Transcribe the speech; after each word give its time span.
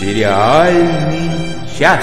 Сериальный 0.00 1.28
час. 1.78 2.02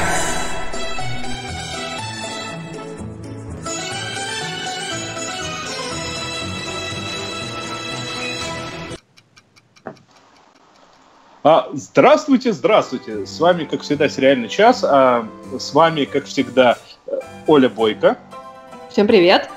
А, 11.44 11.70
здравствуйте, 11.74 12.54
здравствуйте. 12.54 13.26
С 13.26 13.40
вами, 13.40 13.66
как 13.66 13.82
всегда, 13.82 14.08
сериальный 14.10 14.48
час. 14.48 14.84
А 14.84 15.28
с 15.58 15.74
вами, 15.74 16.06
как 16.06 16.26
всегда, 16.26 16.78
Оля 17.48 17.68
Бойко. 17.68 18.20
Всем 18.92 19.08
привет. 19.08 19.50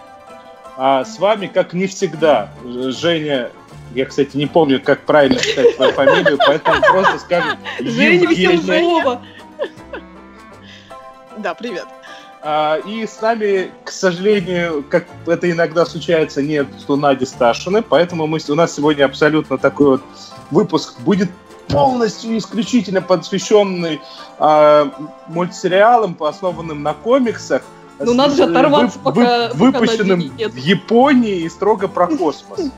А 0.79 1.05
с 1.05 1.19
вами, 1.19 1.47
как 1.47 1.75
не 1.75 1.87
всегда, 1.87 2.49
Женя. 2.65 3.51
Я, 3.95 4.07
кстати, 4.07 4.37
не 4.37 4.47
помню, 4.47 4.81
как 4.81 5.05
правильно 5.05 5.39
читать 5.39 5.77
твою 5.77 5.93
фамилию, 5.93 6.39
поэтому 6.47 6.81
просто 6.81 7.19
скажем 7.19 7.59
Женя 7.81 8.29
Веселова. 8.29 9.23
Да, 11.39 11.55
привет. 11.55 11.87
А, 12.43 12.77
и 12.87 13.07
с 13.07 13.21
нами, 13.21 13.71
к 13.85 13.91
сожалению, 13.91 14.85
как 14.89 15.07
это 15.27 15.51
иногда 15.51 15.85
случается, 15.85 16.41
нет 16.41 16.67
Нади 16.89 17.27
Сташины, 17.27 17.83
поэтому 17.83 18.27
мы, 18.27 18.39
у 18.49 18.55
нас 18.55 18.75
сегодня 18.75 19.05
абсолютно 19.05 19.59
такой 19.59 19.87
вот 19.87 20.03
выпуск 20.51 21.01
будет 21.01 21.31
полностью 21.69 22.37
исключительно 22.37 23.03
посвященный 23.03 24.01
э, 24.39 24.91
мультсериалам, 25.29 26.17
основанным 26.21 26.83
на 26.83 26.95
комиксах. 26.95 27.63
Ну, 27.99 28.15
надо 28.15 28.35
же 28.35 28.45
оторваться, 28.45 28.99
вы, 28.99 29.05
пока... 29.05 29.49
Вы, 29.53 29.71
выпущенным 29.71 30.31
пока 30.31 30.49
в 30.49 30.57
Японии 30.57 31.41
и 31.43 31.49
строго 31.49 31.89
про 31.89 32.07
космос. 32.07 32.71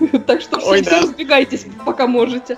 Так 0.26 0.40
что 0.40 0.58
все 0.60 1.00
разбегайтесь, 1.00 1.66
пока 1.84 2.06
можете. 2.06 2.56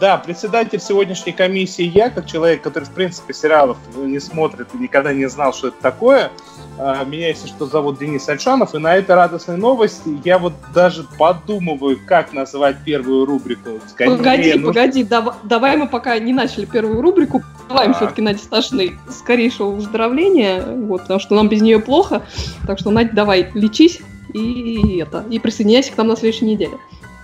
Да, 0.00 0.18
председатель 0.18 0.80
сегодняшней 0.80 1.32
комиссии 1.32 1.84
я, 1.84 2.10
как 2.10 2.26
человек, 2.26 2.60
который, 2.62 2.84
в 2.84 2.90
принципе, 2.90 3.32
сериалов 3.32 3.76
не 3.96 4.18
смотрит 4.18 4.68
и 4.74 4.78
никогда 4.78 5.12
не 5.12 5.26
знал, 5.28 5.54
что 5.54 5.68
это 5.68 5.76
такое. 5.80 6.32
А, 6.78 7.04
меня, 7.04 7.28
если 7.28 7.46
что, 7.46 7.66
зовут 7.66 7.98
Денис 7.98 8.28
Альшанов, 8.28 8.74
и 8.74 8.78
на 8.78 8.96
этой 8.96 9.14
радостной 9.14 9.56
новости 9.56 10.20
я 10.24 10.38
вот 10.38 10.54
даже 10.74 11.04
подумываю, 11.18 11.98
как 12.04 12.32
называть 12.32 12.78
первую 12.84 13.26
рубрику. 13.26 13.80
Скорее, 13.88 14.16
погоди, 14.16 14.54
ну... 14.54 14.66
погоди, 14.68 15.04
дав- 15.04 15.36
давай 15.44 15.76
мы 15.76 15.86
пока 15.86 16.18
не 16.18 16.32
начали 16.32 16.64
первую 16.64 17.00
рубрику, 17.00 17.42
желаем 17.68 17.92
а. 17.92 17.94
все-таки 17.94 18.22
Наде 18.22 18.38
Сташиной 18.38 18.98
скорейшего 19.08 19.70
выздоровления, 19.70 20.64
вот, 20.66 21.02
потому 21.02 21.20
что 21.20 21.34
нам 21.36 21.48
без 21.48 21.62
нее 21.62 21.78
плохо. 21.78 22.26
Так 22.66 22.80
что, 22.80 22.90
Надь, 22.90 23.14
давай, 23.14 23.50
лечись 23.54 24.00
и 24.32 24.98
это, 24.98 25.24
и 25.30 25.38
присоединяйся 25.38 25.92
к 25.92 25.96
нам 25.96 26.08
на 26.08 26.16
следующей 26.16 26.44
неделе. 26.46 26.78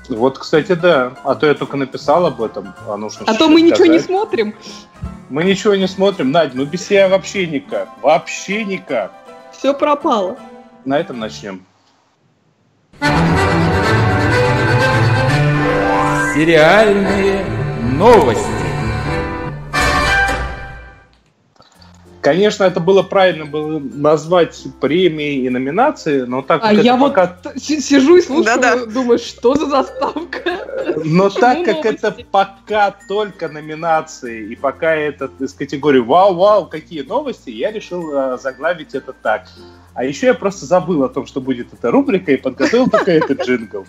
Вот, 0.09 0.39
кстати, 0.39 0.73
да. 0.75 1.13
А 1.25 1.35
то 1.35 1.47
я 1.47 1.55
только 1.55 1.77
написал 1.77 2.27
об 2.27 2.43
этом, 2.43 2.75
а 2.89 2.97
нужно 2.97 3.25
А 3.27 3.35
то 3.35 3.49
мы 3.49 3.61
сказать. 3.61 3.81
ничего 3.81 3.93
не 3.93 3.99
смотрим. 4.01 4.55
Мы 5.31 5.45
ничего 5.45 5.75
не 5.75 5.87
смотрим. 5.89 6.31
Надь, 6.31 6.55
ну 6.55 6.65
без 6.65 6.87
тебя 6.87 7.09
вообще 7.09 7.47
никак. 7.47 7.89
Вообще 8.03 8.65
никак. 8.65 9.13
Все 9.53 9.73
пропало. 9.73 10.37
На 10.85 10.99
этом 10.99 11.19
начнем. 11.21 11.65
Сериальные 16.35 17.45
новости. 17.93 18.62
Конечно, 22.23 22.63
это 22.63 22.79
было 22.79 23.03
правильно 23.03 23.47
было 23.47 23.81
назвать 23.81 24.65
премии 24.81 25.45
и 25.45 25.49
номинации, 25.51 26.21
но 26.23 26.41
так 26.41 26.63
а 26.63 26.73
я 26.73 26.97
пока... 26.97 27.37
вот 27.43 27.61
сижу 27.61 28.17
и 28.17 28.23
слушаю, 28.23 28.61
Да-да. 28.61 28.87
думаю, 28.87 29.19
что 29.19 29.57
за 29.57 29.67
заставка? 29.67 30.95
Но 31.05 31.31
так 31.31 31.65
как 31.65 31.85
это 31.85 32.17
пока 32.31 32.95
только 33.09 33.49
номинации, 33.49 34.53
и 34.53 34.55
пока 34.55 34.95
это 34.95 35.31
из 35.41 35.53
категории 35.53 35.99
«Вау-вау, 35.99 36.67
какие 36.67 37.03
новости», 37.03 37.51
я 37.51 37.73
решил 37.73 38.13
э, 38.13 38.39
заглавить 38.41 38.95
это 38.95 39.13
так. 39.13 39.49
А 39.95 40.05
еще 40.05 40.29
я 40.29 40.35
просто 40.35 40.65
забыл 40.65 41.03
о 41.03 41.09
том, 41.09 41.27
что 41.27 41.41
будет 41.41 41.73
эта 41.73 41.91
рубрика, 41.91 42.31
и 42.31 42.37
подготовил 42.37 42.89
только 42.89 43.11
этот 43.11 43.43
джингл. 43.47 43.85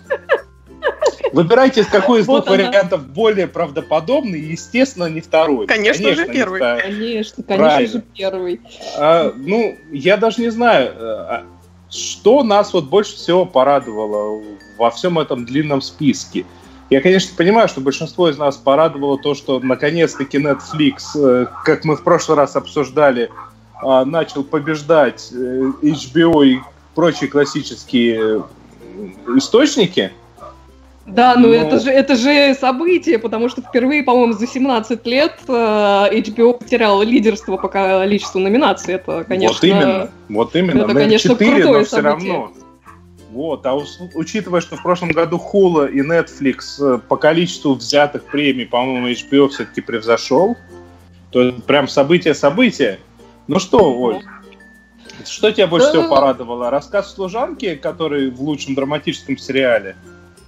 Выбирайте, 1.32 1.84
какой 1.84 2.20
из 2.20 2.26
двух 2.26 2.46
вариантов 2.46 3.06
более 3.08 3.48
правдоподобный, 3.48 4.38
и, 4.38 4.52
естественно, 4.52 5.06
не 5.06 5.20
второй. 5.20 5.66
Конечно, 5.66 6.04
конечно 6.04 6.26
же 6.26 6.32
первый. 6.32 6.60
Конечно, 6.60 7.42
конечно 7.42 7.86
же 7.86 8.04
первый. 8.16 8.60
А, 8.96 9.32
ну, 9.36 9.76
я 9.90 10.16
даже 10.16 10.40
не 10.40 10.50
знаю, 10.50 10.90
э, 10.90 10.92
а, 11.00 11.46
что 11.90 12.44
нас 12.44 12.72
вот 12.72 12.84
больше 12.84 13.16
всего 13.16 13.46
порадовало 13.46 14.42
во 14.78 14.90
всем 14.90 15.18
этом 15.18 15.44
длинном 15.44 15.82
списке. 15.82 16.46
Я, 16.90 17.00
конечно, 17.00 17.34
понимаю, 17.36 17.66
что 17.68 17.80
большинство 17.80 18.28
из 18.28 18.38
нас 18.38 18.56
порадовало 18.56 19.18
то, 19.18 19.34
что 19.34 19.58
наконец-таки 19.58 20.38
Netflix, 20.38 21.16
э, 21.16 21.46
как 21.64 21.84
мы 21.84 21.96
в 21.96 22.04
прошлый 22.04 22.36
раз 22.36 22.54
обсуждали, 22.54 23.30
а, 23.82 24.04
начал 24.04 24.44
побеждать 24.44 25.30
э, 25.32 25.72
HBO 25.82 26.46
и 26.46 26.60
прочие 26.94 27.28
классические 27.28 28.44
источники– 29.36 30.12
да, 31.06 31.34
ну 31.36 31.48
Но... 31.48 31.54
это 31.54 31.80
же 31.80 31.90
это 31.90 32.16
же 32.16 32.54
событие, 32.54 33.18
потому 33.18 33.48
что 33.48 33.60
впервые, 33.60 34.02
по-моему, 34.02 34.32
за 34.32 34.46
17 34.46 35.06
лет 35.06 35.34
э, 35.46 35.52
HBO 35.52 36.58
потерял 36.58 37.02
лидерство 37.02 37.56
по 37.58 37.68
количеству 37.68 38.40
номинаций. 38.40 38.94
Это, 38.94 39.24
конечно, 39.24 39.54
вот 39.54 39.64
именно, 39.64 40.10
вот 40.28 40.56
именно. 40.56 40.82
Это, 40.82 40.94
конечно, 40.94 41.30
4, 41.30 41.50
крутое 41.50 41.78
но 41.78 41.84
все 41.84 41.96
событие. 41.96 42.32
равно. 42.32 42.52
Вот, 43.32 43.66
а 43.66 43.76
учитывая, 44.14 44.60
что 44.60 44.76
в 44.76 44.82
прошлом 44.82 45.10
году 45.10 45.42
Hulu 45.52 45.90
и 45.90 46.00
Netflix 46.00 46.80
э, 46.80 46.98
по 46.98 47.16
количеству 47.16 47.74
взятых 47.74 48.22
премий, 48.24 48.64
по-моему, 48.64 49.08
HBO 49.08 49.48
все-таки 49.48 49.80
превзошел, 49.80 50.56
то 51.30 51.42
это 51.42 51.60
прям 51.60 51.88
событие-событие. 51.88 53.00
Ну 53.48 53.58
что, 53.58 53.92
Оль, 53.92 54.22
что 55.26 55.50
тебя 55.50 55.66
больше 55.66 55.88
всего 55.88 56.08
порадовало? 56.08 56.70
Рассказ 56.70 57.12
служанки, 57.12 57.74
который 57.74 58.30
в 58.30 58.40
лучшем 58.40 58.74
драматическом 58.74 59.36
сериале? 59.36 59.96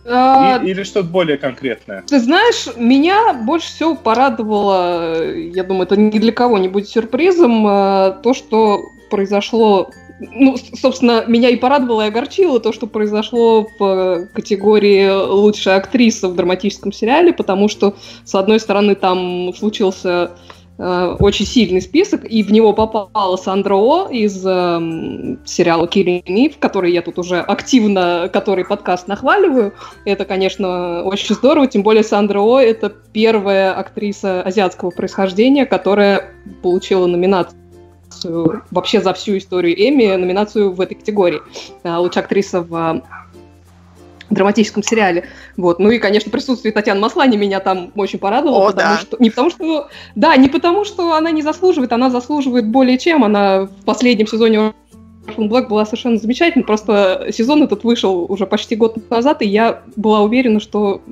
А, 0.08 0.60
или 0.62 0.82
что-то 0.82 1.08
более 1.08 1.36
конкретное? 1.36 2.02
Ты 2.06 2.20
знаешь, 2.20 2.66
меня 2.76 3.34
больше 3.34 3.68
всего 3.68 3.94
порадовало, 3.94 5.34
я 5.34 5.64
думаю, 5.64 5.84
это 5.84 5.96
ни 5.96 6.18
для 6.18 6.32
кого 6.32 6.58
не 6.58 6.68
будет 6.68 6.88
сюрпризом, 6.88 7.66
э, 7.66 8.14
то, 8.22 8.34
что 8.34 8.90
произошло 9.10 9.90
ну, 10.18 10.56
собственно, 10.56 11.24
меня 11.26 11.50
и 11.50 11.56
порадовало, 11.56 12.02
и 12.02 12.08
огорчило 12.08 12.58
то, 12.58 12.72
что 12.72 12.86
произошло 12.86 13.68
в 13.78 14.28
категории 14.32 15.10
лучшая 15.10 15.76
актриса 15.76 16.28
в 16.28 16.34
драматическом 16.34 16.90
сериале, 16.90 17.34
потому 17.34 17.68
что, 17.68 17.96
с 18.24 18.34
одной 18.34 18.58
стороны, 18.58 18.94
там 18.94 19.52
случился 19.54 20.06
Э, 20.08 20.36
очень 20.78 21.46
сильный 21.46 21.80
список, 21.80 22.24
и 22.30 22.42
в 22.42 22.52
него 22.52 22.72
попала 22.74 23.36
Сандра 23.36 23.76
О 23.76 24.08
из 24.10 24.44
э, 24.44 25.38
сериала 25.46 25.86
Killing 25.86 26.22
Eve, 26.24 26.54
который 26.58 26.92
я 26.92 27.00
тут 27.00 27.18
уже 27.18 27.40
активно, 27.40 28.28
который 28.30 28.64
подкаст 28.64 29.08
нахваливаю. 29.08 29.72
Это, 30.04 30.26
конечно, 30.26 31.02
очень 31.04 31.34
здорово, 31.34 31.66
тем 31.66 31.82
более 31.82 32.04
Сандра 32.04 32.40
О— 32.40 32.60
это 32.60 32.90
первая 32.90 33.72
актриса 33.72 34.42
азиатского 34.42 34.90
происхождения, 34.90 35.64
которая 35.64 36.32
получила 36.62 37.06
номинацию 37.06 37.56
вообще 38.70 39.00
за 39.00 39.14
всю 39.14 39.38
историю 39.38 39.74
Эми, 39.76 40.14
номинацию 40.14 40.72
в 40.72 40.80
этой 40.80 40.94
категории. 40.94 41.40
Э, 41.84 41.96
лучшая 41.96 42.24
актриса 42.24 42.60
в 42.60 43.02
драматическом 44.30 44.82
сериале. 44.82 45.24
Вот. 45.56 45.78
Ну 45.78 45.90
и, 45.90 45.98
конечно, 45.98 46.30
присутствие 46.30 46.72
Татьяны 46.72 47.00
Маслани 47.00 47.36
меня 47.36 47.60
там 47.60 47.92
очень 47.94 48.18
порадовало. 48.18 48.68
О, 48.68 48.72
потому 48.72 48.94
да. 48.94 49.00
что, 49.00 49.16
не 49.20 49.30
потому 49.30 49.50
что... 49.50 49.88
Да, 50.14 50.36
не 50.36 50.48
потому 50.48 50.84
что 50.84 51.14
она 51.14 51.30
не 51.30 51.42
заслуживает, 51.42 51.92
она 51.92 52.10
заслуживает 52.10 52.66
более 52.66 52.98
чем. 52.98 53.24
Она 53.24 53.66
в 53.66 53.84
последнем 53.84 54.26
сезоне 54.26 54.72
Orphan 55.26 55.48
Black 55.48 55.68
была 55.68 55.84
совершенно 55.84 56.18
замечательна, 56.18 56.64
просто 56.64 57.28
сезон 57.32 57.62
этот 57.62 57.84
вышел 57.84 58.26
уже 58.28 58.46
почти 58.46 58.76
год 58.76 59.10
назад, 59.10 59.42
и 59.42 59.46
я 59.46 59.82
была 59.96 60.20
уверена, 60.22 60.60
что 60.60 61.02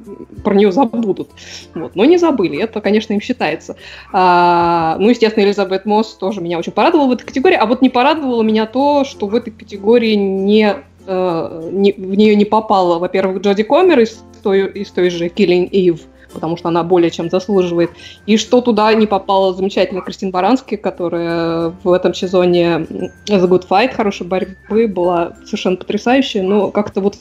про 0.45 0.55
нее 0.55 0.73
забудут. 0.73 1.31
Вот. 1.75 1.97
Но 1.97 2.05
не 2.05 2.17
забыли, 2.17 2.61
это, 2.61 2.81
конечно, 2.81 3.13
им 3.13 3.21
считается. 3.21 3.77
А, 4.13 4.97
ну, 4.99 5.11
естественно, 5.11 5.45
Элизабет 5.45 5.85
Мосс 5.87 6.15
тоже 6.15 6.41
меня 6.41 6.59
очень 6.59 6.73
порадовала 6.73 7.09
в 7.09 7.13
этой 7.13 7.25
категории, 7.25 7.57
а 7.57 7.67
вот 7.67 7.83
не 7.83 7.91
порадовало 7.91 8.43
меня 8.43 8.67
то, 8.67 9.05
что 9.05 9.27
в 9.27 9.35
этой 9.35 9.51
категории 9.51 10.15
не 10.15 10.77
э, 11.07 11.71
не, 11.73 11.93
в 11.93 12.15
нее 12.15 12.37
не 12.37 12.45
попала, 12.45 12.99
во-первых, 12.99 13.43
Джоди 13.43 13.63
Комер 13.63 14.01
из 14.01 14.23
той, 14.43 14.67
из 14.73 14.91
той 14.91 15.11
же 15.11 15.27
Killing 15.27 15.71
Eve, 15.71 16.01
потому 16.33 16.57
что 16.57 16.69
она 16.69 16.83
более 16.83 17.11
чем 17.11 17.31
заслуживает, 17.31 17.91
и 18.27 18.37
что 18.37 18.61
туда 18.61 18.93
не 18.95 19.07
попала 19.07 19.55
замечательная 19.55 20.03
Кристин 20.03 20.31
Барански, 20.31 20.77
которая 20.77 21.75
в 21.83 21.93
этом 21.93 22.15
сезоне 22.15 22.87
The 23.27 23.49
Good 23.49 23.69
Fight, 23.69 23.95
хорошей 23.95 24.27
борьбы, 24.27 24.89
была 24.89 25.37
совершенно 25.45 25.77
потрясающая, 25.77 26.43
но 26.43 26.71
как-то 26.71 27.01
вот 27.01 27.17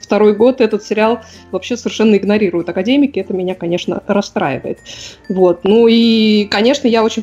второй 0.00 0.34
год 0.34 0.60
этот 0.60 0.84
сериал 0.84 1.20
вообще 1.50 1.76
совершенно 1.76 2.16
игнорируют 2.16 2.68
академики, 2.68 3.18
это 3.18 3.34
меня, 3.34 3.54
конечно, 3.54 4.02
расстраивает. 4.06 4.78
Вот. 5.28 5.64
Ну 5.64 5.88
и, 5.88 6.44
конечно, 6.44 6.86
я 6.86 7.02
очень 7.04 7.22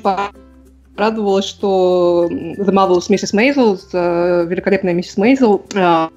радовалась, 0.95 1.45
что 1.45 2.27
The 2.29 2.69
Marvelous 2.69 3.09
Mrs. 3.09 3.33
Maisel, 3.33 3.79
э, 3.91 4.45
великолепная 4.47 4.93
миссис 4.93 5.17
Мейзел, 5.17 5.63
э, 5.73 6.07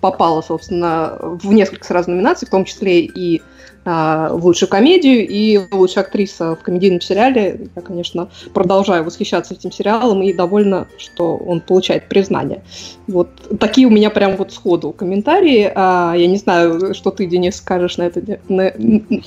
попала, 0.00 0.40
собственно, 0.40 1.18
в 1.20 1.52
несколько 1.52 1.84
сразу 1.84 2.10
номинаций, 2.10 2.46
в 2.46 2.50
том 2.50 2.64
числе 2.64 3.00
и 3.00 3.42
а, 3.90 4.34
в 4.34 4.44
лучшую 4.44 4.68
комедию 4.68 5.26
и 5.26 5.58
лучшая 5.72 6.04
актриса 6.04 6.54
в 6.54 6.60
комедийном 6.60 7.00
сериале. 7.00 7.70
Я, 7.74 7.80
конечно, 7.80 8.28
продолжаю 8.52 9.02
восхищаться 9.02 9.54
этим 9.54 9.72
сериалом 9.72 10.22
и 10.22 10.34
довольна, 10.34 10.88
что 10.98 11.36
он 11.36 11.60
получает 11.60 12.06
признание. 12.06 12.62
Вот 13.06 13.30
такие 13.58 13.86
у 13.86 13.90
меня 13.90 14.10
прям 14.10 14.36
вот 14.36 14.52
сходу 14.52 14.92
комментарии. 14.92 15.72
А, 15.74 16.14
я 16.14 16.26
не 16.26 16.36
знаю, 16.36 16.92
что 16.92 17.10
ты, 17.10 17.24
Денис, 17.24 17.56
скажешь 17.56 17.96
на, 17.96 18.02
это, 18.02 18.38
на, 18.48 18.72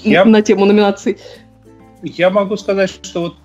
я... 0.03 0.25
на 0.25 0.41
тему 0.44 0.65
номинаций. 0.65 1.18
Я 2.03 2.29
могу 2.29 2.56
сказать, 2.56 2.91
что 2.91 3.21
вот 3.21 3.35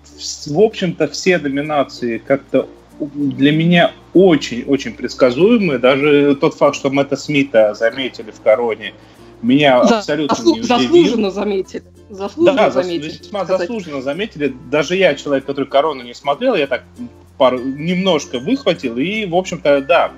в 0.47 0.59
общем-то 0.59 1.07
все 1.07 1.37
номинации 1.37 2.17
как-то 2.17 2.67
для 2.99 3.51
меня 3.51 3.91
очень-очень 4.13 4.93
предсказуемые. 4.93 5.79
Даже 5.79 6.35
тот 6.35 6.55
факт, 6.55 6.75
что 6.75 6.89
Мэтта 6.89 7.15
Смита 7.15 7.73
заметили 7.73 8.31
в 8.31 8.41
«Короне», 8.41 8.93
меня 9.41 9.85
За, 9.85 9.99
абсолютно 9.99 10.35
заслу, 10.35 10.55
не 10.55 10.61
удивил. 10.61 10.77
Заслуженно 10.77 11.31
заметили. 11.31 11.83
Заслуженно 12.09 12.57
да, 12.57 12.71
заметили. 12.71 13.17
весьма 13.19 13.43
сказать. 13.43 13.67
заслуженно 13.67 14.01
заметили. 14.01 14.55
Даже 14.71 14.95
я, 14.95 15.13
человек, 15.13 15.45
который 15.45 15.67
«Корону» 15.67 16.01
не 16.01 16.15
смотрел, 16.15 16.55
я 16.55 16.65
так 16.65 16.83
пару, 17.37 17.59
немножко 17.59 18.39
выхватил. 18.39 18.97
И, 18.97 19.25
в 19.25 19.35
общем-то, 19.35 19.81
да, 19.81 20.11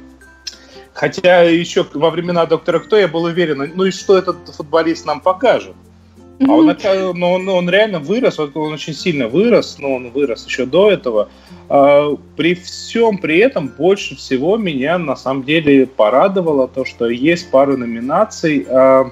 Хотя 0.93 1.43
еще 1.43 1.85
во 1.93 2.09
времена 2.09 2.45
доктора 2.45 2.79
Кто 2.79 2.97
я 2.97 3.07
был 3.07 3.23
уверен, 3.23 3.71
ну 3.73 3.85
и 3.85 3.91
что 3.91 4.17
этот 4.17 4.35
футболист 4.53 5.05
нам 5.05 5.21
покажет? 5.21 5.75
А 6.47 6.51
он, 6.53 6.75
но 7.15 7.33
он, 7.33 7.49
он 7.49 7.69
реально 7.69 7.99
вырос, 7.99 8.39
он 8.39 8.51
очень 8.55 8.93
сильно 8.93 9.27
вырос, 9.27 9.77
но 9.77 9.95
он 9.95 10.09
вырос 10.11 10.45
еще 10.45 10.65
до 10.65 10.89
этого. 10.89 11.29
А, 11.67 12.15
при 12.37 12.55
всем 12.55 13.17
при 13.17 13.39
этом 13.39 13.67
больше 13.67 14.15
всего 14.15 14.55
меня 14.55 14.97
на 14.97 15.15
самом 15.15 15.43
деле 15.43 15.85
порадовало 15.85 16.67
то, 16.67 16.85
что 16.85 17.09
есть 17.09 17.51
пару 17.51 17.77
номинаций. 17.77 18.65
А, 18.69 19.11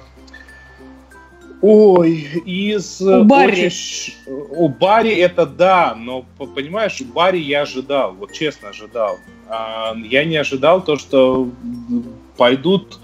ой, 1.60 2.26
из... 2.46 3.02
У 3.02 3.24
Барри. 3.24 3.66
Очень, 3.66 4.14
у 4.26 4.68
Барри 4.68 5.14
это 5.14 5.44
да, 5.44 5.94
но, 5.94 6.24
понимаешь, 6.54 6.98
у 7.02 7.04
Барри 7.04 7.38
я 7.38 7.62
ожидал, 7.62 8.14
вот 8.14 8.32
честно 8.32 8.70
ожидал. 8.70 9.18
А, 9.48 9.94
я 10.02 10.24
не 10.24 10.36
ожидал 10.36 10.82
то, 10.82 10.96
что 10.96 11.50
пойдут 12.38 12.98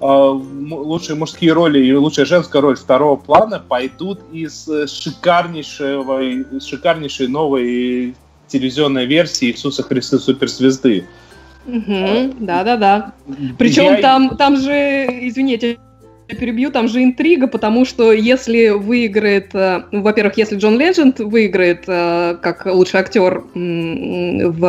лучшие 0.00 1.16
мужские 1.16 1.52
роли 1.52 1.78
и 1.84 1.92
лучшая 1.94 2.26
женская 2.26 2.60
роль 2.60 2.76
второго 2.76 3.16
плана 3.16 3.58
пойдут 3.58 4.20
из 4.32 4.68
шикарнейшего, 4.86 6.60
шикарнейшей 6.60 7.28
новой 7.28 8.14
телевизионной 8.48 9.06
версии 9.06 9.50
Иисуса 9.50 9.82
Христа 9.82 10.18
Суперзвезды. 10.18 11.06
Да-да-да. 11.66 13.14
Причем 13.58 13.94
я... 13.94 14.00
там, 14.02 14.36
там 14.36 14.56
же, 14.58 15.06
извините, 15.22 15.78
перебью, 16.26 16.70
там 16.70 16.88
же 16.88 17.02
интрига, 17.02 17.46
потому 17.46 17.84
что 17.84 18.12
если 18.12 18.68
выиграет, 18.70 19.54
э, 19.54 19.82
ну, 19.90 20.02
во-первых, 20.02 20.36
если 20.38 20.56
Джон 20.56 20.78
Ледженд 20.78 21.20
выиграет 21.20 21.84
э, 21.86 22.36
как 22.40 22.66
лучший 22.66 23.00
актер 23.00 23.44
в, 23.54 24.60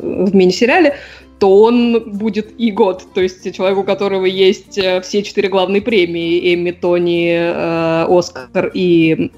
в 0.00 0.34
мини-сериале, 0.34 0.96
то 1.42 1.60
он 1.60 2.04
будет 2.18 2.54
и 2.56 2.70
год, 2.70 3.04
то 3.14 3.20
есть 3.20 3.52
человек, 3.52 3.76
у 3.76 3.82
которого 3.82 4.26
есть 4.26 4.78
э, 4.78 5.00
все 5.00 5.24
четыре 5.24 5.48
главные 5.48 5.82
премии, 5.82 6.54
Эмми, 6.54 6.70
Тони, 6.70 7.32
э, 7.32 8.06
Оскар 8.08 8.70
и 8.72 9.32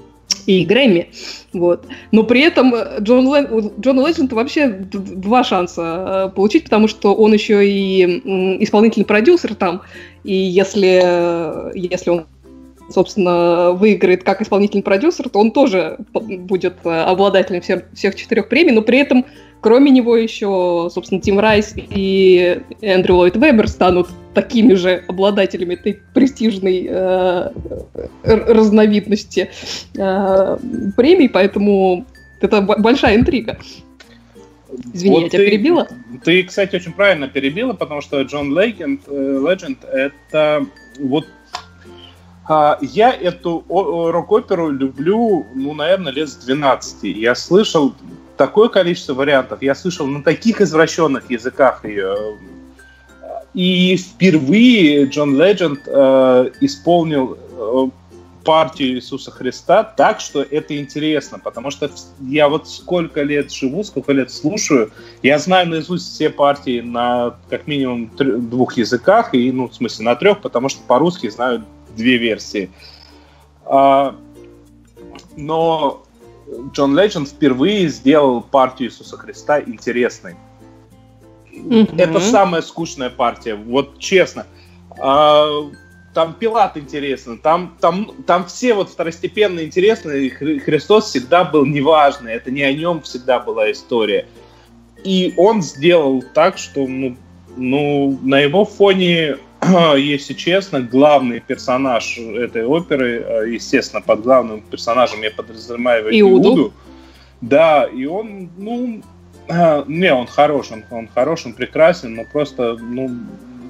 и 0.45 0.65
Грэмми. 0.65 1.09
Вот. 1.53 1.87
Но 2.11 2.21
при 2.21 2.41
этом 2.41 2.75
Джон 2.99 3.27
Лэ... 3.27 3.47
у 3.49 3.81
Джона 3.81 4.05
Ледженда 4.05 4.35
вообще 4.35 4.67
два 4.67 5.43
шанса 5.43 6.29
э, 6.31 6.35
получить, 6.35 6.65
потому 6.65 6.87
что 6.87 7.15
он 7.15 7.33
еще 7.33 7.67
и 7.67 8.03
исполнительный 8.63 9.05
продюсер 9.05 9.55
там, 9.55 9.81
и 10.23 10.35
если, 10.35 11.73
если 11.75 12.11
он 12.11 12.25
собственно, 12.87 13.71
выиграет 13.71 14.23
как 14.23 14.43
исполнительный 14.43 14.83
продюсер, 14.83 15.27
то 15.27 15.39
он 15.39 15.49
тоже 15.49 15.97
будет 16.13 16.75
обладателем 16.83 17.61
всех, 17.61 17.85
всех 17.95 18.13
четырех 18.13 18.47
премий, 18.47 18.73
но 18.73 18.83
при 18.83 18.99
этом 18.99 19.25
Кроме 19.61 19.91
него 19.91 20.15
еще, 20.15 20.89
собственно, 20.93 21.21
Тим 21.21 21.39
Райс 21.39 21.73
и 21.75 22.61
Эндрю 22.81 23.15
Ллойд 23.15 23.35
Вебер 23.35 23.67
станут 23.67 24.09
такими 24.33 24.73
же 24.75 25.03
обладателями 25.07 25.73
этой 25.73 26.01
престижной 26.13 26.87
э, 26.87 27.49
разновидности 28.23 29.49
э, 29.95 30.57
премий, 30.95 31.29
поэтому 31.29 32.05
это 32.41 32.61
большая 32.61 33.15
интрига. 33.15 33.57
Извини, 34.93 35.15
вот 35.15 35.23
я 35.23 35.29
тебя 35.29 35.39
ты, 35.39 35.45
перебила? 35.45 35.87
Ты, 36.23 36.43
кстати, 36.43 36.75
очень 36.75 36.91
правильно 36.93 37.27
перебила, 37.27 37.73
потому 37.73 38.01
что 38.01 38.21
Джон 38.21 38.57
Легенд, 38.57 39.01
э, 39.07 39.11
Legend 39.11 39.77
это 39.87 40.65
вот 40.99 41.25
а, 42.47 42.77
я 42.81 43.11
эту 43.11 43.63
рок-оперу 43.67 44.69
люблю, 44.69 45.45
ну, 45.55 45.73
наверное, 45.73 46.11
лет 46.11 46.29
с 46.29 46.35
12. 46.35 47.03
Я 47.17 47.33
слышал 47.33 47.95
такое 48.37 48.69
количество 48.69 49.13
вариантов. 49.13 49.61
Я 49.61 49.75
слышал 49.75 50.07
на 50.07 50.23
таких 50.23 50.61
извращенных 50.61 51.29
языках 51.29 51.85
ее. 51.85 52.37
И 53.53 53.95
впервые 53.95 55.05
Джон 55.05 55.39
Ледженд 55.39 55.81
э, 55.87 56.51
исполнил 56.59 57.37
э, 57.57 57.89
партию 58.45 58.95
Иисуса 58.95 59.31
Христа 59.31 59.83
так, 59.83 60.19
что 60.19 60.41
это 60.41 60.77
интересно, 60.77 61.39
потому 61.39 61.71
что 61.71 61.89
я 62.21 62.47
вот 62.47 62.69
сколько 62.69 63.23
лет 63.23 63.51
живу, 63.51 63.83
сколько 63.83 64.13
лет 64.13 64.31
слушаю, 64.31 64.91
я 65.23 65.39
знаю 65.39 65.69
наизусть 65.69 66.13
все 66.13 66.29
партии 66.29 66.81
на 66.81 67.35
как 67.49 67.65
минимум 67.67 68.11
двух 68.15 68.77
языках, 68.77 69.33
и, 69.33 69.51
ну, 69.51 69.67
в 69.67 69.75
смысле, 69.75 70.05
на 70.05 70.15
трех, 70.15 70.41
потому 70.41 70.69
что 70.69 70.81
по-русски 70.87 71.29
знаю 71.29 71.65
две 71.97 72.17
версии. 72.17 72.69
А, 73.65 74.15
но 75.35 76.04
Джон 76.71 76.97
Ледженд 76.97 77.27
впервые 77.27 77.87
сделал 77.87 78.41
партию 78.41 78.89
Иисуса 78.89 79.17
Христа 79.17 79.59
интересной. 79.61 80.35
Mm-hmm. 81.51 81.99
Это 81.99 82.19
самая 82.19 82.61
скучная 82.61 83.09
партия, 83.09 83.55
вот 83.55 83.97
честно. 83.97 84.45
А, 84.99 85.47
там 86.13 86.33
Пилат 86.33 86.77
интересно, 86.77 87.37
там, 87.37 87.77
там, 87.79 88.11
там 88.25 88.45
все 88.45 88.73
вот 88.73 88.89
второстепенные 88.89 89.65
интересные, 89.65 90.29
Христос 90.29 91.09
всегда 91.09 91.43
был 91.43 91.65
неважный, 91.65 92.33
это 92.33 92.51
не 92.51 92.63
о 92.63 92.73
нем 92.73 93.01
всегда 93.01 93.39
была 93.39 93.71
история. 93.71 94.27
И 95.03 95.33
он 95.37 95.61
сделал 95.61 96.23
так, 96.33 96.57
что 96.57 96.87
ну, 96.87 97.15
ну, 97.57 98.19
на 98.23 98.39
его 98.39 98.65
фоне 98.65 99.37
если 99.97 100.33
честно, 100.33 100.81
главный 100.81 101.39
персонаж 101.39 102.17
этой 102.17 102.65
оперы, 102.65 103.21
э, 103.21 103.49
естественно, 103.53 104.01
под 104.01 104.21
главным 104.21 104.61
персонажем 104.61 105.21
я 105.21 105.31
подразумеваю 105.31 106.19
Иуду. 106.19 106.49
Иуду. 106.49 106.73
Да, 107.41 107.83
и 107.85 108.05
он, 108.05 108.49
ну, 108.57 109.01
э, 109.47 109.83
не, 109.87 110.13
он 110.13 110.27
хорош, 110.27 110.71
он, 110.71 110.83
он 110.89 111.09
хорош, 111.13 111.45
он 111.45 111.53
прекрасен, 111.53 112.15
но 112.15 112.23
просто, 112.31 112.77
ну, 112.79 113.09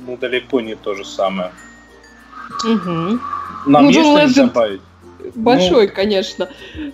ну 0.08 0.18
далеко 0.18 0.62
не 0.62 0.76
то 0.76 0.96
же 0.96 1.06
самое. 1.06 1.52
Угу. 2.64 3.20
Нам 3.68 3.86
ну, 3.86 3.90
есть 3.90 4.32
что 4.32 4.46
добавить? 4.46 4.82
Большой, 5.34 5.88
ну, 5.88 5.94
конечно. 5.94 6.50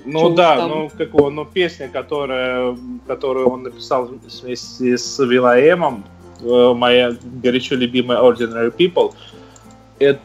Ну 0.06 0.30
да, 0.30 0.58
там. 0.58 0.70
ну 0.70 0.92
какого, 0.98 1.30
ну 1.30 1.46
песня, 1.46 1.90
которая, 1.90 2.78
которую 3.06 3.50
он 3.50 3.64
написал 3.64 4.06
вместе 4.06 4.98
с 4.98 5.20
Вилаемом, 5.20 6.06
моя 6.44 7.16
горячо 7.44 7.76
любимая 7.76 8.20
Ordinary 8.20 8.76
People, 8.76 9.14
это, 10.00 10.20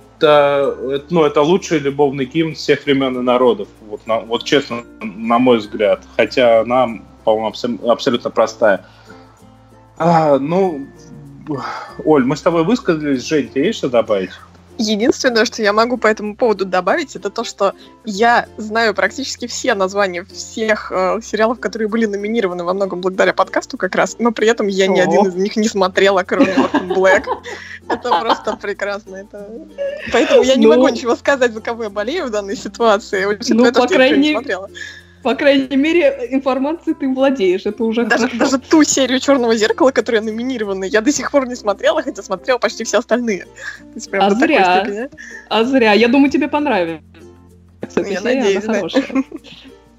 это, 0.90 1.04
ну, 1.10 1.24
это 1.24 1.42
лучший 1.42 1.78
любовный 1.78 2.24
гимн 2.24 2.54
всех 2.54 2.86
времен 2.86 3.18
и 3.18 3.22
народов. 3.22 3.68
Вот, 3.88 4.06
на, 4.06 4.20
вот 4.20 4.44
честно, 4.44 4.82
на 5.00 5.38
мой 5.38 5.58
взгляд. 5.58 6.02
Хотя 6.16 6.60
она, 6.60 6.88
по-моему, 7.24 7.48
абсо- 7.48 7.90
абсолютно 7.90 8.30
простая. 8.30 8.86
А, 9.98 10.38
ну, 10.38 10.86
Оль, 12.04 12.24
мы 12.24 12.36
с 12.36 12.42
тобой 12.42 12.64
высказались. 12.64 13.26
Жень, 13.26 13.48
тебе 13.48 13.66
есть 13.66 13.78
что 13.78 13.88
добавить? 13.88 14.30
Единственное, 14.78 15.44
что 15.44 15.62
я 15.62 15.72
могу 15.72 15.96
по 15.96 16.06
этому 16.06 16.36
поводу 16.36 16.64
добавить, 16.64 17.16
это 17.16 17.30
то, 17.30 17.44
что 17.44 17.74
я 18.04 18.46
знаю 18.58 18.94
практически 18.94 19.46
все 19.46 19.74
названия 19.74 20.24
всех 20.24 20.92
э, 20.92 21.20
сериалов, 21.22 21.60
которые 21.60 21.88
были 21.88 22.06
номинированы 22.06 22.64
во 22.64 22.74
многом 22.74 23.00
благодаря 23.00 23.32
подкасту 23.32 23.78
как 23.78 23.94
раз, 23.94 24.16
но 24.18 24.32
при 24.32 24.48
этом 24.48 24.66
я 24.66 24.86
ни 24.86 25.00
один 25.00 25.26
из 25.26 25.34
них 25.34 25.56
не 25.56 25.68
смотрела, 25.68 26.24
кроме 26.24 26.54
Блэк. 26.94 27.26
Это 27.88 28.20
просто 28.20 28.56
прекрасно. 28.56 29.16
Это... 29.16 29.48
Поэтому 30.12 30.42
я 30.42 30.56
не 30.56 30.66
ну, 30.66 30.74
могу 30.74 30.88
ничего 30.88 31.16
сказать, 31.16 31.52
за 31.52 31.60
кого 31.60 31.84
я 31.84 31.90
болею 31.90 32.26
в 32.26 32.30
данной 32.30 32.56
ситуации, 32.56 33.24
учитывая 33.24 33.66
ну, 33.66 33.72
то, 33.72 33.88
что 33.88 34.02
я 34.02 34.16
не 34.16 34.32
смотрела 34.32 34.68
по 35.26 35.34
крайней 35.34 35.76
мере, 35.76 36.28
информацией 36.30 36.94
ты 36.94 37.12
владеешь, 37.12 37.66
это 37.66 37.82
уже 37.82 38.04
даже, 38.04 38.28
хорошо. 38.28 38.38
Даже 38.38 38.58
ту 38.58 38.84
серию 38.84 39.18
«Черного 39.18 39.56
зеркала», 39.56 39.90
которая 39.90 40.22
номинирована, 40.22 40.84
я 40.84 41.00
до 41.00 41.10
сих 41.10 41.32
пор 41.32 41.48
не 41.48 41.56
смотрела, 41.56 42.00
хотя 42.00 42.22
смотрела 42.22 42.58
почти 42.58 42.84
все 42.84 42.98
остальные. 42.98 43.40
То 43.40 43.94
есть, 43.96 44.08
прям 44.08 44.22
а 44.22 44.30
зря, 44.30 44.84
степени. 44.84 45.08
а 45.48 45.64
зря. 45.64 45.94
Я 45.94 46.06
думаю, 46.06 46.30
тебе 46.30 46.46
понравится. 46.46 47.02
Эта 47.80 48.02
я 48.02 48.20
серия, 48.20 48.40
надеюсь, 48.40 48.64
да. 48.66 48.82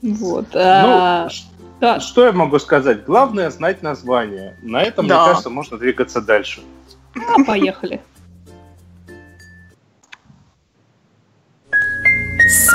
Вот. 0.02 0.48
А, 0.54 1.28
ну, 1.28 1.62
да. 1.82 2.00
Что 2.00 2.24
я 2.24 2.32
могу 2.32 2.58
сказать? 2.58 3.04
Главное 3.04 3.50
знать 3.50 3.84
название. 3.84 4.58
На 4.62 4.82
этом, 4.82 5.08
да. 5.08 5.18
мне 5.18 5.26
кажется, 5.28 5.50
можно 5.50 5.78
двигаться 5.78 6.22
дальше. 6.22 6.62
А, 7.16 7.44
поехали. 7.44 8.00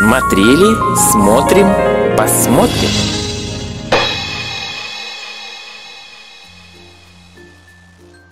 Смотрели, 0.02 0.97
смотрим, 0.97 1.68
посмотрим. 2.18 2.90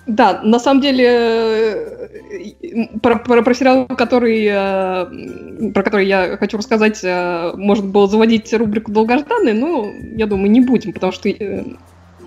Да, 0.09 0.41
на 0.43 0.59
самом 0.59 0.81
деле 0.81 1.07
э, 1.07 2.99
про, 3.01 3.21
про, 3.21 3.43
про 3.43 3.55
сериал, 3.55 3.87
который, 3.87 4.47
э, 4.47 5.71
про 5.73 5.83
который 5.85 6.09
я 6.09 6.37
хочу 6.39 6.59
рассказать, 6.59 7.05
э, 7.05 7.53
может 7.55 7.87
было 7.87 8.09
заводить 8.09 8.53
рубрику 8.53 8.91
долгожданный, 8.91 9.53
но 9.53 9.87
я 10.17 10.27
думаю, 10.27 10.51
не 10.51 10.61
будем, 10.61 10.93
потому 10.93 11.13
что 11.13 11.29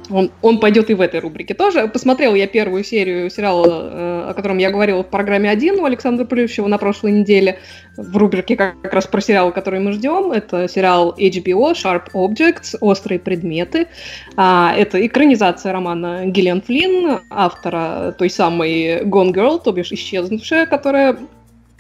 он, 0.10 0.32
он 0.42 0.60
пойдет 0.60 0.90
и 0.90 0.94
в 0.94 1.02
этой 1.02 1.20
рубрике 1.20 1.54
тоже. 1.54 1.88
Посмотрел 1.88 2.36
я 2.36 2.48
первую 2.48 2.84
серию 2.84 3.30
сериала, 3.30 3.66
э, 3.68 4.30
о 4.30 4.34
котором 4.34 4.58
я 4.58 4.72
говорила 4.72 5.04
в 5.04 5.08
программе 5.08 5.50
«Один» 5.50 5.80
у 5.80 5.86
Александра 5.86 6.26
Плющева 6.26 6.68
на 6.68 6.78
прошлой 6.78 7.12
неделе, 7.12 7.60
в 7.98 8.18
рубрике 8.18 8.56
как, 8.56 8.82
как 8.82 8.94
раз 8.94 9.08
про 9.08 9.22
сериал, 9.22 9.52
который 9.52 9.80
мы 9.80 9.92
ждем. 9.92 10.32
Это 10.32 10.68
сериал 10.68 11.16
HBO 11.18 11.74
«Sharp 11.74 12.12
Objects. 12.14 12.78
Острые 12.82 13.20
предметы». 13.20 13.88
А, 14.36 14.74
это 14.76 15.06
экранизация 15.06 15.72
романа 15.72 16.26
Гиллиан 16.26 16.62
Флинн, 16.62 17.22
автора 17.30 18.14
той 18.18 18.30
самой 18.30 19.04
Gone 19.04 19.34
Girl, 19.34 19.62
то 19.64 19.72
бишь 19.72 19.92
«Исчезнувшая», 19.92 20.66
которая 20.66 21.18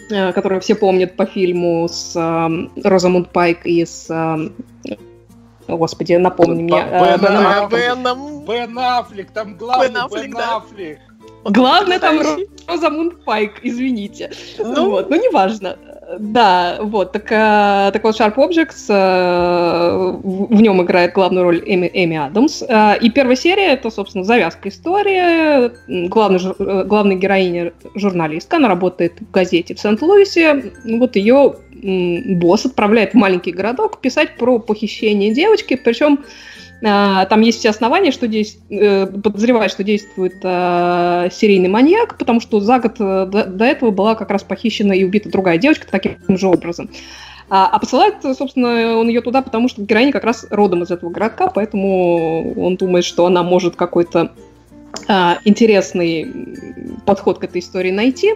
э, 0.10 0.32
которую 0.34 0.62
все 0.62 0.76
помнят 0.76 1.16
по 1.16 1.26
фильму 1.26 1.88
с 1.90 2.16
э, 2.16 2.82
Розамунд 2.84 3.30
Пайк 3.32 3.66
и 3.66 3.86
с 3.86 4.08
э, 4.10 4.96
Господи, 5.68 6.14
напомни 6.14 6.64
мне. 6.64 6.84
Бен, 6.84 8.06
э, 8.06 8.16
Бен, 8.48 8.78
Аффлек, 8.78 9.32
там 9.32 9.56
главный 9.56 9.88
Бен 9.90 9.98
Аффлек. 9.98 10.26
Бен 10.26 10.38
Аффлек. 10.38 11.00
Главное 11.46 12.00
там 12.00 12.20
Розамунд 12.68 13.24
Пайк, 13.26 13.60
извините. 13.64 14.32
Ну, 14.60 14.90
вот, 14.92 15.10
ну 15.10 15.16
неважно. 15.16 15.78
Да, 16.20 16.78
вот, 16.82 17.12
так, 17.12 17.32
э, 17.32 17.90
так 17.92 18.04
вот, 18.04 18.20
Sharp 18.20 18.36
Objects, 18.36 18.86
э, 18.90 20.12
в, 20.24 20.56
в 20.56 20.62
нем 20.62 20.82
играет 20.82 21.14
главную 21.14 21.44
роль 21.44 21.64
Эми, 21.66 21.90
Эми 21.94 22.18
Адамс. 22.18 22.62
Э, 22.62 22.98
и 23.00 23.10
первая 23.10 23.36
серия— 23.36 23.68
это, 23.74 23.90
собственно, 23.90 24.24
завязка 24.24 24.70
истории. 24.70 25.72
Главный, 26.08 26.40
э, 26.60 26.84
главная 26.86 27.16
героиня— 27.16 27.74
журналистка, 27.96 28.58
она 28.58 28.68
работает 28.68 29.20
в 29.22 29.32
газете 29.32 29.76
в 29.76 29.80
Сент-Луисе. 29.80 30.74
Вот 31.00 31.16
ее 31.16 31.56
босс 31.84 32.66
отправляет 32.66 33.12
в 33.12 33.16
маленький 33.16 33.52
городок 33.52 34.00
писать 34.02 34.38
про 34.38 34.60
похищение 34.60 35.34
девочки, 35.34 35.76
причем 35.76 36.24
а, 36.86 37.26
там 37.26 37.42
есть 37.42 37.60
все 37.60 37.70
основания, 37.70 38.12
что 38.12 38.28
здесь 38.28 38.58
э, 38.70 39.08
подозревать, 39.08 39.72
что 39.72 39.84
действует 39.84 40.36
э, 40.44 41.30
серийный 41.32 41.70
маньяк, 41.70 42.18
потому 42.18 42.42
что 42.42 42.60
за 42.60 42.80
год 42.80 42.96
э, 43.00 43.26
до, 43.26 43.46
до 43.46 43.66
этого 43.66 43.92
была 43.92 44.16
как 44.16 44.30
раз 44.32 44.44
похищена 44.44 44.92
и 44.92 45.06
убита 45.06 45.30
другая 45.30 45.58
девочка 45.58 45.88
таким 45.90 46.18
же 46.30 46.48
образом. 46.48 46.90
А, 47.50 47.68
а 47.68 47.80
посылает, 47.80 48.16
собственно, 48.22 48.98
он 48.98 49.08
ее 49.08 49.22
туда, 49.22 49.42
потому 49.42 49.70
что 49.70 49.82
героиня 49.82 50.12
как 50.12 50.26
раз 50.26 50.46
родом 50.50 50.84
из 50.84 50.92
этого 50.92 51.10
городка, 51.10 51.48
поэтому 51.48 52.54
он 52.60 52.76
думает, 52.76 53.06
что 53.06 53.26
она 53.26 53.44
может 53.44 53.76
какой-то 53.76 54.32
а, 55.08 55.40
интересный 55.46 56.34
подход 57.06 57.40
к 57.40 57.44
этой 57.44 57.60
истории 57.60 57.92
найти. 57.92 58.34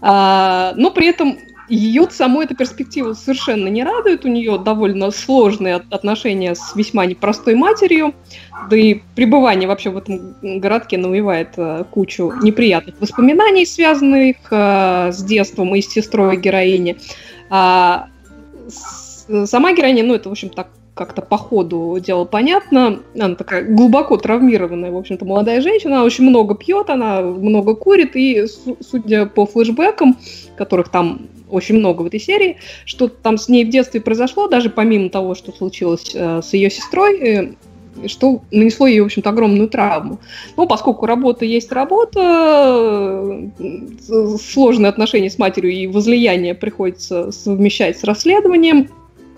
А, 0.00 0.74
но 0.76 0.90
при 0.90 1.08
этом 1.08 1.38
ее 1.70 2.08
саму 2.10 2.42
эта 2.42 2.54
перспектива 2.54 3.12
совершенно 3.14 3.68
не 3.68 3.84
радует. 3.84 4.24
У 4.24 4.28
нее 4.28 4.58
довольно 4.58 5.10
сложные 5.10 5.76
отношения 5.90 6.54
с 6.54 6.74
весьма 6.74 7.06
непростой 7.06 7.54
матерью. 7.54 8.14
Да 8.68 8.76
и 8.76 9.00
пребывание 9.14 9.68
вообще 9.68 9.90
в 9.90 9.96
этом 9.96 10.34
городке 10.42 10.98
навевает 10.98 11.50
э, 11.56 11.84
кучу 11.90 12.32
неприятных 12.42 13.00
воспоминаний, 13.00 13.64
связанных 13.64 14.36
э, 14.50 15.12
с 15.12 15.22
детством 15.22 15.74
и 15.74 15.80
с 15.80 15.88
сестрой 15.88 16.36
героини. 16.36 16.98
А, 17.48 18.08
сама 18.68 19.72
героиня, 19.72 20.04
ну, 20.04 20.14
это, 20.14 20.28
в 20.28 20.32
общем, 20.32 20.50
так 20.50 20.68
как-то 20.94 21.22
по 21.22 21.38
ходу 21.38 21.98
дела 21.98 22.24
понятно. 22.24 23.00
Она 23.18 23.34
такая 23.34 23.62
глубоко 23.64 24.16
травмированная, 24.16 24.90
в 24.90 24.96
общем-то, 24.96 25.24
молодая 25.24 25.60
женщина. 25.62 25.96
Она 25.96 26.04
очень 26.04 26.24
много 26.24 26.54
пьет, 26.54 26.90
она 26.90 27.22
много 27.22 27.74
курит, 27.74 28.16
и, 28.16 28.44
судя 28.80 29.26
по 29.26 29.46
флешбекам, 29.46 30.18
которых 30.56 30.90
там 30.90 31.22
очень 31.50 31.76
много 31.76 32.02
в 32.02 32.06
этой 32.06 32.20
серии, 32.20 32.56
что 32.84 33.08
там 33.08 33.38
с 33.38 33.48
ней 33.48 33.64
в 33.64 33.70
детстве 33.70 34.00
произошло, 34.00 34.48
даже 34.48 34.70
помимо 34.70 35.10
того, 35.10 35.34
что 35.34 35.52
случилось 35.52 36.12
э, 36.14 36.40
с 36.42 36.52
ее 36.52 36.70
сестрой, 36.70 37.18
э, 37.18 37.52
что 38.06 38.42
нанесло 38.50 38.86
ей, 38.86 39.00
в 39.00 39.06
общем-то, 39.06 39.30
огромную 39.30 39.68
травму. 39.68 40.18
Но 40.56 40.66
поскольку 40.66 41.06
работа 41.06 41.44
есть 41.44 41.72
работа, 41.72 43.50
э, 43.58 44.36
сложные 44.40 44.88
отношения 44.88 45.30
с 45.30 45.38
матерью 45.38 45.72
и 45.72 45.86
возлияние 45.86 46.54
приходится 46.54 47.32
совмещать 47.32 47.98
с 47.98 48.04
расследованием, 48.04 48.88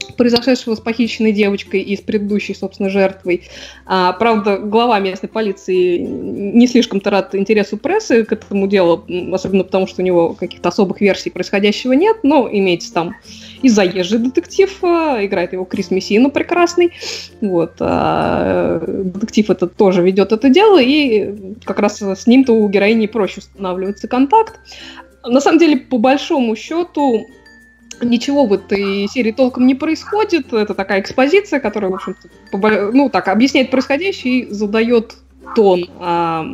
произошедшего 0.05 0.75
с 0.75 0.81
похищенной 0.81 1.33
девочкой 1.33 1.81
и 1.81 1.97
с 1.97 2.01
предыдущей, 2.01 2.55
собственно, 2.55 2.91
жертвой. 2.91 3.43
А, 3.87 4.13
правда, 4.13 4.59
глава 4.59 4.99
местной 5.01 5.29
полиции 5.29 5.99
не 5.99 6.67
слишком-то 6.67 7.11
рад 7.11 7.35
интересу 7.35 7.77
прессы 7.77 8.25
к 8.25 8.33
этому 8.33 8.67
делу, 8.67 9.05
особенно 9.33 9.65
потому, 9.65 9.87
что 9.87 10.03
у 10.03 10.05
него 10.05 10.35
каких-то 10.35 10.69
особых 10.69 11.01
версий 11.01 11.31
происходящего 11.31 11.93
нет, 11.93 12.19
но 12.23 12.49
имеется 12.51 12.93
там 12.93 13.17
и 13.63 13.69
заезжий 13.69 14.19
детектив, 14.19 14.77
а, 14.83 15.25
играет 15.25 15.53
его 15.53 15.65
Крис 15.65 15.91
Мессина 15.91 16.31
прекрасный. 16.31 16.93
Вот. 17.41 17.75
А, 17.81 18.81
детектив 18.87 19.51
это 19.51 19.67
тоже 19.67 20.03
ведет 20.03 20.33
это 20.33 20.49
дело, 20.49 20.81
и 20.81 21.55
как 21.65 21.79
раз 21.79 22.03
с 22.03 22.27
ним-то 22.27 22.53
у 22.53 22.69
героини 22.69 23.07
проще 23.07 23.41
устанавливается 23.41 24.09
контакт. 24.09 24.59
На 25.25 25.41
самом 25.41 25.59
деле, 25.59 25.77
по 25.77 25.99
большому 25.99 26.57
счету, 26.57 27.27
ничего 28.01 28.47
в 28.47 28.53
этой 28.53 29.07
серии 29.09 29.33
толком 29.33 29.67
не 29.67 29.75
происходит. 29.75 30.53
Это 30.53 30.75
такая 30.75 31.01
экспозиция, 31.01 31.61
которая, 31.61 31.91
в 31.91 31.95
общем-то, 31.95 32.91
ну, 32.93 33.09
так, 33.09 33.29
объясняет 33.29 33.71
происходящее 33.71 34.41
и 34.41 34.51
задает 34.53 35.17
тон, 35.55 35.89
а, 35.99 36.47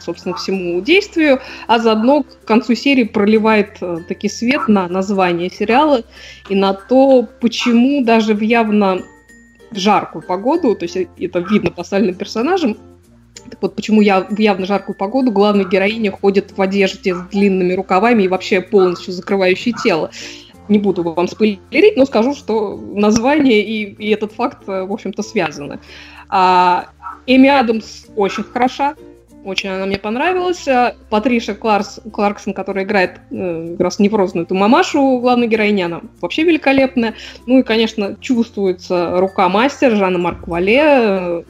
собственно, 0.00 0.34
всему 0.36 0.80
действию, 0.80 1.40
а 1.66 1.78
заодно 1.78 2.22
к 2.22 2.44
концу 2.44 2.74
серии 2.74 3.04
проливает 3.04 3.78
а, 3.80 3.98
таки 4.06 4.28
свет 4.28 4.68
на 4.68 4.88
название 4.88 5.50
сериала 5.50 6.02
и 6.48 6.54
на 6.54 6.74
то, 6.74 7.26
почему 7.40 8.04
даже 8.04 8.34
в 8.34 8.40
явно 8.40 9.02
жаркую 9.72 10.22
погоду, 10.22 10.74
то 10.74 10.84
есть 10.84 10.96
это 11.18 11.38
видно 11.38 11.70
по 11.70 11.82
остальным 11.82 12.14
персонажам, 12.14 12.76
так 13.50 13.60
вот, 13.62 13.74
почему 13.74 14.00
я 14.00 14.20
в 14.20 14.38
явно 14.38 14.66
жаркую 14.66 14.96
погоду 14.96 15.30
главная 15.30 15.64
героиня 15.64 16.10
ходит 16.10 16.56
в 16.56 16.60
одежде 16.60 17.14
с 17.14 17.20
длинными 17.30 17.72
рукавами 17.74 18.24
и 18.24 18.28
вообще 18.28 18.60
полностью 18.60 19.12
закрывающей 19.12 19.72
тело. 19.72 20.10
Не 20.68 20.78
буду 20.78 21.02
вам 21.02 21.28
спойлерить, 21.28 21.96
но 21.96 22.04
скажу, 22.06 22.34
что 22.34 22.76
название 22.76 23.62
и, 23.62 23.84
и 23.84 24.10
этот 24.10 24.32
факт, 24.32 24.68
э, 24.68 24.84
в 24.84 24.92
общем-то, 24.92 25.22
связаны. 25.22 25.80
А, 26.28 26.86
Эми 27.26 27.48
Адамс 27.48 28.06
очень 28.16 28.44
хороша, 28.44 28.94
очень 29.44 29.70
она 29.70 29.86
мне 29.86 29.98
понравилась. 29.98 30.66
А 30.68 30.94
Патриша 31.10 31.54
Кларс, 31.54 32.00
Кларксон, 32.12 32.54
которая 32.54 32.84
играет 32.84 33.20
э, 33.30 33.68
как 33.72 33.80
раз 33.80 33.98
неврозную 33.98 34.46
эту 34.46 34.54
мамашу 34.54 35.18
главной 35.18 35.48
героини, 35.48 35.82
она 35.82 36.00
вообще 36.20 36.44
великолепная. 36.44 37.14
Ну 37.46 37.58
и, 37.58 37.62
конечно, 37.62 38.16
чувствуется 38.20 39.18
рука 39.18 39.48
мастера 39.48 39.96
Жанна 39.96 40.18
Марк 40.18 40.46
Вале, 40.46 41.44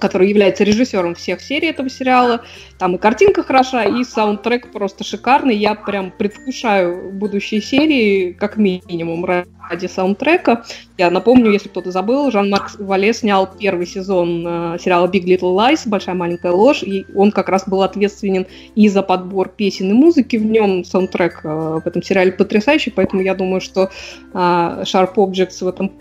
который 0.00 0.28
является 0.28 0.64
режиссером 0.64 1.14
всех 1.14 1.40
серий 1.40 1.68
этого 1.68 1.88
сериала. 1.88 2.42
Там 2.78 2.96
и 2.96 2.98
картинка 2.98 3.42
хороша, 3.42 3.84
и 3.84 4.04
саундтрек 4.04 4.72
просто 4.72 5.04
шикарный. 5.04 5.56
Я 5.56 5.74
прям 5.74 6.10
предвкушаю 6.10 7.12
будущие 7.12 7.60
серии, 7.60 8.32
как 8.32 8.56
минимум, 8.56 9.24
ради 9.24 9.86
саундтрека. 9.86 10.64
Я 10.98 11.10
напомню, 11.10 11.50
если 11.50 11.68
кто-то 11.68 11.90
забыл, 11.90 12.30
Жан-Марк 12.30 12.78
Вале 12.78 13.12
снял 13.12 13.48
первый 13.58 13.86
сезон 13.86 14.44
э, 14.46 14.78
сериала 14.80 15.06
Big 15.08 15.24
Little 15.24 15.56
Lies, 15.56 15.88
Большая 15.88 16.14
маленькая 16.14 16.52
ложь, 16.52 16.82
и 16.82 17.06
он 17.14 17.32
как 17.32 17.48
раз 17.48 17.66
был 17.66 17.82
ответственен 17.82 18.46
и 18.74 18.88
за 18.88 19.02
подбор 19.02 19.48
песен 19.48 19.90
и 19.90 19.92
музыки 19.92 20.36
в 20.36 20.44
нем. 20.44 20.84
Саундтрек 20.84 21.40
э, 21.44 21.80
в 21.82 21.86
этом 21.86 22.02
сериале 22.02 22.32
потрясающий, 22.32 22.90
поэтому 22.90 23.22
я 23.22 23.34
думаю, 23.34 23.60
что 23.60 23.84
э, 23.84 24.36
Sharp 24.36 25.14
Objects 25.14 25.64
в 25.64 25.68
этом 25.68 25.92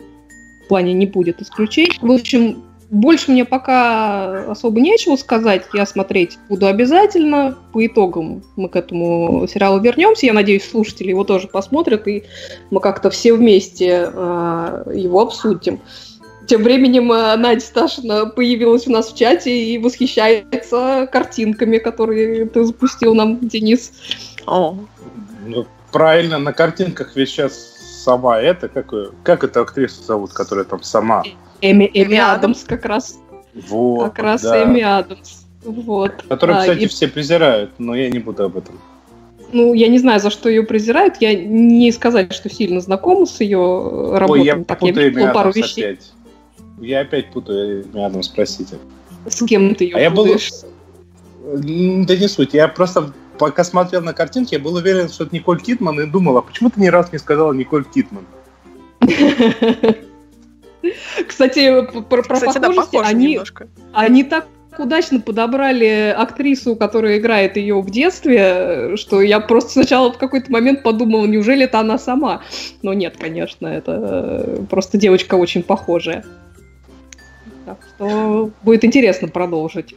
плане 0.67 0.93
не 0.93 1.05
будет 1.05 1.41
исключением. 1.41 1.97
В 2.01 2.11
общем, 2.11 2.63
больше 2.93 3.31
мне 3.31 3.43
пока 3.43 4.51
особо 4.51 4.79
нечего 4.79 5.15
сказать. 5.15 5.63
Я 5.73 5.87
смотреть 5.87 6.37
буду 6.47 6.67
обязательно. 6.67 7.57
По 7.73 7.83
итогам 7.85 8.43
мы 8.55 8.69
к 8.69 8.75
этому 8.75 9.47
сериалу 9.47 9.79
вернемся. 9.79 10.27
Я 10.27 10.33
надеюсь, 10.33 10.69
слушатели 10.69 11.09
его 11.09 11.23
тоже 11.23 11.47
посмотрят, 11.47 12.07
и 12.07 12.23
мы 12.69 12.79
как-то 12.79 13.09
все 13.09 13.33
вместе 13.33 14.11
э, 14.13 14.91
его 14.93 15.21
обсудим. 15.21 15.81
Тем 16.45 16.61
временем 16.61 17.11
э, 17.11 17.35
Надя 17.35 17.61
Сташина 17.61 18.27
появилась 18.27 18.85
у 18.85 18.91
нас 18.91 19.11
в 19.11 19.17
чате 19.17 19.73
и 19.73 19.79
восхищается 19.79 21.09
картинками, 21.11 21.79
которые 21.79 22.45
ты 22.45 22.63
запустил 22.63 23.15
нам, 23.15 23.39
Денис. 23.39 23.91
О. 24.45 24.77
Ну, 25.47 25.65
правильно, 25.91 26.37
на 26.37 26.53
картинках 26.53 27.15
ведь 27.15 27.29
сейчас 27.29 27.55
сама 28.03 28.39
это, 28.39 28.67
как, 28.67 28.93
как 29.23 29.43
эту 29.43 29.61
актрису 29.61 30.03
зовут, 30.03 30.31
которая 30.31 30.65
там 30.65 30.83
сама 30.83 31.23
Эми, 31.63 31.89
Эми 31.93 32.17
Адамс 32.17 32.65
как 32.65 32.85
раз. 32.85 33.17
Вот, 33.53 34.03
как 34.03 34.19
раз 34.19 34.41
да. 34.41 34.63
Эми 34.63 34.81
Адамс. 34.81 35.45
Вот. 35.63 36.23
Который, 36.27 36.57
а, 36.57 36.59
кстати, 36.59 36.83
и... 36.83 36.87
все 36.87 37.07
презирают, 37.07 37.71
но 37.77 37.95
я 37.95 38.09
не 38.09 38.19
буду 38.19 38.43
об 38.43 38.57
этом. 38.57 38.79
Ну, 39.53 39.73
я 39.73 39.87
не 39.87 39.97
знаю, 39.97 40.19
за 40.19 40.29
что 40.29 40.49
ее 40.49 40.63
презирают. 40.63 41.17
Я 41.21 41.33
не 41.35 41.91
сказать, 41.93 42.33
что 42.33 42.49
сильно 42.49 42.81
знакома 42.81 43.25
с 43.25 43.39
ее 43.39 44.17
работой. 44.17 44.41
Ой, 44.41 44.45
я 44.45 44.63
так, 44.63 44.79
путаю 44.79 45.05
видела 45.05 45.23
имя 45.23 45.33
пару 45.33 45.49
Адамс 45.49 45.55
вещей. 45.55 45.85
опять. 45.85 46.11
Я 46.81 46.99
опять 47.01 47.31
путаю 47.31 47.85
имя 47.85 48.07
Адамс, 48.07 48.27
простите. 48.27 48.77
С 49.25 49.45
кем 49.45 49.73
ты 49.73 49.85
ее 49.85 49.95
А 49.95 49.99
я 50.01 50.09
был- 50.09 50.25
путаешь? 50.25 50.51
Да 51.45 52.15
не 52.17 52.27
суть. 52.27 52.53
Я 52.53 52.67
просто 52.67 53.13
пока 53.37 53.63
смотрел 53.63 54.01
на 54.01 54.13
картинки, 54.13 54.55
я 54.55 54.59
был 54.59 54.75
уверен, 54.75 55.07
что 55.07 55.23
это 55.23 55.33
Николь 55.33 55.61
Кидман, 55.61 55.99
и 56.01 56.05
думал, 56.05 56.37
а 56.37 56.41
почему 56.41 56.69
ты 56.69 56.81
ни 56.81 56.87
разу 56.87 57.09
не 57.13 57.19
сказала 57.19 57.53
Николь 57.53 57.85
Кидман? 57.85 58.25
Кстати, 61.27 61.85
п- 61.85 62.01
про, 62.01 62.23
про 62.23 62.35
Кстати, 62.35 62.57
да, 62.59 62.67
похожести, 62.67 62.91
похоже 62.91 63.09
они, 63.09 63.27
немножко. 63.27 63.67
они 63.93 64.23
так 64.23 64.47
удачно 64.77 65.19
подобрали 65.19 66.13
актрису, 66.17 66.75
которая 66.75 67.17
играет 67.17 67.57
ее 67.57 67.79
в 67.81 67.89
детстве, 67.89 68.95
что 68.97 69.21
я 69.21 69.39
просто 69.39 69.71
сначала 69.71 70.11
в 70.11 70.17
какой-то 70.17 70.51
момент 70.51 70.83
подумала, 70.83 71.25
неужели 71.25 71.65
это 71.65 71.79
она 71.79 71.97
сама? 71.97 72.41
Но 72.81 72.93
нет, 72.93 73.15
конечно, 73.17 73.67
это 73.67 74.45
э, 74.45 74.65
просто 74.69 74.97
девочка 74.97 75.35
очень 75.35 75.63
похожая. 75.63 76.25
Так 77.65 77.77
что 77.95 78.51
будет 78.63 78.83
интересно 78.83 79.27
продолжить. 79.27 79.95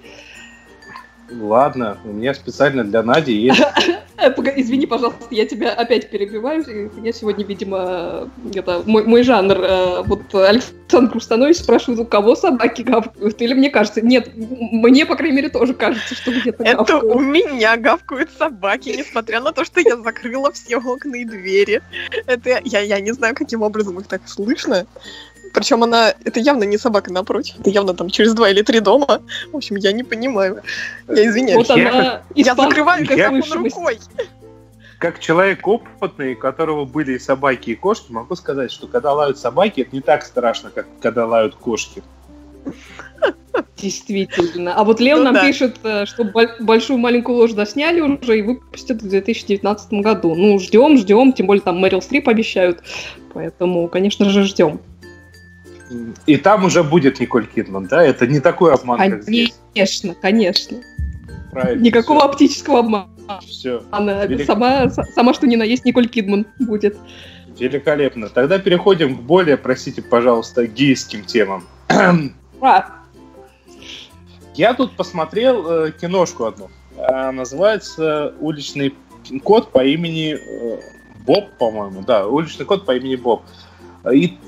Ладно, 1.30 1.98
у 2.04 2.08
меня 2.08 2.34
специально 2.34 2.84
для 2.84 3.02
Нади 3.02 3.32
есть 3.32 3.60
Э, 4.18 4.30
Извини, 4.56 4.86
пожалуйста, 4.86 5.26
я 5.30 5.46
тебя 5.46 5.72
опять 5.72 6.10
перебиваю. 6.10 6.90
Я 7.02 7.12
сегодня, 7.12 7.44
видимо, 7.44 8.30
это 8.54 8.82
мой, 8.86 9.04
мой 9.04 9.22
жанр. 9.22 9.58
э, 9.60 10.02
Вот 10.04 10.34
Александр 10.34 11.16
Установич 11.16 11.58
спрашивает, 11.58 12.00
у 12.00 12.06
кого 12.06 12.34
собаки 12.34 12.82
гавкают? 12.82 13.40
Или 13.42 13.54
мне 13.54 13.70
кажется, 13.70 14.00
нет, 14.00 14.30
мне, 14.34 15.04
по 15.04 15.16
крайней 15.16 15.36
мере, 15.36 15.48
тоже 15.50 15.74
кажется, 15.74 16.14
что 16.14 16.30
где-то 16.30 16.62
Это 16.64 16.76
гавкают. 16.78 17.04
у 17.14 17.20
меня 17.20 17.76
гавкают 17.76 18.30
собаки, 18.38 18.94
несмотря 18.96 19.40
на 19.40 19.52
то, 19.52 19.64
что 19.64 19.80
я 19.80 19.96
закрыла 19.96 20.50
все 20.52 20.78
окна 20.78 21.16
и 21.16 21.24
двери. 21.24 21.82
Это 22.26 22.58
я, 22.64 22.80
я 22.80 23.00
не 23.00 23.12
знаю, 23.12 23.34
каким 23.34 23.62
образом 23.62 23.98
их 24.00 24.06
так 24.06 24.22
слышно. 24.26 24.86
Причем 25.56 25.82
она, 25.82 26.12
это 26.22 26.38
явно 26.38 26.64
не 26.64 26.76
собака 26.76 27.10
напротив, 27.10 27.54
это 27.58 27.70
явно 27.70 27.94
там 27.94 28.10
через 28.10 28.34
два 28.34 28.50
или 28.50 28.60
три 28.60 28.80
дома. 28.80 29.22
В 29.52 29.56
общем, 29.56 29.76
я 29.76 29.92
не 29.92 30.02
понимаю. 30.04 30.60
Я 31.08 31.26
извиняюсь. 31.26 31.66
Вот 31.66 31.74
Я 31.74 31.88
она 31.90 32.22
Я 32.34 32.54
закрываю 32.54 33.02
я- 33.04 33.06
телефон 33.08 33.42
слышимость. 33.42 33.76
рукой. 33.76 33.98
как 34.98 35.18
человек 35.18 35.66
опытный, 35.66 36.34
у 36.34 36.38
которого 36.38 36.84
были 36.84 37.12
и 37.14 37.18
собаки, 37.18 37.70
и 37.70 37.74
кошки, 37.74 38.12
могу 38.12 38.36
сказать, 38.36 38.70
что 38.70 38.86
когда 38.86 39.14
лают 39.14 39.38
собаки, 39.38 39.80
это 39.80 39.96
не 39.96 40.02
так 40.02 40.24
страшно, 40.24 40.68
как 40.74 40.86
когда 41.00 41.24
лают 41.26 41.54
кошки. 41.54 42.02
Действительно. 43.78 44.74
А 44.74 44.84
вот 44.84 45.00
Лео 45.00 45.16
Ну 45.18 45.24
нам 45.24 45.34
да. 45.34 45.46
пишет, 45.46 45.76
э, 45.84 46.04
что 46.06 46.24
боль- 46.24 46.54
большую 46.60 46.98
маленькую 46.98 47.38
ложь 47.38 47.52
досняли 47.52 48.00
уже 48.00 48.38
и 48.38 48.42
выпустят 48.42 49.00
в 49.02 49.08
2019 49.08 50.00
году. 50.02 50.34
Ну, 50.34 50.58
ждем, 50.58 50.98
ждем, 50.98 51.32
тем 51.32 51.46
более 51.46 51.62
там 51.62 51.78
Мэрил 51.78 52.02
Стрип 52.02 52.28
обещают. 52.28 52.82
Поэтому, 53.32 53.88
конечно 53.88 54.28
же, 54.28 54.42
ждем. 54.44 54.80
И 56.26 56.36
там 56.36 56.64
уже 56.64 56.82
будет 56.82 57.20
Николь 57.20 57.46
Кидман, 57.46 57.86
да? 57.86 58.04
Это 58.04 58.26
не 58.26 58.40
такой 58.40 58.74
обман, 58.74 58.98
как 58.98 59.22
здесь. 59.22 59.54
Конечно, 59.74 60.14
конечно. 60.14 60.78
Правильно. 61.52 61.82
Никакого 61.82 62.24
оптического 62.24 62.80
обмана. 62.80 63.08
Все. 63.46 63.82
Она 63.90 64.24
Велик- 64.26 64.46
сама, 64.46 64.88
сама 64.90 65.34
что 65.34 65.46
ни 65.46 65.56
на 65.56 65.62
есть 65.62 65.84
Николь 65.84 66.08
Кидман 66.08 66.46
будет. 66.58 66.96
Великолепно. 67.58 68.28
Тогда 68.28 68.58
переходим 68.58 69.16
к 69.16 69.20
более, 69.22 69.56
простите, 69.56 70.02
пожалуйста, 70.02 70.66
гейским 70.66 71.24
темам. 71.24 71.64
А, 72.58 72.86
Я 74.54 74.72
тут 74.72 74.96
посмотрел 74.96 75.70
э, 75.70 75.92
киношку 75.92 76.46
одну. 76.46 76.70
А, 76.96 77.30
называется 77.30 78.34
«Уличный 78.40 78.94
кот 79.44 79.72
по 79.72 79.84
имени 79.84 80.36
э, 80.36 80.80
Боб», 81.26 81.50
по-моему. 81.58 82.02
Да, 82.02 82.26
«Уличный 82.26 82.64
кот 82.64 82.86
по 82.86 82.96
имени 82.96 83.16
Боб». 83.16 83.42
И 84.10 84.38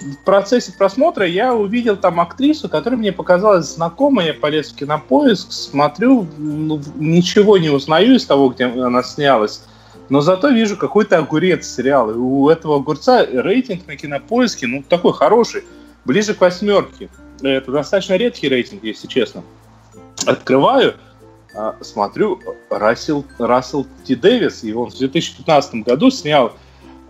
в 0.00 0.24
процессе 0.24 0.72
просмотра 0.72 1.26
я 1.26 1.54
увидел 1.54 1.96
там 1.96 2.20
актрису, 2.20 2.68
которая 2.68 2.98
мне 2.98 3.12
показалась 3.12 3.74
знакомой. 3.74 4.26
Я 4.26 4.34
полез 4.34 4.72
в 4.72 4.76
кинопоиск, 4.76 5.52
смотрю, 5.52 6.26
ну, 6.38 6.80
ничего 6.96 7.58
не 7.58 7.70
узнаю 7.70 8.16
из 8.16 8.26
того, 8.26 8.50
где 8.50 8.64
она 8.64 9.02
снялась. 9.02 9.62
Но 10.08 10.20
зато 10.20 10.48
вижу 10.50 10.76
какой-то 10.76 11.18
огурец 11.18 11.66
сериал. 11.66 12.10
И 12.10 12.14
у 12.14 12.48
этого 12.48 12.76
огурца 12.76 13.24
рейтинг 13.26 13.86
на 13.86 13.96
кинопоиске, 13.96 14.66
ну, 14.66 14.84
такой 14.88 15.12
хороший, 15.12 15.64
ближе 16.04 16.34
к 16.34 16.40
восьмерке. 16.40 17.08
Это 17.42 17.70
достаточно 17.70 18.14
редкий 18.14 18.48
рейтинг, 18.48 18.84
если 18.84 19.08
честно. 19.08 19.42
Открываю, 20.26 20.94
а, 21.54 21.76
смотрю, 21.80 22.40
Рассел, 22.70 23.24
Рассел 23.38 23.86
Т. 24.06 24.14
Дэвис, 24.14 24.62
и 24.62 24.72
он 24.72 24.90
в 24.90 24.98
2015 24.98 25.82
году 25.82 26.10
снял, 26.10 26.52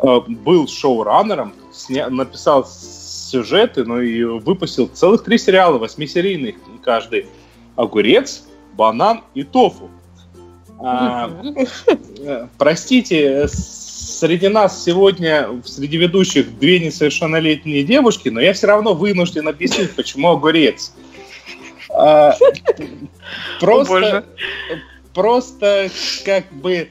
был 0.02 0.68
шоураннером, 0.68 1.52
сня- 1.72 2.08
написал 2.10 2.66
сюжеты, 2.66 3.84
ну 3.84 4.00
и 4.00 4.22
выпустил 4.24 4.88
целых 4.88 5.24
три 5.24 5.38
сериала, 5.38 5.78
восьмисерийных 5.78 6.56
каждый. 6.84 7.26
Огурец, 7.76 8.44
банан 8.74 9.22
и 9.34 9.42
тофу. 9.42 9.90
А, 10.78 11.30
Э, 12.18 12.48
Простите, 12.58 13.44
э, 13.44 13.48
среди 13.48 14.48
нас 14.48 14.82
сегодня, 14.84 15.48
среди 15.64 15.96
ведущих, 15.96 16.58
две 16.58 16.80
несовершеннолетние 16.80 17.82
девушки, 17.84 18.28
но 18.30 18.40
я 18.40 18.52
все 18.52 18.66
равно 18.66 18.94
вынужден 18.94 19.46
объяснить, 19.48 19.94
почему 19.94 20.30
огурец. 20.30 20.92
А, 21.90 22.34
Просто, 23.60 24.24
просто 25.14 25.88
как 26.24 26.50
бы 26.52 26.88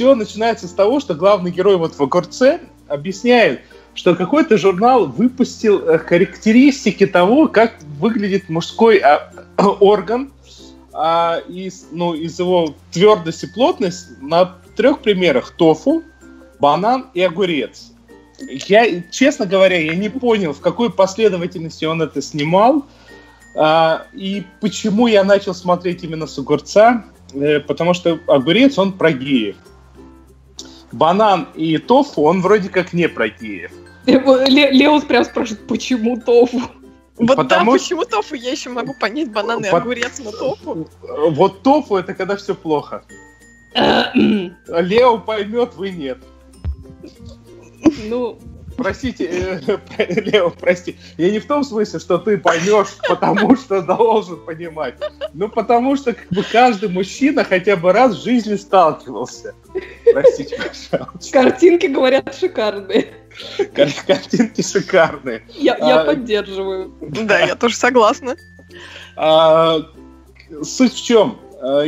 все 0.00 0.14
начинается 0.14 0.66
с 0.66 0.72
того, 0.72 0.98
что 0.98 1.14
главный 1.14 1.50
герой 1.50 1.76
вот 1.76 1.94
в 1.94 2.02
огурце 2.02 2.60
объясняет, 2.88 3.60
что 3.92 4.14
какой-то 4.14 4.56
журнал 4.56 5.04
выпустил 5.04 5.86
э, 5.86 5.98
характеристики 5.98 7.04
того, 7.04 7.48
как 7.48 7.74
выглядит 7.98 8.48
мужской 8.48 8.96
а, 8.96 9.30
орган, 9.80 10.32
а, 10.94 11.42
из, 11.46 11.88
ну, 11.92 12.14
из 12.14 12.38
его 12.38 12.74
твердость 12.92 13.44
и 13.44 13.46
плотность 13.48 14.06
на 14.22 14.56
трех 14.74 15.00
примерах 15.00 15.50
тофу, 15.50 16.02
банан 16.58 17.08
и 17.12 17.20
огурец. 17.20 17.92
Я, 18.38 19.02
честно 19.10 19.44
говоря, 19.44 19.78
я 19.78 19.94
не 19.94 20.08
понял, 20.08 20.54
в 20.54 20.60
какой 20.60 20.90
последовательности 20.90 21.84
он 21.84 22.00
это 22.00 22.22
снимал, 22.22 22.86
а, 23.54 24.06
и 24.14 24.44
почему 24.62 25.08
я 25.08 25.24
начал 25.24 25.54
смотреть 25.54 26.02
именно 26.04 26.26
с 26.26 26.38
огурца, 26.38 27.04
э, 27.34 27.60
потому 27.60 27.92
что 27.92 28.18
огурец, 28.28 28.78
он 28.78 28.94
про 28.94 29.12
геев. 29.12 29.56
Банан 30.92 31.48
и 31.54 31.78
тофу, 31.78 32.22
он 32.22 32.40
вроде 32.42 32.68
как 32.68 32.92
не 32.92 33.08
про 33.08 33.28
геев. 33.28 33.70
Ле- 34.06 34.70
Лео 34.70 35.00
прям 35.00 35.24
спрашивает, 35.24 35.66
почему 35.66 36.20
тофу? 36.20 36.60
Вот 37.16 37.36
Потому 37.36 37.72
да, 37.72 37.78
что- 37.78 37.84
почему 37.84 38.04
тофу 38.04 38.34
я 38.34 38.50
еще 38.50 38.70
могу 38.70 38.94
понять, 38.98 39.30
банан 39.30 39.62
и 39.64 39.70
По- 39.70 39.76
огурец, 39.78 40.20
но 40.24 40.32
тофу. 40.32 40.88
Э, 41.02 41.28
Вот 41.30 41.62
тофу 41.62 41.96
это 41.96 42.14
когда 42.14 42.36
все 42.36 42.54
плохо. 42.54 43.04
Лео 43.74 45.18
поймет, 45.18 45.74
вы 45.76 45.90
нет. 45.90 46.18
Ну, 48.08 48.38
Простите, 48.80 49.60
э, 49.66 49.78
Лео, 50.22 50.48
прости. 50.48 50.96
Я 51.18 51.30
не 51.30 51.38
в 51.38 51.46
том 51.46 51.64
смысле, 51.64 51.98
что 51.98 52.16
ты 52.16 52.38
поймешь, 52.38 52.96
потому 53.06 53.54
что 53.54 53.82
должен 53.82 54.38
понимать. 54.38 54.94
Ну, 55.34 55.50
потому 55.50 55.96
что 55.96 56.14
как 56.14 56.26
бы 56.30 56.42
каждый 56.42 56.88
мужчина 56.88 57.44
хотя 57.44 57.76
бы 57.76 57.92
раз 57.92 58.16
в 58.16 58.22
жизни 58.24 58.56
сталкивался. 58.56 59.54
Простите, 60.14 60.56
пожалуйста. 60.56 61.30
картинки, 61.30 61.86
говорят, 61.86 62.34
шикарные. 62.34 63.08
Кар- 63.74 63.90
Картинки 64.06 64.62
шикарные. 64.62 65.42
Я, 65.56 65.76
я 65.76 66.00
А, 66.00 66.04
поддерживаю. 66.04 66.90
Да, 67.02 67.38
я 67.38 67.56
тоже 67.56 67.76
согласна. 67.76 68.34
А, 69.14 69.80
суть 70.62 70.94
в 70.94 71.04
чем? 71.04 71.38
А, 71.60 71.84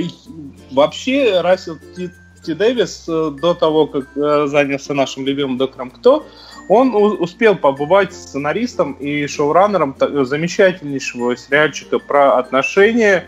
Вообще, 0.71 1.41
Рассел 1.41 1.79
Т. 1.97 2.11
Т. 2.45 2.55
Дэвис 2.55 3.05
э, 3.09 3.31
до 3.41 3.55
того, 3.55 3.87
как 3.87 4.09
э, 4.17 4.47
занялся 4.49 4.95
нашим 4.95 5.25
любимым 5.25 5.59
доктором 5.59 5.91
Кто, 5.91 6.27
он 6.69 6.95
успел 6.95 7.57
побывать 7.57 8.13
сценаристом 8.13 8.93
и 8.95 9.27
шоураннером 9.27 9.95
та- 9.95 10.25
замечательнейшего 10.25 11.37
сериальчика 11.37 11.99
про 11.99 12.39
отношения. 12.39 13.27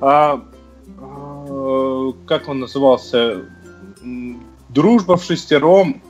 а, 0.00 0.42
а, 1.00 2.12
как 2.26 2.48
он 2.48 2.60
назывался? 2.60 3.42
Дружба 4.68 5.16
в 5.16 5.24
шестером. 5.24 6.02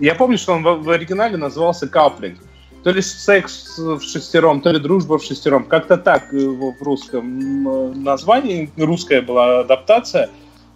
Я 0.00 0.14
помню, 0.14 0.38
что 0.38 0.54
он 0.54 0.62
в, 0.62 0.90
оригинале 0.90 1.36
назывался 1.36 1.86
Каплинг. 1.86 2.38
То 2.82 2.90
ли 2.90 3.02
секс 3.02 3.78
в 3.78 4.00
шестером, 4.00 4.60
то 4.60 4.70
ли 4.70 4.78
дружба 4.78 5.18
в 5.18 5.24
шестером. 5.24 5.64
Как-то 5.64 5.96
так 5.96 6.32
его 6.32 6.72
в 6.72 6.82
русском 6.82 7.68
э, 7.68 7.92
названии. 7.94 8.70
Русская 8.76 9.22
была 9.22 9.60
адаптация 9.60 10.30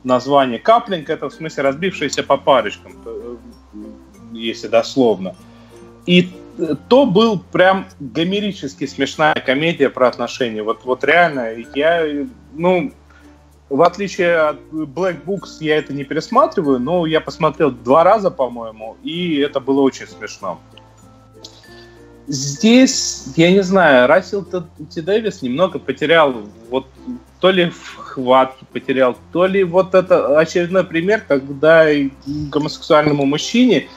названия. 0.04 0.58
Каплинг 0.58 1.08
это 1.08 1.28
в 1.28 1.32
смысле 1.32 1.62
разбившиеся 1.64 2.22
по 2.22 2.36
парочкам, 2.36 2.92
э, 3.04 3.19
если 4.40 4.68
дословно. 4.68 5.34
И 6.06 6.30
то 6.88 7.06
был 7.06 7.38
прям 7.52 7.86
гомерически 8.00 8.86
смешная 8.86 9.34
комедия 9.34 9.88
про 9.88 10.08
отношения. 10.08 10.62
Вот, 10.62 10.84
вот 10.84 11.04
реально, 11.04 11.54
я, 11.74 12.06
ну, 12.54 12.92
в 13.68 13.82
отличие 13.82 14.36
от 14.36 14.58
Black 14.72 15.24
Books, 15.24 15.58
я 15.60 15.76
это 15.76 15.92
не 15.92 16.04
пересматриваю, 16.04 16.80
но 16.80 17.06
я 17.06 17.20
посмотрел 17.20 17.70
два 17.70 18.04
раза, 18.04 18.30
по-моему, 18.30 18.96
и 19.02 19.38
это 19.38 19.60
было 19.60 19.80
очень 19.80 20.06
смешно. 20.06 20.60
Здесь, 22.26 23.28
я 23.36 23.50
не 23.50 23.62
знаю, 23.62 24.06
Рассел 24.06 24.44
Т. 24.44 24.62
Дэвис 25.00 25.42
немного 25.42 25.78
потерял, 25.78 26.34
вот 26.68 26.86
то 27.40 27.50
ли 27.50 27.70
в 27.70 27.96
хватке 27.96 28.64
потерял, 28.72 29.16
то 29.32 29.46
ли 29.46 29.64
вот 29.64 29.94
это 29.94 30.38
очередной 30.38 30.84
пример, 30.84 31.24
когда 31.26 31.86
гомосексуальному 32.26 33.24
мужчине 33.24 33.88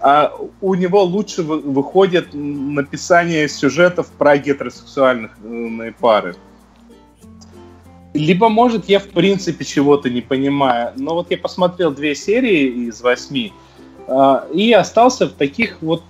а 0.00 0.32
у 0.60 0.74
него 0.74 1.02
лучше 1.02 1.42
выходит 1.42 2.28
написание 2.32 3.48
сюжетов 3.48 4.08
про 4.16 4.38
гетеросексуальных 4.38 5.32
э, 5.42 5.92
пары. 5.98 6.36
Либо, 8.14 8.48
может, 8.48 8.88
я 8.88 9.00
в 9.00 9.08
принципе 9.08 9.64
чего-то 9.64 10.08
не 10.08 10.20
понимаю. 10.20 10.92
Но 10.96 11.14
вот 11.14 11.30
я 11.30 11.38
посмотрел 11.38 11.90
две 11.92 12.14
серии 12.14 12.88
из 12.88 13.00
восьми 13.00 13.52
э, 14.06 14.40
и 14.54 14.72
остался 14.72 15.26
в 15.26 15.32
таких 15.32 15.78
вот... 15.80 16.02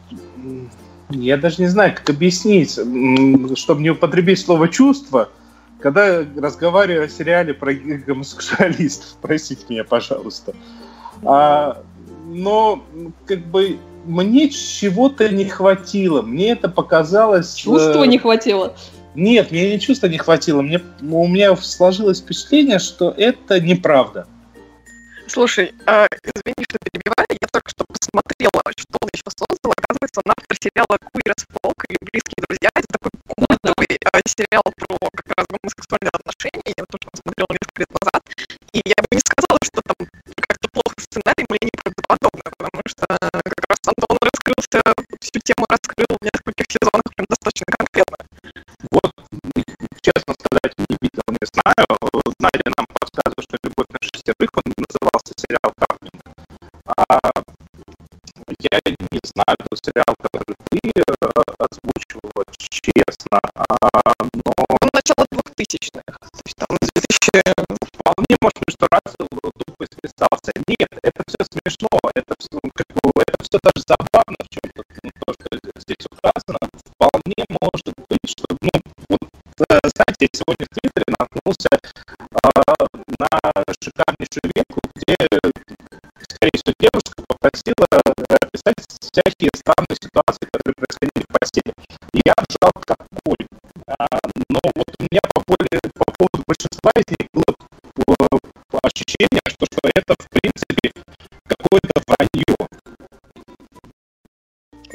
Я 1.10 1.38
даже 1.38 1.62
не 1.62 1.68
знаю, 1.68 1.94
как 1.94 2.10
объяснить, 2.10 2.72
чтобы 3.58 3.80
не 3.80 3.90
употребить 3.90 4.40
слово 4.40 4.68
«чувство», 4.68 5.30
когда 5.80 6.24
разговариваю 6.36 7.06
о 7.06 7.08
сериале 7.08 7.54
про 7.54 7.72
гомосексуалистов. 7.72 9.16
Простите 9.22 9.64
меня, 9.70 9.84
пожалуйста. 9.84 10.54
А, 11.24 11.82
но 12.26 12.84
как 13.26 13.46
бы 13.46 13.78
мне 14.04 14.48
чего-то 14.48 15.28
не 15.28 15.44
хватило. 15.44 16.22
Мне 16.22 16.50
это 16.52 16.68
показалось... 16.68 17.54
Чувства 17.54 18.04
э... 18.04 18.06
не 18.06 18.18
хватило. 18.18 18.74
Нет, 19.14 19.50
мне 19.50 19.72
не 19.72 19.80
чувства 19.80 20.06
не 20.06 20.18
хватило. 20.18 20.62
Мне, 20.62 20.80
у 21.02 21.26
меня 21.26 21.56
сложилось 21.56 22.20
впечатление, 22.20 22.78
что 22.78 23.10
это 23.10 23.60
неправда. 23.60 24.26
Слушай, 25.26 25.74
э, 25.86 26.06
извини, 26.24 26.64
что 26.64 26.78
перебиваю, 26.80 27.26
я 27.28 27.48
только 27.52 27.68
что 27.68 27.84
посмотрела, 27.84 28.62
что 28.76 28.96
он 29.02 29.08
еще 29.12 29.28
создал. 29.28 29.74
Оказывается, 29.76 30.22
он 30.24 30.32
автор 30.32 30.56
сериала 30.56 30.96
«Queer 31.12 31.32
as 31.36 31.44
Folk» 31.52 31.78
или 31.90 31.98
«Близкие 32.00 32.40
друзья». 32.48 32.70
Это 32.72 32.88
такой 32.88 33.10
культовый 33.28 33.92
э, 33.92 34.20
сериал 34.24 34.64
про 34.64 34.96
как 35.12 35.28
раз 35.36 35.46
гомосексуальные 35.52 36.14
отношения. 36.16 36.72
Я 36.72 36.84
тоже 36.88 37.10
посмотрела 37.12 37.50
несколько 37.52 37.78
лет 37.84 37.92
назад. 37.92 38.22
И 38.72 38.80
я 38.88 38.96
бы 38.96 39.08
не 39.12 39.20
сказала, 39.20 39.58
что 39.60 39.78
там 39.84 39.96
как-то 40.48 40.68
плохо 40.72 40.96
сценарий 40.96 41.44
или 41.60 41.67
неправдоподобно, 42.08 42.42
потому 42.56 42.82
что 42.86 43.06
как 43.06 43.64
раз 43.68 43.78
Антон 43.86 44.18
раскрылся, 44.22 44.82
всю 45.20 45.40
тему 45.40 45.66
раскрыл 45.68 46.16
в 46.18 46.24
нескольких 46.24 46.66
сезонах 46.68 47.04
прям 47.14 47.26
достаточно 47.28 47.72
конкретно. 47.76 48.16
Вот, 48.90 49.12
честно 50.00 50.34
сказать, 50.34 50.72
не 50.78 50.96
видел, 51.00 51.22
не 51.28 51.44
знаю. 51.44 51.86
Надя 52.40 52.70
нам 52.76 52.86
подсказывает, 52.86 53.44
что 53.44 53.56
«Любовь 53.62 53.88
на 53.90 53.98
шестерых» 54.00 54.50
он 54.54 54.72
назывался 54.76 55.32
сериал 55.36 55.72
«Капнинг». 55.76 56.22
А, 56.96 57.20
я 58.58 58.80
не 58.86 59.20
знаю, 59.24 59.56
тот 59.58 59.78
сериал, 59.84 60.14
который 60.22 60.56
ты 60.70 60.80
э, 60.88 61.02
озвучивала, 61.58 62.44
честно, 62.56 63.40
а, 63.54 64.12
но... 64.32 64.52
Он 64.68 64.88
начало 64.92 65.26
2000-х, 65.32 66.02
то 66.02 66.42
есть 66.44 66.56
там 66.56 66.76
2000... 66.80 67.28
Вполне 67.98 68.36
может 68.40 68.58
быть, 68.64 68.74
что 68.74 68.86
Рассел 68.90 69.28
тупо 69.78 69.86
списался. 69.86 70.52
Нет, 70.66 70.88
это 71.02 71.22
все 71.26 71.38
смешно, 71.46 71.88
это 72.14 72.34
все, 72.38 72.58
как 72.74 72.86
бы, 73.02 73.22
это 73.22 73.44
все 73.44 73.58
даже 73.62 73.84
забавно 73.86 74.36
чем-то, 74.50 74.82
ну, 75.02 75.10
то, 75.26 75.32
что 75.34 75.80
здесь 75.80 76.06
указано. 76.10 76.58
Вполне 76.74 77.44
может 77.62 77.86
быть, 78.08 78.26
что, 78.26 78.44
ну, 78.50 78.70
вот, 79.08 79.30
э, 79.70 79.78
знаете, 79.94 80.26
я 80.26 80.28
сегодня 80.34 80.66
в 80.66 80.74
Твиттере 80.74 81.06
наткнулся 81.18 81.68
э, 81.70 81.78
на 83.18 83.28
шикарнейшую 83.82 84.50
ветку, 84.54 84.80
где, 84.94 85.14
скорее 86.26 86.56
всего, 86.58 86.74
девушка 86.78 87.22
попросила 87.26 87.86
описать 88.42 88.82
всякие 88.98 89.50
странные 89.54 89.96
ситуации, 89.96 90.46
которые 90.50 90.74
происходили 90.74 91.22
в 91.22 91.32
постели. 91.38 91.72
И 92.14 92.20
я 92.26 92.34
ржал 92.34 92.72
как 92.84 92.98
конь. 93.24 93.46
А, 93.86 94.06
но 94.50 94.60
вот 94.74 94.88
у 94.98 95.02
меня 95.02 95.20
по, 95.34 95.42
более, 95.46 95.80
по 95.94 96.04
поводу 96.18 96.42
большинства 96.46 96.90
из 96.96 97.06
них 97.08 97.28
было 98.78 98.90
ощущение, 98.94 99.40
что, 99.46 99.66
что 99.66 99.90
это, 99.94 100.14
в 100.18 100.30
принципе, 100.30 100.92
какое-то 101.46 102.02
вранье. 102.06 102.56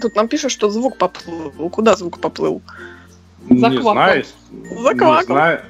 Тут 0.02 0.16
нам 0.16 0.28
пишут, 0.28 0.52
что 0.52 0.70
звук 0.70 0.98
поплыл. 0.98 1.70
Куда 1.70 1.96
звук 1.96 2.20
поплыл? 2.20 2.62
Не 3.50 3.82
знаю. 3.82 4.26
Не 4.52 5.24
знаю, 5.24 5.62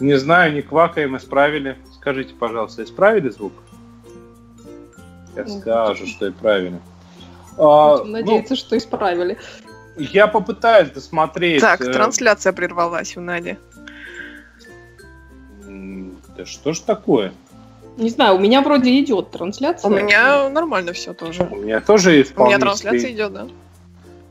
не 0.00 0.18
знаю, 0.18 0.54
не 0.54 0.62
квакаем, 0.62 1.16
исправили. 1.16 1.76
Скажите, 1.94 2.34
пожалуйста, 2.34 2.82
исправили 2.84 3.28
звук? 3.28 3.52
Я 5.36 5.44
ну, 5.44 5.60
скажу, 5.60 6.06
что 6.06 6.26
и 6.26 6.30
правильно. 6.30 6.80
А, 7.56 8.02
надеяться, 8.04 8.54
ну, 8.54 8.56
что 8.56 8.76
исправили. 8.76 9.38
Я 9.96 10.26
попытаюсь 10.26 10.90
досмотреть. 10.90 11.60
Так, 11.60 11.80
э, 11.82 11.92
трансляция 11.92 12.52
прервалась 12.52 13.16
у 13.16 13.20
Нади. 13.20 13.58
Да 16.36 16.46
что 16.46 16.72
ж 16.72 16.80
такое? 16.80 17.32
Не 17.96 18.10
знаю, 18.10 18.36
у 18.36 18.38
меня 18.38 18.62
вроде 18.62 18.98
идет 19.00 19.30
трансляция. 19.30 19.90
У 19.90 19.94
меня 19.94 20.48
нормально 20.48 20.92
все 20.92 21.12
тоже. 21.12 21.48
У 21.50 21.56
меня 21.56 21.80
тоже 21.80 22.26
У 22.36 22.46
меня 22.46 22.58
трансляция 22.58 23.12
идет, 23.12 23.32
да. 23.32 23.48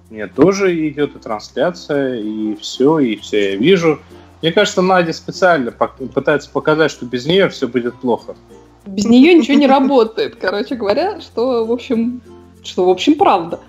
У 0.09 0.13
меня 0.13 0.27
тоже 0.27 0.89
идет 0.89 1.15
и 1.15 1.19
трансляция, 1.19 2.15
и 2.15 2.55
все, 2.55 2.99
и 2.99 3.15
все 3.17 3.51
я 3.51 3.55
вижу. 3.57 3.99
Мне 4.41 4.51
кажется, 4.51 4.81
Надя 4.81 5.13
специально 5.13 5.71
пытается 5.71 6.49
показать, 6.49 6.91
что 6.91 7.05
без 7.05 7.25
нее 7.25 7.49
все 7.49 7.67
будет 7.67 7.95
плохо. 7.95 8.35
Без 8.85 9.05
нее 9.05 9.33
ничего 9.33 9.57
не 9.57 9.67
работает, 9.67 10.37
короче 10.37 10.75
говоря, 10.75 11.21
что, 11.21 11.65
в 11.65 11.71
общем, 11.71 12.21
что, 12.63 12.85
в 12.85 12.89
общем, 12.89 13.15
правда. 13.15 13.59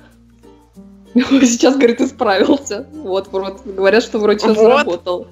Сейчас, 1.14 1.76
говорит, 1.76 2.00
исправился. 2.00 2.87
Вот, 2.92 3.29
вот 3.33 3.62
говорят, 3.66 4.03
что 4.03 4.18
вроде 4.18 4.38
сейчас 4.38 4.57
вот. 4.57 4.62
заработал. 4.62 5.26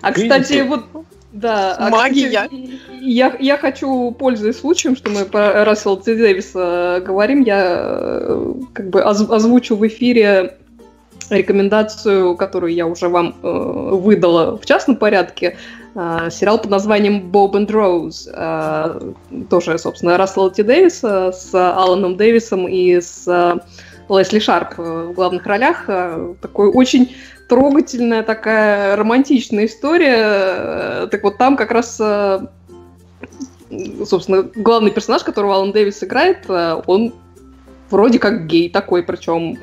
А, 0.00 0.12
кстати, 0.12 0.54
Видите? 0.54 0.64
вот 0.64 1.06
да, 1.32 1.76
а, 1.78 1.88
Магия. 1.88 2.28
Кстати, 2.28 2.80
я, 3.00 3.34
я 3.40 3.56
хочу, 3.56 4.10
пользуясь 4.12 4.58
случаем, 4.58 4.96
что 4.96 5.10
мы 5.10 5.24
про 5.24 5.64
Рассела 5.64 5.96
Т. 5.96 6.14
Дэвиса 6.14 7.02
говорим, 7.04 7.42
я 7.42 7.78
э, 7.80 8.54
как 8.74 8.90
бы 8.90 9.02
озвучу 9.02 9.76
в 9.76 9.86
эфире 9.86 10.58
рекомендацию, 11.30 12.36
которую 12.36 12.74
я 12.74 12.86
уже 12.86 13.08
вам 13.08 13.34
э, 13.42 13.48
выдала 13.48 14.58
в 14.58 14.66
частном 14.66 14.96
порядке. 14.96 15.56
Э, 15.94 16.28
сериал 16.30 16.58
под 16.58 16.70
названием 16.70 17.30
Bob 17.30 17.52
and 17.52 17.68
Rose. 17.68 18.28
Э, 18.32 19.12
тоже, 19.48 19.78
собственно, 19.78 20.18
Рассела 20.18 20.50
Т. 20.50 20.62
Дэвиса 20.62 21.32
с 21.32 21.54
Аланом 21.54 22.16
Дэвисом 22.16 22.68
и 22.68 23.00
с 23.00 23.24
э, 23.26 23.58
Лесли 24.10 24.38
Шарп 24.38 24.76
в 24.76 25.12
главных 25.12 25.46
ролях. 25.46 25.84
Э, 25.88 26.34
такой 26.42 26.68
очень 26.68 27.14
трогательная 27.48 28.22
такая 28.22 28.96
романтичная 28.96 29.66
история. 29.66 31.06
Так 31.08 31.22
вот 31.22 31.38
там 31.38 31.56
как 31.56 31.70
раз, 31.70 31.98
э, 32.00 32.40
собственно, 34.06 34.42
главный 34.42 34.90
персонаж, 34.90 35.22
которого 35.22 35.56
Алан 35.56 35.72
Дэвис 35.72 36.02
играет, 36.02 36.48
э, 36.48 36.80
он 36.86 37.14
вроде 37.90 38.18
как 38.18 38.46
гей 38.46 38.70
такой, 38.70 39.02
причем 39.02 39.58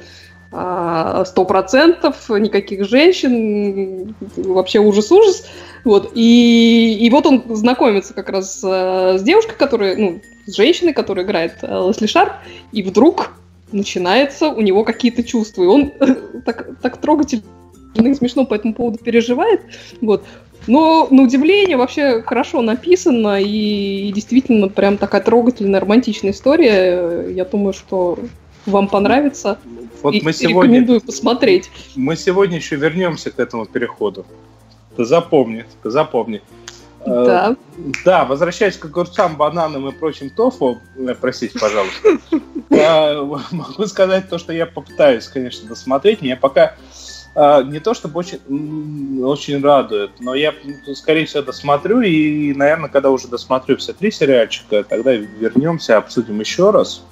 э, 0.52 1.24
сто 1.26 1.46
процентов, 1.46 2.30
никаких 2.30 2.88
женщин, 2.88 4.16
вообще 4.36 4.80
ужас-ужас. 4.80 5.48
Вот. 5.84 6.12
И, 6.14 6.98
и 7.00 7.10
вот 7.10 7.26
он 7.26 7.44
знакомится 7.56 8.14
как 8.14 8.30
раз 8.30 8.60
с 8.60 9.22
девушкой, 9.24 9.56
которая, 9.58 9.96
ну, 9.96 10.22
с 10.46 10.56
женщиной, 10.56 10.94
которая 10.94 11.26
играет 11.26 11.56
Лесли 11.62 12.06
Шарп, 12.08 12.34
и 12.72 12.84
вдруг 12.84 13.32
начинается 13.72 14.50
у 14.50 14.62
него 14.62 14.84
какие-то 14.84 15.24
чувства. 15.24 15.64
И 15.64 15.68
он 15.68 15.94
так, 16.46 16.68
так 16.82 16.98
трогательно 16.98 17.44
и 17.96 18.14
смешно 18.14 18.46
по 18.46 18.54
этому 18.54 18.74
поводу 18.74 18.98
переживает. 19.00 19.62
Вот. 20.02 20.24
Но, 20.68 21.08
на 21.10 21.24
удивление, 21.24 21.78
вообще 21.78 22.22
хорошо 22.22 22.62
написано, 22.62 23.42
и, 23.42 24.10
и 24.10 24.12
действительно 24.12 24.68
прям 24.68 24.98
такая 24.98 25.22
трогательная, 25.22 25.80
романтичная 25.80 26.32
история. 26.32 27.28
Я 27.30 27.46
думаю, 27.46 27.74
что 27.74 28.20
вам 28.66 28.88
понравится. 28.88 29.58
Вот 30.02 30.14
и, 30.14 30.22
мы 30.22 30.34
сегодня, 30.34 30.74
рекомендую 30.74 31.02
посмотреть. 31.02 31.72
Мы 31.96 32.16
сегодня 32.16 32.58
еще 32.58 32.76
вернемся 32.76 33.32
к 33.32 33.40
этому 33.40 33.66
переходу. 33.66 34.26
Ты 34.96 35.06
запомни, 35.06 35.66
ты 35.82 35.90
запомни. 35.90 36.42
Да. 37.06 37.52
Э, 37.52 37.56
да, 38.06 38.26
возвращаясь 38.26 38.78
к 38.78 38.86
огурцам, 38.86 39.38
бананам 39.38 39.88
и 39.88 39.92
прочим 39.92 40.30
тофу, 40.30 40.80
э, 40.98 41.16
простите, 41.20 41.58
пожалуйста, 41.58 42.20
могу 43.56 43.86
сказать 43.86 44.30
то, 44.30 44.38
что 44.38 44.54
я 44.54 44.66
попытаюсь, 44.66 45.28
конечно, 45.28 45.68
досмотреть. 45.68 46.22
Мне 46.22 46.36
пока 46.36 46.76
не 47.36 47.80
то 47.80 47.94
чтобы 47.94 48.20
очень, 48.20 49.22
очень 49.24 49.62
радует, 49.62 50.12
но 50.20 50.34
я, 50.36 50.54
скорее 50.94 51.26
всего, 51.26 51.44
досмотрю, 51.44 52.02
и, 52.02 52.54
наверное, 52.54 52.90
когда 52.90 53.12
уже 53.12 53.28
досмотрю 53.28 53.78
все 53.78 53.94
три 53.94 54.12
сериальчика, 54.12 54.84
тогда 54.84 55.14
вернемся, 55.14 55.98
обсудим 55.98 56.40
еще 56.40 56.72
раз. 56.72 57.04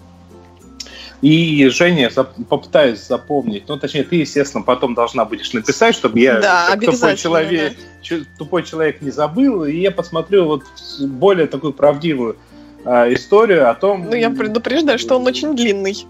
И, 1.22 1.68
Женя, 1.70 2.12
попытаюсь 2.48 3.08
запомнить, 3.08 3.64
ну, 3.68 3.78
точнее, 3.78 4.04
ты, 4.04 4.18
естественно, 4.18 4.64
потом 4.64 4.94
должна 4.94 5.26
будешь 5.26 5.52
написать, 5.52 5.96
чтобы 5.96 6.20
я, 6.20 6.40
да, 6.40 6.68
как 6.70 6.86
тупой 6.86 7.16
человек, 7.16 7.74
да. 8.10 8.18
тупой 8.38 8.64
человек 8.64 9.02
не 9.02 9.10
забыл, 9.10 9.66
и 9.66 9.78
я 9.78 9.90
посмотрю 9.90 10.46
вот 10.46 10.64
более 11.00 11.48
такую 11.48 11.74
правдивую 11.74 12.38
а, 12.86 13.12
историю 13.12 13.70
о 13.70 13.74
том... 13.74 14.06
Ну, 14.06 14.16
я 14.16 14.30
предупреждаю, 14.30 15.00
что 15.00 15.18
он 15.18 15.26
очень 15.26 15.56
длинный. 15.56 16.06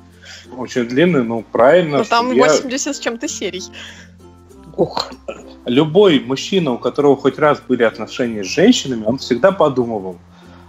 Очень 0.56 0.86
длинный, 0.88 1.24
ну, 1.24 1.44
правильно. 1.52 2.00
Но 2.00 2.04
там 2.04 2.28
чтоб 2.28 2.38
я- 2.38 2.44
80 2.48 2.96
с 2.96 3.00
чем-то 3.00 3.28
серий. 3.28 3.64
Ух. 4.76 5.12
Любой 5.66 6.20
мужчина, 6.20 6.72
у 6.74 6.78
которого 6.78 7.18
хоть 7.18 7.38
раз 7.40 7.60
были 7.68 7.84
отношения 7.84 8.44
с 8.44 8.48
женщинами, 8.48 9.04
он 9.06 9.18
всегда 9.18 9.52
подумывал, 9.52 10.18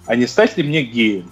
а 0.06 0.16
не 0.16 0.26
стать 0.26 0.56
ли 0.56 0.62
мне 0.64 0.82
геем? 0.82 1.30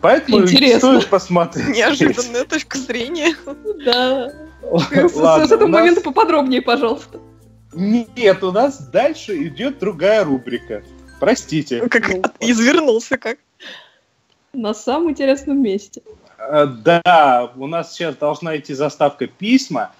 Поэтому 0.00 0.40
Интересно. 0.42 0.78
стоит 0.98 1.08
посмотреть. 1.08 1.68
Неожиданная 1.68 2.44
точка 2.44 2.78
зрения. 2.78 3.34
Да. 3.84 4.32
С- 4.62 5.14
Ладно, 5.14 5.46
С 5.46 5.52
этого 5.52 5.68
нас- 5.68 5.80
момента 5.80 6.00
поподробнее, 6.00 6.62
пожалуйста. 6.62 7.20
Нет, 7.74 8.42
у 8.44 8.52
нас 8.52 8.78
дальше 8.88 9.36
идет 9.46 9.78
другая 9.78 10.24
рубрика. 10.24 10.82
Простите. 11.20 11.80
Как 11.88 12.08
Ну, 12.08 12.22
извернулся 12.40 13.16
как. 13.16 13.38
На 14.52 14.74
самом 14.74 15.10
интересном 15.10 15.62
месте. 15.62 16.02
А, 16.48 16.66
Да, 16.66 17.50
у 17.56 17.66
нас 17.66 17.92
сейчас 17.92 18.16
должна 18.16 18.56
идти 18.56 18.74
заставка 18.74 19.26
письма. 19.26 19.92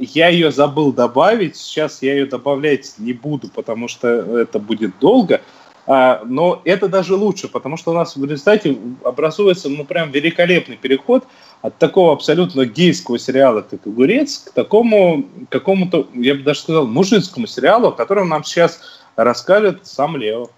Я 0.00 0.28
ее 0.28 0.52
забыл 0.52 0.92
добавить. 0.92 1.56
Сейчас 1.56 2.02
я 2.02 2.12
ее 2.12 2.26
добавлять 2.26 2.94
не 2.98 3.12
буду, 3.12 3.48
потому 3.48 3.88
что 3.88 4.08
это 4.08 4.58
будет 4.58 4.98
долго. 5.00 5.40
А, 5.86 6.22
Но 6.24 6.60
это 6.64 6.88
даже 6.88 7.14
лучше, 7.14 7.48
потому 7.48 7.76
что 7.76 7.92
у 7.92 7.94
нас 7.94 8.16
в 8.16 8.22
результате 8.22 8.76
образуется 9.04 9.68
ну 9.68 9.84
прям 9.84 10.10
великолепный 10.10 10.76
переход 10.76 11.24
от 11.62 11.78
такого 11.78 12.12
абсолютно 12.12 12.66
гейского 12.66 13.18
сериала, 13.18 13.62
как 13.62 13.84
«Огурец», 13.86 14.38
к 14.38 14.52
такому 14.52 15.24
какому-то, 15.48 16.06
я 16.14 16.34
бы 16.34 16.42
даже 16.42 16.60
сказал, 16.60 16.86
мужицкому 16.86 17.48
сериалу, 17.48 17.88
о 17.88 17.92
котором 17.92 18.28
нам 18.28 18.44
сейчас 18.44 18.80
расскажет 19.16 19.84
сам 19.84 20.16
Лео. 20.16 20.50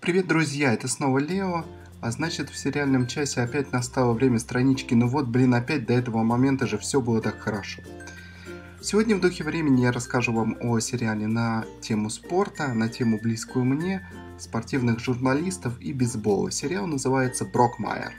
Привет, 0.00 0.26
друзья, 0.26 0.72
это 0.72 0.88
снова 0.88 1.18
Лео. 1.18 1.64
А 2.04 2.10
значит, 2.10 2.50
в 2.50 2.56
сериальном 2.58 3.06
часе 3.06 3.40
опять 3.40 3.72
настало 3.72 4.12
время 4.12 4.38
странички. 4.38 4.92
Ну 4.92 5.08
вот, 5.08 5.26
блин, 5.26 5.54
опять 5.54 5.86
до 5.86 5.94
этого 5.94 6.22
момента 6.22 6.66
же 6.66 6.76
все 6.76 7.00
было 7.00 7.22
так 7.22 7.40
хорошо. 7.40 7.80
Сегодня 8.82 9.16
в 9.16 9.22
духе 9.22 9.42
времени 9.42 9.80
я 9.80 9.90
расскажу 9.90 10.34
вам 10.34 10.58
о 10.60 10.78
сериале 10.80 11.26
на 11.26 11.64
тему 11.80 12.10
спорта, 12.10 12.74
на 12.74 12.90
тему 12.90 13.18
близкую 13.18 13.64
мне, 13.64 14.06
спортивных 14.38 15.00
журналистов 15.00 15.80
и 15.80 15.94
бейсбола. 15.94 16.50
Сериал 16.50 16.86
называется 16.86 17.46
«Брокмайер» 17.46 18.12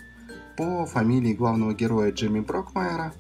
по 0.58 0.88
фамилии 0.88 1.36
главного 1.36 1.76
героя 1.76 2.12
Джимми 2.12 2.40
Брокмайера, 2.40 3.14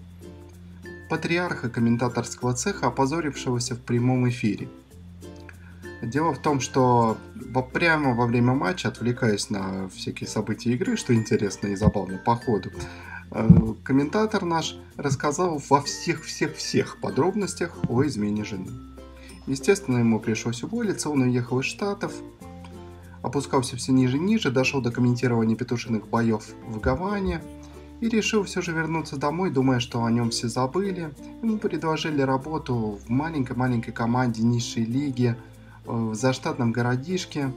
патриарха 1.11 1.69
комментаторского 1.69 2.55
цеха, 2.55 2.87
опозорившегося 2.87 3.75
в 3.75 3.81
прямом 3.81 4.27
эфире. 4.29 4.67
Дело 6.01 6.33
в 6.33 6.39
том, 6.39 6.59
что 6.59 7.17
прямо 7.73 8.13
во 8.13 8.25
время 8.25 8.53
матча, 8.53 8.89
отвлекаясь 8.89 9.49
на 9.49 9.89
всякие 9.89 10.27
события 10.27 10.73
игры, 10.73 10.97
что 10.97 11.13
интересно 11.13 11.67
и 11.67 11.75
забавно 11.75 12.17
по 12.17 12.35
ходу, 12.35 12.69
э, 13.31 13.73
комментатор 13.83 14.43
наш 14.43 14.77
рассказал 14.97 15.61
во 15.69 15.81
всех-всех-всех 15.81 16.99
подробностях 16.99 17.77
о 17.87 18.05
измене 18.05 18.43
жены. 18.43 18.71
Естественно, 19.47 19.97
ему 19.97 20.19
пришлось 20.19 20.63
уволиться, 20.63 21.09
он 21.09 21.21
уехал 21.21 21.59
из 21.59 21.65
Штатов, 21.65 22.13
опускался 23.21 23.75
все 23.77 23.91
ниже 23.91 24.17
и 24.17 24.19
ниже, 24.19 24.51
дошел 24.51 24.81
до 24.81 24.91
комментирования 24.91 25.55
петушиных 25.55 26.07
боев 26.07 26.45
в 26.67 26.79
Гаване 26.79 27.41
и 28.01 28.09
решил 28.09 28.43
все 28.43 28.61
же 28.61 28.71
вернуться 28.71 29.17
домой, 29.17 29.51
думая, 29.51 29.79
что 29.79 30.03
о 30.03 30.11
нем 30.11 30.29
все 30.29 30.47
забыли. 30.47 31.13
Ему 31.41 31.57
предложили 31.57 32.21
работу 32.21 32.99
в 33.03 33.09
маленькой-маленькой 33.09 33.93
команде 33.93 34.43
низшей 34.43 34.83
лиги, 34.83 35.35
в 35.85 36.15
заштатном 36.15 36.71
городишке. 36.71 37.51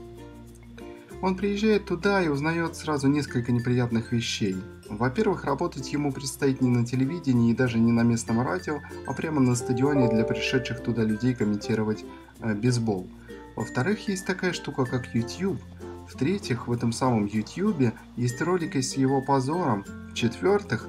Он 1.21 1.35
приезжает 1.35 1.85
туда 1.85 2.21
и 2.21 2.29
узнает 2.29 2.75
сразу 2.75 3.07
несколько 3.07 3.51
неприятных 3.51 4.13
вещей. 4.13 4.55
Во-первых, 4.89 5.43
работать 5.43 5.91
ему 5.91 6.11
предстоит 6.11 6.61
не 6.61 6.69
на 6.69 6.85
телевидении 6.85 7.51
и 7.51 7.55
даже 7.55 7.77
не 7.77 7.91
на 7.91 8.01
местном 8.01 8.41
радио, 8.41 8.79
а 9.05 9.13
прямо 9.13 9.39
на 9.41 9.55
стадионе 9.55 10.09
для 10.09 10.23
пришедших 10.23 10.81
туда 10.81 11.03
людей 11.03 11.35
комментировать 11.35 12.05
э, 12.39 12.53
бейсбол. 12.53 13.07
Во-вторых, 13.55 14.07
есть 14.07 14.25
такая 14.25 14.53
штука, 14.53 14.85
как 14.85 15.13
YouTube. 15.13 15.59
В-третьих, 16.07 16.67
в 16.67 16.71
этом 16.71 16.91
самом 16.91 17.25
YouTube 17.25 17.93
есть 18.15 18.41
ролики 18.41 18.81
с 18.81 18.95
его 18.95 19.21
позором. 19.21 19.83
В-четвертых, 20.11 20.87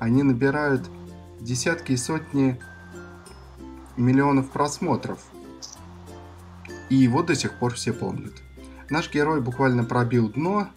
они 0.00 0.22
набирают 0.22 0.88
десятки 1.40 1.92
и 1.92 1.96
сотни 1.96 2.58
миллионов 3.96 4.50
просмотров. 4.50 5.29
И 6.90 6.96
его 6.96 7.22
до 7.22 7.34
сих 7.34 7.54
пор 7.54 7.74
все 7.74 7.92
помнят. 7.92 8.34
Наш 8.90 9.10
герой 9.12 9.40
буквально 9.40 9.84
пробил 9.84 10.28
дно, 10.28 10.68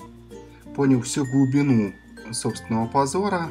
понял 0.75 1.01
всю 1.01 1.25
глубину 1.25 1.93
собственного 2.31 2.87
позора, 2.87 3.49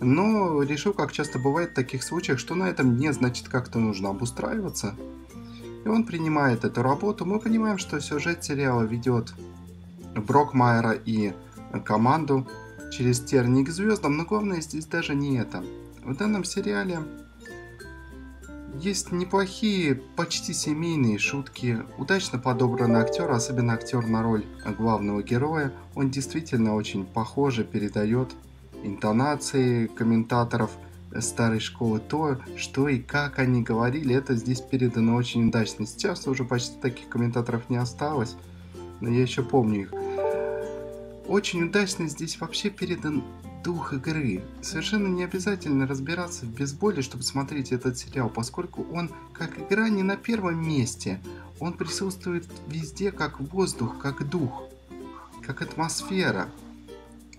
но 0.00 0.62
решил, 0.62 0.92
как 0.92 1.12
часто 1.12 1.38
бывает 1.38 1.70
в 1.70 1.74
таких 1.74 2.02
случаях, 2.02 2.38
что 2.38 2.54
на 2.54 2.64
этом 2.64 2.96
дне, 2.96 3.12
значит, 3.12 3.48
как-то 3.48 3.78
нужно 3.78 4.10
обустраиваться. 4.10 4.96
И 5.84 5.88
он 5.88 6.04
принимает 6.04 6.64
эту 6.64 6.82
работу. 6.82 7.26
Мы 7.26 7.38
понимаем, 7.38 7.78
что 7.78 8.00
сюжет 8.00 8.42
сериала 8.42 8.82
ведет 8.82 9.34
Брокмайера 10.14 10.92
и 10.92 11.34
команду 11.84 12.48
через 12.90 13.20
терник 13.20 13.68
к 13.68 13.70
звездам, 13.70 14.16
но 14.16 14.24
главное 14.24 14.60
здесь 14.60 14.86
даже 14.86 15.14
не 15.14 15.36
это. 15.36 15.62
В 16.04 16.16
данном 16.16 16.44
сериале 16.44 17.00
есть 18.74 19.12
неплохие, 19.12 19.94
почти 19.94 20.52
семейные 20.52 21.18
шутки, 21.18 21.78
удачно 21.96 22.38
подобранный 22.38 23.00
актер, 23.00 23.30
особенно 23.30 23.74
актер 23.74 24.06
на 24.06 24.22
роль 24.22 24.44
главного 24.76 25.22
героя. 25.22 25.72
Он 25.94 26.10
действительно 26.10 26.74
очень 26.74 27.04
похоже 27.04 27.64
передает 27.64 28.34
интонации 28.82 29.86
комментаторов 29.86 30.70
старой 31.20 31.60
школы, 31.60 32.00
то, 32.00 32.38
что 32.56 32.88
и 32.88 32.98
как 32.98 33.38
они 33.38 33.62
говорили, 33.62 34.14
это 34.14 34.34
здесь 34.34 34.60
передано 34.60 35.14
очень 35.14 35.48
удачно. 35.48 35.86
Сейчас 35.86 36.26
уже 36.26 36.44
почти 36.44 36.76
таких 36.80 37.08
комментаторов 37.08 37.70
не 37.70 37.76
осталось, 37.76 38.36
но 39.00 39.08
я 39.08 39.22
еще 39.22 39.44
помню 39.44 39.82
их. 39.82 39.94
Очень 41.28 41.64
удачно 41.64 42.08
здесь 42.08 42.40
вообще 42.40 42.68
передан 42.68 43.22
дух 43.64 43.94
игры. 43.94 44.42
Совершенно 44.60 45.08
не 45.08 45.24
обязательно 45.24 45.86
разбираться 45.86 46.44
в 46.44 46.50
бейсболе, 46.50 47.02
чтобы 47.02 47.24
смотреть 47.24 47.72
этот 47.72 47.98
сериал, 47.98 48.28
поскольку 48.28 48.86
он, 48.92 49.10
как 49.32 49.58
игра, 49.58 49.88
не 49.88 50.02
на 50.02 50.16
первом 50.16 50.62
месте. 50.64 51.20
Он 51.58 51.72
присутствует 51.72 52.46
везде 52.68 53.10
как 53.10 53.40
воздух, 53.40 53.98
как 53.98 54.28
дух, 54.28 54.64
как 55.44 55.62
атмосфера. 55.62 56.48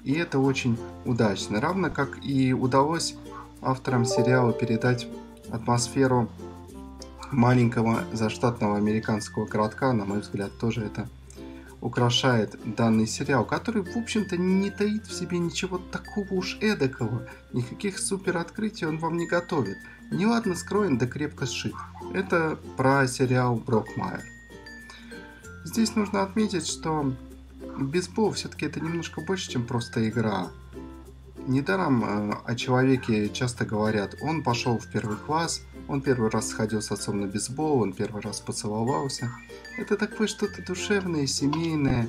И 0.04 0.14
это 0.14 0.40
очень 0.40 0.78
удачно. 1.06 1.62
Равно 1.62 1.90
как 1.90 2.24
и 2.24 2.54
удалось 2.54 3.16
авторам 3.62 4.06
сериала 4.06 4.52
передать 4.52 5.08
атмосферу 5.52 6.30
маленького 7.32 8.04
заштатного 8.14 8.78
американского 8.78 9.46
городка, 9.46 9.94
на 9.94 10.06
мой 10.06 10.22
взгляд, 10.22 10.52
тоже 10.60 10.82
это 10.86 11.08
украшает 11.86 12.58
данный 12.76 13.06
сериал, 13.06 13.46
который, 13.46 13.84
в 13.84 13.96
общем-то, 13.96 14.38
не 14.38 14.72
таит 14.72 15.06
в 15.06 15.14
себе 15.14 15.38
ничего 15.38 15.78
такого 15.78 16.34
уж 16.34 16.58
эдакого. 16.60 17.28
Никаких 17.54 18.00
супер 18.00 18.38
открытий 18.38 18.88
он 18.88 18.98
вам 18.98 19.18
не 19.18 19.28
готовит. 19.28 19.78
Неладно 20.10 20.56
скроен, 20.56 20.98
да 20.98 21.06
крепко 21.06 21.46
сшит. 21.46 21.76
Это 22.12 22.58
про 22.76 23.08
сериал 23.08 23.58
Брокмайер. 23.58 24.24
Здесь 25.64 25.96
нужно 25.96 26.24
отметить, 26.24 26.66
что 26.66 27.14
бейсбол 27.78 28.32
все-таки 28.32 28.66
это 28.66 28.80
немножко 28.80 29.22
больше, 29.22 29.52
чем 29.52 29.64
просто 29.64 30.10
игра. 30.10 30.48
Недаром 31.46 32.04
э, 32.04 32.36
о 32.46 32.56
человеке 32.56 33.30
часто 33.30 33.64
говорят, 33.64 34.16
он 34.22 34.42
пошел 34.42 34.80
в 34.80 34.88
первый 34.92 35.18
класс, 35.18 35.62
он 35.88 36.02
первый 36.02 36.32
раз 36.32 36.50
сходил 36.50 36.82
с 36.82 36.92
отцом 36.92 37.22
на 37.22 37.28
бейсбол, 37.28 37.82
он 37.82 37.94
первый 37.94 38.24
раз 38.24 38.42
поцеловался. 38.42 39.30
Это 39.78 39.98
такое 39.98 40.28
что-то 40.28 40.66
душевное, 40.66 41.28
семейное. 41.28 42.08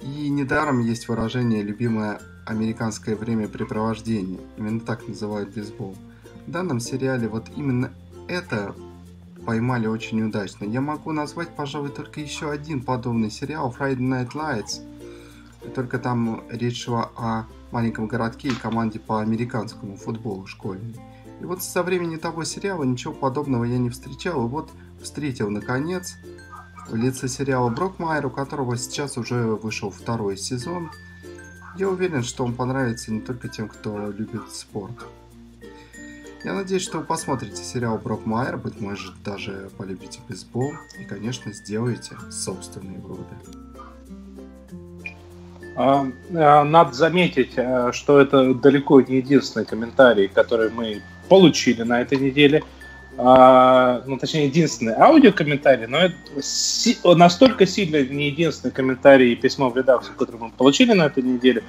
И 0.00 0.28
недаром 0.28 0.80
есть 0.80 1.08
выражение 1.08 1.62
«любимое 1.62 2.20
американское 2.44 3.14
времяпрепровождение». 3.14 4.40
Именно 4.56 4.80
так 4.80 5.06
называют 5.06 5.54
бейсбол. 5.54 5.96
В 6.46 6.50
данном 6.50 6.80
сериале 6.80 7.28
вот 7.28 7.46
именно 7.54 7.92
это 8.26 8.74
поймали 9.46 9.86
очень 9.86 10.22
удачно. 10.22 10.64
Я 10.64 10.80
могу 10.80 11.12
назвать, 11.12 11.54
пожалуй, 11.54 11.90
только 11.90 12.20
еще 12.20 12.50
один 12.50 12.82
подобный 12.82 13.30
сериал 13.30 13.74
Friday 13.78 13.98
Night 13.98 14.32
Lights. 14.32 14.82
Только 15.74 15.98
там 15.98 16.42
речь 16.50 16.82
шла 16.82 17.10
о 17.16 17.44
маленьком 17.70 18.08
городке 18.08 18.48
и 18.48 18.54
команде 18.54 18.98
по 18.98 19.20
американскому 19.20 19.96
футболу 19.96 20.46
школьной. 20.46 20.96
И 21.40 21.44
вот 21.44 21.62
со 21.62 21.82
времени 21.84 22.16
того 22.16 22.42
сериала 22.44 22.82
ничего 22.82 23.12
подобного 23.14 23.64
я 23.64 23.78
не 23.78 23.90
встречал. 23.90 24.46
И 24.46 24.48
вот 24.48 24.70
встретил 25.00 25.50
наконец 25.50 26.16
в 26.88 26.94
лице 26.94 27.28
сериала 27.28 27.68
Брокмайер, 27.68 28.26
у 28.26 28.30
которого 28.30 28.76
сейчас 28.76 29.18
уже 29.18 29.36
вышел 29.44 29.90
второй 29.90 30.36
сезон. 30.36 30.90
Я 31.76 31.88
уверен, 31.88 32.22
что 32.22 32.44
он 32.44 32.54
понравится 32.54 33.12
не 33.12 33.20
только 33.20 33.48
тем, 33.48 33.68
кто 33.68 34.10
любит 34.10 34.50
спорт. 34.52 34.94
Я 36.42 36.54
надеюсь, 36.54 36.82
что 36.82 36.98
вы 36.98 37.04
посмотрите 37.04 37.62
сериал 37.62 37.98
Брок 37.98 38.24
Майер, 38.24 38.56
быть 38.56 38.80
может, 38.80 39.12
даже 39.22 39.70
полюбите 39.76 40.20
бейсбол 40.26 40.72
и, 40.98 41.04
конечно, 41.04 41.52
сделаете 41.52 42.16
собственные 42.30 42.98
выводы. 42.98 43.34
А, 45.76 46.06
а, 46.34 46.64
Надо 46.64 46.94
заметить, 46.94 47.58
а, 47.58 47.92
что 47.92 48.18
это 48.18 48.54
далеко 48.54 49.02
не 49.02 49.16
единственный 49.16 49.66
комментарий, 49.66 50.28
который 50.28 50.70
мы 50.70 51.02
получили 51.28 51.82
на 51.82 52.00
этой 52.00 52.16
неделе. 52.16 52.64
А, 53.18 54.02
ну, 54.06 54.16
точнее, 54.18 54.46
единственный 54.46 54.94
аудиокомментарий, 54.94 55.86
но 55.86 55.98
это 55.98 56.14
си- 56.40 56.98
настолько 57.04 57.66
сильно 57.66 58.02
не 58.02 58.28
единственный 58.28 58.70
комментарий 58.70 59.32
и 59.32 59.36
письмо 59.36 59.68
в 59.68 59.76
редакцию, 59.76 60.14
который 60.16 60.40
мы 60.40 60.50
получили 60.50 60.92
на 60.92 61.06
этой 61.06 61.22
неделе, 61.22 61.62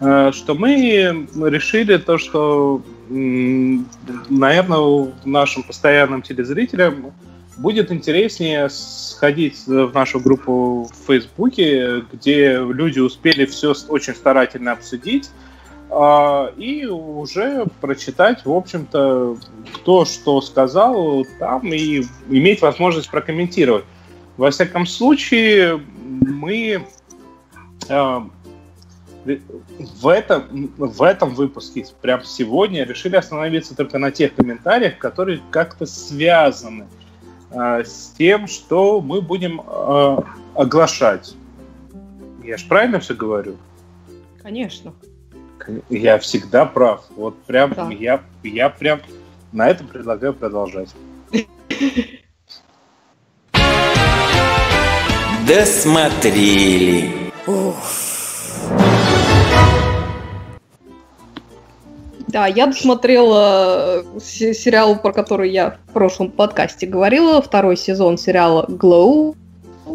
а, 0.00 0.32
что 0.32 0.54
мы 0.54 1.26
решили 1.34 1.96
то, 1.98 2.16
что, 2.18 2.82
наверное, 3.08 5.12
нашим 5.24 5.62
постоянным 5.64 6.22
телезрителям 6.22 7.12
будет 7.56 7.92
интереснее 7.92 8.68
сходить 8.70 9.66
в 9.66 9.92
нашу 9.94 10.20
группу 10.20 10.90
в 10.92 11.06
Фейсбуке, 11.06 12.02
где 12.12 12.58
люди 12.58 13.00
успели 13.00 13.44
все 13.46 13.74
очень 13.88 14.14
старательно 14.14 14.72
обсудить, 14.72 15.30
и 16.56 16.86
уже 16.86 17.66
прочитать, 17.80 18.44
в 18.44 18.52
общем-то, 18.52 19.36
кто 19.74 20.04
что 20.04 20.40
сказал 20.40 21.24
там, 21.38 21.72
и 21.72 22.04
иметь 22.28 22.62
возможность 22.62 23.10
прокомментировать. 23.10 23.84
Во 24.36 24.50
всяком 24.50 24.86
случае, 24.86 25.80
мы 26.04 26.84
а, 27.88 28.28
в 29.24 30.08
этом, 30.08 30.72
в 30.76 31.02
этом 31.02 31.34
выпуске, 31.34 31.86
прям 32.00 32.24
сегодня, 32.24 32.84
решили 32.84 33.16
остановиться 33.16 33.76
только 33.76 33.98
на 33.98 34.10
тех 34.10 34.34
комментариях, 34.34 34.98
которые 34.98 35.40
как-то 35.50 35.86
связаны 35.86 36.86
э, 37.50 37.84
с 37.84 38.12
тем, 38.18 38.48
что 38.48 39.00
мы 39.00 39.22
будем 39.22 39.62
оглашать. 40.54 41.36
Я 42.42 42.56
же 42.56 42.66
правильно 42.66 43.00
все 43.00 43.14
говорю? 43.14 43.56
Конечно. 44.42 44.92
Я 45.88 46.18
всегда 46.18 46.64
прав. 46.66 47.04
Вот 47.16 47.42
прям 47.44 47.72
Да. 47.74 47.88
я, 47.90 48.20
я 48.42 48.68
прям 48.68 49.00
на 49.52 49.68
этом 49.68 49.86
предлагаю 49.86 50.34
продолжать. 50.34 50.88
Досмотрели. 55.84 57.32
Да, 62.28 62.46
я 62.48 62.66
досмотрела 62.66 64.02
э, 64.02 64.20
се- 64.20 64.54
сериал, 64.54 64.98
про 64.98 65.12
который 65.12 65.50
я 65.52 65.76
в 65.88 65.92
прошлом 65.92 66.30
подкасте 66.30 66.86
говорила, 66.86 67.40
второй 67.40 67.76
сезон 67.76 68.18
сериала 68.18 68.64
Glow. 68.68 69.36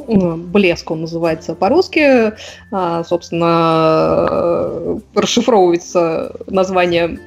Э, 0.10 0.36
Блеск 0.36 0.90
он 0.92 1.02
называется 1.02 1.56
по-русски. 1.56 2.34
А, 2.72 3.04
собственно, 3.04 4.28
э, 4.30 5.00
расшифровывается 5.16 6.36
название 6.48 7.20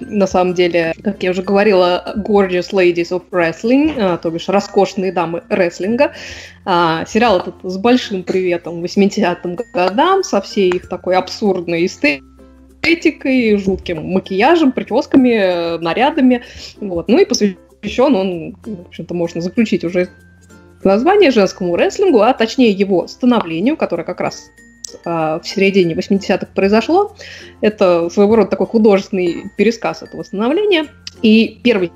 на 0.00 0.26
самом 0.26 0.54
деле, 0.54 0.92
как 1.02 1.22
я 1.22 1.30
уже 1.30 1.42
говорила, 1.42 2.14
Gorgeous 2.16 2.72
Ladies 2.72 3.10
of 3.10 3.22
Wrestling, 3.30 3.94
а, 3.96 4.16
то 4.18 4.30
бишь 4.30 4.48
роскошные 4.48 5.12
дамы 5.12 5.42
рестлинга. 5.48 6.12
А, 6.64 7.04
сериал 7.06 7.38
этот 7.38 7.54
с 7.62 7.76
большим 7.78 8.22
приветом 8.22 8.82
80-м 8.82 9.56
годам, 9.72 10.22
со 10.22 10.40
всей 10.40 10.70
их 10.70 10.88
такой 10.88 11.16
абсурдной 11.16 11.86
эстетикой, 11.86 13.56
жутким 13.56 14.04
макияжем, 14.12 14.72
прическами, 14.72 15.30
э, 15.30 15.78
нарядами. 15.78 16.42
Вот. 16.80 17.08
Ну 17.08 17.18
и 17.18 17.24
посвящен 17.24 18.14
он, 18.14 18.56
в 18.64 18.88
общем-то, 18.88 19.14
можно 19.14 19.40
заключить 19.40 19.84
уже 19.84 20.08
название 20.84 21.30
женскому 21.30 21.76
рестлингу, 21.76 22.20
а 22.20 22.32
точнее 22.32 22.70
его 22.70 23.06
становлению, 23.08 23.76
которое 23.76 24.04
как 24.04 24.20
раз 24.20 24.50
а, 25.04 25.40
в 25.40 25.46
середине 25.46 25.94
80-х 25.94 26.48
произошло. 26.54 27.14
Это 27.60 28.08
своего 28.10 28.36
рода 28.36 28.50
такой 28.50 28.66
художественный 28.66 29.50
пересказ 29.56 30.02
этого 30.02 30.22
становления. 30.22 30.86
И 31.22 31.60
первый 31.62 31.92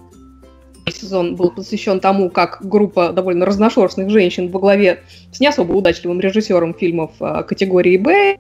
сезон 0.90 1.36
был 1.36 1.50
посвящен 1.50 2.00
тому, 2.00 2.30
как 2.30 2.58
группа 2.62 3.12
довольно 3.12 3.46
разношерстных 3.46 4.10
женщин 4.10 4.50
во 4.50 4.58
главе 4.58 5.00
с 5.32 5.40
не 5.40 5.46
особо 5.46 5.72
удачливым 5.72 6.20
режиссером 6.20 6.74
фильмов 6.74 7.12
а, 7.20 7.42
категории 7.42 7.96
«Б» 7.96 8.38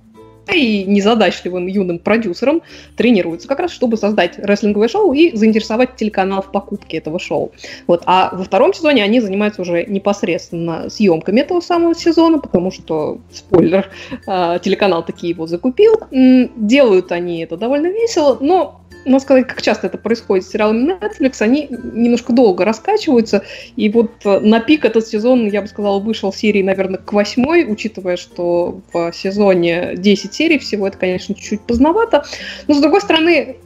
и 0.50 0.84
незадачливым 0.84 1.66
юным 1.66 1.98
продюсером 1.98 2.62
тренируются 2.96 3.48
как 3.48 3.60
раз, 3.60 3.70
чтобы 3.70 3.96
создать 3.96 4.38
рестлинговое 4.38 4.88
шоу 4.88 5.12
и 5.12 5.34
заинтересовать 5.36 5.96
телеканал 5.96 6.42
в 6.42 6.50
покупке 6.50 6.98
этого 6.98 7.18
шоу. 7.18 7.52
Вот. 7.86 8.02
А 8.06 8.30
во 8.34 8.44
втором 8.44 8.74
сезоне 8.74 9.04
они 9.04 9.20
занимаются 9.20 9.62
уже 9.62 9.84
непосредственно 9.84 10.90
съемками 10.90 11.40
этого 11.40 11.60
самого 11.60 11.94
сезона, 11.94 12.38
потому 12.38 12.70
что, 12.70 13.18
спойлер, 13.32 13.90
а, 14.26 14.58
телеканал 14.58 15.04
таки 15.04 15.28
его 15.28 15.46
закупил. 15.46 16.00
Делают 16.10 17.12
они 17.12 17.40
это 17.42 17.56
довольно 17.56 17.88
весело, 17.88 18.38
но 18.40 18.81
надо 19.04 19.20
сказать, 19.20 19.48
как 19.48 19.62
часто 19.62 19.86
это 19.86 19.98
происходит 19.98 20.44
с 20.44 20.50
сериалами 20.50 20.92
Netflix, 20.92 21.36
они 21.40 21.68
немножко 21.70 22.32
долго 22.32 22.64
раскачиваются, 22.64 23.44
и 23.76 23.88
вот 23.88 24.12
э, 24.24 24.40
на 24.40 24.60
пик 24.60 24.84
этот 24.84 25.06
сезон, 25.06 25.48
я 25.48 25.62
бы 25.62 25.68
сказала, 25.68 25.98
вышел 25.98 26.32
серии, 26.32 26.62
наверное, 26.62 26.98
к 26.98 27.12
восьмой, 27.12 27.64
учитывая, 27.70 28.16
что 28.16 28.80
в 28.92 29.12
сезоне 29.12 29.94
10 29.96 30.32
серий 30.32 30.58
всего, 30.58 30.86
это, 30.86 30.98
конечно, 30.98 31.34
чуть-чуть 31.34 31.62
поздновато, 31.62 32.24
но, 32.68 32.74
с 32.74 32.80
другой 32.80 33.00
стороны, 33.00 33.56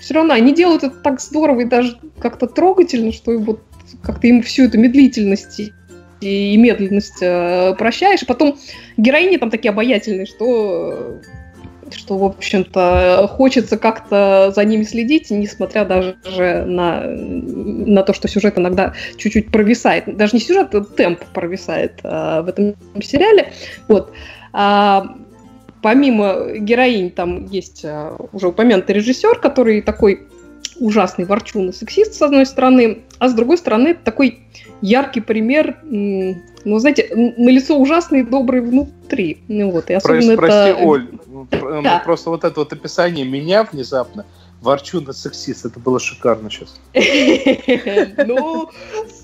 все 0.00 0.14
равно 0.14 0.34
они 0.34 0.54
делают 0.54 0.84
это 0.84 0.96
так 0.96 1.20
здорово 1.20 1.60
и 1.60 1.64
даже 1.64 1.98
как-то 2.18 2.46
трогательно, 2.46 3.12
что 3.12 3.38
вот 3.38 3.60
как-то 4.02 4.26
им 4.26 4.42
всю 4.42 4.64
эту 4.64 4.78
медлительность 4.78 5.60
и- 6.20 6.56
медленность 6.56 7.18
э, 7.20 7.74
прощаешь, 7.78 8.22
и 8.22 8.26
потом 8.26 8.58
героини 8.96 9.36
там 9.36 9.50
такие 9.50 9.70
обаятельные, 9.70 10.26
что 10.26 11.20
что, 11.94 12.18
в 12.18 12.24
общем-то, 12.24 13.28
хочется 13.32 13.76
как-то 13.76 14.52
за 14.54 14.64
ними 14.64 14.82
следить, 14.82 15.30
несмотря 15.30 15.84
даже 15.84 16.16
на, 16.66 17.04
на 17.06 18.02
то, 18.02 18.12
что 18.12 18.28
сюжет 18.28 18.58
иногда 18.58 18.94
чуть-чуть 19.16 19.50
провисает. 19.50 20.16
Даже 20.16 20.34
не 20.34 20.40
сюжет, 20.40 20.74
а 20.74 20.82
темп 20.82 21.24
провисает 21.32 22.00
а, 22.02 22.42
в 22.42 22.48
этом 22.48 22.74
сериале. 23.02 23.52
Вот. 23.88 24.12
А, 24.52 25.16
помимо 25.82 26.52
героинь 26.58 27.10
там 27.10 27.46
есть 27.46 27.84
а, 27.84 28.16
уже 28.32 28.48
упомянутый 28.48 28.96
режиссер, 28.96 29.38
который 29.38 29.80
такой 29.82 30.28
ужасный 30.80 31.24
ворчун 31.24 31.70
и 31.70 31.72
сексист, 31.72 32.14
с 32.14 32.22
одной 32.22 32.46
стороны, 32.46 33.02
а 33.18 33.28
с 33.28 33.34
другой 33.34 33.58
стороны, 33.58 33.88
это 33.88 34.04
такой 34.04 34.40
яркий 34.80 35.20
пример, 35.20 35.76
ну, 35.82 36.78
знаете, 36.78 37.08
на 37.14 37.48
лицо 37.48 37.78
ужасный 37.78 38.22
добрый 38.22 38.60
внутри. 38.60 39.38
Ну, 39.48 39.70
вот, 39.70 39.90
и 39.90 39.94
особенно 39.94 40.36
Прости, 40.36 40.70
это... 40.70 40.82
Оль, 40.82 41.08
ну, 41.26 41.44
про- 41.46 41.76
ну, 41.76 41.82
Да. 41.82 42.02
просто 42.04 42.30
вот 42.30 42.44
это 42.44 42.60
вот 42.60 42.72
описание 42.72 43.24
меня 43.24 43.64
внезапно, 43.64 44.26
ворчу 44.66 45.00
на 45.00 45.12
сексист, 45.12 45.64
это 45.64 45.80
было 45.80 45.98
шикарно 45.98 46.50
сейчас. 46.50 46.78
Ну, 48.26 48.68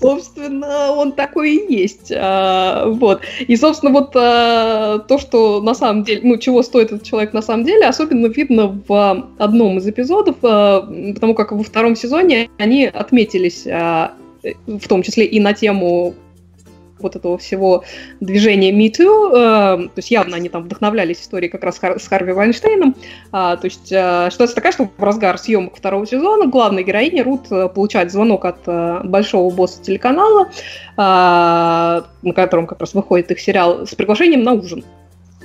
собственно, 0.01 0.91
он 0.91 1.11
такой 1.11 1.55
и 1.55 1.73
есть. 1.81 2.11
А, 2.15 2.87
Вот. 2.87 3.21
И, 3.39 3.55
собственно, 3.55 3.91
вот 3.91 4.15
а, 4.15 4.99
то, 4.99 5.19
что 5.19 5.61
на 5.61 5.75
самом 5.75 6.03
деле, 6.03 6.21
ну, 6.23 6.37
чего 6.37 6.63
стоит 6.63 6.91
этот 6.91 7.03
человек 7.03 7.33
на 7.33 7.41
самом 7.41 7.65
деле, 7.65 7.85
особенно 7.85 8.27
видно 8.27 8.81
в 8.87 9.29
одном 9.37 9.77
из 9.77 9.87
эпизодов, 9.87 10.37
а, 10.41 10.81
потому 11.13 11.35
как 11.35 11.51
во 11.51 11.63
втором 11.63 11.95
сезоне 11.95 12.49
они 12.57 12.85
отметились, 12.85 13.65
в 13.65 14.87
том 14.87 15.03
числе 15.03 15.25
и 15.25 15.39
на 15.39 15.53
тему 15.53 16.15
вот 17.03 17.15
этого 17.15 17.37
всего 17.37 17.83
движения 18.19 18.71
Me 18.71 18.91
Too, 18.91 19.29
э, 19.29 19.87
то 19.87 19.97
есть 19.97 20.11
явно 20.11 20.37
они 20.37 20.49
там 20.49 20.63
вдохновлялись 20.63 21.21
историей 21.21 21.49
как 21.49 21.63
раз 21.63 21.79
с 21.79 22.07
Харви 22.07 22.31
Вайнштейном, 22.31 22.95
а, 23.31 23.57
то 23.57 23.65
есть 23.65 23.91
э, 23.91 24.29
ситуация 24.31 24.55
такая, 24.55 24.71
что 24.71 24.89
в 24.97 25.03
разгар 25.03 25.37
съемок 25.37 25.75
второго 25.75 26.07
сезона 26.07 26.47
главная 26.47 26.83
героиня 26.83 27.23
Рут 27.23 27.51
э, 27.51 27.69
получает 27.69 28.11
звонок 28.11 28.45
от 28.45 28.59
э, 28.65 29.01
большого 29.03 29.53
босса 29.53 29.81
телеканала, 29.81 30.49
а, 30.97 32.05
на 32.21 32.33
котором 32.33 32.67
как 32.67 32.79
раз 32.79 32.93
выходит 32.93 33.31
их 33.31 33.39
сериал, 33.39 33.85
с 33.85 33.93
приглашением 33.95 34.43
на 34.43 34.53
ужин. 34.53 34.83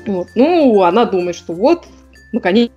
Вот. 0.07 0.29
Ну, 0.35 0.83
она 0.83 1.05
думает, 1.05 1.37
что 1.37 1.53
вот, 1.53 1.87
наконец 2.33 2.71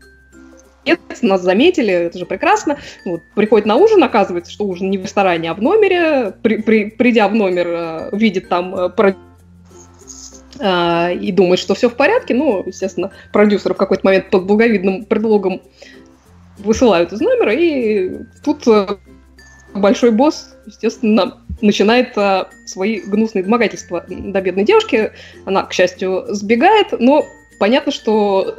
нас 1.21 1.41
заметили, 1.41 1.93
это 1.93 2.17
же 2.17 2.25
прекрасно. 2.25 2.77
Вот, 3.05 3.21
приходит 3.36 3.65
на 3.65 3.75
ужин, 3.75 4.03
оказывается, 4.03 4.51
что 4.51 4.65
ужин 4.65 4.89
не 4.89 4.97
в 4.97 5.03
ресторане, 5.03 5.51
а 5.51 5.53
в 5.53 5.61
номере. 5.61 6.34
При- 6.41 6.61
при- 6.61 6.89
придя 6.89 7.27
в 7.27 7.36
номер, 7.36 7.67
э, 7.67 8.09
видит 8.13 8.49
там 8.49 8.75
э, 8.75 9.13
э, 10.59 11.15
и 11.15 11.32
думает, 11.32 11.59
что 11.59 11.75
все 11.75 11.89
в 11.89 11.95
порядке. 11.95 12.34
Ну, 12.34 12.63
естественно, 12.65 13.11
продюсеры 13.32 13.75
в 13.75 13.77
какой-то 13.77 14.05
момент 14.05 14.29
под 14.29 14.45
благовидным 14.45 15.05
предлогом 15.05 15.61
высылают 16.57 17.13
из 17.13 17.21
номера, 17.21 17.53
и 17.53 18.19
тут 18.43 18.67
большой 19.73 20.11
босс, 20.11 20.55
естественно, 20.67 21.41
начинает 21.61 22.15
свои 22.67 22.99
гнусные 22.99 23.43
домогательства 23.43 24.05
до 24.07 24.41
бедной 24.41 24.63
девушки. 24.63 25.11
Она, 25.45 25.63
к 25.63 25.73
счастью, 25.73 26.25
сбегает, 26.29 26.88
но 26.99 27.25
понятно, 27.59 27.91
что 27.91 28.57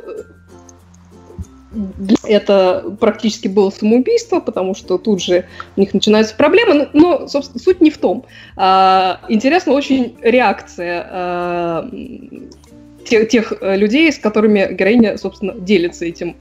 это 2.24 2.96
практически 3.00 3.48
было 3.48 3.70
самоубийство, 3.70 4.40
потому 4.40 4.74
что 4.74 4.98
тут 4.98 5.22
же 5.22 5.46
у 5.76 5.80
них 5.80 5.94
начинаются 5.94 6.34
проблемы. 6.34 6.88
Но, 6.92 7.26
собственно, 7.28 7.62
суть 7.62 7.80
не 7.80 7.90
в 7.90 7.98
том. 7.98 8.24
А, 8.56 9.20
интересна 9.28 9.72
очень 9.72 10.16
реакция 10.22 11.06
а, 11.08 11.90
тех, 13.04 13.28
тех 13.28 13.52
людей, 13.60 14.12
с 14.12 14.18
которыми 14.18 14.72
героиня, 14.72 15.16
собственно, 15.18 15.54
делится 15.54 16.04
этим, 16.04 16.36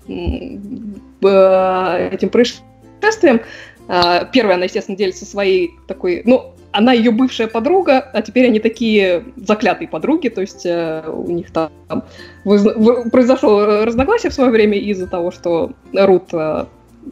этим 1.21 2.29
происшествием. 2.29 3.41
А, 3.87 4.25
первая, 4.25 4.55
она, 4.55 4.65
естественно, 4.65 4.97
делится 4.97 5.25
своей 5.25 5.71
такой, 5.87 6.21
ну, 6.25 6.53
она 6.71 6.93
ее 6.93 7.11
бывшая 7.11 7.47
подруга, 7.47 7.99
а 7.99 8.21
теперь 8.21 8.47
они 8.47 8.59
такие 8.59 9.25
заклятые 9.35 9.87
подруги, 9.87 10.29
то 10.29 10.41
есть 10.41 10.65
э, 10.65 11.03
у 11.07 11.29
них 11.29 11.51
там 11.51 11.69
воз... 12.43 12.63
произошло 13.11 13.83
разногласие 13.85 14.29
в 14.29 14.33
свое 14.33 14.51
время 14.51 14.77
из-за 14.77 15.07
того, 15.07 15.31
что 15.31 15.71
Рут 15.93 16.33
э, 16.33 16.65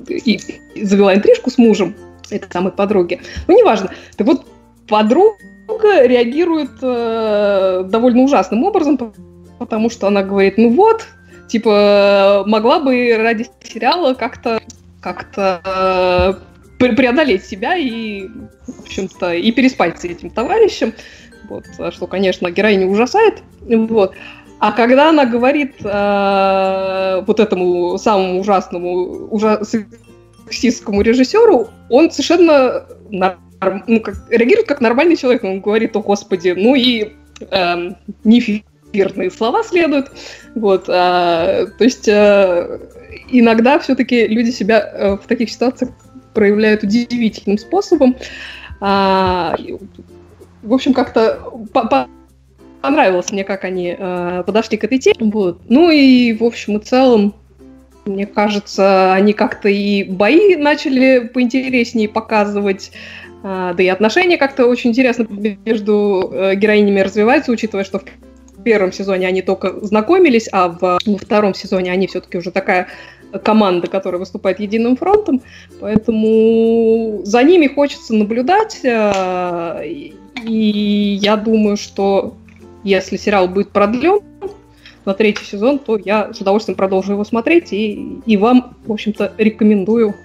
и 0.09 0.39
завела 0.81 1.15
интрижку 1.15 1.49
с 1.49 1.57
мужем 1.57 1.95
этой 2.29 2.51
самой 2.51 2.71
подруги. 2.71 3.19
Ну, 3.47 3.57
неважно. 3.57 3.91
Так 4.15 4.27
вот, 4.27 4.45
подруга 4.87 6.05
реагирует 6.05 6.71
э, 6.81 7.83
довольно 7.89 8.23
ужасным 8.23 8.63
образом, 8.63 8.97
потому 9.57 9.89
что 9.89 10.07
она 10.07 10.23
говорит, 10.23 10.57
ну 10.57 10.69
вот, 10.69 11.05
типа, 11.47 12.43
могла 12.45 12.79
бы 12.79 13.15
ради 13.17 13.47
сериала 13.63 14.13
как-то 14.13 14.61
как-то 15.01 16.39
преодолеть 16.79 17.45
себя 17.45 17.75
и, 17.75 18.27
в 18.67 18.81
общем-то, 18.81 19.33
и 19.33 19.51
переспать 19.51 19.99
с 19.99 20.05
этим 20.05 20.29
товарищем. 20.29 20.93
Вот, 21.49 21.65
что, 21.93 22.07
конечно, 22.07 22.49
героиню 22.49 22.87
ужасает. 22.87 23.43
Вот. 23.61 24.13
А 24.59 24.71
когда 24.71 25.09
она 25.09 25.25
говорит 25.25 25.75
э, 25.83 27.23
вот 27.25 27.39
этому 27.39 27.97
самому 27.97 28.41
ужасному, 28.41 29.27
ужа 29.31 29.61
сексистскому 29.63 31.01
режиссеру, 31.01 31.69
он 31.89 32.11
совершенно 32.11 32.85
ну, 33.87 33.99
как, 34.01 34.15
реагирует 34.29 34.67
как 34.67 34.81
нормальный 34.81 35.15
человек. 35.15 35.43
Он 35.43 35.61
говорит, 35.61 35.95
о 35.95 36.01
господи, 36.01 36.53
ну 36.57 36.75
и 36.75 37.13
э, 37.49 37.89
неэфирные 38.23 39.31
слова 39.31 39.63
следуют. 39.63 40.11
Вот, 40.55 40.89
э, 40.89 41.67
то 41.77 41.83
есть 41.83 42.07
э, 42.07 42.79
иногда 43.29 43.79
все-таки 43.79 44.27
люди 44.27 44.49
себя 44.49 44.79
э, 44.79 45.13
в 45.13 45.27
таких 45.27 45.49
ситуациях 45.49 45.91
проявляют 46.39 46.83
удивительным 46.83 47.57
способом. 47.57 48.15
А, 48.79 49.57
в 50.63 50.73
общем, 50.73 50.93
как-то 50.93 51.51
понравилось 51.73 53.29
мне, 53.33 53.43
как 53.43 53.65
они 53.65 53.93
э, 53.99 54.43
подошли 54.45 54.77
к 54.77 54.85
этой 54.85 54.99
теме. 54.99 55.29
Вот. 55.33 55.59
Ну 55.67 55.91
и, 55.91 56.31
в 56.31 56.45
общем 56.45 56.77
и 56.77 56.79
целом, 56.79 57.35
мне 58.05 58.25
кажется, 58.25 59.11
они 59.11 59.33
как-то 59.33 59.67
и 59.67 60.05
бои 60.05 60.55
начали 60.55 61.27
поинтереснее 61.27 62.07
показывать, 62.07 62.93
э, 63.43 63.73
да 63.75 63.83
и 63.83 63.87
отношения 63.87 64.37
как-то 64.37 64.65
очень 64.65 64.91
интересно 64.91 65.27
между 65.65 66.31
э, 66.31 66.55
героинями 66.55 67.01
развиваются, 67.01 67.51
учитывая, 67.51 67.83
что 67.83 67.99
в 67.99 68.63
первом 68.63 68.93
сезоне 68.93 69.27
они 69.27 69.41
только 69.41 69.77
знакомились, 69.85 70.47
а 70.53 70.69
в, 70.69 70.99
во 71.05 71.17
втором 71.17 71.53
сезоне 71.53 71.91
они 71.91 72.07
все-таки 72.07 72.37
уже 72.37 72.51
такая 72.51 72.87
команда, 73.43 73.87
которая 73.87 74.19
выступает 74.19 74.59
единым 74.59 74.97
фронтом, 74.97 75.41
поэтому 75.79 77.21
за 77.23 77.43
ними 77.43 77.67
хочется 77.67 78.13
наблюдать, 78.13 78.79
э, 78.83 79.85
и 80.43 81.19
я 81.21 81.37
думаю, 81.37 81.77
что 81.77 82.35
если 82.83 83.17
сериал 83.17 83.47
будет 83.47 83.69
продлен 83.69 84.21
на 85.05 85.13
третий 85.13 85.45
сезон, 85.45 85.79
то 85.79 85.97
я 85.97 86.33
с 86.33 86.39
удовольствием 86.39 86.77
продолжу 86.77 87.13
его 87.13 87.23
смотреть, 87.23 87.73
и, 87.73 88.19
и 88.25 88.37
вам, 88.37 88.77
в 88.85 88.91
общем-то, 88.91 89.33
рекомендую 89.37 90.15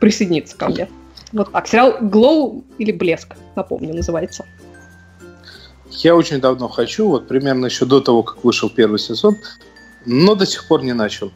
присоединиться 0.00 0.56
ко 0.56 0.68
мне. 0.68 0.88
Вот 1.32 1.52
так. 1.52 1.66
Сериал 1.66 1.98
«Glow» 2.00 2.64
или 2.78 2.92
«Блеск», 2.92 3.34
напомню, 3.54 3.94
называется. 3.94 4.44
Я 5.90 6.14
очень 6.14 6.40
давно 6.40 6.68
хочу, 6.68 7.08
вот 7.08 7.28
примерно 7.28 7.66
еще 7.66 7.84
до 7.84 8.00
того, 8.00 8.22
как 8.22 8.44
вышел 8.44 8.70
первый 8.70 8.98
сезон, 8.98 9.36
но 10.06 10.34
до 10.34 10.46
сих 10.46 10.66
пор 10.68 10.82
не 10.82 10.92
начал. 10.92 11.32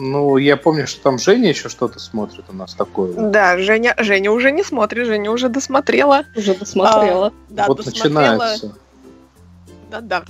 Ну, 0.00 0.38
я 0.38 0.56
помню, 0.56 0.86
что 0.86 1.02
там 1.02 1.18
Женя 1.18 1.50
еще 1.50 1.68
что-то 1.68 1.98
смотрит 1.98 2.44
у 2.48 2.54
нас 2.54 2.74
такое. 2.74 3.12
Да, 3.12 3.58
Женя, 3.58 3.94
Женя 3.98 4.32
уже 4.32 4.50
не 4.50 4.64
смотрит, 4.64 5.06
Женя 5.06 5.30
уже 5.30 5.48
досмотрела. 5.48 6.24
Уже 6.34 6.54
досмотрела. 6.54 7.26
А, 7.26 7.32
да, 7.50 7.66
вот 7.66 7.76
досмотрела. 7.76 8.32
начинается. 8.32 8.74
Да-да. 9.90 10.24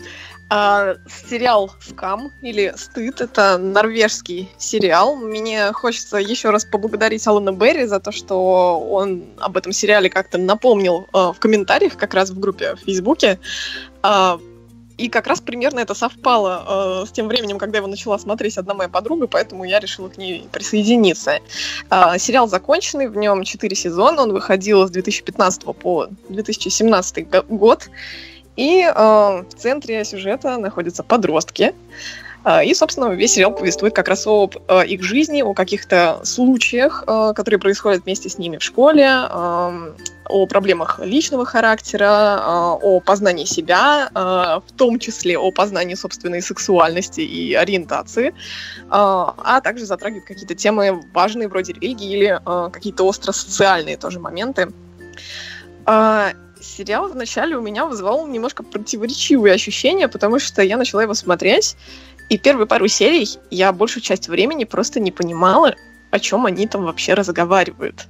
А, 0.53 0.97
сериал 1.29 1.71
«Скам» 1.81 2.33
или 2.43 2.73
«Стыд»— 2.77 3.21
это 3.23 3.57
норвежский 3.57 4.51
сериал. 4.59 5.15
Мне 5.15 5.71
хочется 5.73 6.17
еще 6.17 6.51
раз 6.51 6.65
поблагодарить 6.65 7.25
Алана 7.29 7.53
Берри 7.53 7.87
за 7.87 8.01
то, 8.01 8.11
что 8.11 8.81
он 8.81 9.27
об 9.39 9.57
этом 9.57 9.71
сериале 9.71 10.11
как-то 10.11 10.39
напомнил 10.39 11.07
а, 11.13 11.33
в 11.33 11.39
комментариях 11.39 11.97
как 11.97 12.15
раз 12.15 12.31
в 12.31 12.41
группе 12.41 12.75
в 12.75 12.81
Фейсбуке. 12.81 13.39
А, 14.03 14.41
и 15.01 15.09
как 15.09 15.27
раз 15.27 15.41
примерно 15.41 15.81
это 15.81 15.95
совпало 15.95 17.03
э, 17.03 17.07
с 17.07 17.11
тем 17.11 17.29
временем, 17.29 17.59
когда 17.59 17.79
его 17.79 17.87
начала 17.87 18.19
смотреть 18.19 18.59
одна 18.59 18.75
моя 18.75 18.89
подруга, 18.89 19.27
поэтому 19.27 19.65
я 19.65 19.81
решила 19.81 20.09
к 20.09 20.19
ней 20.19 20.47
присоединиться. 20.53 21.39
Э, 21.91 22.19
сериал 22.19 22.49
законченный, 22.49 23.09
в 23.09 23.17
нем 23.17 23.45
4 23.45 23.77
сезона, 23.77 24.23
он 24.23 24.33
выходил 24.33 24.87
с 24.87 24.91
2015 24.91 25.65
по 25.77 26.09
2017 26.29 27.29
год. 27.49 27.89
И 28.57 28.83
э, 28.83 28.93
в 28.95 29.55
центре 29.57 30.05
сюжета 30.05 30.59
находятся 30.59 31.03
подростки. 31.03 31.75
А, 32.43 32.63
и, 32.63 32.75
собственно, 32.75 33.07
весь 33.07 33.33
сериал 33.33 33.55
повествует 33.55 33.95
как 33.95 34.09
раз 34.09 34.27
об 34.27 34.57
э, 34.69 34.87
их 34.87 35.03
жизни, 35.03 35.43
о 35.43 35.55
каких-то 35.55 36.21
случаях, 36.25 37.05
э, 37.07 37.33
которые 37.35 37.61
происходят 37.61 38.05
вместе 38.05 38.29
с 38.29 38.39
ними 38.39 38.57
в 38.57 38.63
школе, 38.63 39.09
о 40.31 40.47
проблемах 40.47 41.01
личного 41.03 41.45
характера, 41.45 42.39
э, 42.41 42.79
о 42.83 43.01
познании 43.01 43.45
себя, 43.45 44.11
в 44.15 44.73
том 44.77 44.99
числе 44.99 45.39
о 45.39 45.51
познании 45.51 45.95
собственной 45.95 46.43
сексуальности 46.43 47.21
и 47.21 47.55
ориентации, 47.55 48.35
а 48.91 49.61
также 49.61 49.85
затрагивает 49.85 50.25
какие-то 50.27 50.55
темы 50.55 51.03
важные 51.13 51.49
вроде 51.49 51.73
религии 51.73 52.13
или 52.17 52.41
какие-то 52.71 53.05
остро-социальные 53.05 53.97
тоже 53.97 54.21
моменты 54.21 54.73
сериал 56.61 57.09
вначале 57.09 57.57
у 57.57 57.61
меня 57.61 57.87
вызывал 57.87 58.27
немножко 58.27 58.63
противоречивые 58.63 59.55
ощущения, 59.55 60.09
потому 60.09 60.39
что 60.39 60.63
я 60.63 60.77
начала 60.77 61.03
его 61.03 61.15
смотреть, 61.15 61.77
и 62.29 62.39
первые 62.39 62.67
пару 62.67 62.89
серий 62.89 63.29
я 63.51 63.73
большую 63.73 64.03
часть 64.03 64.29
времени 64.29 64.65
просто 64.65 65.01
не 65.01 65.11
понимала, 65.11 65.75
о 66.11 66.19
чем 66.19 66.47
они 66.47 66.67
там 66.67 66.85
вообще 66.85 67.15
разговаривают. 67.15 68.07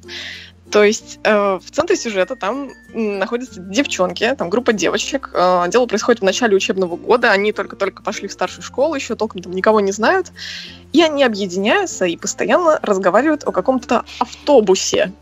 То 0.71 0.85
есть 0.85 1.19
э, 1.25 1.59
в 1.59 1.71
центре 1.71 1.97
сюжета 1.97 2.37
там 2.37 2.71
находятся 2.93 3.61
девчонки, 3.61 4.35
там 4.37 4.51
группа 4.51 4.73
девочек. 4.73 5.31
Э, 5.35 5.65
дело 5.69 5.87
происходит 5.87 6.21
в 6.21 6.25
начале 6.25 6.57
учебного 6.57 6.97
года, 6.97 7.33
они 7.33 7.53
только-только 7.53 8.03
пошли 8.03 8.29
в 8.29 8.33
старшую 8.33 8.63
школу, 8.63 8.95
еще 8.95 9.17
толком 9.17 9.43
там 9.43 9.53
никого 9.53 9.81
не 9.81 9.93
знают. 9.93 10.29
И 10.93 11.03
они 11.03 11.25
объединяются 11.25 12.05
и 12.05 12.17
постоянно 12.17 12.79
разговаривают 12.83 13.43
о 13.45 13.53
каком-то 13.53 14.05
автобусе, 14.19 15.13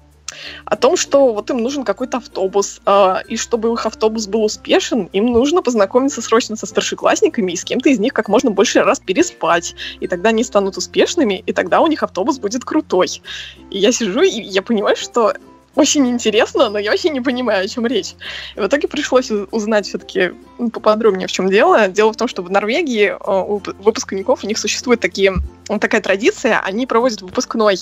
о 0.64 0.76
том, 0.76 0.96
что 0.96 1.32
вот 1.32 1.50
им 1.50 1.58
нужен 1.58 1.84
какой-то 1.84 2.18
автобус, 2.18 2.80
э, 2.84 3.16
и 3.28 3.36
чтобы 3.36 3.72
их 3.72 3.86
автобус 3.86 4.26
был 4.26 4.44
успешен, 4.44 5.08
им 5.12 5.26
нужно 5.26 5.62
познакомиться 5.62 6.22
срочно 6.22 6.56
со 6.56 6.66
старшеклассниками 6.66 7.52
и 7.52 7.56
с 7.56 7.64
кем-то 7.64 7.88
из 7.88 7.98
них 7.98 8.12
как 8.12 8.28
можно 8.28 8.50
больше 8.50 8.82
раз 8.82 9.00
переспать. 9.00 9.74
И 10.00 10.06
тогда 10.06 10.30
они 10.30 10.44
станут 10.44 10.76
успешными, 10.76 11.42
и 11.46 11.52
тогда 11.52 11.80
у 11.80 11.86
них 11.86 12.02
автобус 12.02 12.38
будет 12.38 12.64
крутой. 12.64 13.22
И 13.70 13.78
я 13.78 13.92
сижу, 13.92 14.22
и 14.22 14.28
я 14.28 14.62
понимаю, 14.62 14.96
что 14.96 15.34
очень 15.74 16.08
интересно, 16.08 16.70
но 16.70 16.78
я 16.78 16.90
вообще 16.90 17.08
не 17.10 17.20
понимаю, 17.20 17.64
о 17.64 17.68
чем 17.68 17.86
речь. 17.86 18.14
И 18.56 18.60
в 18.60 18.66
итоге 18.66 18.88
пришлось 18.88 19.30
узнать 19.30 19.86
все-таки 19.86 20.32
поподробнее, 20.72 21.28
в 21.28 21.32
чем 21.32 21.48
дело. 21.48 21.88
Дело 21.88 22.12
в 22.12 22.16
том, 22.16 22.28
что 22.28 22.42
в 22.42 22.50
Норвегии 22.50 23.09
э, 23.09 23.16
у 23.18 23.62
выпускников 23.82 24.44
у 24.44 24.46
них 24.46 24.59
существует 24.59 25.00
такие, 25.00 25.34
такая 25.80 26.00
традиция, 26.00 26.59
они 26.61 26.86
проводят 26.86 27.22
выпускной, 27.22 27.76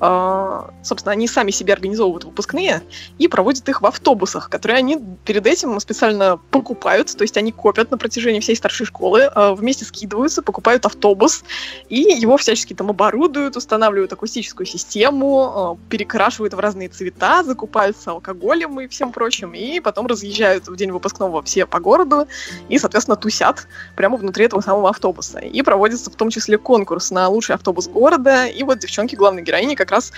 э, 0.00 0.60
собственно, 0.82 1.12
они 1.12 1.26
сами 1.26 1.50
себе 1.50 1.72
организовывают 1.72 2.24
выпускные 2.24 2.82
и 3.18 3.28
проводят 3.28 3.68
их 3.68 3.82
в 3.82 3.86
автобусах, 3.86 4.48
которые 4.48 4.78
они 4.78 4.98
перед 5.24 5.46
этим 5.46 5.78
специально 5.80 6.38
покупают, 6.50 7.14
то 7.16 7.22
есть 7.22 7.36
они 7.36 7.52
копят 7.52 7.90
на 7.90 7.98
протяжении 7.98 8.40
всей 8.40 8.56
старшей 8.56 8.86
школы, 8.86 9.30
э, 9.34 9.54
вместе 9.54 9.84
скидываются, 9.84 10.42
покупают 10.42 10.86
автобус, 10.86 11.42
и 11.88 12.00
его 12.00 12.36
всячески 12.36 12.74
там 12.74 12.90
оборудуют, 12.90 13.56
устанавливают 13.56 14.12
акустическую 14.12 14.66
систему, 14.66 15.78
перекрашивают 15.88 16.54
в 16.54 16.58
разные 16.60 16.88
цвета, 16.88 17.42
закупаются 17.42 18.12
алкоголем 18.12 18.80
и 18.80 18.86
всем 18.86 19.10
прочим, 19.10 19.52
и 19.52 19.80
потом 19.80 20.06
разъезжают 20.06 20.68
в 20.68 20.76
день 20.76 20.92
выпускного 20.92 21.42
все 21.42 21.66
по 21.66 21.80
городу 21.80 22.19
и, 22.68 22.78
соответственно, 22.78 23.16
тусят 23.16 23.66
прямо 23.96 24.16
внутри 24.16 24.44
этого 24.44 24.60
самого 24.60 24.90
автобуса. 24.90 25.38
И 25.38 25.62
проводится 25.62 26.10
в 26.10 26.16
том 26.16 26.30
числе 26.30 26.58
конкурс 26.58 27.10
на 27.10 27.28
лучший 27.28 27.54
автобус 27.54 27.88
города, 27.88 28.46
и 28.46 28.62
вот 28.62 28.78
девчонки 28.78 29.14
главной 29.14 29.42
героини 29.42 29.74
как 29.74 29.90
раз, 29.90 30.12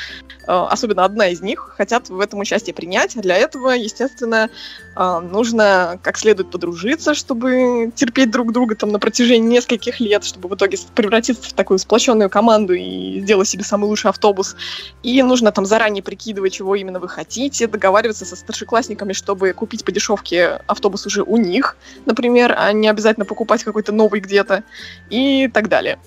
э, 0.47 0.53
особенно 0.53 1.05
одна 1.05 1.29
из 1.29 1.41
них, 1.41 1.75
хотят 1.77 2.09
в 2.09 2.21
этом 2.21 2.41
участие 2.41 2.75
принять, 2.75 3.21
для 3.21 3.37
этого, 3.37 3.71
естественно, 3.71 4.51
э, 4.97 5.19
нужно 5.21 5.99
как 6.03 6.19
следует 6.19 6.51
подружиться, 6.51 7.15
чтобы 7.15 7.93
терпеть 7.95 8.31
друг 8.31 8.53
друга 8.53 8.75
там 8.75 8.91
на 8.91 8.99
протяжении 8.99 9.49
нескольких 9.49 10.01
лет, 10.01 10.25
чтобы 10.25 10.49
в 10.49 10.55
итоге 10.55 10.79
превратиться 10.95 11.43
в 11.49 11.53
такую 11.53 11.79
сплоченную 11.79 12.31
команду 12.31 12.75
и 12.75 13.21
сделать 13.21 13.49
себе 13.49 13.65
самый 13.65 13.87
лучший 13.87 14.11
автобус. 14.11 14.57
И 15.03 15.23
нужно 15.23 15.53
там 15.53 15.67
заранее 15.67 16.03
прикидывать, 16.03 16.53
чего 16.53 16.75
именно 16.75 17.01
вы 17.01 17.09
хотите, 17.09 17.67
договариваться 17.67 18.25
со 18.25 18.37
старшеклассниками, 18.37 19.13
чтобы 19.13 19.53
купить 19.53 19.85
по 19.85 19.93
дешевке 19.93 20.61
автобус 20.67 21.07
уже 21.07 21.23
у 21.23 21.37
них, 21.37 21.77
например, 22.07 22.55
а 22.57 22.73
не 22.73 22.89
обязательно 22.89 23.27
покупать 23.27 23.65
какой-то 23.65 23.93
новый 23.93 24.21
где-то 24.21 24.65
и 25.11 25.49
так 25.53 25.69
далее. 25.69 25.99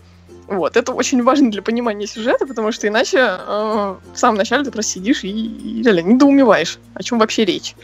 Вот, 0.48 0.78
это 0.78 0.94
очень 0.94 1.24
важно 1.24 1.50
для 1.50 1.64
понимания 1.64 2.06
сюжета, 2.06 2.46
потому 2.46 2.72
что 2.72 2.88
иначе 2.88 3.18
э, 3.18 3.96
в 4.14 4.18
самом 4.18 4.38
начале 4.38 4.64
ты 4.64 4.72
просто 4.72 4.94
сидишь 4.94 5.24
и, 5.24 5.30
и 5.30 5.82
реально 5.82 6.02
недоумеваешь, 6.02 6.78
о 6.94 7.02
чем 7.02 7.18
вообще 7.18 7.46
речь. 7.46 7.76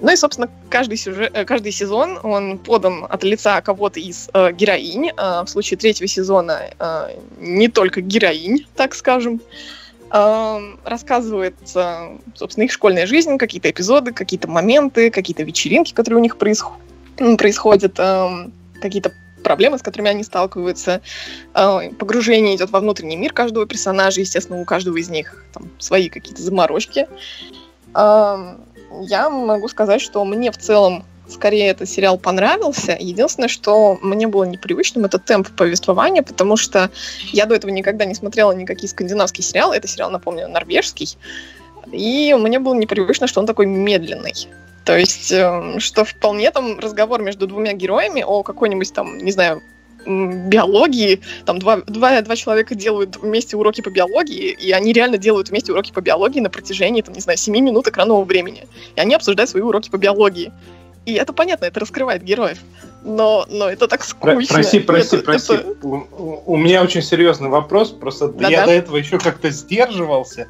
Ну 0.00 0.12
и, 0.12 0.16
собственно, 0.16 0.48
каждый, 0.68 0.98
сюжет, 0.98 1.32
э, 1.34 1.44
каждый 1.44 1.72
сезон, 1.72 2.18
он 2.22 2.58
подан 2.58 3.06
от 3.08 3.24
лица 3.24 3.60
кого-то 3.60 3.98
из 3.98 4.28
э, 4.34 4.52
героинь. 4.52 5.10
Э, 5.16 5.42
в 5.42 5.48
случае 5.48 5.78
третьего 5.78 6.06
сезона 6.06 6.60
э, 6.78 7.18
не 7.40 7.68
только 7.68 8.02
героинь, 8.02 8.66
так 8.76 8.94
скажем. 8.94 9.40
Э, 10.12 10.58
рассказывается, 10.84 12.10
собственно, 12.34 12.64
их 12.64 12.72
школьная 12.72 13.06
жизнь, 13.06 13.38
какие-то 13.38 13.70
эпизоды, 13.70 14.12
какие-то 14.12 14.48
моменты, 14.48 15.10
какие-то 15.10 15.42
вечеринки, 15.42 15.92
которые 15.94 16.20
у 16.20 16.22
них 16.22 16.36
происход- 16.36 16.78
происходят, 17.38 17.98
э, 17.98 18.50
какие-то 18.80 19.12
проблемы, 19.42 19.78
с 19.78 19.82
которыми 19.82 20.10
они 20.10 20.24
сталкиваются. 20.24 21.00
Э, 21.54 21.90
погружение 21.98 22.56
идет 22.56 22.70
во 22.70 22.80
внутренний 22.80 23.16
мир 23.16 23.32
каждого 23.32 23.66
персонажа, 23.66 24.20
естественно, 24.20 24.60
у 24.60 24.64
каждого 24.64 24.96
из 24.96 25.08
них 25.08 25.44
там 25.52 25.70
свои 25.78 26.08
какие-то 26.08 26.42
заморочки. 26.42 27.06
Э, 27.94 28.56
я 29.02 29.30
могу 29.30 29.68
сказать, 29.68 30.00
что 30.00 30.24
мне 30.24 30.50
в 30.50 30.58
целом 30.58 31.04
скорее 31.28 31.68
этот 31.68 31.88
сериал 31.88 32.18
понравился. 32.18 32.96
Единственное, 32.98 33.48
что 33.48 33.98
мне 34.02 34.26
было 34.26 34.44
непривычным, 34.44 35.04
это 35.04 35.18
темп 35.18 35.48
повествования, 35.56 36.22
потому 36.22 36.56
что 36.56 36.90
я 37.32 37.46
до 37.46 37.54
этого 37.54 37.70
никогда 37.70 38.04
не 38.04 38.14
смотрела 38.14 38.52
никакие 38.52 38.88
скандинавские 38.88 39.44
сериалы. 39.44 39.76
Это 39.76 39.88
сериал, 39.88 40.10
напомню, 40.10 40.48
норвежский. 40.48 41.16
И 41.92 42.34
мне 42.34 42.58
было 42.58 42.74
непривычно, 42.74 43.26
что 43.26 43.40
он 43.40 43.46
такой 43.46 43.66
медленный. 43.66 44.48
То 44.86 44.96
есть, 44.96 45.32
э, 45.32 45.80
что 45.80 46.04
вполне 46.04 46.50
там 46.52 46.78
разговор 46.78 47.20
между 47.20 47.48
двумя 47.48 47.72
героями 47.72 48.22
о 48.22 48.44
какой-нибудь 48.44 48.92
там, 48.92 49.18
не 49.18 49.32
знаю, 49.32 49.60
биологии, 50.06 51.20
там 51.44 51.58
два, 51.58 51.78
два, 51.78 52.22
два 52.22 52.36
человека 52.36 52.76
делают 52.76 53.16
вместе 53.16 53.56
уроки 53.56 53.80
по 53.80 53.90
биологии, 53.90 54.52
и 54.52 54.70
они 54.70 54.92
реально 54.92 55.18
делают 55.18 55.48
вместе 55.48 55.72
уроки 55.72 55.90
по 55.90 56.00
биологии 56.00 56.38
на 56.38 56.50
протяжении, 56.50 57.02
там, 57.02 57.14
не 57.14 57.20
знаю, 57.20 57.36
7 57.36 57.52
минут 57.52 57.88
экранного 57.88 58.22
времени. 58.22 58.68
И 58.94 59.00
они 59.00 59.16
обсуждают 59.16 59.50
свои 59.50 59.62
уроки 59.64 59.90
по 59.90 59.96
биологии. 59.96 60.52
И 61.04 61.14
это 61.14 61.32
понятно, 61.32 61.64
это 61.64 61.80
раскрывает 61.80 62.22
героев. 62.22 62.58
Но, 63.02 63.44
но 63.48 63.68
это 63.68 63.88
так 63.88 64.04
скучно. 64.04 64.54
Прости, 64.54 64.78
прости, 64.78 65.16
это, 65.16 65.24
прости. 65.24 65.54
Это... 65.54 65.74
У, 65.82 66.42
у 66.46 66.56
меня 66.56 66.82
очень 66.82 67.02
серьезный 67.02 67.48
вопрос. 67.48 67.90
Просто 67.90 68.28
Да-да. 68.28 68.48
я 68.48 68.66
до 68.66 68.72
этого 68.72 68.96
еще 68.96 69.18
как-то 69.18 69.50
сдерживался. 69.50 70.46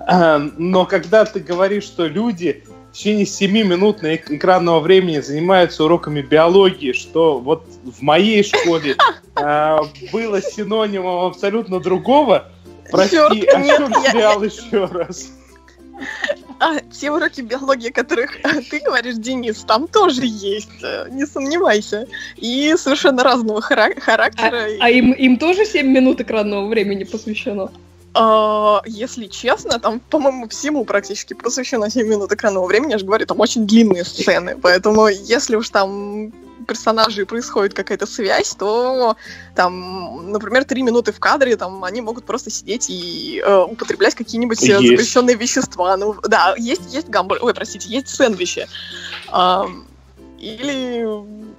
А, 0.00 0.38
Но 0.56 0.84
когда 0.84 1.24
ты 1.24 1.38
говоришь, 1.38 1.84
что 1.84 2.06
люди 2.06 2.64
течение 2.98 3.26
7 3.26 3.52
минут 3.52 4.02
на 4.02 4.14
эк- 4.16 4.34
экранного 4.34 4.80
времени 4.80 5.20
занимаются 5.20 5.84
уроками 5.84 6.20
биологии, 6.20 6.92
что 6.92 7.38
вот 7.38 7.64
в 7.84 8.02
моей 8.02 8.42
школе 8.42 8.96
а, 9.36 9.82
было 10.12 10.42
синонимом 10.42 11.26
абсолютно 11.26 11.78
другого, 11.78 12.50
прости, 12.90 13.16
Чёрт, 13.16 13.32
о 13.54 13.58
нет, 13.60 13.76
чем 13.78 13.92
я- 14.02 14.10
сериал 14.10 14.42
еще 14.42 14.84
раз? 14.86 15.30
А 16.60 16.80
те 16.80 17.12
уроки 17.12 17.40
биологии, 17.40 17.90
о 17.90 17.92
которых 17.92 18.36
ты 18.70 18.80
говоришь, 18.80 19.14
Денис, 19.16 19.58
там 19.64 19.86
тоже 19.86 20.22
есть, 20.24 20.82
э, 20.82 21.06
не 21.10 21.24
сомневайся. 21.24 22.08
И 22.36 22.74
совершенно 22.76 23.22
разного 23.22 23.60
хара- 23.60 23.98
характера. 24.00 24.66
А, 24.80 24.86
а 24.86 24.90
им, 24.90 25.12
им 25.12 25.36
тоже 25.38 25.64
7 25.64 25.86
минут 25.86 26.20
экранного 26.20 26.66
времени 26.66 27.04
посвящено? 27.04 27.70
А, 28.14 28.82
если 28.86 29.26
честно, 29.26 29.78
там, 29.78 30.00
по-моему, 30.00 30.48
всему 30.48 30.84
практически 30.84 31.34
посвящено 31.34 31.90
7 31.90 32.06
минут 32.08 32.32
экранного 32.32 32.66
времени. 32.66 32.92
Я 32.92 32.98
же 32.98 33.04
говорю, 33.06 33.26
там 33.26 33.38
очень 33.40 33.66
длинные 33.66 34.04
сцены. 34.04 34.56
Поэтому, 34.60 35.08
если 35.08 35.56
уж 35.56 35.68
там 35.68 36.32
персонажей 36.66 37.24
происходит 37.24 37.74
какая-то 37.74 38.06
связь, 38.06 38.54
то 38.54 39.16
там, 39.54 40.30
например, 40.32 40.64
три 40.64 40.82
минуты 40.82 41.12
в 41.12 41.20
кадре, 41.20 41.56
там 41.56 41.84
они 41.84 42.00
могут 42.00 42.24
просто 42.24 42.50
сидеть 42.50 42.90
и 42.90 43.42
э, 43.44 43.58
употреблять 43.62 44.14
какие-нибудь 44.14 44.62
э, 44.62 44.66
Есть. 44.66 44.88
запрещенные 44.88 45.36
вещества. 45.36 45.96
Ну, 45.96 46.16
да, 46.26 46.54
есть, 46.58 46.92
есть 46.92 47.08
гамбургер, 47.08 47.44
ой, 47.44 47.54
простите, 47.54 47.88
есть 47.88 48.08
сэндвичи. 48.08 48.66
Ам, 49.28 49.86
или, 50.38 51.06